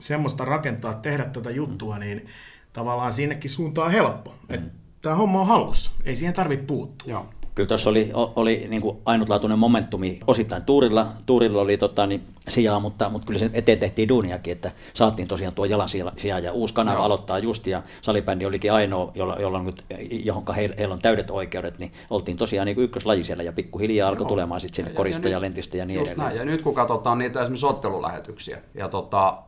semmoista 0.00 0.44
rakentaa, 0.44 0.94
tehdä 0.94 1.24
tätä 1.24 1.50
juttua, 1.50 1.98
niin 1.98 2.26
tavallaan 2.72 3.12
sinnekin 3.12 3.50
suuntaan 3.50 3.90
helppo. 3.90 4.34
Että 4.48 4.70
tämä 5.04 5.16
homma 5.16 5.40
on 5.40 5.46
hallussa. 5.46 5.90
Ei 6.04 6.16
siihen 6.16 6.34
tarvitse 6.34 6.66
puuttua. 6.66 7.10
Joo. 7.12 7.26
Kyllä 7.54 7.66
tuossa 7.68 7.90
oli, 7.90 8.10
oli 8.36 8.66
niin 8.68 8.82
kuin 8.82 8.96
ainutlaatuinen 9.04 9.58
momentumi. 9.58 10.20
Osittain 10.26 10.62
tuurilla, 10.62 11.06
tuurilla 11.26 11.60
oli 11.62 11.76
tota, 11.76 12.06
niin, 12.06 12.22
sijaa, 12.48 12.80
mutta, 12.80 13.10
mutta 13.10 13.26
kyllä 13.26 13.38
sen 13.40 13.50
eteen 13.54 13.78
tehtiin 13.78 14.08
duuniakin, 14.08 14.52
että 14.52 14.72
saatiin 14.94 15.28
tosiaan 15.28 15.54
tuo 15.54 15.64
jalan 15.64 15.88
sijaa. 16.16 16.38
Ja 16.38 16.52
uusi 16.52 16.74
kanava 16.74 16.96
Joo. 16.96 17.04
aloittaa 17.04 17.38
just, 17.38 17.66
ja 17.66 17.82
salibändi 18.02 18.46
olikin 18.46 18.72
ainoa, 18.72 19.12
jolla, 19.14 19.36
jolla 19.40 19.58
on 19.58 19.66
nyt, 19.66 19.84
johonka 20.10 20.52
heillä, 20.52 20.94
on 20.94 20.98
täydet 20.98 21.30
oikeudet, 21.30 21.78
niin 21.78 21.92
oltiin 22.10 22.36
tosiaan 22.36 22.66
niin 22.66 22.78
ykköslaji 22.78 23.24
siellä, 23.24 23.42
ja 23.42 23.52
pikkuhiljaa 23.52 24.08
alkoi 24.08 24.22
Joo. 24.24 24.28
tulemaan 24.28 24.60
sitten 24.60 24.76
sinne 24.76 24.90
Ja- 24.90 24.96
korista 24.96 25.28
ja 25.28 25.32
ja, 25.32 25.38
nyt- 25.38 25.42
lentistä 25.42 25.76
ja 25.76 25.84
niin 25.84 25.98
edelleen. 26.00 26.18
näin. 26.18 26.36
Ja 26.36 26.44
nyt 26.44 26.62
kun 26.62 26.74
katsotaan 26.74 27.18
niitä 27.18 27.40
esimerkiksi 27.42 27.66
ottelulähetyksiä 27.66 28.58
ja 28.74 28.88
tota, 28.88 29.38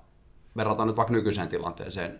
verrataan 0.57 0.89
nyt 0.89 0.97
vaikka 0.97 1.15
nykyiseen 1.15 1.49
tilanteeseen, 1.49 2.19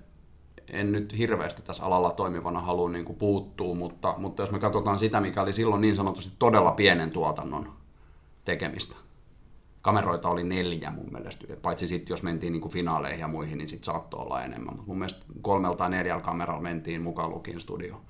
en 0.71 0.93
nyt 0.93 1.19
hirveästi 1.19 1.63
tässä 1.63 1.85
alalla 1.85 2.11
toimivana 2.11 2.61
halua 2.61 2.91
niin 2.91 3.05
kuin 3.05 3.19
puuttuu, 3.19 3.75
mutta, 3.75 4.15
mutta 4.19 4.43
jos 4.43 4.51
me 4.51 4.59
katsotaan 4.59 4.99
sitä, 4.99 5.21
mikä 5.21 5.43
oli 5.43 5.53
silloin 5.53 5.81
niin 5.81 5.97
sanotusti 5.97 6.33
todella 6.39 6.71
pienen 6.71 7.11
tuotannon 7.11 7.73
tekemistä. 8.45 8.97
Kameroita 9.83 10.29
oli 10.29 10.45
neljä 10.45 10.91
mun 10.91 11.13
mielestä, 11.13 11.57
paitsi 11.63 11.87
sitten 11.87 12.13
jos 12.13 12.23
mentiin 12.23 12.53
niin 12.53 12.61
kuin 12.61 12.73
finaaleihin 12.73 13.21
ja 13.21 13.29
muihin, 13.29 13.59
niin 13.59 13.69
sitten 13.69 13.85
saattoi 13.85 14.21
olla 14.21 14.45
enemmän. 14.45 14.75
Mutta 14.75 14.87
mun 14.87 14.99
mielestä 14.99 15.25
kolmelta 15.43 15.79
tai 15.79 15.91
neljällä 15.91 16.23
kameralla 16.23 16.63
mentiin 16.63 17.03
mukaan 17.03 17.31
lukien 17.31 17.61
studio. 17.61 18.01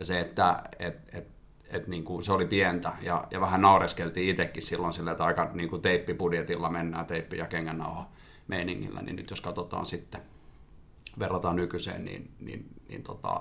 Ja 0.00 0.04
se, 0.04 0.20
että 0.20 0.62
et, 0.78 0.96
et, 1.12 1.28
et 1.64 1.86
niin 1.86 2.04
kuin 2.04 2.24
se 2.24 2.32
oli 2.32 2.44
pientä 2.44 2.92
ja, 3.02 3.24
ja 3.30 3.40
vähän 3.40 3.60
naureskeltiin 3.60 4.30
itsekin 4.30 4.62
silloin 4.62 4.92
sille, 4.92 5.10
että 5.10 5.24
aika 5.24 5.50
niin 5.54 5.70
kuin 5.70 5.82
teippibudjetilla 5.82 6.70
mennään, 6.70 7.06
teippi- 7.06 7.38
ja 7.38 7.46
kengännauha 7.46 8.08
meiningillä, 8.48 9.02
niin 9.02 9.16
nyt 9.16 9.30
jos 9.30 9.40
katsotaan 9.40 9.86
sitten, 9.86 10.20
verrataan 11.20 11.56
nykyiseen, 11.56 12.04
niin, 12.04 12.30
niin, 12.40 12.66
niin 12.88 13.02
tota, 13.02 13.40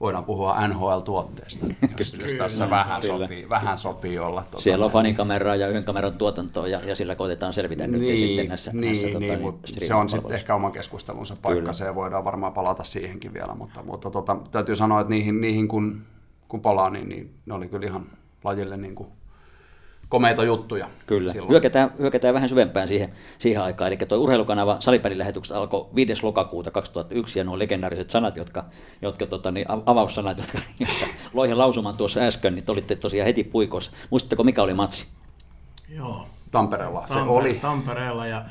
voidaan 0.00 0.24
puhua 0.24 0.68
NHL-tuotteesta, 0.68 1.66
jos, 1.98 2.14
jos 2.14 2.34
tässä 2.34 2.70
vähän 2.70 3.00
Kyllä. 3.00 3.24
sopii, 3.24 3.48
vähän 3.48 3.78
sopii 3.78 4.18
olla. 4.18 4.42
Tota, 4.50 4.62
Siellä 4.62 4.84
on 4.84 4.90
fanikameraa 4.90 5.56
ja 5.56 5.68
yhden 5.68 5.84
kameran 5.84 6.12
tuotantoa 6.12 6.68
ja, 6.68 6.80
ja 6.80 6.96
sillä 6.96 7.14
koitetaan 7.14 7.52
selvitä 7.52 7.86
nyt 7.86 8.18
sitten 8.18 8.48
näissä, 8.48 8.70
niin, 8.72 8.80
näissä 8.80 9.06
niin, 9.18 9.42
tota, 9.42 9.68
niin, 9.78 9.88
se 9.88 9.94
on 9.94 10.08
sitten 10.08 10.32
ehkä 10.32 10.54
oma 10.54 10.70
keskustelunsa 10.70 11.36
paikka, 11.42 11.60
Kyllä. 11.60 11.72
se 11.72 11.94
voidaan 11.94 12.24
varmaan 12.24 12.52
palata 12.52 12.84
siihenkin 12.84 13.34
vielä, 13.34 13.54
mutta, 13.54 13.82
mutta 13.82 14.10
tota, 14.10 14.36
täytyy 14.50 14.76
sanoa, 14.76 15.00
että 15.00 15.10
niihin, 15.10 15.40
niihin 15.40 15.68
kun, 15.68 16.02
kun 16.48 16.60
palaa, 16.60 16.90
niin, 16.90 17.08
niin 17.08 17.34
ne 17.46 17.54
oli 17.54 17.68
kyllä 17.68 17.86
ihan 17.86 18.06
lajille 18.44 18.76
niin 18.76 18.94
kuin 18.94 19.08
komeita 20.10 20.44
juttuja. 20.44 20.88
Kyllä. 21.06 21.32
silloin. 21.32 21.50
Hyökätään, 21.50 21.90
hyökätään 21.98 22.34
vähän 22.34 22.48
syvempään 22.48 22.88
siihen, 22.88 23.12
siihen 23.38 23.62
aikaan. 23.62 23.88
Eli 23.88 23.96
tuo 23.96 24.18
urheilukanava 24.18 24.76
Salipädin 24.80 25.18
lähetykset 25.18 25.56
alkoi 25.56 25.88
5. 25.94 26.22
lokakuuta 26.22 26.70
2001 26.70 27.38
ja 27.38 27.44
nuo 27.44 27.58
legendaariset 27.58 28.10
sanat, 28.10 28.36
jotka, 28.36 28.64
jotka 29.02 29.26
tota, 29.26 29.50
niin, 29.50 29.70
av- 29.70 29.82
avaussanat, 29.86 30.38
jotka, 30.38 30.58
jotka 30.80 31.06
loihin 31.32 31.58
lausuman 31.58 31.96
tuossa 31.96 32.20
äsken, 32.20 32.54
niin 32.54 32.64
te 32.64 32.72
olitte 32.72 32.96
tosiaan 32.96 33.26
heti 33.26 33.44
puikossa. 33.44 33.90
Muistatteko 34.10 34.44
mikä 34.44 34.62
oli 34.62 34.74
matsi? 34.74 35.08
Joo. 35.88 36.26
Tampereella 36.50 37.06
se 37.06 37.14
Tampe- 37.14 37.28
oli. 37.28 37.54
Tampereella 37.54 38.26
ja 38.26 38.44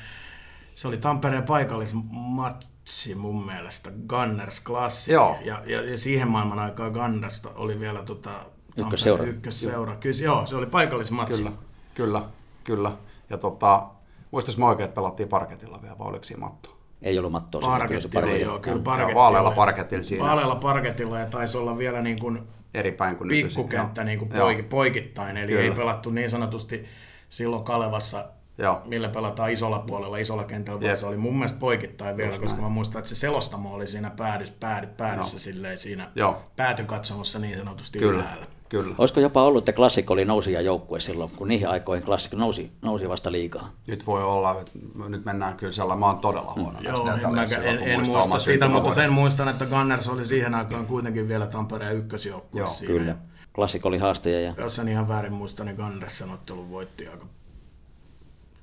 se 0.75 0.87
oli 0.87 0.97
Tampereen 0.97 1.43
paikallismatsi 1.43 3.15
mun 3.15 3.45
mielestä, 3.45 3.91
Gunners 4.07 4.63
Classic. 4.63 5.13
Joo. 5.13 5.37
Ja, 5.45 5.61
ja, 5.65 5.81
ja, 5.81 5.97
siihen 5.97 6.27
maailman 6.27 6.59
aikaan 6.59 6.91
Gunners 6.91 7.41
oli 7.55 7.79
vielä 7.79 8.03
tota, 8.03 8.31
Ykkösseura. 8.79 9.23
ykkösseura. 9.23 9.95
Kyllä, 9.95 10.23
joo, 10.23 10.45
se 10.45 10.55
oli 10.55 10.65
paikallismatsi. 10.65 11.37
Kyllä, 11.43 11.51
kyllä, 11.95 12.21
kyllä. 12.63 12.91
Ja 13.29 13.37
tota, 13.37 13.83
muistais 14.31 14.57
mä 14.57 14.65
oikein, 14.67 14.85
että 14.85 14.95
pelattiin 14.95 15.29
parketilla 15.29 15.81
vielä, 15.81 15.97
vai 15.99 16.07
oliko 16.07 16.23
siinä 16.23 16.39
matto? 16.39 16.75
Ei 17.01 17.19
ollut 17.19 17.31
mattoa. 17.31 17.61
siinä, 17.61 17.87
kyllä 17.87 18.01
se 18.01 18.07
Parketti 18.07 18.17
oli, 18.17 18.23
parketti. 18.23 18.41
joo, 18.45 18.59
kyllä 18.59 19.13
vaalealla 19.15 19.49
oli. 19.49 19.55
parketilla 19.55 20.03
siinä. 20.03 20.25
Vaalealla 20.25 20.55
parketilla 20.55 21.19
ja 21.19 21.25
taisi 21.25 21.57
olla 21.57 21.77
vielä 21.77 22.01
niin 22.01 22.19
kuin 22.19 22.39
Eri 22.73 22.91
päin 22.91 23.15
kuin 23.15 23.27
nykyisin. 23.27 23.47
pikkukenttä 23.63 24.03
niin 24.03 24.19
kuin 24.19 24.31
poik- 24.31 24.63
poikittain, 24.69 25.37
eli 25.37 25.51
Kyllä. 25.51 25.61
ei 25.63 25.71
pelattu 25.71 26.09
niin 26.09 26.29
sanotusti 26.29 26.85
silloin 27.29 27.63
Kalevassa, 27.63 28.25
Joo. 28.57 28.81
millä 28.85 29.09
pelataan 29.09 29.51
isolla 29.51 29.79
puolella, 29.79 30.17
isolla 30.17 30.43
kentällä, 30.43 30.81
vaan 30.81 30.97
se 30.97 31.05
oli 31.05 31.17
mun 31.17 31.33
mielestä 31.35 31.59
poikittain 31.59 32.17
vielä, 32.17 32.29
Just 32.29 32.41
koska 32.41 32.55
näin. 32.57 32.63
mä 32.63 32.69
muistan, 32.73 32.99
että 32.99 33.09
se 33.09 33.15
selostamo 33.15 33.73
oli 33.73 33.87
siinä 33.87 34.09
päädys, 34.09 34.51
päädy, 34.51 34.87
päädyssä 34.87 35.35
Joo. 35.35 35.39
silleen 35.39 35.79
siinä 35.79 36.11
Joo. 36.15 36.41
päätykatsomossa 36.55 37.39
niin 37.39 37.57
sanotusti 37.57 37.99
Kyllä, 37.99 38.19
ylhäällä. 38.19 38.45
Kyllä. 38.69 38.95
Olisiko 38.97 39.19
jopa 39.19 39.43
ollut, 39.43 39.69
että 39.69 39.73
Classic 39.77 40.11
oli 40.11 40.25
nousija 40.25 40.61
joukkue 40.61 40.99
silloin, 40.99 41.31
kun 41.35 41.47
niihin 41.47 41.69
aikoihin 41.69 42.05
Classic 42.05 42.33
nousi, 42.33 42.71
nousi 42.81 43.09
vasta 43.09 43.31
liikaa? 43.31 43.71
Nyt 43.87 44.07
voi 44.07 44.23
olla, 44.23 44.51
että 44.51 44.71
nyt 45.09 45.25
mennään 45.25 45.55
kyllä 45.57 45.71
sellainen, 45.73 45.99
mä 45.99 46.05
oon 46.05 46.19
todella 46.19 46.53
huono 46.55 46.79
näissä 46.81 47.03
Joo, 47.03 47.13
en, 47.15 47.35
mäkään- 47.35 47.65
en, 47.65 47.79
en 47.79 48.05
muista 48.09 48.39
sitä, 48.39 48.67
mutta 48.67 48.91
sen 48.91 49.13
muistan, 49.13 49.47
että 49.47 49.65
Gunners 49.65 50.07
oli 50.07 50.25
siihen 50.25 50.55
aikaan 50.55 50.85
kuitenkin 50.85 51.27
vielä 51.27 51.47
Tampereen 51.47 51.97
ykkösjoukkue 51.97 52.59
Joo, 52.59 52.67
siinä. 52.67 52.93
Kyllä. 52.93 53.15
Classic 53.55 53.85
oli 53.85 53.97
haastaja 53.97 54.41
ja 54.41 54.53
Jos 54.57 54.79
en 54.79 54.87
ihan 54.87 55.07
väärin 55.07 55.33
muista, 55.33 55.63
niin 55.63 55.75
Gunners 55.75 56.17
sen 56.17 56.29
ottelun 56.31 56.69
voitti 56.69 57.07
aika 57.07 57.25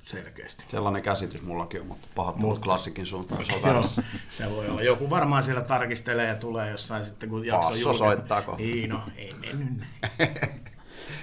selkeästi. 0.09 0.63
Sellainen 0.67 1.01
käsitys 1.01 1.41
mullakin 1.41 1.81
on, 1.81 1.87
mutta 1.87 2.07
pahoittelut 2.15 2.49
Mutta- 2.49 2.63
klassikin 2.63 3.05
suuntaan, 3.05 3.41
jos 3.41 3.95
on 3.97 4.03
se 4.29 4.51
voi 4.51 4.67
olla. 4.69 4.81
Joku 4.81 5.09
varmaan 5.09 5.43
siellä 5.43 5.61
tarkistelee 5.61 6.27
ja 6.27 6.35
tulee 6.35 6.71
jossain 6.71 7.03
sitten, 7.03 7.29
kun 7.29 7.45
jakso 7.45 7.67
Passo 7.69 7.81
julkaistaan. 7.81 8.11
soittaa 8.17 8.41
kohta. 8.41 8.63
Niin, 8.63 8.89
no, 8.89 8.99
ei 9.17 9.33
mennyt 9.33 9.69
näin. 9.77 10.31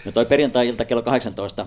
No 0.04 0.12
toi 0.12 0.26
perjantai-ilta 0.26 0.84
kello 0.84 1.02
18 1.02 1.66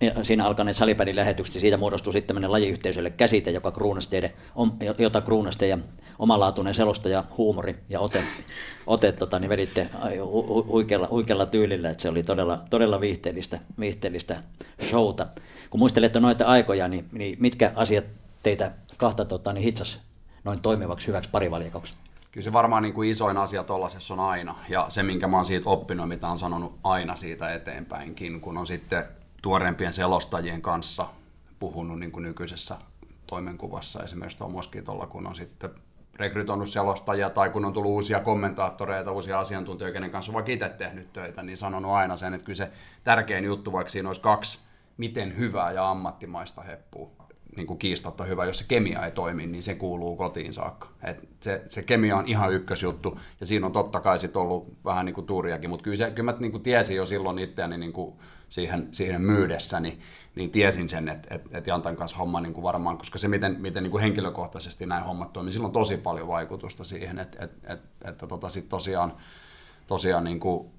ja 0.00 0.24
siinä 0.24 0.44
alkaneet 0.44 0.76
salipädin 0.76 1.16
lähetykset, 1.16 1.54
ja 1.54 1.60
siitä 1.60 1.76
muodostui 1.76 2.12
sitten 2.12 2.26
tämmöinen 2.26 2.52
lajiyhteisölle 2.52 3.10
käsite, 3.10 3.50
joka 3.50 3.72
om- 4.54 4.76
jota 4.98 5.20
kruunasi 5.20 5.58
teidän 5.58 5.84
omalaatuinen 6.18 6.74
selostaja, 6.74 7.24
huumori 7.36 7.74
ja 7.88 8.00
ote, 8.00 8.22
ote 8.86 9.12
tota, 9.12 9.38
niin 9.38 9.48
veditte 9.48 9.90
huikealla, 10.66 11.08
huikealla 11.10 11.46
tyylillä, 11.46 11.90
että 11.90 12.02
se 12.02 12.08
oli 12.08 12.22
todella, 12.22 12.62
todella 12.70 13.00
viihteellistä, 13.00 13.60
viihteellistä 13.80 14.42
showta. 14.88 15.26
Kun 15.70 15.80
muistelette 15.80 16.20
noita 16.20 16.44
aikoja, 16.44 16.88
niin, 16.88 17.08
niin 17.12 17.36
mitkä 17.40 17.72
asiat 17.74 18.04
teitä 18.42 18.72
kahta 18.96 19.24
tota, 19.24 19.52
niin 19.52 19.64
hitsas 19.64 20.00
noin 20.44 20.60
toimivaksi 20.60 21.06
hyväksi 21.06 21.30
parivaljakoksi? 21.30 21.94
Kyllä 22.32 22.44
se 22.44 22.52
varmaan 22.52 22.82
niin 22.82 22.94
kuin 22.94 23.10
isoin 23.10 23.36
asia 23.36 23.64
tuollaisessa 23.64 24.14
on 24.14 24.20
aina, 24.20 24.54
ja 24.68 24.86
se 24.88 25.02
minkä 25.02 25.28
mä 25.28 25.36
oon 25.36 25.46
siitä 25.46 25.70
oppinut, 25.70 26.08
mitä 26.08 26.28
on 26.28 26.38
sanonut 26.38 26.78
aina 26.84 27.16
siitä 27.16 27.54
eteenpäinkin, 27.54 28.40
kun 28.40 28.58
on 28.58 28.66
sitten 28.66 29.04
tuoreempien 29.42 29.92
selostajien 29.92 30.62
kanssa 30.62 31.06
puhunut 31.58 31.98
niin 31.98 32.12
kuin 32.12 32.22
nykyisessä 32.22 32.76
toimenkuvassa, 33.26 34.02
esimerkiksi 34.02 34.38
tuolla 34.38 34.52
Moskitolla, 34.52 35.06
kun 35.06 35.26
on 35.26 35.36
sitten 35.36 35.70
rekrytoinut 36.14 36.68
selostajia 36.68 37.30
tai 37.30 37.50
kun 37.50 37.64
on 37.64 37.72
tullut 37.72 37.90
uusia 37.90 38.20
kommentaattoreita, 38.20 39.12
uusia 39.12 39.40
asiantuntijoita, 39.40 39.92
kenen 39.92 40.10
kanssa 40.10 40.32
on 40.32 40.34
vaikka 40.34 40.52
itse 40.52 40.68
tehnyt 40.68 41.12
töitä, 41.12 41.42
niin 41.42 41.56
sanonut 41.56 41.92
aina 41.92 42.16
sen, 42.16 42.34
että 42.34 42.44
kyllä 42.44 42.56
se 42.56 42.70
tärkein 43.04 43.44
juttu, 43.44 43.72
vaikka 43.72 43.90
siinä 43.90 44.08
olisi 44.08 44.20
kaksi 44.20 44.58
miten 44.98 45.36
hyvää 45.38 45.72
ja 45.72 45.90
ammattimaista 45.90 46.62
heppua, 46.62 47.10
niin 47.56 47.66
kuin 47.66 47.78
kiistatta 47.78 48.24
hyvä, 48.24 48.44
jos 48.44 48.58
se 48.58 48.64
kemia 48.68 49.04
ei 49.04 49.10
toimi, 49.10 49.46
niin 49.46 49.62
se 49.62 49.74
kuuluu 49.74 50.16
kotiin 50.16 50.52
saakka. 50.52 50.88
Et 51.02 51.28
se, 51.40 51.62
se 51.66 51.82
kemia 51.82 52.16
on 52.16 52.26
ihan 52.26 52.52
ykkösjuttu, 52.52 53.18
ja 53.40 53.46
siinä 53.46 53.66
on 53.66 53.72
totta 53.72 54.00
kai 54.00 54.18
sit 54.18 54.36
ollut 54.36 54.76
vähän 54.84 55.06
niin 55.06 55.14
kuin 55.14 55.26
tuuriakin, 55.26 55.70
mutta 55.70 55.84
kyllä, 55.84 55.96
se, 55.96 56.10
kyllä 56.10 56.32
mä 56.32 56.38
niin 56.40 56.52
kuin 56.52 56.62
tiesin 56.62 56.96
jo 56.96 57.06
silloin 57.06 57.38
itseäni 57.38 57.78
niin 57.78 57.92
kuin 57.92 58.14
siihen, 58.48 58.88
siihen 58.90 59.22
myydessäni, 59.22 59.98
niin 60.34 60.50
tiesin 60.50 60.88
sen, 60.88 61.08
että 61.08 61.34
et, 61.34 61.42
et 61.50 61.66
Jantan 61.66 61.96
kanssa 61.96 62.16
homma 62.16 62.40
niin 62.40 62.54
kuin 62.54 62.62
varmaan, 62.62 62.98
koska 62.98 63.18
se 63.18 63.28
miten, 63.28 63.56
miten 63.60 63.82
niin 63.82 63.90
kuin 63.90 64.02
henkilökohtaisesti 64.02 64.86
näin 64.86 65.04
hommat 65.04 65.32
toimii, 65.32 65.52
sillä 65.52 65.66
on 65.66 65.72
tosi 65.72 65.96
paljon 65.96 66.28
vaikutusta 66.28 66.84
siihen, 66.84 67.18
että 67.18 67.44
et, 67.44 67.52
et, 67.64 67.80
että 68.04 68.26
tota 68.26 68.48
sit 68.48 68.68
tosiaan, 68.68 69.16
tosiaan 69.86 70.24
niin 70.24 70.40
kuin 70.40 70.70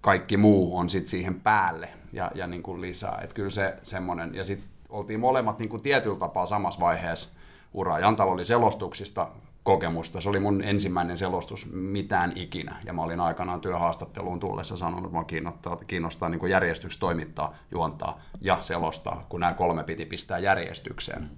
kaikki 0.00 0.36
muu 0.36 0.78
on 0.78 0.90
sitten 0.90 1.10
siihen 1.10 1.40
päälle 1.40 1.88
ja, 2.12 2.30
ja 2.34 2.46
niin 2.46 2.62
kuin 2.62 2.80
lisää. 2.80 3.20
Et 3.22 3.32
kyllä 3.32 3.50
se 3.50 3.76
semmoinen, 3.82 4.34
ja 4.34 4.44
sitten 4.44 4.68
oltiin 4.88 5.20
molemmat 5.20 5.58
niin 5.58 5.68
kuin 5.68 5.82
tietyllä 5.82 6.18
tapaa 6.18 6.46
samassa 6.46 6.80
vaiheessa 6.80 7.28
uraa. 7.74 7.98
Jantalla 7.98 8.32
oli 8.32 8.44
selostuksista 8.44 9.28
kokemusta. 9.62 10.20
Se 10.20 10.28
oli 10.28 10.40
mun 10.40 10.62
ensimmäinen 10.62 11.16
selostus 11.16 11.72
mitään 11.72 12.32
ikinä. 12.34 12.76
Ja 12.84 12.92
mä 12.92 13.02
olin 13.02 13.20
aikanaan 13.20 13.60
työhaastatteluun 13.60 14.40
tullessa 14.40 14.76
sanonut, 14.76 15.04
että 15.04 15.18
mä 15.18 15.24
kiinnostaa, 15.24 15.76
kiinnostaa 15.76 16.28
niin 16.28 16.38
kuin 16.38 16.52
järjestyksi 16.52 17.00
toimittaa, 17.00 17.54
juontaa 17.70 18.20
ja 18.40 18.58
selostaa, 18.60 19.26
kun 19.28 19.40
nämä 19.40 19.54
kolme 19.54 19.84
piti 19.84 20.06
pistää 20.06 20.38
järjestykseen 20.38 21.30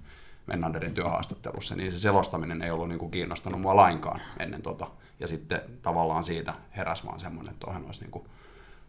Menanderin 0.47 0.93
työhaastattelussa, 0.93 1.75
niin 1.75 1.91
se 1.91 1.97
selostaminen 1.97 2.61
ei 2.61 2.71
ollut 2.71 2.89
niin 2.89 2.99
kuin 2.99 3.11
kiinnostanut 3.11 3.61
mua 3.61 3.75
lainkaan 3.75 4.21
ennen 4.39 4.61
tota. 4.61 4.87
Ja 5.19 5.27
sitten 5.27 5.61
tavallaan 5.81 6.23
siitä 6.23 6.53
heräs 6.77 7.05
vaan 7.05 7.19
semmoinen, 7.19 7.53
että 7.53 7.67
olisi 7.67 8.01
niin 8.01 8.11
kuin 8.11 8.25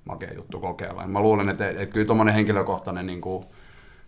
makea 0.05 0.35
juttu 0.35 0.61
kokeilla. 0.61 1.03
Ja 1.03 1.09
mä 1.09 1.21
luulen, 1.21 1.49
että, 1.49 1.69
että 1.69 1.87
kyllä 1.87 2.07
tuommoinen 2.07 2.35
henkilökohtainen 2.35 3.07
niin 3.07 3.21
kuin 3.21 3.45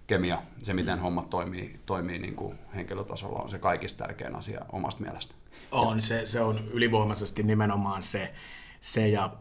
kemia, 0.07 0.43
se 0.63 0.75
miten 0.75 0.99
hommat 0.99 1.31
toimii, 1.31 1.81
toimii 1.87 2.19
niin 2.19 2.37
kuin 2.37 2.59
henkilötasolla, 2.75 3.39
on 3.39 3.51
se 3.51 3.59
kaikista 3.59 4.05
tärkein 4.05 4.37
asia 4.37 4.61
omasta 4.73 5.03
mielestä. 5.03 5.35
On, 5.71 6.03
se, 6.03 6.27
se 6.27 6.41
on 6.41 6.61
ylivoimaisesti 6.73 7.43
nimenomaan 7.43 8.03
se, 8.03 8.35
se 8.81 9.09
ja 9.09 9.33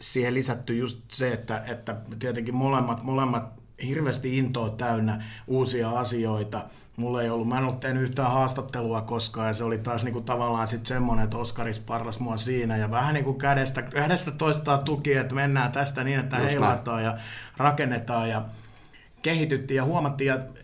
siihen 0.00 0.34
lisätty 0.34 0.76
just 0.76 0.98
se, 1.10 1.32
että, 1.32 1.62
että 1.66 1.96
tietenkin 2.18 2.54
molemmat, 2.54 3.02
molemmat 3.02 3.44
hirveästi 3.86 4.38
intoa 4.38 4.70
täynnä 4.70 5.24
uusia 5.46 5.90
asioita. 5.90 6.64
Mulla 6.96 7.22
ei 7.22 7.30
ollut, 7.30 7.48
mä 7.48 7.58
en 7.58 7.64
ollut 7.64 7.80
tehnyt 7.80 8.02
yhtään 8.02 8.32
haastattelua 8.32 9.00
koskaan 9.00 9.48
ja 9.48 9.54
se 9.54 9.64
oli 9.64 9.78
taas 9.78 10.04
niinku 10.04 10.20
tavallaan 10.20 10.66
sitten 10.66 10.86
semmoinen, 10.86 11.24
että 11.24 11.36
Oskari 11.36 11.74
sparras 11.74 12.20
mua 12.20 12.36
siinä 12.36 12.76
ja 12.76 12.90
vähän 12.90 13.14
niinku 13.14 13.34
kädestä, 13.34 13.82
kädestä 13.82 14.30
toistaa 14.30 14.78
tuki, 14.78 15.14
että 15.14 15.34
mennään 15.34 15.72
tästä 15.72 16.04
niin, 16.04 16.20
että 16.20 16.36
Just 16.36 16.50
heilataan 16.50 17.04
ja 17.04 17.18
rakennetaan 17.56 18.28
ja 18.28 18.42
kehityttiin 19.22 19.76
ja 19.76 19.84
huomattiin, 19.84 20.32
että 20.32 20.60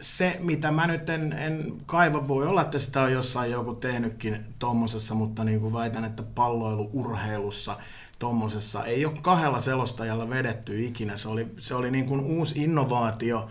se, 0.00 0.36
mitä 0.42 0.70
mä 0.70 0.86
nyt 0.86 1.10
en, 1.10 1.32
en 1.32 1.72
kaiva, 1.86 2.28
voi 2.28 2.46
olla, 2.46 2.62
että 2.62 2.78
sitä 2.78 3.02
on 3.02 3.12
jossain 3.12 3.50
joku 3.50 3.74
tehnytkin 3.74 4.44
tommosessa, 4.58 5.14
mutta 5.14 5.44
niin 5.44 5.60
kuin 5.60 5.72
väitän, 5.72 6.04
että 6.04 6.22
palloiluurheilussa 6.22 7.76
tommosessa 8.18 8.84
ei 8.84 9.06
ole 9.06 9.18
kahdella 9.22 9.60
selostajalla 9.60 10.30
vedetty 10.30 10.84
ikinä. 10.84 11.16
Se 11.16 11.28
oli, 11.28 11.46
se 11.58 11.74
oli 11.74 11.90
niin 11.90 12.06
kuin 12.06 12.20
uusi 12.20 12.62
innovaatio. 12.62 13.48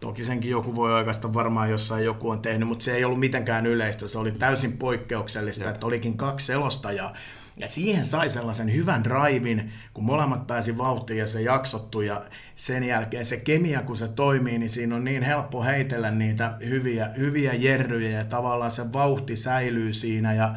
Toki 0.00 0.24
senkin 0.24 0.50
joku 0.50 0.76
voi 0.76 0.94
oikeastaan 0.94 1.34
varmaan 1.34 1.70
jossain 1.70 2.04
joku 2.04 2.30
on 2.30 2.42
tehnyt, 2.42 2.68
mutta 2.68 2.84
se 2.84 2.94
ei 2.94 3.04
ollut 3.04 3.20
mitenkään 3.20 3.66
yleistä. 3.66 4.06
Se 4.06 4.18
oli 4.18 4.32
täysin 4.32 4.78
poikkeuksellista, 4.78 5.64
Jep. 5.64 5.74
että 5.74 5.86
olikin 5.86 6.16
kaksi 6.16 6.46
selostajaa. 6.46 7.14
Ja 7.56 7.68
siihen 7.68 8.06
sai 8.06 8.28
sellaisen 8.28 8.74
hyvän 8.74 9.04
drivin, 9.04 9.72
kun 9.94 10.04
molemmat 10.04 10.46
pääsi 10.46 10.78
vauhtiin 10.78 11.18
ja 11.18 11.26
se 11.26 11.42
jaksottui 11.42 12.06
ja 12.06 12.24
sen 12.56 12.84
jälkeen 12.84 13.26
se 13.26 13.36
kemia, 13.36 13.82
kun 13.82 13.96
se 13.96 14.08
toimii, 14.08 14.58
niin 14.58 14.70
siinä 14.70 14.96
on 14.96 15.04
niin 15.04 15.22
helppo 15.22 15.62
heitellä 15.62 16.10
niitä 16.10 16.56
hyviä, 16.68 17.10
hyviä 17.16 17.54
jerryjä 17.54 18.10
ja 18.10 18.24
tavallaan 18.24 18.70
se 18.70 18.92
vauhti 18.92 19.36
säilyy 19.36 19.94
siinä 19.94 20.34
ja 20.34 20.54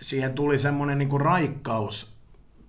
siihen 0.00 0.32
tuli 0.32 0.58
semmoinen 0.58 0.98
niin 0.98 1.08
kuin 1.08 1.20
raikkaus, 1.20 2.17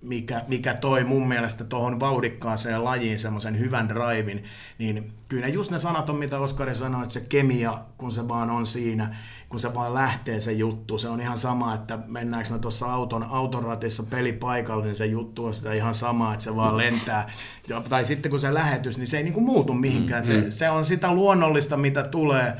mikä, 0.04 0.44
mikä 0.48 0.74
toi 0.74 1.04
mun 1.04 1.28
mielestä 1.28 1.64
tuohon 1.64 2.00
vauhdikkaaseen 2.00 2.84
lajiin 2.84 3.18
semmoisen 3.18 3.58
hyvän 3.58 3.88
drivin, 3.88 4.44
niin 4.78 5.12
kyllä 5.28 5.46
ne 5.46 5.52
just 5.52 5.70
ne 5.70 5.78
sanat 5.78 6.10
on, 6.10 6.16
mitä 6.16 6.38
Oskari 6.38 6.74
sanoi, 6.74 7.02
että 7.02 7.12
se 7.12 7.20
kemia, 7.20 7.78
kun 7.98 8.12
se 8.12 8.28
vaan 8.28 8.50
on 8.50 8.66
siinä, 8.66 9.16
kun 9.48 9.60
se 9.60 9.74
vaan 9.74 9.94
lähtee 9.94 10.40
se 10.40 10.52
juttu. 10.52 10.98
Se 10.98 11.08
on 11.08 11.20
ihan 11.20 11.36
sama, 11.38 11.74
että 11.74 11.98
mennäänkö 12.06 12.52
me 12.52 12.58
tuossa 12.58 12.92
auton, 12.92 13.22
auton 13.22 13.62
ratissa 13.62 14.02
pelipaikalle, 14.02 14.84
niin 14.84 14.96
se 14.96 15.06
juttu 15.06 15.44
on 15.44 15.54
sitä 15.54 15.72
ihan 15.72 15.94
sama, 15.94 16.32
että 16.32 16.44
se 16.44 16.56
vaan 16.56 16.76
lentää. 16.76 17.30
Ja, 17.68 17.82
tai 17.88 18.04
sitten 18.04 18.30
kun 18.30 18.40
se 18.40 18.54
lähetys, 18.54 18.98
niin 18.98 19.08
se 19.08 19.16
ei 19.16 19.22
niinku 19.22 19.40
muutu 19.40 19.74
mihinkään. 19.74 20.26
Se, 20.26 20.50
se 20.50 20.70
on 20.70 20.84
sitä 20.84 21.14
luonnollista, 21.14 21.76
mitä 21.76 22.02
tulee. 22.02 22.56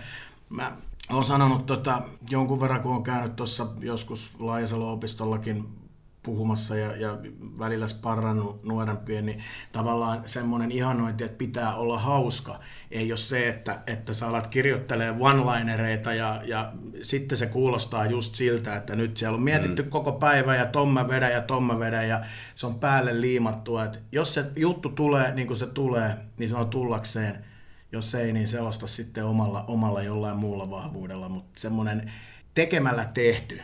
Mä 0.48 0.72
olen 1.10 1.24
sanonut 1.24 1.66
tota, 1.66 2.02
jonkun 2.30 2.60
verran, 2.60 2.80
kun 2.80 2.94
on 2.94 3.02
käynyt 3.02 3.36
tuossa 3.36 3.66
joskus 3.80 4.32
Laajasalo-opistollakin 4.38 5.79
puhumassa 6.22 6.76
ja, 6.76 6.96
ja 6.96 7.18
välillä 7.58 7.88
sparrannut 7.88 8.64
nuorempien, 8.64 9.26
niin 9.26 9.42
tavallaan 9.72 10.22
semmoinen 10.26 10.72
ihanointi, 10.72 11.24
että 11.24 11.38
pitää 11.38 11.74
olla 11.74 11.98
hauska. 11.98 12.60
Ei 12.90 13.12
ole 13.12 13.18
se, 13.18 13.48
että, 13.48 13.80
että 13.86 14.12
sä 14.12 14.28
alat 14.28 14.46
kirjoittelee 14.46 15.10
one-linereita 15.10 16.14
ja, 16.14 16.42
ja 16.44 16.72
sitten 17.02 17.38
se 17.38 17.46
kuulostaa 17.46 18.06
just 18.06 18.34
siltä, 18.34 18.76
että 18.76 18.96
nyt 18.96 19.16
siellä 19.16 19.36
on 19.36 19.42
mietitty 19.42 19.82
mm. 19.82 19.90
koko 19.90 20.12
päivä 20.12 20.56
ja 20.56 20.66
tomma 20.66 21.08
vedä 21.08 21.28
ja 21.28 21.40
tomma 21.40 21.78
vedä 21.78 22.02
ja 22.02 22.20
se 22.54 22.66
on 22.66 22.74
päälle 22.74 23.20
liimattua. 23.20 23.84
Että 23.84 23.98
jos 24.12 24.34
se 24.34 24.44
juttu 24.56 24.88
tulee 24.88 25.34
niin 25.34 25.46
kuin 25.46 25.56
se 25.56 25.66
tulee, 25.66 26.16
niin 26.38 26.48
se 26.48 26.56
on 26.56 26.70
tullakseen. 26.70 27.44
Jos 27.92 28.14
ei, 28.14 28.32
niin 28.32 28.48
selosta 28.48 28.86
sitten 28.86 29.24
omalla, 29.24 29.64
omalla 29.68 30.02
jollain 30.02 30.36
muulla 30.36 30.70
vahvuudella, 30.70 31.28
mutta 31.28 31.60
semmoinen 31.60 32.12
tekemällä 32.54 33.04
tehty, 33.04 33.60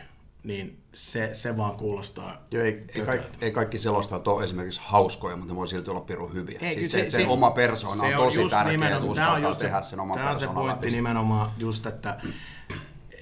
niin 0.47 0.77
se, 0.93 1.29
se 1.33 1.57
vaan 1.57 1.75
kuulostaa 1.75 2.45
Joo, 2.51 2.63
ei, 2.63 2.83
ei, 2.95 3.01
kaikki, 3.05 3.27
ei 3.41 3.51
kaikki 3.51 3.79
selostajat 3.79 4.27
ole 4.27 4.43
esimerkiksi 4.43 4.81
hauskoja, 4.83 5.35
mutta 5.35 5.53
ne 5.53 5.57
voi 5.57 5.67
silti 5.67 5.89
olla 5.89 6.01
pirun 6.01 6.33
hyviä. 6.33 6.59
Ei, 6.61 6.73
siis 6.73 6.91
se- 6.91 7.03
se, 7.03 7.09
se, 7.09 7.17
se- 7.17 7.27
oma 7.27 7.51
persoona 7.51 8.03
on, 8.03 8.13
tosi 8.13 8.41
just 8.41 8.51
tärkeä, 8.51 8.87
että 8.89 8.99
uskaltaa 9.05 9.39
just 9.39 9.59
tehdä 9.59 9.81
sen 9.81 9.99
oman 9.99 10.17
Tämä 10.17 10.29
on 10.29 10.37
se 10.37 10.45
persoonan 10.45 10.63
pointti 10.63 10.87
läpi. 10.87 10.95
nimenomaan 10.95 11.51
just, 11.57 11.85
että 11.85 12.17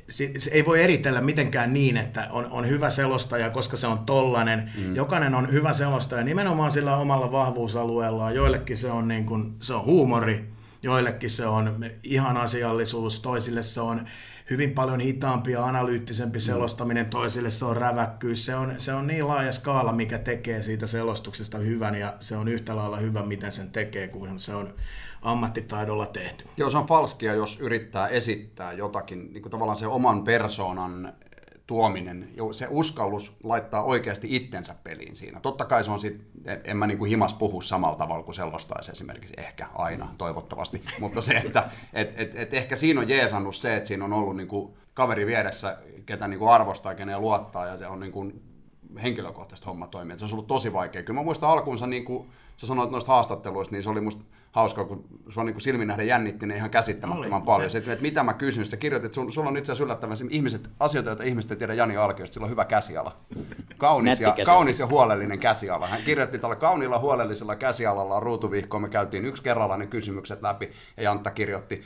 se, 0.10 0.32
se 0.38 0.52
ei 0.52 0.66
voi 0.66 0.84
eritellä 0.84 1.22
mitenkään 1.22 1.74
niin, 1.74 1.98
että 1.98 2.28
on, 2.32 2.48
on 2.52 2.68
hyvä 2.68 2.90
selostaja, 2.90 3.50
koska 3.50 3.78
se 3.78 3.88
on 3.88 4.00
tollanen. 4.00 4.72
Mm. 4.78 4.96
Jokainen 4.96 5.36
on 5.36 5.52
hyvä 5.52 5.74
selostaja 5.74 6.24
nimenomaan 6.24 6.72
sillä 6.72 6.98
omalla 6.98 7.32
vahvuusalueellaan. 7.32 8.36
Joillekin 8.36 8.78
se 8.78 8.92
on, 8.92 9.08
niin 9.08 9.26
kuin, 9.26 9.56
se 9.62 9.74
on 9.74 9.86
huumori, 9.86 10.50
joillekin 10.84 11.30
se 11.30 11.46
on 11.46 11.86
ihan 12.04 12.38
asiallisuus, 12.38 13.20
toisille 13.20 13.62
se 13.62 13.82
on 13.82 14.06
hyvin 14.50 14.72
paljon 14.72 15.00
hitaampi 15.00 15.52
ja 15.52 15.66
analyyttisempi 15.66 16.40
selostaminen, 16.40 17.06
toisille 17.06 17.50
se 17.50 17.66
on 17.66 17.78
räväkkyys. 17.78 18.46
Se 18.46 18.56
on, 18.56 18.74
se 18.78 18.94
on 18.94 19.08
niin 19.08 19.28
laaja 19.28 19.52
skaala, 19.52 19.92
mikä 19.92 20.18
tekee 20.18 20.62
siitä 20.62 20.88
selostuksesta 20.88 21.58
hyvän 21.58 21.96
ja 21.96 22.14
se 22.20 22.38
on 22.38 22.48
yhtä 22.48 22.76
lailla 22.76 22.98
hyvä, 22.98 23.24
miten 23.24 23.52
sen 23.52 23.72
tekee, 23.72 24.08
kun 24.08 24.40
se 24.40 24.56
on 24.56 24.74
ammattitaidolla 25.22 26.06
tehty. 26.06 26.46
Joo, 26.58 26.70
se 26.70 26.78
on 26.78 26.86
falskia, 26.86 27.34
jos 27.34 27.60
yrittää 27.60 28.08
esittää 28.08 28.74
jotakin, 28.74 29.34
niin 29.34 29.42
kuin 29.42 29.52
tavallaan 29.52 29.78
se 29.78 29.88
oman 29.88 30.24
persoonan 30.24 31.14
tuominen, 31.68 32.30
se 32.52 32.68
uskallus 32.70 33.36
laittaa 33.44 33.84
oikeasti 33.84 34.36
itsensä 34.36 34.76
peliin 34.84 35.16
siinä. 35.16 35.40
Totta 35.40 35.66
kai 35.66 35.84
se 35.84 35.92
on 35.92 36.00
sit, 36.00 36.22
en 36.64 36.78
mä 36.78 36.88
niin 36.88 36.98
kuin 36.98 37.10
himas 37.10 37.34
puhu 37.34 37.62
samalla 37.62 37.96
tavalla 37.96 38.24
kuin 38.24 38.36
selostaisi 38.36 38.92
esimerkiksi, 38.92 39.34
ehkä 39.38 39.68
aina, 39.76 40.08
toivottavasti, 40.18 40.82
mutta 41.00 41.22
se, 41.22 41.34
että 41.34 41.70
et, 41.94 42.20
et, 42.20 42.36
et 42.36 42.54
ehkä 42.54 42.76
siinä 42.76 43.02
on 43.02 43.10
jeesannut 43.10 43.56
se, 43.56 43.76
että 43.76 43.88
siinä 43.88 44.06
on 44.06 44.14
ollut 44.14 44.36
niin 44.36 44.48
kuin 44.48 44.74
kaveri 44.94 45.26
vieressä, 45.26 45.78
ketä 46.06 46.28
niin 46.28 46.40
kuin 46.40 46.52
arvostaa, 46.52 46.96
keneen 46.96 47.22
luottaa, 47.22 47.66
ja 47.66 47.78
se 47.78 47.88
on 47.88 48.00
niin 48.00 48.12
kuin 48.12 48.42
henkilökohtaisesti 49.04 49.66
homma 49.66 49.88
toimii. 49.88 50.14
Et 50.14 50.20
se 50.20 50.24
olisi 50.24 50.36
ollut 50.36 50.48
tosi 50.48 50.74
vaikea. 50.74 51.04
Kyllä 51.04 51.20
mä 51.20 51.24
muistan 51.24 51.50
alkuunsa, 51.50 51.88
niin 51.88 52.06
kuin 52.06 52.30
sä 52.58 52.68
sanoit 52.68 52.92
noista 52.92 53.12
haastatteluista, 53.12 53.76
niin 53.76 53.84
se 53.84 53.90
oli 53.90 54.02
musta 54.02 54.24
hauskaa, 54.56 54.86
kun 54.86 55.06
sua 55.30 55.44
niin 55.44 55.62
silmin 55.62 55.88
nähden 55.88 56.08
jännitti 56.08 56.46
ne 56.46 56.56
ihan 56.56 56.70
käsittämättömän 56.70 57.38
Oli. 57.38 57.46
paljon. 57.46 57.70
Se- 57.70 57.78
että 57.78 57.96
mitä 58.02 58.24
mä 58.24 58.34
kysyn, 58.34 58.66
sä 58.66 58.78
kirjoitit, 58.78 59.14
sun, 59.14 59.32
sulla 59.32 59.50
on 59.50 59.58
itse 59.58 59.72
asiassa 59.72 59.84
yllättävän 59.84 60.18
se- 60.18 60.26
ihmiset, 60.30 60.70
asioita, 60.80 61.10
joita 61.10 61.24
ihmiset 61.24 61.52
ei 61.52 61.58
tiedä 61.58 61.74
Jani 61.74 61.98
Alkiosta, 61.98 62.34
sillä 62.34 62.46
on 62.46 62.50
hyvä 62.52 62.66
käsiala. 62.66 63.16
Kaunis 63.78 64.20
ja, 64.20 64.30
käsiala. 64.30 64.46
kaunis 64.46 64.80
ja 64.80 64.88
huolellinen 64.88 65.40
käsiala. 65.40 65.88
Hän 65.88 66.02
kirjoitti 66.06 66.40
tällä 66.40 66.56
kauniilla 66.56 67.00
huolellisella 67.00 67.56
käsialalla 67.56 68.20
ruutuvihkoon, 68.20 68.82
me 68.82 68.90
käytiin 68.90 69.26
yksi 69.26 69.44
kerralla 69.44 69.78
ne 69.78 69.88
kysymykset 69.88 70.42
läpi, 70.42 70.72
ja 70.98 71.04
Jantta 71.04 71.32
kirjoitti 71.32 71.84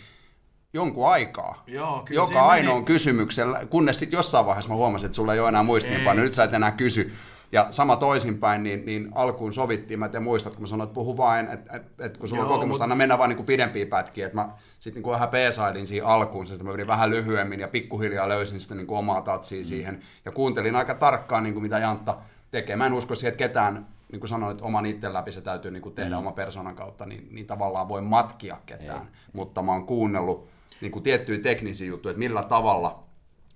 jonkun 0.73 1.09
aikaa. 1.09 1.63
Joo, 1.67 2.01
kyllä 2.05 2.19
Joka 2.21 2.27
siinä 2.27 2.41
meni- 2.41 2.51
ainoan 2.51 2.85
kysymyksellä, 2.85 3.65
kunnes 3.69 3.99
sitten 3.99 4.17
jossain 4.17 4.45
vaiheessa 4.45 4.69
mä 4.69 4.75
huomasin, 4.75 5.05
että 5.05 5.15
sulla 5.15 5.33
ei 5.33 5.39
ole 5.39 5.49
enää 5.49 5.63
muistiinpanoja, 5.63 6.23
nyt 6.23 6.33
sä 6.33 6.43
et 6.43 6.53
enää 6.53 6.71
kysy. 6.71 7.13
Ja 7.51 7.67
sama 7.71 7.95
toisinpäin, 7.95 8.63
niin, 8.63 8.85
niin 8.85 9.09
alkuun 9.15 9.53
sovittiin, 9.53 9.99
mä 9.99 10.05
en 10.05 10.11
tiedä 10.11 10.23
muistat, 10.23 10.53
kun 10.53 10.63
mä 10.63 10.67
sanoin, 10.67 10.87
että 10.87 10.93
puhu 10.93 11.17
vain, 11.17 11.47
että 11.47 11.73
et, 11.73 11.83
et, 11.99 12.17
kun 12.17 12.27
sulla 12.27 12.43
on 12.43 12.49
Joo, 12.49 12.57
kokemusta, 12.57 12.77
mut- 12.77 12.81
aina 12.81 12.95
mennä 12.95 13.17
vaan 13.17 13.29
niin 13.29 13.45
pidempiä 13.45 13.85
pätkiä, 13.85 14.25
että 14.25 14.35
mä 14.35 14.49
sitten 14.79 15.03
niin 15.03 15.11
vähän 15.11 15.29
peesailin 15.29 15.85
siinä 15.85 16.07
alkuun, 16.07 16.45
sitten 16.45 16.67
mä 16.67 16.73
vedin 16.73 16.87
vähän 16.87 17.09
lyhyemmin 17.09 17.59
ja 17.59 17.67
pikkuhiljaa 17.67 18.29
löysin 18.29 18.59
sitä 18.59 18.75
niin 18.75 18.87
kuin 18.87 18.97
omaa 18.97 19.21
tatsia 19.21 19.63
siihen. 19.63 19.99
Ja 20.25 20.31
kuuntelin 20.31 20.75
aika 20.75 20.95
tarkkaan, 20.95 21.43
niin 21.43 21.53
kuin 21.53 21.63
mitä 21.63 21.79
Jantta 21.79 22.17
tekee. 22.51 22.75
Mä 22.75 22.85
en 22.85 22.93
usko 22.93 23.15
siihen, 23.15 23.31
että 23.31 23.47
ketään, 23.47 23.87
niin 24.11 24.19
kuin 24.19 24.29
sanoin, 24.29 24.51
että 24.51 24.65
oman 24.65 24.85
itse 24.85 25.13
läpi 25.13 25.31
se 25.31 25.41
täytyy 25.41 25.71
niin 25.71 25.81
kuin 25.81 25.95
tehdä 25.95 26.15
mm. 26.15 26.19
oman 26.19 26.33
persoonan 26.33 26.75
kautta, 26.75 27.05
niin, 27.05 27.27
niin 27.31 27.47
tavallaan 27.47 27.89
voi 27.89 28.01
matkia 28.01 28.57
ketään, 28.65 29.07
mutta 29.33 29.61
mä 29.61 29.71
oon 29.71 29.85
kuunnellut 29.85 30.49
niin 30.81 30.91
kuin 30.91 31.03
tiettyjä 31.03 31.39
teknisiä 31.39 31.87
juttuja, 31.87 32.11
että 32.11 32.19
millä 32.19 32.43
tavalla 32.43 33.03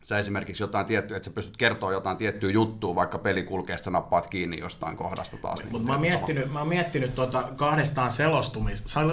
sä 0.03 0.19
esimerkiksi 0.19 0.63
jotain 0.63 0.85
tiettyä, 0.85 1.17
että 1.17 1.29
sä 1.29 1.35
pystyt 1.35 1.57
kertoa 1.57 1.91
jotain 1.91 2.17
tiettyä 2.17 2.51
juttua, 2.51 2.95
vaikka 2.95 3.17
peli 3.17 3.43
kulkee, 3.43 3.77
sä 3.77 3.91
nappaat 3.91 4.27
kiinni 4.27 4.59
jostain 4.59 4.97
kohdasta 4.97 5.37
taas. 5.37 5.59
niin 5.59 5.71
Mutta 5.71 5.87
mä 5.87 5.93
oon 5.93 6.01
miettinyt, 6.01 6.51
mä 6.51 6.59
oon 6.59 6.67
miettinyt 6.67 7.15
tuota 7.15 7.43
kahdestaan 7.55 8.11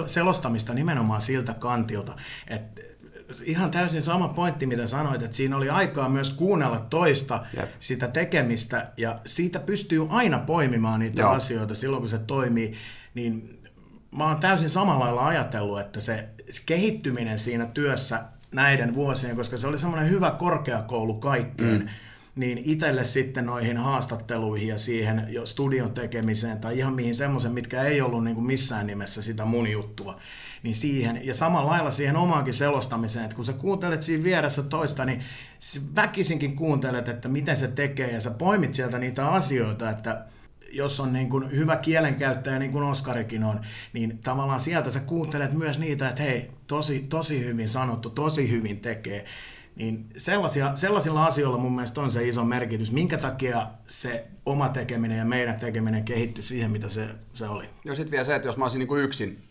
selostamista 0.05 0.73
nimenomaan 0.73 1.21
siltä 1.21 1.53
kantilta, 1.53 2.15
että 2.47 2.81
ihan 3.43 3.71
täysin 3.71 4.01
sama 4.01 4.27
pointti, 4.27 4.65
mitä 4.65 4.87
sanoit, 4.87 5.21
että 5.21 5.37
siinä 5.37 5.57
oli 5.57 5.69
aikaa 5.69 6.09
myös 6.09 6.29
kuunnella 6.29 6.79
toista 6.79 7.45
Jep. 7.57 7.69
sitä 7.79 8.07
tekemistä, 8.07 8.91
ja 8.97 9.19
siitä 9.25 9.59
pystyy 9.59 10.07
aina 10.09 10.39
poimimaan 10.39 10.99
niitä 10.99 11.21
Joo. 11.21 11.31
asioita 11.31 11.75
silloin, 11.75 12.01
kun 12.01 12.09
se 12.09 12.19
toimii, 12.19 12.73
niin 13.13 13.61
mä 14.11 14.27
oon 14.27 14.39
täysin 14.39 14.69
samalla 14.69 15.05
lailla 15.05 15.27
ajatellut, 15.27 15.79
että 15.79 15.99
se 15.99 16.29
kehittyminen 16.65 17.39
siinä 17.39 17.65
työssä 17.65 18.23
näiden 18.55 18.95
vuosien, 18.95 19.35
koska 19.35 19.57
se 19.57 19.67
oli 19.67 19.77
semmoinen 19.77 20.09
hyvä 20.09 20.31
korkeakoulu 20.31 21.13
kaikkeen, 21.13 21.81
mm. 21.81 21.87
niin 22.35 22.61
itselle 22.65 23.03
sitten 23.03 23.45
noihin 23.45 23.77
haastatteluihin 23.77 24.67
ja 24.67 24.77
siihen 24.77 25.25
jo 25.29 25.45
studion 25.45 25.91
tekemiseen 25.91 26.59
tai 26.59 26.77
ihan 26.77 26.93
mihin 26.93 27.15
semmoisen, 27.15 27.51
mitkä 27.51 27.83
ei 27.83 28.01
ollut 28.01 28.23
niin 28.23 28.35
kuin 28.35 28.47
missään 28.47 28.87
nimessä 28.87 29.21
sitä 29.21 29.45
mun 29.45 29.71
juttua, 29.71 30.19
niin 30.63 30.75
siihen, 30.75 31.19
ja 31.23 31.33
samalla 31.33 31.71
lailla 31.71 31.91
siihen 31.91 32.15
omaankin 32.15 32.53
selostamiseen, 32.53 33.25
että 33.25 33.35
kun 33.35 33.45
sä 33.45 33.53
kuuntelet 33.53 34.03
siinä 34.03 34.23
vieressä 34.23 34.63
toista, 34.63 35.05
niin 35.05 35.21
väkisinkin 35.95 36.55
kuuntelet, 36.55 37.07
että 37.07 37.27
miten 37.29 37.57
se 37.57 37.67
tekee, 37.67 38.11
ja 38.11 38.19
sä 38.19 38.31
poimit 38.31 38.73
sieltä 38.73 38.99
niitä 38.99 39.27
asioita, 39.27 39.89
että 39.89 40.25
jos 40.71 40.99
on 40.99 41.13
niin 41.13 41.29
kuin 41.29 41.51
hyvä 41.51 41.75
kielenkäyttäjä, 41.75 42.59
niin 42.59 42.71
kuin 42.71 42.83
Oskarikin 42.83 43.43
on, 43.43 43.59
niin 43.93 44.17
tavallaan 44.17 44.59
sieltä 44.59 44.89
sä 44.89 44.99
kuuntelet 44.99 45.53
myös 45.53 45.79
niitä, 45.79 46.09
että 46.09 46.23
hei, 46.23 46.51
tosi, 46.67 47.05
tosi 47.09 47.45
hyvin 47.45 47.69
sanottu, 47.69 48.09
tosi 48.09 48.51
hyvin 48.51 48.79
tekee. 48.79 49.25
Niin 49.75 50.07
sellaisia, 50.17 50.75
sellaisilla 50.75 51.25
asioilla 51.25 51.57
mun 51.57 51.75
mielestä 51.75 52.01
on 52.01 52.11
se 52.11 52.27
iso 52.27 52.45
merkitys, 52.45 52.91
minkä 52.91 53.17
takia 53.17 53.67
se 53.87 54.27
oma 54.45 54.69
tekeminen 54.69 55.17
ja 55.17 55.25
meidän 55.25 55.59
tekeminen 55.59 56.05
kehittyi 56.05 56.43
siihen, 56.43 56.71
mitä 56.71 56.89
se, 56.89 57.07
se 57.33 57.47
oli. 57.47 57.69
Ja 57.85 57.95
sitten 57.95 58.11
vielä 58.11 58.23
se, 58.23 58.35
että 58.35 58.47
jos 58.47 58.57
mä 58.57 58.65
olisin 58.65 58.79
niin 58.79 58.87
kuin 58.87 59.03
yksin 59.03 59.43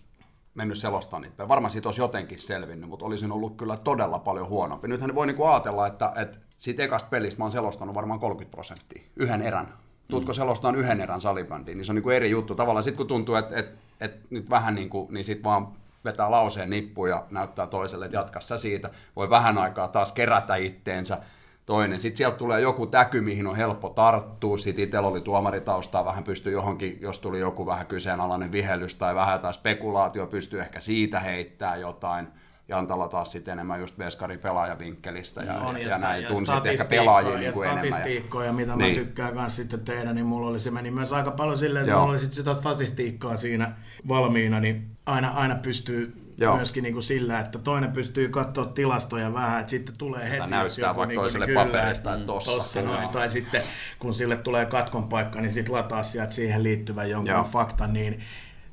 mennyt 0.54 0.78
selostamaan 0.78 1.22
niitä, 1.22 1.48
varmaan 1.48 1.72
siitä 1.72 1.88
olisi 1.88 2.00
jotenkin 2.00 2.38
selvinnyt, 2.38 2.90
mutta 2.90 3.04
olisin 3.04 3.32
ollut 3.32 3.56
kyllä 3.56 3.76
todella 3.76 4.18
paljon 4.18 4.48
huonompi. 4.48 4.88
Nythän 4.88 5.14
voi 5.14 5.26
niinku 5.26 5.44
ajatella, 5.44 5.86
että, 5.86 6.12
että 6.16 6.38
siitä 6.58 6.82
ekasta 6.82 7.08
pelistä 7.08 7.38
mä 7.38 7.44
oon 7.44 7.50
selostanut 7.50 7.94
varmaan 7.94 8.20
30 8.20 8.50
prosenttia, 8.54 9.02
yhden 9.16 9.42
erän. 9.42 9.72
Tuutko 10.10 10.32
selostaan 10.32 10.76
yhden 10.76 11.00
erän 11.00 11.20
salibändiin, 11.20 11.78
niin 11.78 11.84
se 11.84 11.92
on 11.92 11.96
niinku 11.96 12.10
eri 12.10 12.30
juttu. 12.30 12.54
Tavallaan 12.54 12.82
sitten 12.82 12.96
kun 12.96 13.06
tuntuu, 13.06 13.34
että, 13.34 13.56
että, 13.56 13.78
että 14.00 14.26
nyt 14.30 14.50
vähän 14.50 14.74
niin 14.74 14.90
kuin, 14.90 15.14
niin 15.14 15.24
sitten 15.24 15.44
vaan 15.44 15.68
vetää 16.04 16.30
lauseen 16.30 16.70
nippuun 16.70 17.08
ja 17.08 17.26
näyttää 17.30 17.66
toiselle, 17.66 18.04
että 18.04 18.16
jatka 18.16 18.40
sä 18.40 18.56
siitä. 18.56 18.90
Voi 19.16 19.30
vähän 19.30 19.58
aikaa 19.58 19.88
taas 19.88 20.12
kerätä 20.12 20.56
itteensä 20.56 21.18
toinen. 21.66 22.00
Sitten 22.00 22.16
sieltä 22.16 22.36
tulee 22.36 22.60
joku 22.60 22.86
täky, 22.86 23.20
mihin 23.20 23.46
on 23.46 23.56
helppo 23.56 23.88
tarttua. 23.88 24.58
Sitten 24.58 24.84
itsellä 24.84 25.08
oli 25.08 25.20
tuomaritaustaa, 25.20 26.04
vähän 26.04 26.24
pystyi 26.24 26.52
johonkin, 26.52 26.98
jos 27.00 27.18
tuli 27.18 27.40
joku 27.40 27.66
vähän 27.66 27.86
kyseenalainen 27.86 28.52
vihellys 28.52 28.94
tai 28.94 29.14
vähän 29.14 29.32
jotain 29.32 29.54
spekulaatio, 29.54 30.26
pystyy 30.26 30.60
ehkä 30.60 30.80
siitä 30.80 31.20
heittää 31.20 31.76
jotain. 31.76 32.28
Ja 32.70 32.78
Antala 32.78 33.08
taas 33.08 33.32
sitten 33.32 33.52
enemmän 33.52 33.80
just 33.80 33.98
veskari 33.98 34.38
pelaajavinkkelistä 34.38 35.42
ja, 35.42 35.54
On, 35.54 35.80
ja, 35.80 35.88
sta- 35.96 35.98
näin. 36.00 36.26
Tunsi 36.26 36.52
ehkä 36.52 36.60
statistiikkoja- 36.60 36.88
pelaajia 36.88 37.32
ja 37.32 37.38
niin 37.38 37.52
kuin 37.52 37.68
enemmän. 37.68 37.86
statistiikkoja, 37.92 38.52
mitä 38.52 38.76
Niin. 38.76 38.98
mä 38.98 39.04
tykkään 39.04 39.34
myös 39.34 39.56
sitten 39.56 39.80
tehdä, 39.80 40.12
niin 40.12 40.26
mulla 40.26 40.48
oli, 40.48 40.60
se 40.60 40.70
meni 40.70 40.90
myös 40.90 41.12
aika 41.12 41.30
paljon 41.30 41.58
silleen, 41.58 41.82
että 41.82 41.90
Joo. 41.90 42.00
mulla 42.00 42.12
oli 42.12 42.20
sit 42.20 42.32
sitä 42.32 42.54
statistiikkaa 42.54 43.36
siinä 43.36 43.72
valmiina, 44.08 44.60
niin 44.60 44.86
aina, 45.06 45.28
aina 45.30 45.54
pystyy 45.54 46.12
Joo. 46.38 46.56
myöskin 46.56 46.82
niin 46.82 46.92
kuin 46.94 47.02
sillä, 47.02 47.40
että 47.40 47.58
toinen 47.58 47.92
pystyy 47.92 48.28
katsoa 48.28 48.64
tilastoja 48.66 49.32
vähän, 49.34 49.60
että 49.60 49.70
sitten 49.70 49.94
tulee 49.98 50.24
heti, 50.30 50.38
Tai 50.38 50.46
jos 50.46 50.50
näyttää 50.50 50.88
joku 50.90 50.98
vaikka 50.98 51.06
niin 51.06 51.16
kuin, 51.16 51.22
toiselle 51.22 51.46
niin 51.46 51.54
kyllä, 51.54 51.64
paperista, 51.66 52.10
että 52.10 52.14
että 52.20 52.26
tossa. 52.26 52.52
tossa 52.52 52.82
noin, 52.82 53.08
tai 53.08 53.30
sitten 53.30 53.62
kun 53.98 54.14
sille 54.14 54.36
tulee 54.36 54.66
katkon 54.66 55.08
paikka, 55.08 55.40
niin 55.40 55.50
sitten 55.50 55.74
lataa 55.74 56.02
sieltä 56.02 56.32
siihen 56.32 56.62
liittyvän 56.62 57.10
jonkun 57.10 57.30
Joo. 57.30 57.44
faktan, 57.44 57.92
niin 57.92 58.20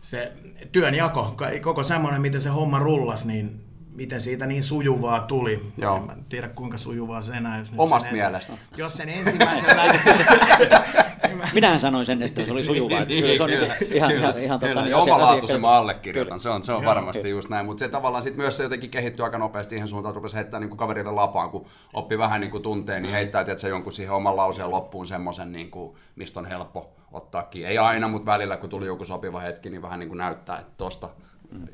se 0.01 0.31
työnjako, 0.71 1.35
koko 1.61 1.83
semmoinen, 1.83 2.21
miten 2.21 2.41
se 2.41 2.49
homma 2.49 2.79
rullas, 2.79 3.25
niin 3.25 3.59
miten 3.97 4.21
siitä 4.21 4.45
niin 4.45 4.63
sujuvaa 4.63 5.19
tuli. 5.19 5.61
Joo. 5.77 5.95
En 5.97 6.03
mä 6.03 6.15
tiedä 6.29 6.47
kuinka 6.49 6.77
sujuvaa 6.77 7.21
se 7.21 7.33
enää. 7.33 7.59
Jos 7.59 7.71
nyt 7.71 7.79
Omasta 7.79 8.09
sen 8.09 8.19
ensi- 8.19 8.23
mielestä. 8.29 8.53
Jos 8.77 8.93
sen 8.93 9.09
ensimmäisen 9.09 9.69
Minähän 11.53 11.79
sanoin 11.79 12.05
sen, 12.05 12.21
että 12.23 12.45
se 12.45 12.51
oli 12.51 12.63
sujuvaa. 12.63 13.01
että 13.01 13.13
kyllä 13.13 13.37
se 13.37 13.43
on 13.43 13.49
kyllä, 13.49 13.65
ihan, 13.65 13.77
kyllä, 14.11 14.29
ihan, 14.29 14.39
ihan 14.39 14.59
kyllä. 14.59 14.73
tota, 14.83 14.97
omalaatuisen 14.97 15.61
mä 15.61 15.69
allekirjoitan, 15.69 16.29
Kyllä. 16.29 16.39
se 16.41 16.49
on, 16.49 16.63
se 16.63 16.71
on 16.71 16.83
Joo, 16.83 16.89
varmasti 16.89 17.21
kyllä. 17.21 17.31
just 17.35 17.49
näin, 17.49 17.65
mutta 17.65 17.79
se 17.79 17.89
tavallaan 17.89 18.23
sitten 18.23 18.41
myös 18.41 18.57
se 18.57 18.63
jotenkin 18.63 18.89
kehittyi 18.89 19.23
aika 19.23 19.37
nopeasti 19.37 19.69
siihen 19.69 19.87
suuntaan, 19.87 20.11
että 20.11 20.15
rupesi 20.17 20.35
heittää 20.35 20.59
niin 20.59 20.77
kaverille 20.77 21.11
lapaan, 21.11 21.49
kun 21.49 21.65
oppi 21.93 22.17
vähän 22.17 22.41
niin 22.41 22.51
kuin 22.51 22.63
tunteen, 22.63 23.03
niin 23.03 23.13
heittää 23.13 23.41
että 23.41 23.57
se 23.57 23.69
jonkun 23.69 23.91
siihen 23.93 24.13
oman 24.13 24.37
lauseen 24.37 24.71
loppuun 24.71 25.07
semmoisen, 25.07 25.51
niin 25.51 25.71
kuin, 25.71 25.95
mistä 26.15 26.39
on 26.39 26.45
helppo 26.45 26.89
ottaa 27.11 27.43
kiinni. 27.43 27.69
Ei 27.71 27.77
aina, 27.77 28.07
mutta 28.07 28.25
välillä 28.31 28.57
kun 28.57 28.69
tuli 28.69 28.85
joku 28.85 29.05
sopiva 29.05 29.39
hetki, 29.39 29.69
niin 29.69 29.81
vähän 29.81 29.99
niin 29.99 30.09
kuin 30.09 30.17
näyttää, 30.17 30.57
että 30.59 30.71
tosta 30.77 31.09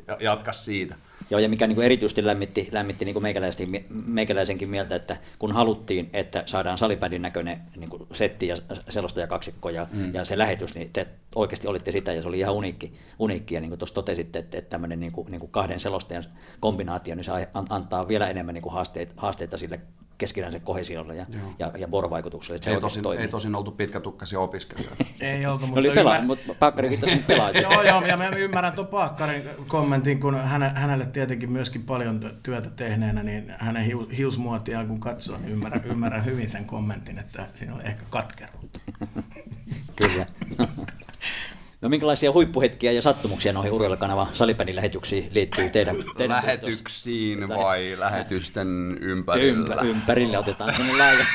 ja- 0.08 0.18
jatka 0.20 0.54
siitä. 0.54 0.96
Ja 1.40 1.50
mikä 1.50 1.68
niin 1.68 1.76
kuin 1.76 1.86
erityisesti 1.86 2.26
lämmitti, 2.26 2.70
lämmitti 2.72 3.06
niin 3.06 3.14
kuin 3.14 3.24
meikäläisenkin, 3.24 3.86
meikäläisenkin 3.90 4.70
mieltä, 4.70 4.96
että 4.96 5.18
kun 5.40 5.52
haluttiin, 5.52 6.10
että 6.14 6.44
saadaan 6.46 6.78
salipädin 6.78 7.22
näköinen 7.22 7.62
niin 7.76 7.90
kuin 7.90 8.08
setti 8.14 8.48
ja 8.48 8.56
selostaja 8.90 9.28
kaksikko 9.28 9.70
ja, 9.70 9.88
mm. 9.92 10.14
ja 10.14 10.26
se 10.26 10.38
lähetys, 10.38 10.76
niin 10.76 10.90
te 10.94 11.08
oikeasti 11.36 11.68
olitte 11.68 11.92
sitä 11.92 12.14
ja 12.14 12.22
se 12.22 12.28
oli 12.28 12.40
ihan 12.40 12.54
uniikki. 12.54 12.94
uniikki 13.20 13.56
ja 13.56 13.62
niin 13.62 13.70
kuin 13.70 13.80
tuossa 13.80 13.96
totesitte, 13.96 14.40
että, 14.40 14.58
että 14.58 14.70
tämmöinen 14.70 15.00
niin 15.00 15.12
kuin, 15.12 15.28
niin 15.32 15.40
kuin 15.40 15.52
kahden 15.52 15.80
selostajan 15.80 16.24
kombinaatio, 16.60 17.16
niin 17.16 17.24
se 17.24 17.32
an- 17.32 17.68
antaa 17.70 18.08
vielä 18.08 18.30
enemmän 18.30 18.54
niin 18.54 18.62
kuin 18.62 18.74
haasteita, 18.74 19.14
haasteita 19.18 19.58
sille 19.58 19.80
keskinäisen 20.18 20.62
kohesiolle 20.62 21.16
ja, 21.16 21.26
ja, 21.60 21.72
ja 21.78 21.92
vuorovaikutukselle. 21.92 22.56
Että 22.56 22.66
se 22.66 22.72
Ei 22.76 22.82
tosin, 22.82 23.04
toimii. 23.04 23.22
ei 23.22 23.28
tosin 23.28 23.56
oltu 23.56 23.72
pitkätukkaisia 23.72 24.40
opiskelijoita. 24.40 25.06
Ei 25.20 25.46
oltu, 25.46 25.68
mutta 25.68 25.80
oli 25.80 25.90
pelaa, 25.90 26.18
ymmär- 26.18 26.26
mutta 26.26 26.54
Pakkari 26.60 26.90
viittasi 26.90 27.24
pelaajia. 27.28 27.62
Joo, 27.72 27.84
joo, 27.84 28.02
ja 28.02 28.18
mä 28.18 28.28
ymmärrän 28.30 28.74
tuon 28.74 28.88
Paakkarin 28.88 29.44
kommentin, 29.68 30.20
kun 30.20 30.36
häne, 30.40 30.70
hänelle 30.76 31.06
tietenkin 31.06 31.52
myöskin 31.52 31.84
paljon 31.84 32.32
työtä 32.44 32.70
tehneenä, 32.70 33.24
niin 33.24 33.54
hänen 33.58 33.92
hiu- 33.92 34.16
hiusmuotiaan 34.18 34.88
kun 34.88 35.00
katsoo, 35.00 35.38
niin 35.38 35.52
ymmärrän, 35.52 35.82
ymmärrän 35.86 36.26
hyvin 36.26 36.50
sen 36.50 36.66
kommentin, 36.66 37.20
että 37.20 37.48
siinä 37.56 37.76
oli 37.76 37.84
ehkä 37.84 38.04
katkeruutta. 38.10 38.80
Kyllä. 39.96 40.26
No 41.84 41.90
minkälaisia 41.90 42.32
huippuhetkiä 42.32 42.92
ja 42.92 43.02
sattumuksia 43.02 43.54
noihin 43.54 43.74
Urheilukanava 43.74 44.28
salibändin 44.34 44.76
lähetyksiin 44.76 45.30
liittyy 45.32 45.70
teidän, 45.70 45.96
teidän 46.18 46.38
Lähetyksiin 46.38 47.40
Lähe- 47.40 47.64
vai 47.64 47.96
lähetysten 48.00 48.98
ympärillä? 49.02 49.74
Ympä, 49.74 49.82
ympärille 49.82 50.38
otetaan 50.38 50.74
tämmöinen 50.74 51.00
laaja, 51.00 51.26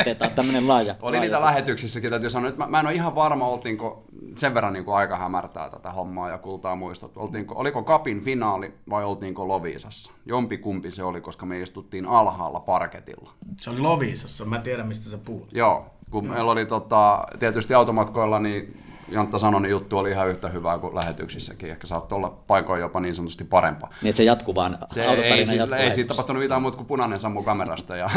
otetaan 0.00 0.30
tämmöinen 0.30 0.68
laaja. 0.68 0.94
Oli 1.02 1.10
laaja 1.10 1.20
niitä 1.20 1.40
lähetyksissäkin, 1.40 2.10
täytyy 2.10 2.30
sanoa, 2.30 2.48
että 2.48 2.58
mä, 2.58 2.66
mä 2.66 2.80
en 2.80 2.86
ole 2.86 2.94
ihan 2.94 3.14
varma, 3.14 3.48
oltiinko 3.48 4.04
sen 4.36 4.54
verran 4.54 4.72
niin 4.72 4.84
kuin 4.84 4.94
aika 4.94 5.16
hämärtää 5.16 5.70
tätä 5.70 5.90
hommaa 5.90 6.30
ja 6.30 6.38
kultaa 6.38 6.76
muistot. 6.76 7.16
Oltiinko, 7.16 7.54
oliko 7.54 7.82
Kapin 7.82 8.24
finaali 8.24 8.74
vai 8.90 9.04
oltiinko 9.04 9.48
Loviisassa? 9.48 10.12
Jompi 10.26 10.58
kumpi 10.58 10.90
se 10.90 11.02
oli, 11.02 11.20
koska 11.20 11.46
me 11.46 11.60
istuttiin 11.60 12.06
alhaalla 12.06 12.60
parketilla. 12.60 13.30
Se 13.60 13.70
oli 13.70 13.80
Loviisassa, 13.80 14.44
mä 14.44 14.58
tiedän 14.58 14.88
mistä 14.88 15.10
sä 15.10 15.18
puhut. 15.18 15.48
Joo, 15.52 15.86
kun 16.10 16.28
meillä 16.28 16.52
oli 16.52 16.66
tota, 16.66 17.26
tietysti 17.38 17.74
automatkoilla, 17.74 18.38
niin 18.38 18.76
Jantta 19.08 19.38
sanoi, 19.38 19.60
niin 19.60 19.70
juttu 19.70 19.98
oli 19.98 20.10
ihan 20.10 20.28
yhtä 20.28 20.48
hyvää 20.48 20.78
kuin 20.78 20.94
lähetyksissäkin. 20.94 21.70
Ehkä 21.70 21.86
saattoi 21.86 22.16
olla 22.16 22.30
paikoin 22.46 22.80
jopa 22.80 23.00
niin 23.00 23.14
sanotusti 23.14 23.44
parempaa. 23.44 23.90
Niin, 24.02 24.08
että 24.08 24.16
se 24.16 24.24
jatkuu 24.24 24.54
vaan, 24.54 24.78
Se 24.90 25.04
ei, 25.04 25.46
siis, 25.46 25.58
jatkuu 25.58 25.78
ei 25.78 25.94
siitä 25.94 26.08
tapahtunut 26.08 26.42
mitään 26.42 26.62
muuta 26.62 26.76
kuin 26.76 26.86
punainen 26.86 27.20
sammu 27.20 27.42
kamerasta 27.42 27.96
ja 27.96 28.10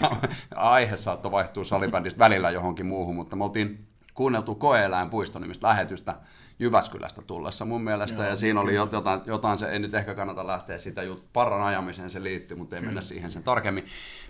aihe 0.56 0.96
saattoi 0.96 1.32
vaihtua 1.32 1.64
salibändistä 1.64 2.18
välillä 2.18 2.50
johonkin 2.50 2.86
muuhun, 2.86 3.16
mutta 3.16 3.36
me 3.36 3.44
oltiin 3.44 3.86
kuunneltu 4.14 4.54
koeeläinpuiston 4.54 5.42
nimistä 5.42 5.66
lähetystä 5.66 6.14
Jyväskylästä 6.58 7.22
tullessa 7.22 7.64
mun 7.64 7.82
mielestä, 7.82 8.22
Joo, 8.22 8.30
ja 8.30 8.36
siinä 8.36 8.60
oli 8.60 8.74
jotain, 8.74 9.20
jotain, 9.26 9.58
se 9.58 9.68
ei 9.68 9.78
nyt 9.78 9.94
ehkä 9.94 10.14
kannata 10.14 10.46
lähteä 10.46 10.78
sitä 10.78 11.02
jut, 11.02 11.32
parran 11.32 11.62
ajamiseen 11.62 12.10
se 12.10 12.22
liittyy, 12.22 12.56
mutta 12.56 12.76
ei 12.76 12.82
mennä 12.82 13.00
siihen 13.00 13.30
sen 13.30 13.42
tarkemmin, 13.42 13.84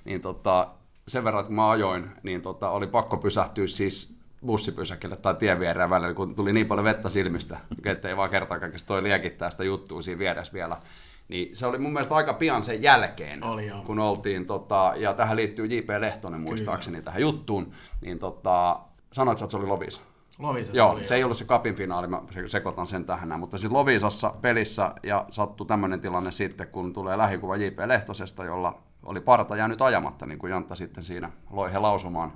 niin 0.04 0.20
tota, 0.20 0.68
sen 1.08 1.24
verran, 1.24 1.40
että 1.40 1.48
kun 1.48 1.56
mä 1.56 1.70
ajoin, 1.70 2.10
niin 2.22 2.42
tota, 2.42 2.70
oli 2.70 2.86
pakko 2.86 3.16
pysähtyä 3.16 3.66
siis 3.66 4.21
bussipysäkille 4.46 5.16
tai 5.16 5.34
tien 5.34 5.60
viereen 5.60 5.90
välillä, 5.90 6.14
kun 6.14 6.34
tuli 6.34 6.52
niin 6.52 6.66
paljon 6.66 6.84
vettä 6.84 7.08
silmistä, 7.08 7.58
että 7.84 8.08
ei 8.08 8.16
vaan 8.16 8.30
kertaa 8.30 8.58
kaikesta 8.60 8.86
toi 8.86 9.02
liekittää 9.02 9.50
sitä 9.50 9.64
juttua 9.64 10.02
siinä 10.02 10.18
vieressä 10.18 10.52
vielä. 10.52 10.76
Niin 11.28 11.56
se 11.56 11.66
oli 11.66 11.78
mun 11.78 11.92
mielestä 11.92 12.14
aika 12.14 12.34
pian 12.34 12.62
sen 12.62 12.82
jälkeen, 12.82 13.44
Oli 13.44 13.66
joo. 13.66 13.82
kun 13.82 13.98
oltiin, 13.98 14.46
tota, 14.46 14.92
ja 14.96 15.14
tähän 15.14 15.36
liittyy 15.36 15.66
J.P. 15.66 15.88
Lehtonen 15.98 16.40
muistaakseni 16.40 17.02
tähän 17.02 17.22
juttuun, 17.22 17.72
niin 18.00 18.18
tota, 18.18 18.80
sanoit, 19.12 19.40
että 19.40 19.50
se 19.50 19.56
oli 19.56 19.66
Lovisa. 19.66 20.00
Loviisassa 20.38 20.76
Joo, 20.78 20.90
oli. 20.90 21.04
se 21.04 21.14
ei 21.14 21.24
ollut 21.24 21.36
se 21.36 21.44
kapin 21.44 21.74
finaali, 21.74 22.06
mä 22.06 22.22
se- 22.30 22.48
sekoitan 22.48 22.86
sen 22.86 23.04
tähän 23.04 23.40
mutta 23.40 23.58
siis 23.58 23.72
Lovisassa 23.72 24.34
pelissä 24.40 24.94
ja 25.02 25.26
sattui 25.30 25.66
tämmöinen 25.66 26.00
tilanne 26.00 26.32
sitten, 26.32 26.68
kun 26.68 26.92
tulee 26.92 27.18
lähikuva 27.18 27.56
J.P. 27.56 27.78
Lehtosesta, 27.86 28.44
jolla 28.44 28.82
oli 29.02 29.20
parta 29.20 29.56
jäänyt 29.56 29.82
ajamatta, 29.82 30.26
niin 30.26 30.38
kuin 30.38 30.50
Jantta 30.50 30.74
sitten 30.74 31.02
siinä 31.02 31.30
loi 31.50 31.72
he 31.72 31.78
lausumaan. 31.78 32.32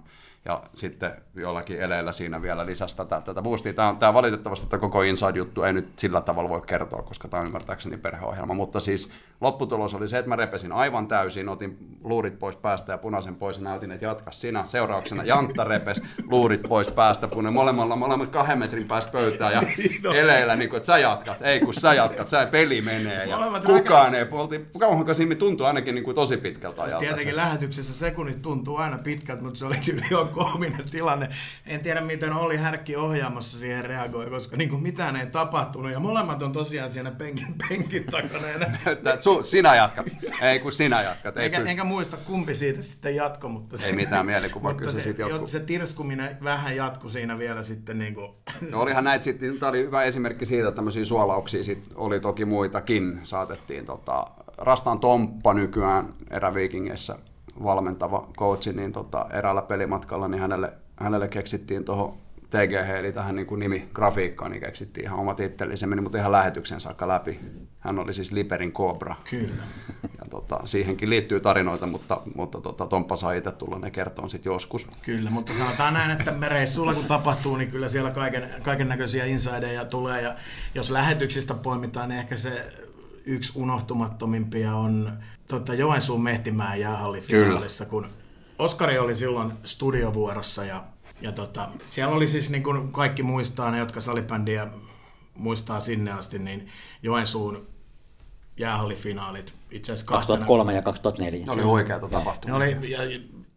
Ja 0.47 0.62
sitten 0.74 1.12
jollakin 1.34 1.80
eleillä 1.80 2.12
siinä 2.12 2.42
vielä 2.42 2.66
lisäsi 2.66 2.97
tätä, 2.97 3.22
tätä 3.24 3.42
boostia. 3.42 3.72
Tämä, 3.72 3.88
on, 3.88 3.99
tämä 3.99 4.14
valitettavasti 4.14 4.66
tämä 4.66 4.80
koko 4.80 5.03
Inside-juttu 5.03 5.62
ei 5.62 5.72
nyt 5.72 5.99
sillä 5.99 6.20
tavalla 6.20 6.49
voi 6.49 6.61
kertoa, 6.66 7.03
koska 7.03 7.28
tämä 7.28 7.40
on 7.40 7.47
ymmärtääkseni 7.47 7.97
perheohjelma. 7.97 8.55
Mutta 8.55 8.80
siis 8.80 9.11
lopputulos 9.40 9.94
oli 9.94 10.09
se, 10.09 10.18
että 10.18 10.28
mä 10.28 10.36
repesin 10.36 10.72
aivan 10.72 11.09
täysin, 11.09 11.49
otin 11.49 11.78
luurit 12.05 12.38
pois 12.38 12.57
päästä 12.57 12.92
ja 12.92 12.99
punaisen 12.99 13.36
pois 13.36 13.59
ja 13.59 13.64
näytin, 13.64 13.92
että 13.92 14.07
jatka 14.07 14.30
sinä. 14.30 14.66
Seurauksena 14.66 15.24
Jantta 15.24 15.64
repes 15.64 16.03
luurit 16.30 16.62
pois 16.62 16.88
päästä, 16.88 17.28
punainen 17.28 17.55
molemmilla, 17.55 17.97
molemmat 17.97 18.28
kahden 18.28 18.59
metrin 18.59 18.88
päästä 18.88 19.11
pöytään 19.11 19.53
ja 19.53 19.62
eleillä, 20.20 20.57
niin 20.57 20.70
kuin, 20.70 20.76
että 20.76 20.86
sä 20.86 20.99
jatkat. 20.99 21.42
Ei 21.42 21.61
kun 21.61 21.74
sä 21.74 21.94
jatkat, 21.94 22.28
sä 22.28 22.47
peli 22.47 22.82
menee. 22.82 23.26
Ja 23.26 23.36
Molemmat 23.36 23.64
kukaan 23.64 24.14
ei, 24.14 24.26
oltiin, 24.30 24.66
siinä 25.12 25.34
tuntui 25.34 25.66
ainakin 25.66 25.94
niin 25.94 26.05
kuin 26.05 26.14
tosi 26.14 26.36
pitkältä 26.36 26.82
ajalta. 26.82 27.01
se. 27.01 27.07
Tietenkin 27.07 27.36
lähetyksessä 27.36 27.94
sekunnit 27.94 28.42
tuntuu 28.42 28.76
aina 28.76 28.99
pitkältä, 28.99 29.42
mutta 29.42 29.59
se 29.59 29.64
oli 29.64 29.76
kyllä 29.84 30.05
jo 30.11 30.30
koominen 30.37 30.91
tilanne. 30.91 31.28
En 31.66 31.80
tiedä, 31.80 32.01
miten 32.01 32.32
oli 32.32 32.57
Härkki 32.57 32.97
ohjaamassa 32.97 33.59
siihen 33.59 33.84
reagoi, 33.84 34.30
koska 34.30 34.57
niin 34.57 34.70
kuin 34.70 34.82
mitään 34.82 35.16
ei 35.16 35.26
tapahtunut. 35.26 35.93
Ja 35.93 36.01
molemmat 36.01 36.43
on 36.43 36.53
tosiaan 36.53 36.91
siinä 36.91 37.11
penkin, 37.11 37.47
penkin 37.68 38.05
takana. 38.05 38.49
Ja 38.49 38.59
nä- 38.59 38.78
Että 38.93 39.16
su, 39.20 39.43
sinä 39.43 39.74
jatkat. 39.74 40.07
Ei 40.43 40.59
kun 40.59 40.72
sinä 40.72 41.03
jatkat. 41.03 41.37
Ei 41.37 41.45
Enkä, 41.45 41.57
pysty. 41.57 41.70
enkä 41.70 41.84
muista 41.84 42.16
kumpi 42.16 42.55
siitä 42.55 42.82
sitten 42.82 43.16
jatko, 43.16 43.49
mutta 43.49 43.76
se, 43.76 43.87
Ei 43.87 43.93
mitään 43.93 44.26
mielikuvaa, 44.26 44.74
kyllä 44.74 44.93
se 44.93 44.95
se, 44.95 45.03
siitä 45.03 45.22
jatkuu. 45.22 45.41
jo- 45.41 45.47
se 45.47 45.61
tirskuminen 45.61 46.39
vähän 46.43 46.76
jatkui 46.76 47.11
siinä 47.11 47.39
vielä 47.39 47.62
sitten 47.62 47.99
niin 47.99 48.14
kuin, 48.14 48.30
No 48.70 48.80
olihan 48.80 49.05
näitä 49.05 49.24
sitten, 49.24 49.59
tämä 49.59 49.70
oli 49.70 49.84
hyvä 49.84 50.03
esimerkki 50.03 50.47
siitä, 50.47 50.68
että 50.68 50.76
tämmöisiä 50.76 51.05
suolauksia 51.05 51.64
sit 51.64 51.84
oli 51.95 52.20
toki 52.20 52.45
muitakin. 52.45 53.20
Saatettiin 53.24 53.87
tota, 53.87 54.24
Rastaan 54.59 54.99
Tomppa 55.01 55.55
nykyään 55.55 56.14
eräviikingeissä 56.30 57.18
valmentava 57.64 58.28
coachi, 58.38 58.72
niin 58.72 58.92
tota, 58.92 59.26
eräällä 59.32 59.62
pelimatkalla, 59.62 60.28
niin 60.28 60.40
hänelle, 60.40 60.72
hänelle 60.96 61.28
keksittiin 61.28 61.84
tuohon 61.84 62.14
TGH, 62.50 62.90
eli 62.90 63.12
tähän 63.12 63.36
niin 63.36 63.46
kuin 63.46 63.59
nimigrafiikkaan, 63.59 64.50
niin 64.50 64.61
keksittiin 64.61 65.04
ihan 65.04 65.18
oma 65.18 65.34
titteli. 65.34 65.76
Se 65.76 65.86
meni 65.86 66.02
mutta 66.02 66.18
ihan 66.18 66.32
lähetyksen 66.32 66.80
saakka 66.80 67.09
läpi. 67.09 67.40
Hän 67.78 67.98
oli 67.98 68.14
siis 68.14 68.32
Liperin 68.32 68.72
Cobra. 68.72 69.14
kyllä. 69.30 69.62
Ja 70.02 70.30
tota, 70.30 70.61
siihenkin 70.64 71.11
liittyy 71.11 71.40
tarinoita, 71.40 71.86
mutta, 71.86 72.20
mutta 72.34 72.61
tota, 72.61 72.86
Tomppa 72.86 73.16
saa 73.16 73.32
itse 73.32 73.52
tulla 73.52 73.78
ne 73.78 73.90
kertoon 73.90 74.30
sitten 74.30 74.50
joskus. 74.50 74.86
Kyllä, 75.02 75.30
mutta 75.30 75.52
sanotaan 75.52 75.94
näin, 75.94 76.11
että 76.11 76.48
reissulla 76.48 76.94
kun 76.94 77.04
tapahtuu, 77.04 77.57
niin 77.57 77.70
kyllä 77.70 77.88
siellä 77.88 78.11
kaiken, 78.11 78.48
kaiken 78.62 78.88
näköisiä 78.88 79.24
insideja 79.24 79.84
tulee. 79.84 80.22
Ja 80.22 80.34
jos 80.74 80.90
lähetyksistä 80.90 81.54
poimitaan, 81.54 82.09
niin 82.09 82.18
ehkä 82.18 82.36
se 82.36 82.66
yksi 83.24 83.52
unohtumattomimpia 83.54 84.74
on 84.74 85.12
tota, 85.49 85.74
Joensuun 85.74 86.22
Mehtimäen 86.22 86.80
jäähallifinaalissa, 86.80 87.86
kun 87.86 88.09
Oskari 88.59 88.99
oli 88.99 89.14
silloin 89.14 89.53
studiovuorossa 89.64 90.64
ja, 90.64 90.84
ja 91.20 91.32
tota, 91.32 91.68
siellä 91.86 92.14
oli 92.14 92.26
siis 92.26 92.51
niin 92.51 92.62
kuin 92.62 92.92
kaikki 92.92 93.22
muistaa, 93.22 93.70
ne 93.70 93.78
jotka 93.78 94.01
salibändiä 94.01 94.68
muistaa 95.38 95.80
sinne 95.80 96.12
asti, 96.12 96.38
niin 96.38 96.68
Joensuun 97.03 97.66
jäähallifinaalit 98.59 99.55
itse 99.70 99.92
asiassa 99.92 100.07
kahtena- 100.07 100.20
2003 100.26 100.74
ja 100.74 100.82
2004. 100.82 101.47
Ne 101.47 101.53
oli 101.53 101.62
huikeata 101.62 102.07
ne 102.07 102.12
tapahtumaa. 102.12 102.57
oli, 102.57 102.90
ja 102.90 102.99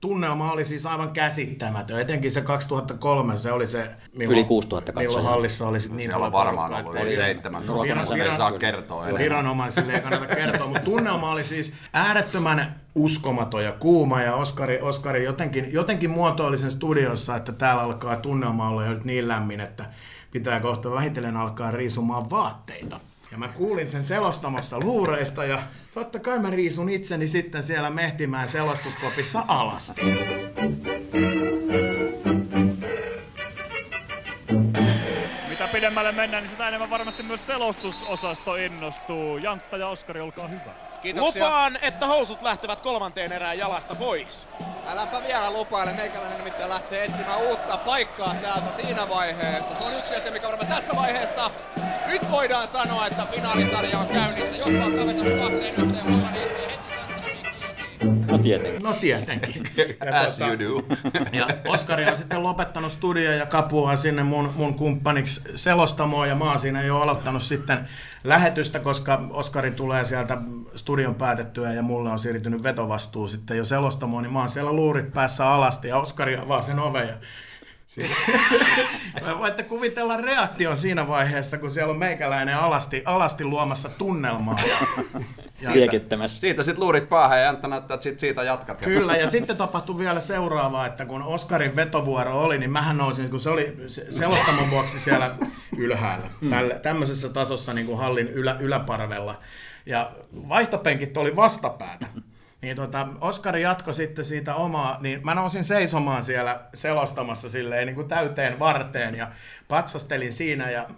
tunnelma 0.01 0.51
oli 0.51 0.65
siis 0.65 0.85
aivan 0.85 1.11
käsittämätön. 1.11 1.99
Etenkin 2.01 2.31
se 2.31 2.41
2003, 2.41 3.37
se 3.37 3.51
oli 3.51 3.67
se, 3.67 3.89
milloin, 4.17 4.39
Yli 4.39 4.43
6000 4.47 4.99
milloin 4.99 5.25
hallissa 5.25 5.67
oli 5.67 5.79
sit 5.79 5.91
niin 5.91 6.11
Siellä 6.11 6.31
varmaan 6.31 6.73
ollut 6.73 6.95
yli 7.01 7.09
ei- 7.09 7.15
seitsemän. 7.15 7.63
Viran, 7.81 8.07
viran, 8.13 8.37
saa 8.37 8.51
kertoa 8.51 9.01
enemmän. 9.03 9.23
Viranomaisille 9.23 9.93
ei 9.93 10.01
kannata 10.01 10.35
kertoa, 10.35 10.67
mutta 10.67 10.79
tunnelma 10.81 11.31
oli 11.31 11.43
siis 11.43 11.73
äärettömän 11.93 12.75
uskomaton 12.95 13.63
ja 13.63 13.71
kuuma 13.71 14.21
ja 14.21 14.35
Oskari, 14.35 14.81
Oskari 14.81 15.23
jotenkin, 15.23 15.73
jotenkin 15.73 16.09
muotoili 16.09 16.57
sen 16.57 16.71
studiossa, 16.71 17.35
että 17.35 17.51
täällä 17.51 17.81
alkaa 17.83 18.15
tunnelma 18.15 18.69
olla 18.69 18.85
jo 18.85 18.93
nyt 18.93 19.05
niin 19.05 19.27
lämmin, 19.27 19.59
että 19.59 19.85
pitää 20.31 20.59
kohta 20.59 20.91
vähitellen 20.91 21.37
alkaa 21.37 21.71
riisumaan 21.71 22.29
vaatteita. 22.29 22.99
Ja 23.31 23.37
mä 23.37 23.47
kuulin 23.47 23.87
sen 23.87 24.03
selostamassa 24.03 24.79
luureista 24.79 25.45
ja 25.45 25.61
totta 25.93 26.19
kai 26.19 26.39
mä 26.39 26.49
riisun 26.49 26.89
itseni 26.89 27.27
sitten 27.27 27.63
siellä 27.63 27.89
Mehtimään 27.89 28.49
selostuskopissa 28.49 29.43
alasti. 29.47 30.01
Mitä 35.49 35.67
pidemmälle 35.71 36.11
mennään, 36.11 36.43
niin 36.43 36.51
sitä 36.51 36.67
enemmän 36.67 36.89
varmasti 36.89 37.23
myös 37.23 37.45
selostusosasto 37.45 38.55
innostuu. 38.55 39.37
Jantta 39.37 39.77
ja 39.77 39.87
Oskari, 39.87 40.21
olkaa 40.21 40.47
hyvä. 40.47 40.88
Kiitoksia. 41.01 41.45
Lupaan, 41.45 41.79
että 41.81 42.05
housut 42.05 42.41
lähtevät 42.41 42.81
kolmanteen 42.81 43.31
erään 43.31 43.57
jalasta 43.57 43.95
pois. 43.95 44.47
Äläpä 44.87 45.21
vielä 45.27 45.51
lupaile, 45.51 45.93
meikäläinen 45.93 46.37
nimittäin 46.37 46.69
lähtee 46.69 47.03
etsimään 47.03 47.39
uutta 47.39 47.77
paikkaa 47.77 48.35
täältä 48.41 48.81
siinä 48.81 49.09
vaiheessa. 49.09 49.75
Se 49.75 49.83
on 49.83 49.93
yksi 49.97 50.15
asia, 50.15 50.31
mikä 50.31 50.47
varmaan 50.47 50.67
tässä 50.67 50.95
vaiheessa. 50.95 51.51
Nyt 52.07 52.31
voidaan 52.31 52.67
sanoa, 52.67 53.07
että 53.07 53.25
finaalisarja 53.25 53.99
on 53.99 54.07
käynnissä. 54.07 54.55
Jos 54.55 54.67
vaikka 54.67 55.05
vetänyt 55.05 55.39
kahteen 55.39 55.75
yhteen 55.75 56.05
niin 56.05 56.43
iskee 56.43 56.67
heti 56.67 56.88
No 58.27 58.37
tietenkin. 58.37 58.83
No 58.83 58.93
tietenkin. 58.93 59.67
As 60.25 60.39
you 60.39 60.59
do. 60.59 60.95
Ja 61.37 61.47
Oskari 61.67 62.05
on 62.09 62.17
sitten 62.17 62.43
lopettanut 62.43 62.91
studio 62.91 63.31
ja 63.31 63.45
kapua 63.45 63.95
sinne 63.95 64.23
mun, 64.23 64.51
mun 64.55 64.73
kumppaniksi 64.73 65.41
selostamoon 65.55 66.29
ja 66.29 66.35
mä 66.35 66.45
oon 66.45 66.59
siinä 66.59 66.83
jo 66.83 66.99
aloittanut 67.01 67.43
sitten 67.43 67.77
lähetystä, 68.23 68.79
koska 68.79 69.23
Oskari 69.29 69.71
tulee 69.71 70.05
sieltä 70.05 70.37
studion 70.75 71.15
päätettyä 71.15 71.73
ja 71.73 71.81
mulle 71.81 72.09
on 72.09 72.19
siirtynyt 72.19 72.63
vetovastuu 72.63 73.27
sitten 73.27 73.57
jo 73.57 73.65
selostamoon, 73.65 74.23
niin 74.23 74.33
mä 74.33 74.39
oon 74.39 74.49
siellä 74.49 74.73
luurit 74.73 75.13
päässä 75.13 75.47
alasti 75.47 75.87
ja 75.87 75.97
Oskari 75.97 76.37
avaa 76.37 76.61
sen 76.61 76.79
oven 76.79 77.07
ja 77.07 77.13
Voitte 79.39 79.63
kuvitella 79.63 80.17
reaktion 80.17 80.77
siinä 80.77 81.07
vaiheessa, 81.07 81.57
kun 81.57 81.71
siellä 81.71 81.91
on 81.91 81.99
meikäläinen 81.99 82.57
alasti, 82.57 83.03
alasti 83.05 83.45
luomassa 83.45 83.89
tunnelmaa. 83.89 84.59
Ja, 85.61 85.73
Liekittämässä. 85.73 86.41
Siitä 86.41 86.63
sitten 86.63 86.83
luurit 86.83 87.09
päähän 87.09 87.39
ja 87.39 87.45
Jantta 87.45 87.67
näyttää, 87.67 87.95
että 87.95 88.03
sit 88.03 88.19
siitä 88.19 88.43
jatkat. 88.43 88.81
Kyllä, 88.81 89.15
ja 89.15 89.27
sitten 89.27 89.57
tapahtui 89.57 89.97
vielä 89.97 90.19
seuraavaa, 90.19 90.85
että 90.85 91.05
kun 91.05 91.23
Oskarin 91.23 91.75
vetovuoro 91.75 92.41
oli, 92.41 92.57
niin 92.57 92.71
mähän 92.71 92.97
nousin, 92.97 93.29
kun 93.29 93.39
se 93.39 93.49
oli 93.49 93.75
se- 93.87 94.11
selostamon 94.11 94.69
vuoksi 94.69 94.99
siellä 94.99 95.31
ylhäällä, 95.77 96.27
tällä, 96.49 96.75
tämmöisessä 96.75 97.29
tasossa 97.29 97.73
niin 97.73 97.87
kuin 97.87 97.97
hallin 97.97 98.27
ylä, 98.27 98.57
yläparvella. 98.59 99.39
Ja 99.85 100.11
vaihtopenkit 100.49 101.17
oli 101.17 101.35
vastapäätä. 101.35 102.05
Niin 102.61 102.75
tota, 102.75 103.07
Oskari 103.21 103.61
jatkoi 103.61 103.93
sitten 103.93 104.25
siitä 104.25 104.55
omaa, 104.55 104.97
niin 105.01 105.21
mä 105.23 105.35
nousin 105.35 105.63
seisomaan 105.63 106.23
siellä 106.23 106.61
selostamassa 106.73 107.49
silleen 107.49 107.85
niin 107.85 107.95
kuin 107.95 108.07
täyteen 108.07 108.59
varteen 108.59 109.15
ja 109.15 109.31
patsastelin 109.67 110.33
siinä 110.33 110.69
ja 110.69 110.89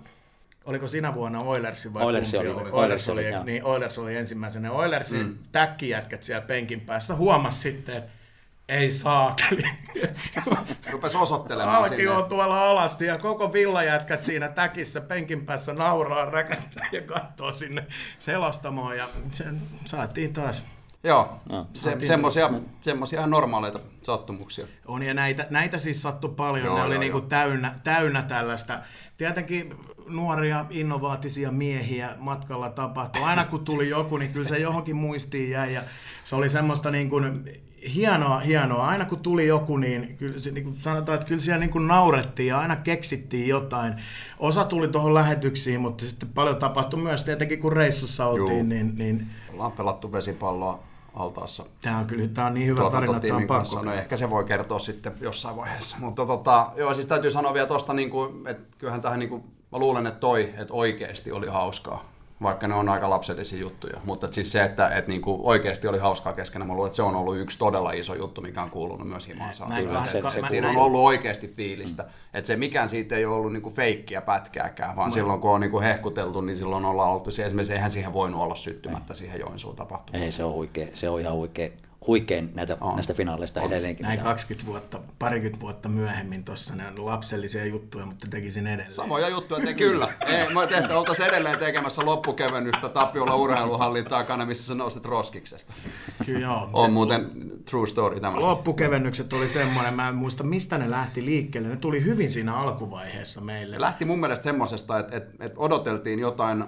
Oliko 0.65 0.87
sinä 0.87 1.13
vuonna 1.13 1.39
Oilersi 1.39 1.93
vai 1.93 2.03
Oilers 2.03 2.31
kumpi 2.31 2.47
oli, 2.47 2.55
Oilers, 2.55 2.73
Oilers 2.73 3.09
oli, 3.09 3.35
oli, 3.35 3.45
niin 3.45 3.63
Oilers 3.63 3.97
oli 3.97 4.15
ensimmäisenä. 4.15 4.71
Oilersin 4.71 5.25
mm. 5.25 5.37
täkkijätkät 5.51 6.23
siellä 6.23 6.47
penkin 6.47 6.81
päässä 6.81 7.15
huomas 7.15 7.61
sitten, 7.61 7.97
että 7.97 8.11
ei 8.69 8.91
saakeli. 8.91 9.63
Rupes 10.91 11.15
osoittelemaan 11.15 11.77
Alki 11.77 11.95
sinne. 11.95 12.11
on 12.11 12.25
tuolla 12.25 12.69
alasti 12.69 13.05
ja 13.05 13.17
koko 13.17 13.53
villajätkät 13.53 14.23
siinä 14.23 14.49
täkissä 14.49 15.01
penkin 15.01 15.45
päässä 15.45 15.73
nauraa, 15.73 16.25
räkättää 16.25 16.87
ja 16.91 17.01
katsoo 17.01 17.53
sinne 17.53 17.85
selostamoon 18.19 18.97
ja 18.97 19.07
sen 19.31 19.61
saatiin 19.85 20.33
taas. 20.33 20.67
Joo, 21.03 21.39
No. 21.49 21.67
se, 21.73 21.97
semmosia, 22.01 22.49
semmosia 22.81 23.19
ihan 23.19 23.29
normaaleita 23.29 23.79
sattumuksia. 24.03 24.67
On 24.87 25.03
ja 25.03 25.13
näitä, 25.13 25.47
näitä 25.49 25.77
siis 25.77 26.01
sattui 26.01 26.29
paljon, 26.35 26.65
Joo, 26.65 26.77
ne 26.77 26.83
oli 26.83 26.93
joo, 26.95 26.99
niinku 26.99 27.17
joo. 27.17 27.27
täynnä, 27.27 27.75
täynnä 27.83 28.21
tällaista. 28.21 28.79
Tietenkin 29.17 29.75
nuoria 30.07 30.65
innovaatisia 30.69 31.51
miehiä 31.51 32.09
matkalla 32.19 32.69
tapahtui. 32.69 33.21
Aina 33.23 33.43
kun 33.43 33.65
tuli 33.65 33.89
joku, 33.89 34.17
niin 34.17 34.33
kyllä 34.33 34.47
se 34.49 34.57
johonkin 34.59 34.95
muistiin 34.95 35.49
jäi 35.49 35.73
ja 35.73 35.81
se 36.23 36.35
oli 36.35 36.49
semmoista 36.49 36.91
niin 36.91 37.09
kuin 37.09 37.43
hienoa, 37.95 38.39
hienoa. 38.39 38.87
Aina 38.87 39.05
kun 39.05 39.19
tuli 39.19 39.47
joku, 39.47 39.77
niin, 39.77 40.15
kyllä 40.17 40.39
se, 40.39 40.51
niin 40.51 40.63
kuin 40.63 40.75
sanotaan, 40.75 41.15
että 41.15 41.27
kyllä 41.27 41.41
siellä 41.41 41.59
niin 41.59 41.69
kuin 41.69 41.87
naurettiin 41.87 42.47
ja 42.47 42.59
aina 42.59 42.75
keksittiin 42.75 43.47
jotain. 43.47 43.93
Osa 44.39 44.63
tuli 44.65 44.87
tuohon 44.87 45.13
lähetyksiin, 45.13 45.81
mutta 45.81 46.05
sitten 46.05 46.29
paljon 46.29 46.55
tapahtui 46.55 46.99
myös 46.99 47.23
tietenkin, 47.23 47.59
kun 47.59 47.73
reissussa 47.73 48.25
oltiin, 48.25 48.57
Juu. 48.57 48.63
niin, 48.67 48.95
niin 48.97 49.27
Ollaan 49.53 49.71
pelattu 49.71 50.11
vesipalloa 50.11 50.83
altaassa 51.13 51.65
tämä 51.81 51.97
on 51.97 52.05
kyllä 52.05 52.27
tämä 52.27 52.47
on 52.47 52.53
niin 52.53 52.67
hyvä 52.67 52.91
tarina, 52.91 53.17
että 53.17 53.35
on 53.35 53.47
pakko. 53.47 53.81
No 53.81 53.93
ehkä 53.93 54.17
se 54.17 54.29
voi 54.29 54.43
kertoa 54.43 54.79
sitten 54.79 55.13
jossain 55.21 55.55
vaiheessa. 55.55 55.97
Mutta 55.99 56.25
tota, 56.25 56.71
joo, 56.75 56.93
siis 56.93 57.07
täytyy 57.07 57.31
sanoa 57.31 57.53
vielä 57.53 57.67
tosta, 57.67 57.93
niin 57.93 58.09
kuin, 58.09 58.47
että 58.47 58.77
kyllähän 58.77 59.01
tähän, 59.01 59.19
niin 59.19 59.29
kuin, 59.29 59.43
mä 59.71 59.79
luulen, 59.79 60.07
että 60.07 60.19
toi, 60.19 60.53
että 60.57 60.73
oikeasti 60.73 61.31
oli 61.31 61.47
hauskaa. 61.47 62.10
Vaikka 62.41 62.67
ne 62.67 62.75
on 62.75 62.89
aika 62.89 63.09
lapsellisia 63.09 63.59
juttuja. 63.59 63.99
Mutta 64.05 64.25
et 64.25 64.33
siis 64.33 64.51
se, 64.51 64.63
että 64.63 64.87
et 64.89 65.07
niinku 65.07 65.39
oikeasti 65.43 65.87
oli 65.87 65.97
hauskaa 65.99 66.33
keskenään, 66.33 66.67
mä 66.67 66.73
luulen, 66.73 66.87
että 66.87 66.95
se 66.95 67.01
on 67.03 67.15
ollut 67.15 67.37
yksi 67.37 67.57
todella 67.57 67.91
iso 67.91 68.13
juttu, 68.15 68.41
mikä 68.41 68.61
on 68.61 68.69
kuulunut 68.69 69.07
myös 69.07 69.29
mä- 69.37 69.51
Siinä 70.49 70.69
on 70.69 70.75
ollut 70.77 71.01
oikeasti 71.01 71.47
fiilistä. 71.47 72.05
Että 72.33 72.47
se 72.47 72.55
mikään 72.55 72.89
siitä 72.89 73.15
ei 73.15 73.25
ole 73.25 73.35
ollut 73.35 73.53
niinku 73.53 73.69
feikkiä 73.71 74.21
pätkääkään, 74.21 74.95
vaan 74.95 75.11
silloin 75.11 75.39
kun 75.41 75.51
on 75.51 75.61
niinku 75.61 75.79
hehkuteltu, 75.79 76.41
niin 76.41 76.55
silloin 76.55 76.85
ollaan 76.85 77.11
oltu. 77.11 77.31
Se 77.31 77.45
esimerkiksi 77.45 77.73
eihän 77.73 77.91
siihen 77.91 78.13
voinut 78.13 78.41
olla 78.41 78.55
syttymättä 78.55 79.13
siihen 79.13 79.39
Joensuun 79.39 79.75
tapahtumaan. 79.75 80.23
Ei, 80.23 80.31
se 80.31 80.43
on 80.43 80.53
huikea. 80.53 80.87
Se 80.93 81.09
on 81.09 81.19
ihan 81.21 81.33
huikea, 81.33 81.69
huikein 82.07 82.51
näitä, 82.55 82.77
On. 82.81 82.95
näistä 82.95 83.13
finaaleista 83.13 83.61
edelleenkin. 83.61 84.03
Näin 84.03 84.19
mitä- 84.19 84.29
20 84.29 84.65
vuotta, 84.71 84.99
parikymmentä 85.19 85.59
vuotta 85.61 85.89
myöhemmin 85.89 86.43
tuossa 86.43 86.75
ne 86.75 86.87
on 86.87 87.05
lapsellisia 87.05 87.65
juttuja, 87.65 88.05
mutta 88.05 88.27
tekisin 88.29 88.67
edelleen. 88.67 88.91
Samoja 88.91 89.29
juttuja 89.29 89.65
te 89.65 89.73
kyllä. 89.73 90.07
Ei, 90.27 90.53
mä 90.53 90.67
tein, 90.67 90.83
että 90.83 90.97
oltaisiin 90.99 91.29
edelleen 91.29 91.59
tekemässä 91.59 92.05
loppukevennystä 92.05 92.89
Tapiola 92.89 93.35
urheiluhallin 93.35 94.05
takana, 94.05 94.45
missä 94.45 94.67
sä 94.67 94.75
nousit 94.75 95.05
roskiksesta. 95.05 95.73
Kyllä 96.25 96.39
joo. 96.39 96.69
On 96.73 96.93
muuten 96.93 97.31
true 97.65 97.87
story 97.87 98.19
tämä. 98.19 98.39
Loppukevennykset 98.39 99.33
oli 99.33 99.47
semmoinen, 99.47 99.93
mä 99.93 100.09
en 100.09 100.15
muista 100.15 100.43
mistä 100.43 100.77
ne 100.77 100.91
lähti 100.91 101.25
liikkeelle. 101.25 101.69
Ne 101.69 101.75
tuli 101.75 102.03
hyvin 102.05 102.31
siinä 102.31 102.55
alkuvaiheessa 102.55 103.41
meille. 103.41 103.79
Lähti 103.79 104.05
mun 104.05 104.19
mielestä 104.19 104.43
semmosesta, 104.43 104.99
että, 104.99 105.17
että, 105.17 105.45
että 105.45 105.59
odoteltiin 105.59 106.19
jotain 106.19 106.65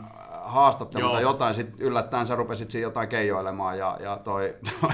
haastattelua 0.53 1.05
Joo. 1.05 1.13
tai 1.13 1.21
jotain, 1.21 1.55
sit 1.55 1.69
yllättäen 1.77 2.25
sä 2.25 2.35
rupesit 2.35 2.71
siinä 2.71 2.83
jotain 2.83 3.09
keijoilemaan 3.09 3.77
ja, 3.77 3.97
ja 3.99 4.17
toi, 4.17 4.55
toi, 4.81 4.91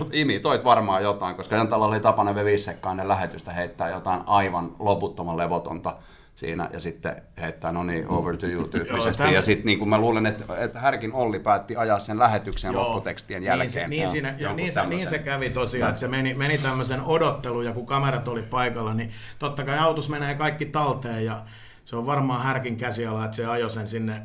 Imi, 0.12 0.40
toit 0.40 0.64
varmaan 0.64 1.02
jotain, 1.02 1.36
koska 1.36 1.56
Jantalla 1.56 1.86
oli 1.86 2.00
tapana 2.00 2.34
vevissekkaan 2.34 3.08
lähetystä 3.08 3.52
heittää 3.52 3.90
jotain 3.90 4.20
aivan 4.26 4.76
loputtoman 4.78 5.36
levotonta 5.36 5.96
siinä 6.36 6.68
ja 6.72 6.80
sitten 6.80 7.22
heittää 7.40 7.72
no 7.72 7.82
niin, 7.82 8.08
over 8.08 8.36
to 8.36 8.46
you 8.46 8.68
tyyppisesti. 8.68 9.22
Joo, 9.22 9.30
täm- 9.30 9.34
ja 9.34 9.42
sitten 9.42 9.66
niin 9.66 9.78
kuin 9.78 9.88
mä 9.88 9.98
luulen, 9.98 10.26
että, 10.26 10.44
että 10.58 10.80
Härkin 10.80 11.12
Olli 11.12 11.38
päätti 11.38 11.76
ajaa 11.76 11.98
sen 11.98 12.18
lähetyksen 12.18 12.72
Joo. 12.72 12.82
lopputekstien 12.82 13.42
jälkeen. 13.42 13.66
Niin 13.66 13.72
se, 13.72 13.88
niin, 13.88 14.08
siinä, 14.08 14.34
joo, 14.38 14.54
niin, 14.54 14.72
se, 14.72 14.86
niin 14.86 15.08
se 15.08 15.18
kävi 15.18 15.50
tosiaan, 15.50 15.90
että 15.90 16.00
se 16.00 16.08
meni, 16.08 16.34
meni 16.34 16.58
tämmöisen 16.58 17.00
odottelun 17.00 17.64
ja 17.64 17.72
kun 17.72 17.86
kamerat 17.86 18.28
oli 18.28 18.42
paikalla, 18.42 18.94
niin 18.94 19.10
totta 19.38 19.64
kai 19.64 19.78
autos 19.78 20.08
menee 20.08 20.34
kaikki 20.34 20.66
talteen 20.66 21.24
ja 21.24 21.42
se 21.84 21.96
on 21.96 22.06
varmaan 22.06 22.42
härkin 22.42 22.76
käsiala, 22.76 23.24
että 23.24 23.36
se 23.36 23.46
ajoi 23.46 23.70
sen 23.70 23.88
sinne 23.88 24.22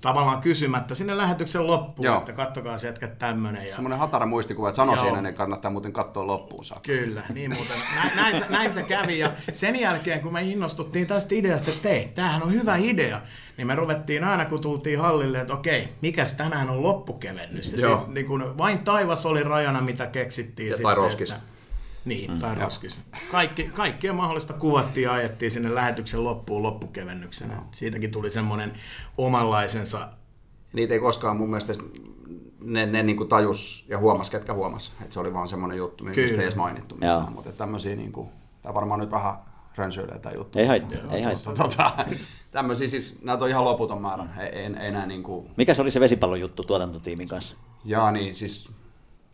tavallaan 0.00 0.40
kysymättä 0.40 0.94
sinne 0.94 1.16
lähetyksen 1.16 1.66
loppuun, 1.66 2.06
Joo. 2.06 2.18
että 2.18 2.32
kattokaa 2.32 2.78
se 2.78 2.86
jätkä 2.86 3.08
tämmönen. 3.08 3.66
Ja... 3.66 3.74
Semmoinen 3.74 3.98
hatara 3.98 4.26
muistikuva, 4.26 4.68
että 4.68 4.76
sano 4.76 4.94
Joo. 4.94 5.04
siinä, 5.04 5.22
niin 5.22 5.34
kannattaa 5.34 5.70
muuten 5.70 5.92
katsoa 5.92 6.26
loppuun 6.26 6.64
saakka. 6.64 6.86
Kyllä, 6.86 7.22
niin 7.34 7.54
muuten. 7.54 7.76
Näin, 7.94 8.16
näin, 8.16 8.36
se, 8.36 8.44
näin 8.48 8.72
se 8.72 8.82
kävi 8.82 9.18
ja 9.18 9.30
sen 9.52 9.80
jälkeen 9.80 10.20
kun 10.20 10.32
me 10.32 10.42
innostuttiin 10.42 11.06
tästä 11.06 11.34
ideasta, 11.34 11.70
että 11.70 11.88
hei, 11.88 12.08
tämähän 12.14 12.42
on 12.42 12.52
hyvä 12.52 12.76
idea, 12.76 13.20
niin 13.56 13.66
me 13.66 13.74
ruvettiin 13.74 14.24
aina 14.24 14.44
kun 14.44 14.60
tultiin 14.60 15.00
hallille, 15.00 15.40
että 15.40 15.54
okei, 15.54 15.88
mikäs 16.02 16.34
tänään 16.34 16.70
on 16.70 16.82
loppukevennys. 16.82 17.72
Ja 17.72 17.78
sit, 17.78 18.14
niin 18.14 18.26
kun 18.26 18.58
vain 18.58 18.78
taivas 18.78 19.26
oli 19.26 19.42
rajana, 19.42 19.80
mitä 19.80 20.06
keksittiin. 20.06 20.68
Ja 20.68 20.74
sitten, 20.74 20.84
tai 20.84 20.94
roskis. 20.94 21.30
Että, 21.30 21.42
niin, 22.08 22.38
tai 22.38 22.54
roskis. 22.54 23.00
Kaikki, 23.30 23.64
kaikkea 23.64 24.12
mahdollista 24.12 24.52
kuvattiin 24.52 25.04
ja 25.04 25.12
ajettiin 25.12 25.50
sinne 25.50 25.74
lähetyksen 25.74 26.24
loppuun 26.24 26.62
loppukevennyksenä. 26.62 27.62
Siitäkin 27.70 28.10
tuli 28.10 28.30
semmoinen 28.30 28.72
omanlaisensa 29.18 30.08
Niitä 30.72 30.94
ei 30.94 31.00
koskaan 31.00 31.36
mun 31.36 31.50
mielestä 31.50 31.74
ne, 32.60 32.86
ne 32.86 33.02
niin 33.02 33.16
kuin 33.16 33.28
tajus 33.28 33.84
ja 33.88 33.98
huomas, 33.98 34.30
ketkä 34.30 34.54
huomas. 34.54 34.92
Että 35.00 35.14
se 35.14 35.20
oli 35.20 35.34
vaan 35.34 35.48
semmoinen 35.48 35.78
juttu, 35.78 36.04
mistä 36.04 36.14
Kyllä. 36.14 36.36
ei 36.36 36.42
edes 36.42 36.56
mainittu 36.56 36.98
Joo. 37.00 37.14
mitään. 37.14 37.32
Mutta 37.32 37.52
tämmöisiä, 37.52 37.96
niin 37.96 38.12
kuin, 38.12 38.28
tämä 38.62 38.74
varmaan 38.74 39.00
nyt 39.00 39.10
vähän 39.10 39.34
rönsyilee 39.76 40.18
tämä 40.18 40.34
juttu. 40.34 40.58
Ei 40.58 40.66
haittaa, 40.66 41.00
ei 41.10 41.22
haittaa. 41.22 41.54
Tota, 41.54 41.90
tämmöisiä 42.50 42.88
siis, 42.88 43.18
näitä 43.22 43.44
on 43.44 43.50
ihan 43.50 43.64
loputon 43.64 44.02
määrä. 44.02 44.24
Ei, 44.38 44.46
ei, 44.46 44.64
ei 44.64 44.88
enää 44.88 45.06
niin 45.06 45.22
kuin, 45.22 45.50
Mikä 45.56 45.74
se 45.74 45.82
oli 45.82 45.90
se 45.90 46.00
vesipallon 46.00 46.40
juttu 46.40 46.64
tuotantotiimin 46.64 47.28
kanssa? 47.28 47.56
jaa 47.84 48.12
niin, 48.12 48.34
siis, 48.34 48.70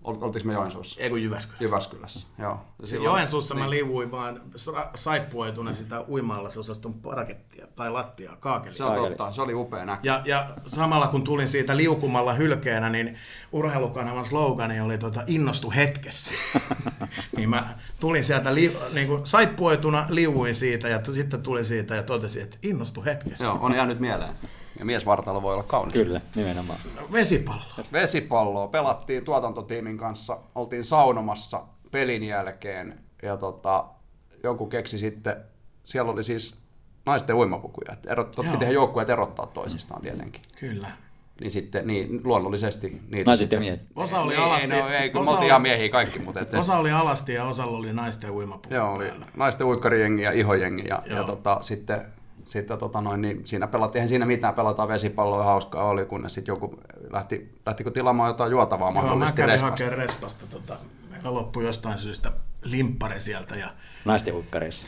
oltiinko 0.05 0.41
me 0.45 0.53
Joensuussa? 0.53 1.01
Ei 1.01 1.11
kun 1.11 1.23
Jyväskylässä. 1.23 1.65
Jyväskylässä, 1.65 2.27
joo. 2.39 2.59
Ja 2.81 2.87
silloin- 2.87 3.05
Joensuussa 3.05 3.55
mä 3.55 3.71
liuuin 3.71 4.11
vaan 4.11 4.41
sa- 4.57 4.91
saippuoituna 4.95 5.73
sitä 5.73 6.05
uimalla 6.09 6.49
se 6.51 6.61
osaston 6.61 6.95
parkettia 6.95 7.67
tai 7.77 7.91
lattiaa, 7.91 8.37
kaakeli. 8.37 8.75
Se 8.75 8.85
on 8.85 8.97
totta, 9.09 9.33
se 9.33 9.43
oli 9.43 9.55
upea 9.55 9.85
näky. 9.85 10.01
Ja, 10.09 10.23
ja 10.25 10.51
samalla 10.67 11.07
kun 11.07 11.25
tulin 11.25 11.49
siitä 11.49 11.77
liukumalla 11.77 12.33
hylkeenä, 12.33 12.89
niin 12.91 13.17
urheilukanavan 13.53 14.27
slogani 14.27 14.81
oli 14.81 14.99
tota, 14.99 15.23
innostu 15.27 15.71
hetkessä. 15.71 16.31
niin 17.37 17.51
mä 17.51 17.79
tulin 18.01 18.25
sieltä 18.25 18.55
li, 18.55 18.77
niin 18.93 19.07
kuin 19.09 19.27
saippuoituna, 19.27 20.07
liuuin 20.09 20.55
siitä 20.55 20.89
ja 20.89 20.99
t- 20.99 21.15
sitten 21.15 21.43
tulin 21.43 21.65
siitä 21.65 21.95
ja 21.95 22.03
totesin, 22.03 22.43
että 22.43 22.57
innostu 22.63 23.05
hetkessä. 23.05 23.45
Joo, 23.45 23.59
on 23.61 23.75
jäänyt 23.75 24.01
mieleen. 24.01 24.35
Ja 24.79 24.85
miesvartalo 24.85 25.43
voi 25.43 25.55
olla 25.55 25.63
kaunis. 25.63 25.93
Kyllä, 25.93 26.21
nimenomaan. 26.35 26.79
Vesipallo. 27.13 27.63
Vesipalloa 27.93 28.69
pelattiin 28.69 29.25
tuotantotiimin 29.25 29.99
kanssa, 29.99 30.39
oltiin 30.55 30.85
saunomassa 30.85 31.63
pelin 31.91 32.23
jälkeen 32.23 32.99
ja 33.23 33.37
tota, 33.37 33.85
joku 34.43 34.67
keksi 34.67 34.99
sitten, 34.99 35.37
siellä 35.83 36.13
oli 36.13 36.23
siis 36.23 36.63
naisten 37.07 37.37
uimapukuja. 37.37 37.97
Erot, 38.07 38.31
totti 38.31 38.51
Joo. 38.51 38.59
tehdä 38.59 38.73
joukkueet 38.73 39.11
erottaa 39.11 39.47
toisistaan 39.47 40.03
tietenkin. 40.03 40.43
Kyllä. 40.61 40.91
Niin 41.41 41.51
sitten 41.51 41.87
niin, 41.87 42.21
luonnollisesti 42.25 43.03
niitä... 43.09 43.31
Naiset 43.31 43.53
ja 43.53 43.61
miehet. 43.61 43.81
Osa 43.97 44.21
oli 44.21 44.35
ei, 44.35 44.41
alasti. 44.41 44.73
Ei, 44.73 44.83
no, 44.83 44.89
ei, 44.89 45.11
kun 45.11 45.23
osa 45.23 45.39
oli- 45.39 45.47
ihan 45.47 45.63
miehiä 45.63 45.89
kaikki, 45.89 46.19
mutta... 46.19 46.41
Et, 46.41 46.55
Osa 46.55 46.77
oli 46.77 46.91
alasti 46.91 47.33
ja 47.33 47.45
osalla 47.45 47.79
oli 47.79 47.93
naisten 47.93 48.31
uimapuku. 48.31 48.75
Joo, 48.75 48.95
oli 48.95 49.13
naisten 49.37 49.67
uikkarijengi 49.67 50.23
ja 50.23 50.33
ihojengi 50.33 50.85
ja, 50.89 51.03
ja 51.07 51.25
tota, 51.25 51.59
sitten, 51.61 52.03
sitten 52.45 52.79
tota 52.79 53.01
noin, 53.01 53.21
niin 53.23 53.43
siinä 53.45 53.67
pelattiin, 53.67 54.01
eihän 54.01 54.09
siinä 54.09 54.27
mitään, 54.27 54.55
pelataan 54.55 54.89
vesipalloa 54.89 55.39
ja 55.39 55.45
hauskaa 55.45 55.85
oli, 55.85 56.05
kunnes 56.05 56.35
sitten 56.35 56.53
joku 56.53 56.81
lähti, 57.11 57.53
lähtikö 57.67 57.91
tilaamaan 57.91 58.29
jotain 58.31 58.51
juotavaa 58.51 58.87
Joo, 58.89 58.95
mä 58.95 59.01
mahdollisesti 59.01 59.37
kävin 59.37 59.53
respasta. 59.53 59.71
hakemaan 59.85 59.99
respasta. 59.99 60.47
Tota, 60.47 60.77
meillä 61.11 61.35
loppui 61.35 61.65
jostain 61.65 61.99
syystä 61.99 62.33
limppari 62.65 63.21
sieltä 63.21 63.57
ja 63.57 63.69
Naisten 64.05 64.35
uikkareissa. 64.35 64.87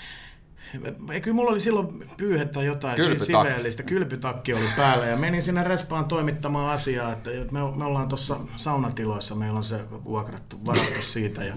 ei, 1.13 1.21
kyllä 1.21 1.35
mulla 1.35 1.51
oli 1.51 1.61
silloin 1.61 2.05
pyyhettä 2.17 2.63
jotain 2.63 2.97
Kylpytakki. 2.97 3.27
siveellistä. 3.27 3.83
Kylpytakki 3.83 4.55
oli 4.55 4.69
päällä 4.77 5.07
ja 5.07 5.17
menin 5.17 5.43
sinne 5.43 5.63
respaan 5.65 6.05
toimittamaan 6.05 6.73
asiaa, 6.75 7.13
että 7.13 7.31
me, 7.51 7.61
me 7.77 7.85
ollaan 7.85 8.09
tuossa 8.09 8.37
saunatiloissa, 8.57 9.35
meillä 9.35 9.59
on 9.59 9.65
se 9.65 9.81
vuokrattu, 10.05 10.57
varattu 10.67 11.03
siitä 11.03 11.45
ja 11.45 11.55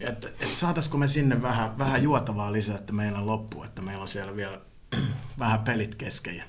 että, 0.00 0.28
että 0.28 0.46
saataisiko 0.54 0.98
me 0.98 1.06
sinne 1.08 1.42
vähän, 1.42 1.78
vähän 1.78 2.02
juotavaa 2.02 2.52
lisää, 2.52 2.76
että 2.76 2.92
meillä 2.92 3.26
loppu, 3.26 3.62
että 3.62 3.82
meillä 3.82 4.02
on 4.02 4.08
siellä 4.08 4.36
vielä 4.36 4.58
vähän 5.38 5.60
pelit 5.60 5.94
kesken. 5.94 6.36
Ja 6.36 6.44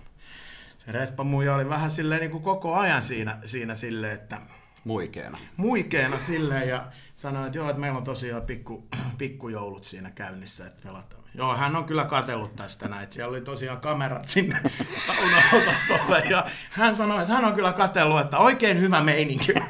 se 0.85 0.91
respa 0.91 1.23
muija 1.23 1.55
oli 1.55 1.69
vähän 1.69 1.91
silleen 1.91 2.21
niin 2.21 2.31
kuin 2.31 2.43
koko 2.43 2.75
ajan 2.75 3.01
siinä, 3.01 3.37
siinä 3.45 3.75
silleen, 3.75 4.13
että 4.13 4.37
Muikeena. 4.83 5.37
muikeena 5.57 6.17
silleen 6.17 6.69
ja 6.69 6.85
sanoi, 7.15 7.45
että 7.47 7.57
joo, 7.57 7.69
että 7.69 7.79
meillä 7.79 7.97
on 7.97 8.03
tosiaan 8.03 8.41
pikku, 8.41 8.87
pikkujoulut 9.17 9.83
siinä 9.83 10.11
käynnissä, 10.11 10.67
että 10.67 10.81
pelataan. 10.87 11.21
Joo, 11.35 11.55
hän 11.55 11.75
on 11.75 11.85
kyllä 11.85 12.05
katsellut 12.05 12.55
tästä 12.55 12.87
näin, 12.87 13.03
että 13.03 13.13
siellä 13.15 13.29
oli 13.29 13.41
tosiaan 13.41 13.81
kamerat 13.81 14.27
sinne 14.27 14.59
saunaosastolle 15.07 16.23
ja 16.29 16.45
hän 16.71 16.95
sanoi, 16.95 17.21
että 17.21 17.33
hän 17.33 17.45
on 17.45 17.53
kyllä 17.53 17.73
katsellut, 17.73 18.19
että 18.21 18.37
oikein 18.37 18.79
hyvä 18.79 19.01
meininki. 19.03 19.53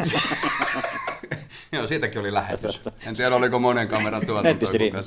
Joo, 1.71 1.87
siitäkin 1.87 2.21
oli 2.21 2.33
lähetys. 2.33 2.81
En 3.05 3.15
tiedä, 3.15 3.35
oliko 3.35 3.59
monen 3.59 3.87
kameran 3.87 4.25
tuotanto. 4.25 4.49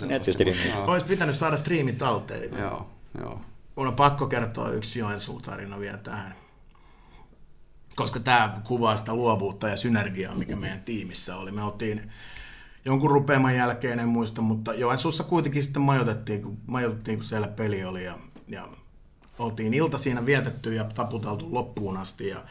Nettistriimi, 0.06 0.72
Olisi 0.86 1.06
pitänyt 1.06 1.36
saada 1.36 1.56
striimit 1.56 1.98
talteen. 1.98 2.58
Joo, 2.58 2.90
joo, 3.20 3.40
Mun 3.76 3.86
on 3.86 3.94
pakko 3.94 4.26
kertoa 4.26 4.70
yksi 4.70 4.98
Joensuun 4.98 5.42
tarina 5.42 5.80
vielä 5.80 5.98
tähän. 5.98 6.34
Koska 7.96 8.20
tämä 8.20 8.60
kuvaa 8.64 8.96
sitä 8.96 9.14
luovuutta 9.14 9.68
ja 9.68 9.76
synergiaa, 9.76 10.34
mikä 10.34 10.56
meidän 10.56 10.82
tiimissä 10.82 11.36
oli. 11.36 11.50
Me 11.50 11.62
oltiin 11.62 12.10
jonkun 12.84 13.10
rupeaman 13.10 13.56
jälkeen, 13.56 13.98
en 13.98 14.08
muista, 14.08 14.42
mutta 14.42 14.74
Joensuussa 14.74 15.24
kuitenkin 15.24 15.62
sitten 15.62 15.82
majoitettiin, 15.82 16.42
kun, 16.42 16.58
majoitettiin, 16.66 17.18
kun 17.18 17.24
siellä 17.24 17.48
peli 17.48 17.84
oli. 17.84 18.04
Ja, 18.04 18.18
ja 18.48 18.68
oltiin 19.38 19.74
ilta 19.74 19.98
siinä 19.98 20.26
vietetty 20.26 20.74
ja 20.74 20.84
taputeltu 20.84 21.54
loppuun 21.54 21.96
asti. 21.96 22.28
Ja 22.28 22.44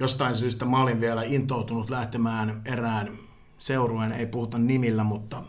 jostain 0.00 0.34
syystä 0.34 0.64
mä 0.64 0.82
olin 0.82 1.00
vielä 1.00 1.22
intoutunut 1.22 1.90
lähtemään 1.90 2.62
erään 2.64 3.18
seurueen, 3.58 4.12
ei 4.12 4.26
puhuta 4.26 4.58
nimillä, 4.58 5.04
mutta 5.04 5.42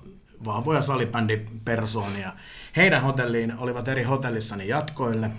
vahvoja 0.46 0.82
salibändipersoonia. 0.82 2.34
Heidän 2.76 3.02
hotelliin 3.02 3.54
olivat 3.58 3.88
eri 3.88 4.04
hotellissani 4.04 4.68
jatkoille. 4.68 5.32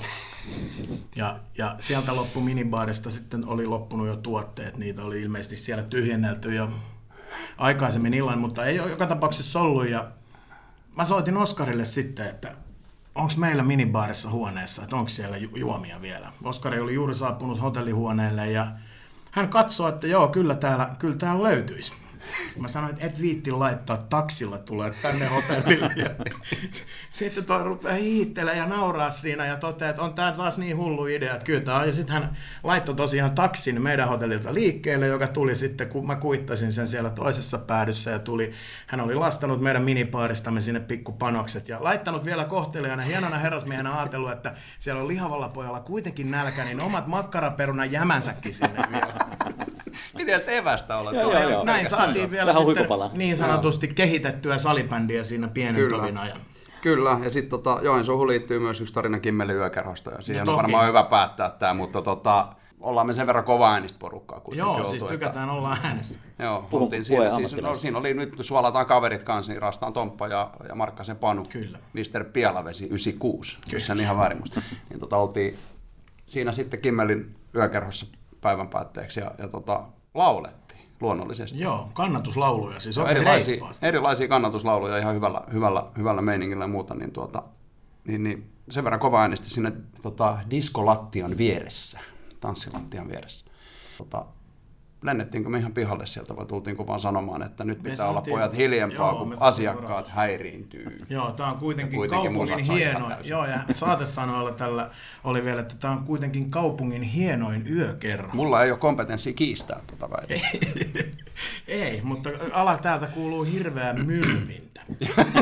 Ja, 1.16 1.40
ja 1.58 1.76
sieltä 1.80 2.16
loppu 2.16 2.40
minibaarista 2.40 3.10
sitten 3.10 3.48
oli 3.48 3.66
loppunut 3.66 4.06
jo 4.06 4.16
tuotteet. 4.16 4.76
Niitä 4.76 5.02
oli 5.02 5.22
ilmeisesti 5.22 5.56
siellä 5.56 5.82
tyhjennelty 5.82 6.54
jo 6.54 6.68
aikaisemmin 7.58 8.14
illan, 8.14 8.38
mutta 8.38 8.64
ei 8.64 8.80
ole 8.80 8.90
joka 8.90 9.06
tapauksessa 9.06 9.60
ollut. 9.60 9.88
Ja 9.88 10.08
mä 10.96 11.04
soitin 11.04 11.36
Oskarille 11.36 11.84
sitten, 11.84 12.26
että 12.26 12.54
onko 13.14 13.32
meillä 13.36 13.62
minibaarissa 13.62 14.30
huoneessa, 14.30 14.82
että 14.82 14.96
onko 14.96 15.08
siellä 15.08 15.36
ju- 15.36 15.56
juomia 15.56 16.02
vielä. 16.02 16.32
Oskari 16.44 16.80
oli 16.80 16.94
juuri 16.94 17.14
saapunut 17.14 17.62
hotellihuoneelle 17.62 18.50
ja 18.50 18.66
hän 19.30 19.48
katsoi, 19.48 19.88
että 19.88 20.06
joo, 20.06 20.28
kyllä 20.28 20.54
täällä, 20.54 20.90
kyllä 20.98 21.16
täällä 21.16 21.42
löytyisi. 21.42 21.92
Mä 22.58 22.68
sanoin, 22.68 22.92
että 22.94 23.06
et 23.06 23.20
viitti 23.20 23.52
laittaa 23.52 23.96
taksilla 23.96 24.58
tulee 24.58 24.94
tänne 25.02 25.26
hotellille. 25.26 26.16
Sitten 27.10 27.44
toi 27.44 27.64
rupeaa 27.64 27.94
hiittelemään 27.94 28.58
ja 28.58 28.66
nauraa 28.66 29.10
siinä 29.10 29.46
ja 29.46 29.56
toteaa, 29.56 29.90
että 29.90 30.02
on 30.02 30.14
tää 30.14 30.32
taas 30.32 30.58
niin 30.58 30.76
hullu 30.76 31.06
idea, 31.06 31.32
että 31.32 31.44
kyllä 31.44 31.60
tää 31.60 31.76
on. 31.76 31.86
Ja 31.86 31.92
sitten 31.92 32.14
hän 32.14 32.36
laittoi 32.64 32.94
tosiaan 32.94 33.30
taksin 33.30 33.82
meidän 33.82 34.08
hotellilta 34.08 34.54
liikkeelle, 34.54 35.06
joka 35.06 35.26
tuli 35.26 35.56
sitten, 35.56 35.88
kun 35.88 36.06
mä 36.06 36.16
kuittasin 36.16 36.72
sen 36.72 36.88
siellä 36.88 37.10
toisessa 37.10 37.58
päädyssä 37.58 38.10
ja 38.10 38.18
tuli, 38.18 38.52
hän 38.86 39.00
oli 39.00 39.14
lastanut 39.14 39.60
meidän 39.60 39.84
minipaaristamme 39.84 40.60
sinne 40.60 40.80
pikkupanokset 40.80 41.68
ja 41.68 41.84
laittanut 41.84 42.24
vielä 42.24 42.44
kohtelijana 42.44 43.02
hienona 43.02 43.38
herrasmiehenä 43.38 43.98
ajatellut, 43.98 44.32
että 44.32 44.54
siellä 44.78 45.02
on 45.02 45.08
lihavalla 45.08 45.48
pojalla 45.48 45.80
kuitenkin 45.80 46.30
nälkä, 46.30 46.64
niin 46.64 46.82
omat 46.82 47.06
makkaraperunan 47.06 47.92
jämänsäkin 47.92 48.54
sinne 48.54 48.84
vielä. 48.92 49.25
Miten 50.16 50.38
sitä 50.40 50.52
evästä 50.52 50.96
olla? 50.96 51.12
Joo, 51.12 51.32
joo, 51.32 51.50
joo. 51.50 51.64
Näin 51.64 51.88
saatiin 51.88 52.30
vielä 52.30 52.54
Vähän 52.54 52.66
sitten 52.76 53.18
niin 53.18 53.36
sanotusti 53.36 53.88
kehitettyä 53.88 54.58
salibändiä 54.58 55.24
siinä 55.24 55.48
pienen 55.48 55.74
Kyllä. 55.74 55.98
tovin 55.98 56.18
ajan. 56.18 56.38
Kyllä, 56.80 57.18
ja 57.24 57.30
sitten 57.30 57.50
tota, 57.50 57.78
Joensuuhun 57.82 58.28
liittyy 58.28 58.58
myös 58.58 58.80
yksi 58.80 58.94
tarina 58.94 59.20
Kimmelin 59.20 59.56
yökerhosta, 59.56 60.10
ja 60.10 60.22
siihen 60.22 60.46
No 60.46 60.52
on 60.52 60.56
varmaan 60.56 60.88
hyvä 60.88 61.02
päättää 61.02 61.50
tämä, 61.50 61.74
mutta 61.74 62.02
tota, 62.02 62.48
ollaan 62.80 63.06
me 63.06 63.14
sen 63.14 63.26
verran 63.26 63.44
kova 63.44 63.72
äänistä 63.72 63.98
porukkaa 63.98 64.40
Joo, 64.52 64.74
oltu, 64.74 64.90
siis 64.90 65.02
että- 65.02 65.12
tykätään 65.14 65.50
olla 65.50 65.76
äänessä. 65.84 66.20
Joo, 66.38 66.66
Puhu- 66.70 66.82
oltiin 66.82 67.04
siinä, 67.04 67.30
siis, 67.30 67.56
no, 67.62 67.78
siinä 67.78 67.98
oli 67.98 68.14
nyt, 68.14 68.36
suolataan 68.40 68.86
kaverit 68.86 69.22
kanssa, 69.22 69.52
niin 69.52 69.62
Rastaan 69.62 69.92
Tomppa 69.92 70.28
ja, 70.28 70.50
ja 70.68 70.74
Markkasen 70.74 71.16
Panu. 71.16 71.42
Kyllä. 71.52 71.78
Mr. 71.92 72.24
Pielavesi 72.24 72.84
96, 72.86 73.58
jos 73.72 73.90
en 73.90 74.00
ihan 74.00 74.16
väärin 74.18 74.38
muista. 74.38 74.62
Niin 74.90 75.00
tota, 75.00 75.16
oltiin 75.16 75.56
siinä 76.26 76.52
sitten 76.52 76.80
Kimmelin 76.80 77.34
yökerhossa 77.54 78.06
päivän 78.40 78.68
päätteeksi 78.68 79.20
ja, 79.20 79.30
ja 79.38 79.48
tota, 79.48 79.82
laulettiin 80.16 80.88
luonnollisesti. 81.00 81.60
Joo, 81.60 81.90
kannatuslauluja, 81.94 82.78
siis 82.78 82.98
oikein 82.98 83.16
erilaisia, 83.16 83.52
reippaasti. 83.52 83.86
erilaisia 83.86 84.28
kannatuslauluja 84.28 84.98
ihan 84.98 85.14
hyvällä, 85.14 85.40
hyvällä, 85.52 85.86
hyvällä 85.98 86.22
meiningillä 86.22 86.64
ja 86.64 86.68
muuta, 86.68 86.94
niin, 86.94 87.12
tuota, 87.12 87.42
niin, 88.06 88.22
niin 88.22 88.50
sen 88.70 88.84
verran 88.84 89.00
kova 89.00 89.20
äänesti 89.22 89.50
sinne 89.50 89.72
tota, 90.02 90.38
diskolattian 90.50 91.38
vieressä, 91.38 92.00
tanssilattian 92.40 93.08
vieressä. 93.08 93.46
Tota, 93.98 94.26
lennettiinkö 95.02 95.48
me 95.50 95.58
ihan 95.58 95.74
pihalle 95.74 96.06
sieltä 96.06 96.36
vai 96.36 96.46
tultiinko 96.46 96.86
vaan 96.86 97.00
sanomaan, 97.00 97.42
että 97.42 97.64
nyt 97.64 97.82
pitää 97.82 98.06
olla 98.06 98.18
saatiin- 98.18 98.34
pojat 98.36 98.56
hiljempaa, 98.56 99.12
joo, 99.12 99.18
kun 99.18 99.36
asiakkaat 99.40 99.88
varoitus. 99.88 100.12
häiriintyy. 100.12 100.98
Joo, 101.10 101.30
tämä 101.30 101.50
on 101.50 101.56
kuitenkin, 101.58 101.96
kuitenkin 101.96 102.34
kaupungin 102.34 102.64
hienoin. 102.64 103.14
Joo, 103.24 103.46
ja 103.46 103.58
saatesanoilla 103.74 104.52
tällä 104.52 104.90
oli 105.24 105.44
vielä, 105.44 105.60
että 105.60 105.74
tämä 105.80 105.92
on 105.92 106.04
kuitenkin 106.04 106.50
kaupungin 106.50 107.02
hienoin 107.02 107.64
yökerho. 107.76 108.34
Mulla 108.34 108.62
ei 108.64 108.70
ole 108.70 108.78
kompetenssia 108.78 109.32
kiistää 109.32 109.80
tuota 109.86 110.10
väitettä. 110.10 110.48
Ei, 111.68 112.00
mutta 112.02 112.30
ala 112.52 112.76
täältä 112.78 113.06
kuuluu 113.06 113.42
hirveä 113.44 113.92
mylvintä. 113.92 114.80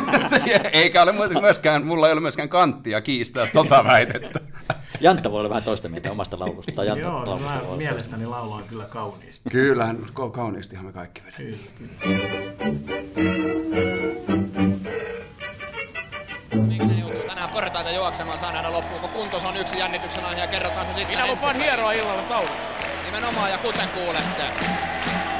Eikä 0.72 1.02
ole 1.02 1.12
myöskään, 1.40 1.86
mulla 1.86 2.06
ei 2.06 2.12
ole 2.12 2.20
myöskään 2.20 2.48
kanttia 2.48 3.00
kiistää 3.00 3.46
tota 3.46 3.84
väitettä. 3.84 4.40
Jantta 5.04 5.30
voi 5.30 5.40
olla 5.40 5.48
vähän 5.48 5.62
toista 5.62 5.88
mieltä 5.88 6.10
omasta 6.10 6.38
laulusta. 6.40 6.72
Tai 6.72 6.86
Jantta 6.86 7.08
Joo, 7.08 7.24
no 7.24 7.26
laulusta 7.26 7.50
mä 7.70 7.76
mielestäni 7.76 8.26
lauloin 8.26 8.64
kyllä 8.64 8.84
kauniisti. 8.84 9.50
Kyllähän 9.50 9.98
ka- 10.14 10.30
kauniistihan 10.30 10.84
me 10.86 10.92
kaikki 10.92 11.22
vedetään. 11.24 11.60
Kyllä, 16.50 16.78
kyllä. 16.78 16.94
Joutuu 17.00 17.22
tänään 17.28 17.50
portaita 17.50 17.90
juoksemaan, 17.90 18.38
saa 18.38 18.52
nähdä 18.52 18.72
loppuun, 18.72 19.00
kun 19.00 19.10
kuntos 19.10 19.44
on 19.44 19.56
yksi 19.56 19.78
jännityksen 19.78 20.24
aihe 20.24 20.40
ja 20.40 20.46
kerrotaan 20.46 20.86
se 20.86 20.92
sitten 20.94 21.16
Minä 21.18 21.26
lupaan 21.26 21.50
ensin. 21.50 21.62
hieroa 21.64 21.92
illalla 21.92 22.28
saunassa. 22.28 22.72
Nimenomaan, 23.04 23.50
ja 23.50 23.58
kuten 23.58 23.88
kuulette, 23.88 24.44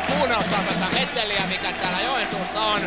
kuunnelkaa 0.08 0.60
tätä 0.68 0.86
meteliä, 1.00 1.42
mikä 1.48 1.72
täällä 1.72 2.00
Joensuussa 2.00 2.60
on. 2.60 2.80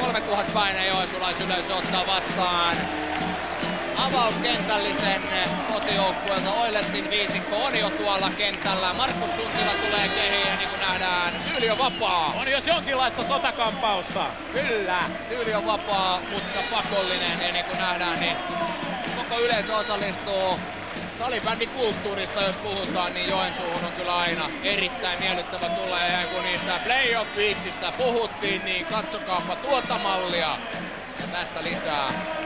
3000 0.00 0.52
paine 0.54 0.86
joensuulaisyleisö 0.86 1.74
ottaa 1.74 2.06
vastaan 2.06 2.76
avauskentällisen 3.98 5.22
kotijoukkueelta 5.72 6.52
Oilersin 6.52 7.10
viisikko 7.10 7.56
on 7.56 7.78
jo 7.78 7.90
tuolla 7.90 8.30
kentällä. 8.38 8.92
Markus 8.92 9.30
Suntila 9.36 9.72
tulee 9.86 10.08
kehiin 10.08 10.48
ja 10.48 10.56
niin 10.56 10.68
kuin 10.68 10.80
nähdään, 10.80 11.32
tyyli 11.48 11.70
on 11.70 11.78
vapaa. 11.78 12.34
On 12.40 12.48
jos 12.48 12.66
jonkinlaista 12.66 13.22
sotakampausta. 13.22 14.26
Kyllä. 14.52 14.98
Tyyli 15.28 15.54
on 15.54 15.66
vapaa, 15.66 16.20
mutta 16.32 16.58
pakollinen 16.70 17.40
ja 17.46 17.52
niin 17.52 17.64
kuin 17.64 17.78
nähdään, 17.78 18.20
niin 18.20 18.36
koko 19.16 19.40
yleisö 19.40 19.76
osallistuu. 19.76 20.58
Salibändin 21.18 21.68
kulttuurista 21.68 22.42
jos 22.42 22.56
puhutaan, 22.56 23.14
niin 23.14 23.30
Joensuuhun 23.30 23.84
on 23.84 23.92
kyllä 23.96 24.16
aina 24.16 24.50
erittäin 24.64 25.20
miellyttävä 25.20 25.68
tulla. 25.68 25.98
Ja 25.98 26.26
kun 26.26 26.42
niistä 26.42 26.80
playoff 26.84 27.36
weeksistä 27.36 27.92
puhuttiin, 27.96 28.64
niin 28.64 28.86
katsokaapa 28.86 29.56
tuota 29.56 29.98
mallia. 29.98 30.56
Ja 31.20 31.26
tässä 31.32 31.62
lisää. 31.62 32.37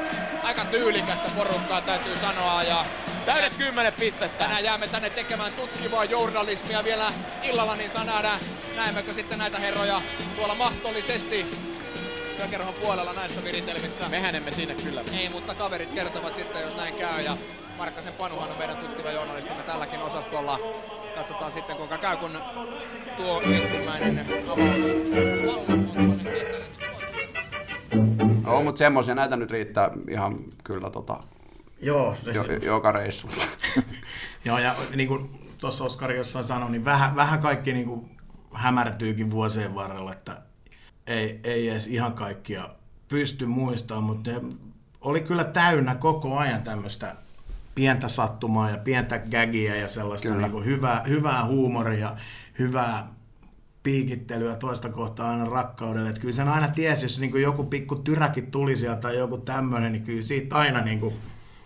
Aika 0.43 0.65
tyylikästä 0.65 1.31
porukkaa 1.37 1.81
täytyy 1.81 2.17
sanoa 2.17 2.63
ja 2.63 2.85
Täydet 3.27 3.53
10 3.59 3.93
pistettä. 3.93 4.45
tänään 4.45 4.65
jäämme 4.65 4.89
tänne 4.89 5.11
tekemään 5.11 5.53
tutkivaa 5.53 6.05
journalismia 6.05 6.85
vielä 6.85 7.13
illalla, 7.43 7.77
niin 7.77 7.91
saa 7.91 8.05
nähdä, 8.05 8.39
näemmekö 8.77 9.15
sitten 9.15 9.39
näitä 9.39 9.59
herroja 9.59 10.01
tuolla 10.37 10.55
mahdollisesti 10.55 11.47
yökerhon 12.39 12.75
puolella 12.75 13.13
näissä 13.13 13.45
viritelmissä. 13.45 14.09
Mehän 14.09 14.35
emme 14.35 14.53
sinne 14.53 14.75
kyllä. 14.75 15.01
Ei, 15.19 15.29
mutta 15.29 15.55
kaverit 15.55 15.95
kertovat 15.95 16.35
sitten, 16.35 16.63
jos 16.63 16.77
näin 16.77 16.95
käy. 16.95 17.23
Ja 17.23 17.37
Markkasen 17.79 18.13
Panuhan 18.13 18.51
on 18.51 18.59
meidän 18.59 18.77
tutkiva 18.77 19.11
journalistimme 19.11 19.63
tälläkin 19.63 20.01
osastolla. 20.03 20.59
Katsotaan 21.15 21.53
sitten 21.53 21.77
kuinka 21.77 21.99
käy, 21.99 22.17
kun 22.17 22.39
tuo 23.17 23.43
ensimmäinen 23.43 24.27
avaus 24.49 24.59
on 25.57 25.89
tuonne 25.95 26.31
kentälle. 26.31 26.82
Joo, 28.45 28.63
mutta 28.63 28.79
semmoisia 28.79 29.15
näitä 29.15 29.37
nyt 29.37 29.51
riittää 29.51 29.91
ihan 30.11 30.39
kyllä 30.65 30.91
tota, 30.91 31.21
Joo, 31.83 32.17
jo, 32.35 32.45
joka 32.63 32.93
reissu. 32.93 33.29
Joo, 34.45 34.59
ja 34.59 34.75
niin 34.97 35.09
kuin 35.09 35.31
tuossa 35.59 35.85
Oskari 35.85 36.17
jossain 36.17 36.45
sanoi, 36.45 36.71
niin 36.71 36.85
vähän, 36.85 37.17
vähän 37.17 37.41
kaikki 37.41 37.73
niin 37.73 37.87
kuin 37.87 38.07
hämärtyykin 38.55 39.31
vuosien 39.31 39.75
varrella, 39.75 40.13
että 40.13 40.43
ei, 41.07 41.41
ei 41.45 41.69
edes 41.69 41.87
ihan 41.87 42.13
kaikkia 42.13 42.69
pysty 43.09 43.47
muistamaan, 43.47 44.05
mutta 44.05 44.31
ne 44.31 44.41
oli 45.01 45.21
kyllä 45.21 45.45
täynnä 45.45 45.95
koko 45.95 46.39
ajan 46.39 46.63
tämmöistä 46.63 47.17
pientä 47.75 48.09
sattumaa 48.09 48.71
ja 48.71 48.79
pientä 48.79 49.19
gagia 49.19 49.77
ja 49.77 49.89
sellaista 49.89 50.35
niin 50.35 50.51
kuin 50.51 50.65
hyvää, 50.65 51.05
hyvää 51.09 51.47
huumoria, 51.47 52.17
hyvää 52.59 53.09
piikittelyä 53.83 54.55
toista 54.57 54.89
kohtaa 54.89 55.31
aina 55.31 55.45
rakkaudelle. 55.45 56.09
Että 56.09 56.21
kyllä 56.21 56.35
sen 56.35 56.49
aina 56.49 56.69
tiesi, 56.69 57.05
jos 57.05 57.19
niin 57.21 57.31
kuin 57.31 57.43
joku 57.43 57.65
pikku 57.65 57.97
tyräkin 57.97 58.51
tuli 58.51 58.77
sieltä 58.77 59.01
tai 59.01 59.19
joku 59.19 59.39
tämmöinen, 59.39 59.93
niin 59.93 60.03
kyllä 60.05 60.23
siitä 60.23 60.57
aina, 60.57 60.81
niin 60.81 61.01
kuin, 61.01 61.15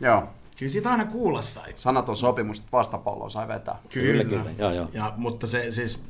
Joo. 0.00 0.28
kyllä 0.58 0.72
siitä 0.72 0.90
aina 0.90 1.04
kuulla 1.04 1.42
sai. 1.42 1.72
Sanaton 1.76 2.16
sopimus, 2.16 2.58
että 2.58 2.72
vastapalloa 2.72 3.28
sai 3.30 3.48
vetää. 3.48 3.78
Kyllä, 3.88 4.24
kyllä. 4.24 4.50
Joo, 4.58 4.72
joo. 4.72 4.88
Ja, 4.92 5.12
mutta 5.16 5.46
se 5.46 5.70
siis 5.70 6.04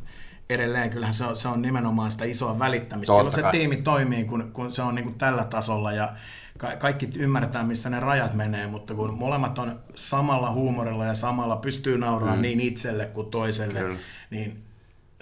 edelleen 0.51 0.91
kyllähän 0.91 1.15
se 1.15 1.25
on, 1.25 1.37
se 1.37 1.49
on 1.49 1.63
nimenomaan 1.63 2.11
sitä 2.11 2.25
isoa 2.25 2.59
välittämistä. 2.59 3.13
Totta 3.13 3.19
Silloin 3.19 3.35
se 3.35 3.43
kai. 3.43 3.53
tiimi 3.53 3.77
toimii, 3.77 4.25
kun, 4.25 4.51
kun 4.53 4.73
se 4.73 4.83
on 4.83 4.95
niin 4.95 5.05
kuin 5.05 5.19
tällä 5.19 5.45
tasolla 5.45 5.93
ja 5.93 6.13
ka- 6.59 6.77
kaikki 6.77 7.11
ymmärtää, 7.17 7.65
missä 7.65 7.91
ne 7.91 8.01
rajat 8.01 8.35
menee, 8.35 8.67
mutta 8.67 8.95
kun 8.95 9.15
molemmat 9.15 9.59
on 9.59 9.81
samalla 9.95 10.53
huumorilla 10.53 11.05
ja 11.05 11.15
samalla 11.15 11.57
pystyy 11.57 11.99
nauramaan 11.99 12.39
mm. 12.39 12.43
niin 12.43 12.61
itselle 12.61 13.07
kuin 13.07 13.31
toiselle, 13.31 13.81
Kyllä. 13.81 13.99
niin 14.31 14.66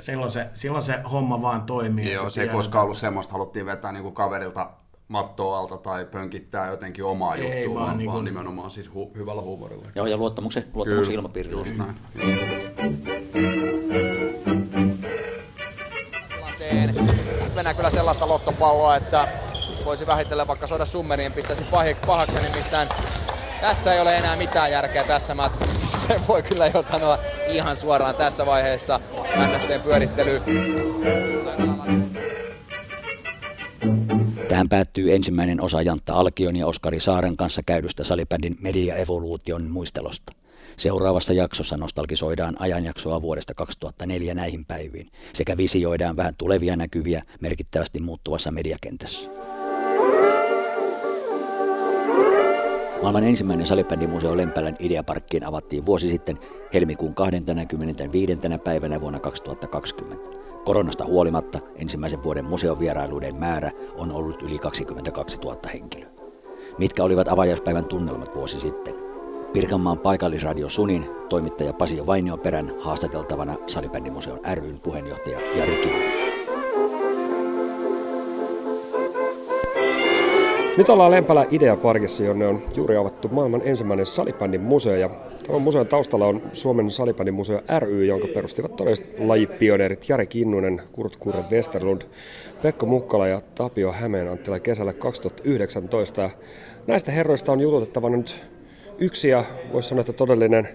silloin 0.03 0.30
se, 0.30 0.49
silloin 0.53 0.84
se 0.84 1.01
homma 1.12 1.42
vaan 1.42 1.62
toimii. 1.62 2.12
Joo, 2.12 2.30
se 2.30 2.42
ei 2.42 2.49
koskaan 2.49 2.84
ollut 2.84 2.97
semmoista, 2.99 3.32
haluttiin 3.32 3.66
vetää 3.66 3.92
niinku 3.92 4.11
kaverilta 4.12 4.70
mattoa 5.09 5.59
alta 5.59 5.76
tai 5.76 6.05
pönkittää 6.05 6.70
jotenkin 6.70 7.05
omaa 7.05 7.34
Ei, 7.34 7.42
juttua, 7.64 7.74
vaan 7.74 7.86
vaan, 7.86 7.99
niinku- 7.99 8.12
vaan 8.12 8.24
nimenomaan 8.24 8.70
siis 8.70 8.90
hu- 8.90 9.16
hyvällä 9.18 9.42
huumorilla. 9.42 9.84
Joo, 9.95 10.07
ja 10.07 10.16
luottamuksen, 10.16 10.64
luottamuksen 10.74 11.14
ilmapiiri. 11.14 11.51
Just 11.51 11.76
näin. 11.76 11.95
Just 12.14 12.36
näin. 12.36 13.05
mennään 17.55 17.76
kyllä 17.76 17.90
sellaista 17.90 18.28
lottopalloa, 18.28 18.97
että 18.97 19.28
voisi 19.84 20.07
vähitellen 20.07 20.47
vaikka 20.47 20.66
soda 20.66 20.86
summeriin 20.86 21.32
pistäisi 21.32 21.64
pahaksi, 22.07 22.36
nimittäin 22.51 22.88
tässä 23.68 23.94
ei 23.94 24.00
ole 24.00 24.18
enää 24.18 24.36
mitään 24.36 24.70
järkeä 24.70 25.04
tässä 25.04 25.34
matkassa. 25.34 26.00
Se 26.08 26.20
voi 26.28 26.42
kyllä 26.42 26.66
jo 26.66 26.82
sanoa 26.82 27.18
ihan 27.48 27.76
suoraan 27.76 28.14
tässä 28.14 28.46
vaiheessa. 28.46 29.00
NSTn 29.36 29.80
pyörittely. 29.80 30.42
Tähän 34.48 34.68
päättyy 34.68 35.14
ensimmäinen 35.14 35.60
osa 35.60 35.82
Jantta 35.82 36.14
Alkion 36.14 36.56
ja 36.56 36.66
Oskari 36.66 37.00
Saaren 37.00 37.36
kanssa 37.36 37.62
käydystä 37.66 38.04
salibändin 38.04 38.54
media-evoluution 38.60 39.70
muistelosta. 39.70 40.32
Seuraavassa 40.76 41.32
jaksossa 41.32 41.76
nostalgisoidaan 41.76 42.56
ajanjaksoa 42.58 43.22
vuodesta 43.22 43.54
2004 43.54 44.34
näihin 44.34 44.64
päiviin 44.64 45.08
sekä 45.32 45.56
visioidaan 45.56 46.16
vähän 46.16 46.34
tulevia 46.38 46.76
näkyviä 46.76 47.22
merkittävästi 47.40 47.98
muuttuvassa 47.98 48.50
mediakentässä. 48.50 49.43
Maailman 53.05 53.24
ensimmäinen 53.24 53.66
salibändimuseo 53.66 54.36
Lempälän 54.36 54.74
Ideaparkkiin 54.78 55.46
avattiin 55.46 55.86
vuosi 55.86 56.11
sitten 56.11 56.36
helmikuun 56.74 57.14
25. 57.14 58.38
päivänä 58.64 59.00
vuonna 59.00 59.20
2020. 59.20 60.30
Koronasta 60.64 61.05
huolimatta 61.05 61.59
ensimmäisen 61.76 62.22
vuoden 62.22 62.44
museovierailuiden 62.44 63.36
määrä 63.36 63.70
on 63.98 64.12
ollut 64.12 64.42
yli 64.42 64.59
22 64.59 65.38
000 65.38 65.59
henkilöä. 65.72 66.09
Mitkä 66.78 67.05
olivat 67.05 67.28
avajaispäivän 67.28 67.84
tunnelmat 67.84 68.34
vuosi 68.34 68.61
sitten? 68.61 68.94
Pirkanmaan 69.52 69.98
paikallisradio 69.98 70.68
Sunin 70.68 71.07
toimittaja 71.28 71.72
Pasio 71.72 72.07
Vainioperän 72.07 72.72
haastateltavana 72.80 73.57
Salibändimuseon 73.66 74.40
ryn 74.55 74.80
puheenjohtaja 74.80 75.40
Jari 75.57 75.76
Kinnunen. 75.76 76.23
Nyt 80.76 80.88
ollaan 80.88 81.10
Lempälä 81.10 81.46
Ideaparkissa, 81.50 82.24
jonne 82.24 82.46
on 82.46 82.60
juuri 82.76 82.96
avattu 82.96 83.28
maailman 83.28 83.62
ensimmäinen 83.64 84.06
salibändin 84.06 84.60
museo. 84.60 84.96
Ja 84.96 85.10
tämän 85.46 85.62
museon 85.62 85.86
taustalla 85.86 86.26
on 86.26 86.42
Suomen 86.52 86.90
salibändin 86.90 87.34
museo 87.34 87.60
ry, 87.78 88.06
jonka 88.06 88.28
perustivat 88.34 88.76
todelliset 88.76 89.16
lajipioneerit 89.18 90.08
Jari 90.08 90.26
Kinnunen, 90.26 90.82
Kurt 90.92 91.16
Kurre 91.16 91.44
Westerlund, 91.50 92.02
Pekka 92.62 92.86
Mukkala 92.86 93.28
ja 93.28 93.40
Tapio 93.54 93.92
Hämeen 93.92 94.28
Anttila 94.28 94.60
kesällä 94.60 94.92
2019. 94.92 96.20
Ja 96.22 96.30
näistä 96.86 97.12
herroista 97.12 97.52
on 97.52 97.60
jututettava 97.60 98.10
nyt 98.10 98.36
yksi 98.98 99.28
ja 99.28 99.44
voisi 99.72 99.88
sanoa, 99.88 100.00
että 100.00 100.12
todellinen 100.12 100.68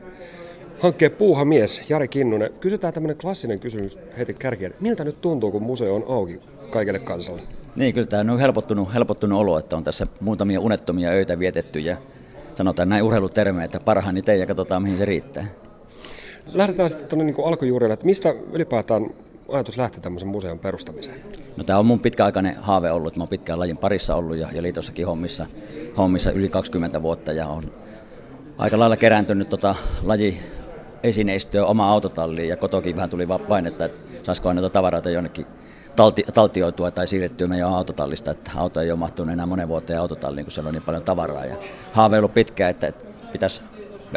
hankkeen 0.80 1.12
puuhamies 1.12 1.90
Jari 1.90 2.08
Kinnunen. 2.08 2.54
Kysytään 2.60 2.94
tämmöinen 2.94 3.18
klassinen 3.18 3.60
kysymys 3.60 4.00
heti 4.18 4.34
kärkeen. 4.34 4.74
Miltä 4.80 5.04
nyt 5.04 5.22
tuntuu, 5.22 5.52
kun 5.52 5.64
museo 5.64 5.96
on 5.96 6.06
auki 6.08 6.40
kaikelle 6.70 7.00
kansalle? 7.00 7.42
Niin, 7.80 7.94
kyllä 7.94 8.08
tämä 8.08 8.34
on 8.34 8.40
helpottunut, 8.40 8.94
helpottunut 8.94 9.40
olo, 9.40 9.60
että 9.60 9.78
on 9.78 9.84
tässä 9.84 10.08
muutamia 10.20 10.60
unettomia 10.60 11.10
öitä 11.10 11.40
vietetty 11.40 11.80
ja 11.80 11.98
sanotaan 12.56 12.90
näin 12.90 13.04
urheilutermejä, 13.04 13.66
että 13.66 13.80
parhaani 13.80 14.22
tein 14.22 14.40
ja 14.40 14.46
katsotaan 14.46 14.82
mihin 14.82 14.98
se 14.98 15.06
riittää. 15.06 15.46
Lähdetään 16.54 16.90
sitten 16.90 17.10
tuonne 17.10 17.26
niin 17.26 17.46
alkujuurille, 17.46 17.94
että 17.94 18.06
mistä 18.06 18.34
ylipäätään 18.52 19.06
ajatus 19.52 19.78
lähti 19.78 20.02
tämmöisen 20.02 20.30
museon 20.30 20.60
perustamiseen? 20.60 21.18
No 21.58 21.64
tämä 21.64 21.80
on 21.80 21.86
mun 21.86 22.00
pitkäaikainen 22.00 22.56
haave 22.56 22.92
ollut, 22.92 23.16
mä 23.16 23.24
oon 23.24 23.30
pitkään 23.30 23.60
lajin 23.60 23.78
parissa 23.78 24.16
ollut 24.16 24.38
ja, 24.38 24.48
ja 24.52 24.62
liitossakin 24.62 25.08
hommissa, 25.08 25.46
hommissa 25.98 26.32
yli 26.32 26.50
20 26.50 27.02
vuotta 27.02 27.32
ja 27.32 27.48
on 27.48 27.72
aika 28.58 28.80
lailla 28.80 28.98
kerääntynyt 28.98 29.50
tota 29.50 29.76
laji 30.04 30.40
esineistöä 31.04 31.66
oma 31.66 31.92
autotalliin 31.92 32.50
ja 32.50 32.58
kotokin 32.58 32.96
vähän 32.96 33.10
tuli 33.10 33.28
painetta, 33.48 33.86
että 33.86 34.00
saisiko 34.24 34.54
noita 34.54 34.70
tavaroita 34.70 35.10
jonnekin 35.10 35.46
talti, 35.96 36.24
taltioitua 36.34 36.92
tai 36.92 37.08
siirrettyä 37.08 37.48
meidän 37.48 37.70
autotallista, 37.70 38.32
että 38.32 38.52
auto 38.56 38.82
ei 38.82 38.92
ole 38.92 39.00
mahtunut 39.00 39.34
enää 39.34 39.46
monen 39.46 39.68
vuoteen 39.68 40.00
autotalliin, 40.00 40.46
kun 40.46 40.52
siellä 40.52 40.68
on 40.68 40.74
niin 40.74 40.84
paljon 40.84 41.04
tavaraa. 41.04 41.46
Ja 41.46 41.56
haaveilu 41.94 42.28
pitkään, 42.28 42.70
että 42.70 42.94
pitäisi 43.32 43.62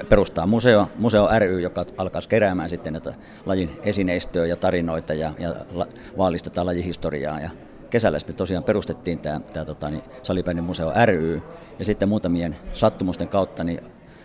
perustaa 0.09 0.47
museo, 0.47 0.89
museo 0.99 1.29
ry, 1.39 1.61
joka 1.61 1.85
alkaisi 1.99 2.29
keräämään 2.29 2.69
sitten 2.69 2.93
näitä 2.93 3.15
lajin 3.47 3.81
esineistöä 3.83 4.47
ja 4.47 4.57
tarinoita 4.57 5.15
ja, 5.15 5.31
ja 5.39 5.55
la, 5.73 5.87
vaalistetaan 6.19 6.67
lajihistoriaa. 6.67 7.41
Ja 7.41 7.51
kesällä 7.91 8.19
sitten 8.19 8.37
tosiaan 8.37 8.65
perustettiin 8.65 9.19
tämä, 9.19 9.41
tämä 9.41 9.65
tota, 9.65 9.91
niin, 9.91 10.03
Salibändin 10.23 10.65
museo 10.65 10.93
ry 11.05 11.43
ja 11.79 11.85
sitten 11.85 12.09
muutamien 12.09 12.57
sattumusten 12.73 13.29
kautta 13.29 13.65
niin 13.65 13.81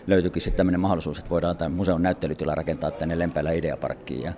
löytyikin 0.08 0.42
sitten 0.42 0.58
tämmöinen 0.58 0.80
mahdollisuus, 0.80 1.18
että 1.18 1.30
voidaan 1.30 1.58
tämä 1.58 1.76
museon 1.76 2.02
näyttelytila 2.02 2.56
rakentaa 2.56 2.92
tänne 2.92 3.20
Lempäälä 3.20 3.52
Ideaparkkiin. 3.52 4.24
Ja 4.24 4.34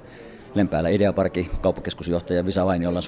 Lempäälä 0.56 0.90
Ideaparkin 0.90 1.50
kauppakeskusjohtaja 1.62 2.46
Visa 2.46 2.66
Vainiolla 2.66 3.02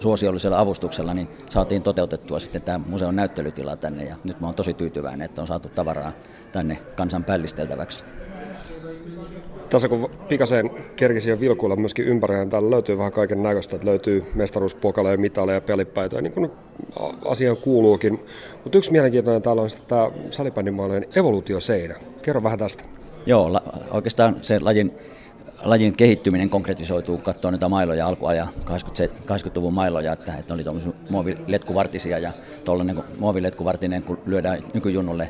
suosiollisella 0.00 0.58
avustuksella 0.58 1.14
niin 1.14 1.28
saatiin 1.50 1.82
toteutettua 1.82 2.40
sitten 2.40 2.62
tämä 2.62 2.80
museon 2.86 3.16
näyttelytila 3.16 3.76
tänne 3.76 4.04
ja 4.04 4.16
nyt 4.24 4.40
mä 4.40 4.46
oon 4.46 4.54
tosi 4.54 4.74
tyytyväinen, 4.74 5.24
että 5.24 5.40
on 5.40 5.46
saatu 5.46 5.68
tavaraa 5.68 6.12
tänne 6.52 6.78
kansan 6.96 7.24
pällisteltäväksi. 7.24 8.04
Tässä 9.70 9.88
kun 9.88 10.10
pikaseen 10.28 10.70
kerkisi 10.96 11.30
jo 11.30 11.40
vilkuilla 11.40 11.76
myöskin 11.76 12.04
ympärillä, 12.04 12.46
täällä 12.46 12.70
löytyy 12.70 12.98
vähän 12.98 13.12
kaiken 13.12 13.42
näköistä, 13.42 13.76
että 13.76 13.88
löytyy 13.88 14.24
mestaruuspokaleja, 14.34 15.18
mitaleja, 15.18 15.60
pelipäitä, 15.60 16.22
niin 16.22 16.32
kuin 16.32 16.50
asiaan 17.24 17.56
kuuluukin. 17.56 18.20
Mutta 18.64 18.78
yksi 18.78 18.92
mielenkiintoinen 18.92 19.42
täällä 19.42 19.62
on 19.62 19.70
sitten 19.70 19.88
tämä 19.88 20.10
salibändimaalien 20.30 21.06
evoluutioseinä. 21.16 21.94
Kerro 22.22 22.42
vähän 22.42 22.58
tästä. 22.58 22.84
Joo, 23.26 23.52
la, 23.52 23.62
oikeastaan 23.90 24.36
se 24.42 24.60
lajin, 24.60 24.92
lajin 25.64 25.96
kehittyminen 25.96 26.50
konkretisoituu, 26.50 27.16
kun 27.16 27.24
katsoo 27.24 27.50
niitä 27.50 27.68
mailoja 27.68 28.06
alkuajan 28.06 28.48
80-luvun 28.64 29.74
mailoja, 29.74 30.12
että, 30.12 30.34
että 30.38 30.54
oli 30.54 30.64
tuommoisia 30.64 30.92
muoviletkuvartisia 31.10 32.18
ja 32.18 32.32
tuollainen 32.64 33.04
muoviletkuvartinen, 33.18 34.02
kun 34.02 34.18
lyödään 34.26 34.58
nykyjunnulle 34.74 35.28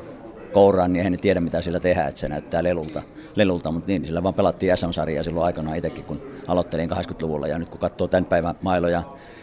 kouraan, 0.53 0.93
niin 0.93 1.01
eihän 1.01 1.13
ne 1.13 1.19
tiedä 1.19 1.41
mitä 1.41 1.63
sillä 1.63 1.81
tehdään, 1.81 2.09
että 2.09 2.21
se 2.21 2.29
näyttää 2.29 2.63
lelulta, 2.63 3.03
lelulta 3.35 3.73
mutta 3.73 3.89
niin, 3.89 4.05
sillä 4.05 4.23
vaan 4.23 4.35
pelattiin 4.35 4.77
SM-sarjaa 4.77 5.23
silloin 5.23 5.47
aikanaan 5.47 5.77
itsekin, 5.77 6.05
kun 6.05 6.23
aloittelin 6.47 6.91
80-luvulla 6.91 7.47
ja 7.47 7.59
nyt 7.59 7.69
kun 7.69 7.81
katsoo 7.81 8.09
tämän 8.09 8.25
päivän 8.25 8.55
mailoja, 8.63 9.03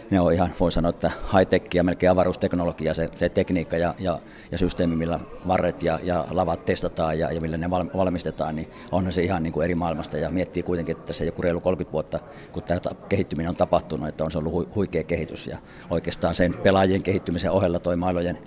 ne 0.09 0.19
on 0.19 0.33
ihan, 0.33 0.53
voi 0.59 0.71
sanoa, 0.71 0.89
että 0.89 1.11
high-tech 1.33 1.75
ja 1.75 1.83
melkein 1.83 2.11
avaruusteknologia, 2.11 2.93
se, 2.93 3.07
se 3.15 3.29
tekniikka 3.29 3.77
ja, 3.77 3.95
ja, 3.99 4.19
ja 4.51 4.57
systeemi, 4.57 4.95
millä 4.95 5.19
varret 5.47 5.83
ja, 5.83 5.99
ja 6.03 6.25
lavat 6.31 6.65
testataan 6.65 7.19
ja, 7.19 7.31
ja 7.31 7.41
millä 7.41 7.57
ne 7.57 7.69
val, 7.69 7.85
valmistetaan, 7.97 8.55
niin 8.55 8.69
onhan 8.91 9.13
se 9.13 9.23
ihan 9.23 9.43
niin 9.43 9.53
kuin 9.53 9.63
eri 9.63 9.75
maailmasta. 9.75 10.17
Ja 10.17 10.29
miettii 10.29 10.63
kuitenkin, 10.63 10.97
että 10.97 11.13
se 11.13 11.25
joku 11.25 11.41
reilu 11.41 11.61
30 11.61 11.93
vuotta, 11.93 12.19
kun 12.51 12.63
tämä 12.63 12.79
kehittyminen 13.09 13.49
on 13.49 13.55
tapahtunut, 13.55 14.07
että 14.07 14.23
on 14.23 14.31
se 14.31 14.37
ollut 14.37 14.53
hu, 14.53 14.67
huikea 14.75 15.03
kehitys. 15.03 15.47
Ja 15.47 15.57
oikeastaan 15.89 16.35
sen 16.35 16.53
pelaajien 16.53 17.03
kehittymisen 17.03 17.51
ohella 17.51 17.79
toi 17.79 17.95
mailojen 17.95 18.37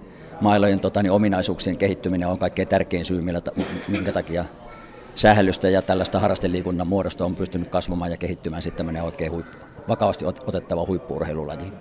mailojen 0.40 0.80
tota, 0.80 1.02
niin 1.02 1.12
ominaisuuksien 1.12 1.76
kehittyminen 1.76 2.28
on 2.28 2.39
kaikkein 2.39 2.68
tärkein 2.68 3.05
syy, 3.05 3.22
millä, 3.22 3.40
minkä 3.89 4.12
takia 4.12 4.44
sählystä 5.14 5.68
ja 5.68 5.82
tällaista 5.82 6.20
harrasteliikunnan 6.20 6.86
muodosta 6.86 7.24
on 7.24 7.36
pystynyt 7.36 7.68
kasvamaan 7.68 8.10
ja 8.10 8.16
kehittymään. 8.16 8.62
Sitten 8.62 8.76
tämmöinen 8.76 9.02
oikein 9.02 9.32
huippu, 9.32 9.59
vakavasti 9.89 10.25
otettava 10.47 10.87
huippuurheilulaji. 10.87 11.73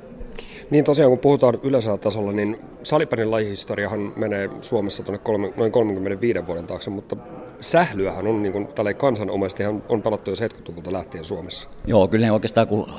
Niin 0.70 0.84
tosiaan, 0.84 1.12
kun 1.12 1.20
puhutaan 1.20 1.60
yleisellä 1.64 1.98
tasolla, 1.98 2.32
niin 2.32 2.58
salipänin 2.84 3.32
lajihistoriahan 3.32 4.14
menee 4.16 4.50
Suomessa 4.62 5.04
tuonne 5.04 5.20
kolme, 5.24 5.54
noin 5.58 5.72
35 5.72 6.48
vuoden 6.48 6.68
taakse, 6.68 6.90
mutta 6.90 7.16
sählyähän 7.62 8.28
on 8.28 8.44
niin 8.44 8.54
kuin, 8.54 8.68
kansanomaisesti 8.98 9.64
on 9.90 10.02
pelattu 10.02 10.30
jo 10.30 10.36
70-luvulta 10.36 10.94
lähtien 10.94 11.26
Suomessa. 11.26 11.70
Joo, 11.88 12.08
kyllä 12.08 12.26
ne 12.26 12.32
oikeastaan 12.32 12.68
kun 12.68 12.90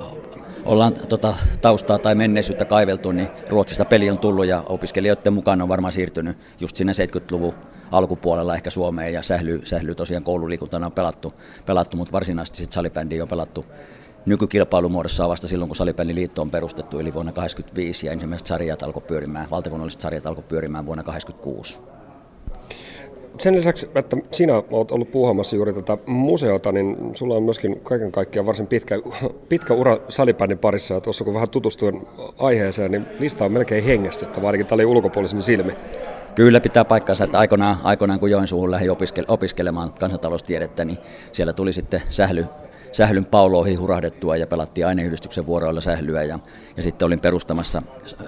ollaan 0.64 0.94
tota, 1.08 1.34
taustaa 1.60 1.98
tai 1.98 2.14
menneisyyttä 2.14 2.64
kaiveltu, 2.64 3.12
niin 3.12 3.28
Ruotsista 3.48 3.84
peli 3.84 4.10
on 4.10 4.18
tullut 4.18 4.46
ja 4.46 4.62
opiskelijoiden 4.66 5.32
mukaan 5.32 5.62
on 5.62 5.68
varmaan 5.68 5.92
siirtynyt 5.92 6.36
just 6.60 6.76
sinne 6.76 6.92
70-luvun 6.92 7.54
alkupuolella 7.90 8.54
ehkä 8.54 8.70
Suomeen 8.70 9.12
ja 9.12 9.22
sähly, 9.22 9.60
sähly 9.64 9.94
tosiaan 9.94 10.24
koululiikuntana 10.24 10.86
on 10.86 10.92
pelattu, 10.92 11.32
pelattu 11.66 11.96
mutta 11.96 12.12
varsinaisesti 12.12 12.58
sitten 12.58 12.74
salibändi 12.74 13.20
on 13.20 13.28
pelattu 13.28 13.64
nykykilpailumuodossa 14.26 15.28
vasta 15.28 15.48
silloin, 15.48 15.68
kun 15.68 15.76
salibändiliitto 15.76 16.42
on 16.42 16.50
perustettu, 16.50 16.98
eli 16.98 17.14
vuonna 17.14 17.32
1985 17.32 18.06
ja 18.06 18.12
ensimmäiset 18.12 18.46
sarjat 18.46 18.82
alkoi 18.82 19.02
pyörimään, 19.02 19.50
valtakunnalliset 19.50 20.00
sarjat 20.00 20.26
alkoi 20.26 20.44
pyörimään 20.48 20.86
vuonna 20.86 21.02
1986 21.02 21.92
sen 23.38 23.54
lisäksi, 23.54 23.90
että 23.94 24.16
sinä 24.30 24.62
olet 24.70 24.90
ollut 24.90 25.10
puuhaamassa 25.10 25.56
juuri 25.56 25.72
tätä 25.72 25.98
museota, 26.06 26.72
niin 26.72 26.96
sulla 27.14 27.34
on 27.34 27.42
myöskin 27.42 27.80
kaiken 27.80 28.12
kaikkiaan 28.12 28.46
varsin 28.46 28.66
pitkä, 28.66 28.94
pitkä 29.48 29.74
ura 29.74 29.98
salibändin 30.08 30.58
parissa. 30.58 30.94
Ja 30.94 31.00
tuossa 31.00 31.24
kun 31.24 31.34
vähän 31.34 31.50
tutustuin 31.50 32.06
aiheeseen, 32.38 32.90
niin 32.90 33.06
lista 33.18 33.44
on 33.44 33.52
melkein 33.52 33.84
hengästyttävä, 33.84 34.46
ainakin 34.46 34.66
tällä 34.66 34.86
ulkopuolisen 34.86 35.42
silmi. 35.42 35.72
Kyllä 36.34 36.60
pitää 36.60 36.84
paikkansa, 36.84 37.24
että 37.24 37.38
aikoinaan, 37.38 37.76
aikoinaan 37.82 38.20
kun 38.20 38.30
Joensuuhun 38.30 38.70
lähdin 38.70 38.90
opiskelemaan 39.28 39.92
kansantaloustiedettä, 39.92 40.84
niin 40.84 40.98
siellä 41.32 41.52
tuli 41.52 41.72
sitten 41.72 42.02
sähly, 42.08 42.46
sählyn 42.92 43.24
pauloihin 43.24 43.80
hurahdettua 43.80 44.36
ja 44.36 44.46
pelattiin 44.46 44.86
aineyhdistyksen 44.86 45.46
vuoroilla 45.46 45.80
sählyä. 45.80 46.22
Ja, 46.22 46.38
ja 46.76 46.82
sitten 46.82 47.06
olin 47.06 47.20
perustamassa 47.20 47.82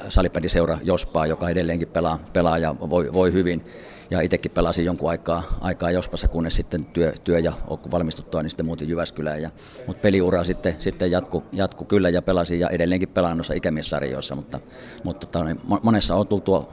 salibändiseura 0.08 0.78
Jospaa, 0.82 1.26
joka 1.26 1.48
edelleenkin 1.48 1.88
pelaa, 1.88 2.18
pelaa 2.32 2.58
ja 2.58 2.74
voi, 2.80 3.12
voi 3.12 3.32
hyvin 3.32 3.64
ja 4.10 4.20
itsekin 4.20 4.52
pelasin 4.52 4.84
jonkun 4.84 5.10
aikaa, 5.10 5.42
aikaa 5.60 5.90
Jospassa, 5.90 6.28
kunnes 6.28 6.56
sitten 6.56 6.84
työ, 6.84 7.12
työ 7.24 7.38
ja 7.38 7.52
valmistuttua, 7.92 8.42
niin 8.42 8.50
sitten 8.50 8.66
muutin 8.66 8.88
Jyväskylään. 8.88 9.42
Ja, 9.42 9.50
mutta 9.86 10.00
peliura 10.00 10.44
sitten, 10.44 10.76
sitten 10.78 11.10
jatku, 11.10 11.44
jatku, 11.52 11.84
kyllä 11.84 12.08
ja 12.08 12.22
pelasin 12.22 12.60
ja 12.60 12.68
edelleenkin 12.68 13.08
pelaan 13.08 13.36
noissa 13.36 13.54
ikämiessarjoissa, 13.54 14.34
mutta, 14.34 14.60
mutta 15.04 15.26
tota, 15.26 15.44
niin 15.44 15.60
monessa 15.82 16.14
on 16.16 16.26
tullut, 16.26 16.70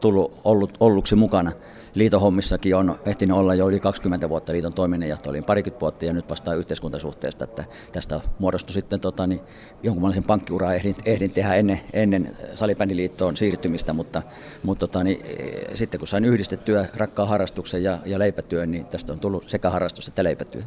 tullut 0.00 0.40
ollut, 0.44 0.76
olluksi 0.80 1.16
mukana 1.16 1.52
liiton 1.94 2.20
hommissakin 2.20 2.76
on 2.76 2.98
ehtinyt 3.06 3.36
olla 3.36 3.54
jo 3.54 3.68
yli 3.68 3.80
20 3.80 4.28
vuotta 4.28 4.52
liiton 4.52 4.72
toiminnanjohtaja, 4.72 5.30
olin 5.30 5.44
parikymmentä 5.44 5.80
vuotta 5.80 6.04
ja 6.04 6.12
nyt 6.12 6.30
vastaan 6.30 6.58
yhteiskuntasuhteesta, 6.58 7.44
että 7.44 7.64
tästä 7.92 8.20
muodostui 8.38 8.74
sitten 8.74 9.00
tota, 9.00 9.26
niin 9.26 9.40
jonkunlaisen 9.82 10.24
pankkiuraa 10.24 10.74
ehdin, 10.74 10.96
ehdin 11.04 11.30
tehdä 11.30 11.54
ennen, 11.54 11.80
ennen 11.92 12.36
salibändiliittoon 12.54 13.36
siirtymistä, 13.36 13.92
mutta, 13.92 14.22
mutta 14.62 14.86
tota, 14.86 15.04
niin, 15.04 15.20
e, 15.24 15.76
sitten 15.76 15.98
kun 15.98 16.08
sain 16.08 16.24
yhdistettyä 16.24 16.86
rakkaan 16.94 17.28
harrastuksen 17.28 17.82
ja, 17.82 17.98
ja 18.06 18.18
leipätyön, 18.18 18.70
niin 18.70 18.86
tästä 18.86 19.12
on 19.12 19.20
tullut 19.20 19.50
sekä 19.50 19.70
harrastus 19.70 20.08
että 20.08 20.24
leipätyö. 20.24 20.62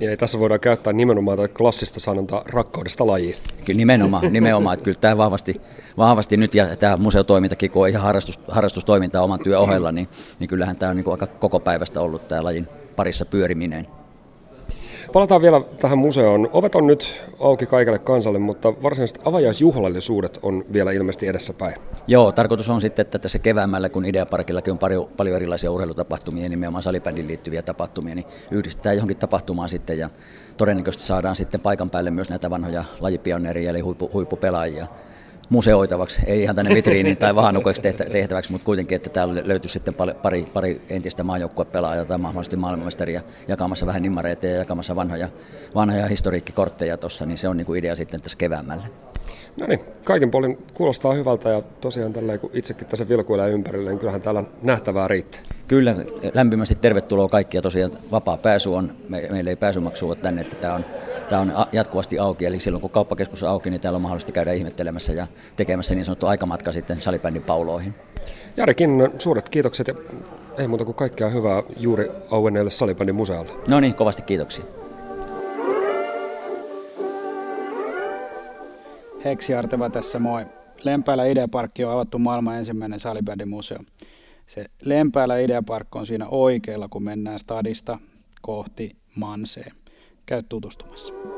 Niin, 0.00 0.18
tässä 0.18 0.38
voidaan 0.38 0.60
käyttää 0.60 0.92
nimenomaan 0.92 1.38
tätä 1.38 1.54
klassista 1.54 2.00
sanontaa 2.00 2.42
rakkaudesta 2.46 3.06
lajiin. 3.06 3.36
Kyllä 3.64 3.76
nimenomaan, 3.76 4.32
nimenomaan 4.32 4.74
että 4.74 4.84
kyllä 4.84 4.98
tämä 5.00 5.16
vahvasti, 5.16 5.60
vahvasti 5.96 6.36
nyt 6.36 6.54
ja 6.54 6.76
tämä 6.76 6.96
museotoimintakin, 6.96 7.70
kun 7.70 7.82
on 7.82 7.88
ihan 7.88 8.02
harrastus, 8.02 8.40
harrastustoimintaa 8.48 9.22
oman 9.22 9.40
työn 9.40 9.60
ohella, 9.60 9.92
niin, 9.92 10.08
niin 10.38 10.48
kyllähän 10.58 10.76
tämä 10.76 10.90
on 10.90 10.96
niin 10.96 11.10
aika 11.10 11.26
koko 11.26 11.60
päivästä 11.60 12.00
ollut 12.00 12.28
tämä 12.28 12.44
lajin 12.44 12.68
parissa 12.96 13.24
pyöriminen. 13.24 13.86
Palataan 15.12 15.42
vielä 15.42 15.60
tähän 15.80 15.98
museoon. 15.98 16.48
Ovet 16.52 16.74
on 16.74 16.86
nyt 16.86 17.22
auki 17.40 17.66
kaikille 17.66 17.98
kansalle, 17.98 18.38
mutta 18.38 18.82
varsinaiset 18.82 19.20
avajaisjuhlallisuudet 19.24 20.38
on 20.42 20.64
vielä 20.72 20.92
ilmeisesti 20.92 21.26
edessäpäin. 21.26 21.74
Joo, 22.06 22.32
tarkoitus 22.32 22.70
on 22.70 22.80
sitten, 22.80 23.02
että 23.02 23.18
tässä 23.18 23.38
keväämällä, 23.38 23.88
kun 23.88 24.04
Ideaparkillakin 24.04 24.72
on 24.72 24.78
paljon, 24.78 25.08
paljon 25.16 25.36
erilaisia 25.36 25.70
urheilutapahtumia, 25.70 26.48
nimenomaan 26.48 26.82
salibändin 26.82 27.28
liittyviä 27.28 27.62
tapahtumia, 27.62 28.14
niin 28.14 28.26
yhdistetään 28.50 28.96
johonkin 28.96 29.16
tapahtumaan 29.16 29.68
sitten 29.68 29.98
ja 29.98 30.10
todennäköisesti 30.56 31.06
saadaan 31.06 31.36
sitten 31.36 31.60
paikan 31.60 31.90
päälle 31.90 32.10
myös 32.10 32.30
näitä 32.30 32.50
vanhoja 32.50 32.84
lajipioneeria 33.00 33.70
eli 33.70 33.80
huippu, 33.80 34.10
huippupelaajia 34.12 34.86
museoitavaksi, 35.48 36.20
ei 36.26 36.42
ihan 36.42 36.56
tänne 36.56 36.74
vitriiniin 36.74 37.16
tai 37.16 37.34
vahannukoiksi 37.34 37.82
tehtäväksi, 38.12 38.52
mutta 38.52 38.64
kuitenkin, 38.64 38.96
että 38.96 39.10
täällä 39.10 39.42
löytyisi 39.44 39.72
sitten 39.72 39.94
pari, 40.22 40.46
pari 40.52 40.82
entistä 40.90 41.24
maajoukkuepelaajaa 41.24 42.04
tai 42.04 42.18
mahdollisesti 42.18 42.56
maailmanmestaria 42.56 43.20
jakamassa 43.48 43.86
vähän 43.86 44.02
nimmareita 44.02 44.46
ja 44.46 44.56
jakamassa 44.56 44.96
vanhoja, 44.96 45.28
vanhoja 45.74 46.06
historiikkikortteja 46.06 46.96
tuossa, 46.96 47.26
niin 47.26 47.38
se 47.38 47.48
on 47.48 47.56
niin 47.56 47.66
kuin 47.66 47.78
idea 47.78 47.96
sitten 47.96 48.20
tässä 48.20 48.38
keväämällä. 48.38 48.84
No 49.56 49.66
niin, 49.66 49.80
kaiken 50.04 50.30
puolin 50.30 50.58
kuulostaa 50.74 51.12
hyvältä 51.12 51.48
ja 51.48 51.62
tosiaan 51.62 52.12
tällä 52.12 52.38
kun 52.38 52.50
itsekin 52.52 52.86
tässä 52.86 53.08
vilkuilee 53.08 53.50
ympärillä, 53.50 53.90
niin 53.90 53.98
kyllähän 53.98 54.22
täällä 54.22 54.44
nähtävää 54.62 55.08
riittää. 55.08 55.40
Kyllä, 55.68 55.96
lämpimästi 56.34 56.74
tervetuloa 56.74 57.28
kaikki 57.28 57.56
ja 57.56 57.62
tosiaan 57.62 57.92
vapaa 58.10 58.36
pääsy 58.36 58.70
on, 58.70 58.96
me, 59.08 59.28
meillä 59.30 59.50
ei 59.50 59.56
pääsymaksua 59.56 60.14
tänne, 60.14 60.40
että 60.40 60.56
tämä 60.56 60.74
on, 60.74 60.84
tämä 61.28 61.40
on 61.40 61.52
jatkuvasti 61.72 62.18
auki, 62.18 62.46
eli 62.46 62.60
silloin 62.60 62.80
kun 62.80 62.90
kauppakeskus 62.90 63.42
on 63.42 63.48
auki, 63.48 63.70
niin 63.70 63.80
täällä 63.80 63.96
on 63.96 64.02
mahdollista 64.02 64.32
käydä 64.32 64.52
ihmettelemässä 64.52 65.12
ja 65.12 65.26
tekemässä 65.56 65.94
niin 65.94 66.04
sanottu 66.04 66.26
aikamatka 66.26 66.72
sitten 66.72 67.00
salibändin 67.00 67.42
pauloihin. 67.42 67.94
Jari 68.56 68.74
suuret 69.18 69.48
kiitokset 69.48 69.88
ja 69.88 69.94
ei 70.58 70.68
muuta 70.68 70.84
kuin 70.84 70.94
kaikkea 70.94 71.28
hyvää 71.28 71.62
juuri 71.76 72.10
auenneelle 72.30 72.70
salibändin 72.70 73.14
museolle. 73.14 73.52
No 73.68 73.80
niin, 73.80 73.94
kovasti 73.94 74.22
kiitoksia. 74.22 74.64
Heksi 79.24 79.54
Arteva 79.54 79.90
tässä 79.90 80.18
moi. 80.18 80.46
Lempäälä 80.84 81.24
Ideaparkki 81.24 81.84
on 81.84 81.92
avattu 81.92 82.18
maailman 82.18 82.56
ensimmäinen 82.56 83.00
salibändimuseo. 83.00 83.78
Se 84.46 84.66
Lempäälä 84.84 85.38
Ideapark 85.38 85.96
on 85.96 86.06
siinä 86.06 86.28
oikealla, 86.28 86.88
kun 86.88 87.02
mennään 87.02 87.38
stadista 87.38 87.98
kohti 88.42 88.96
Manseen. 89.14 89.72
Käy 90.26 90.42
tutustumassa. 90.48 91.37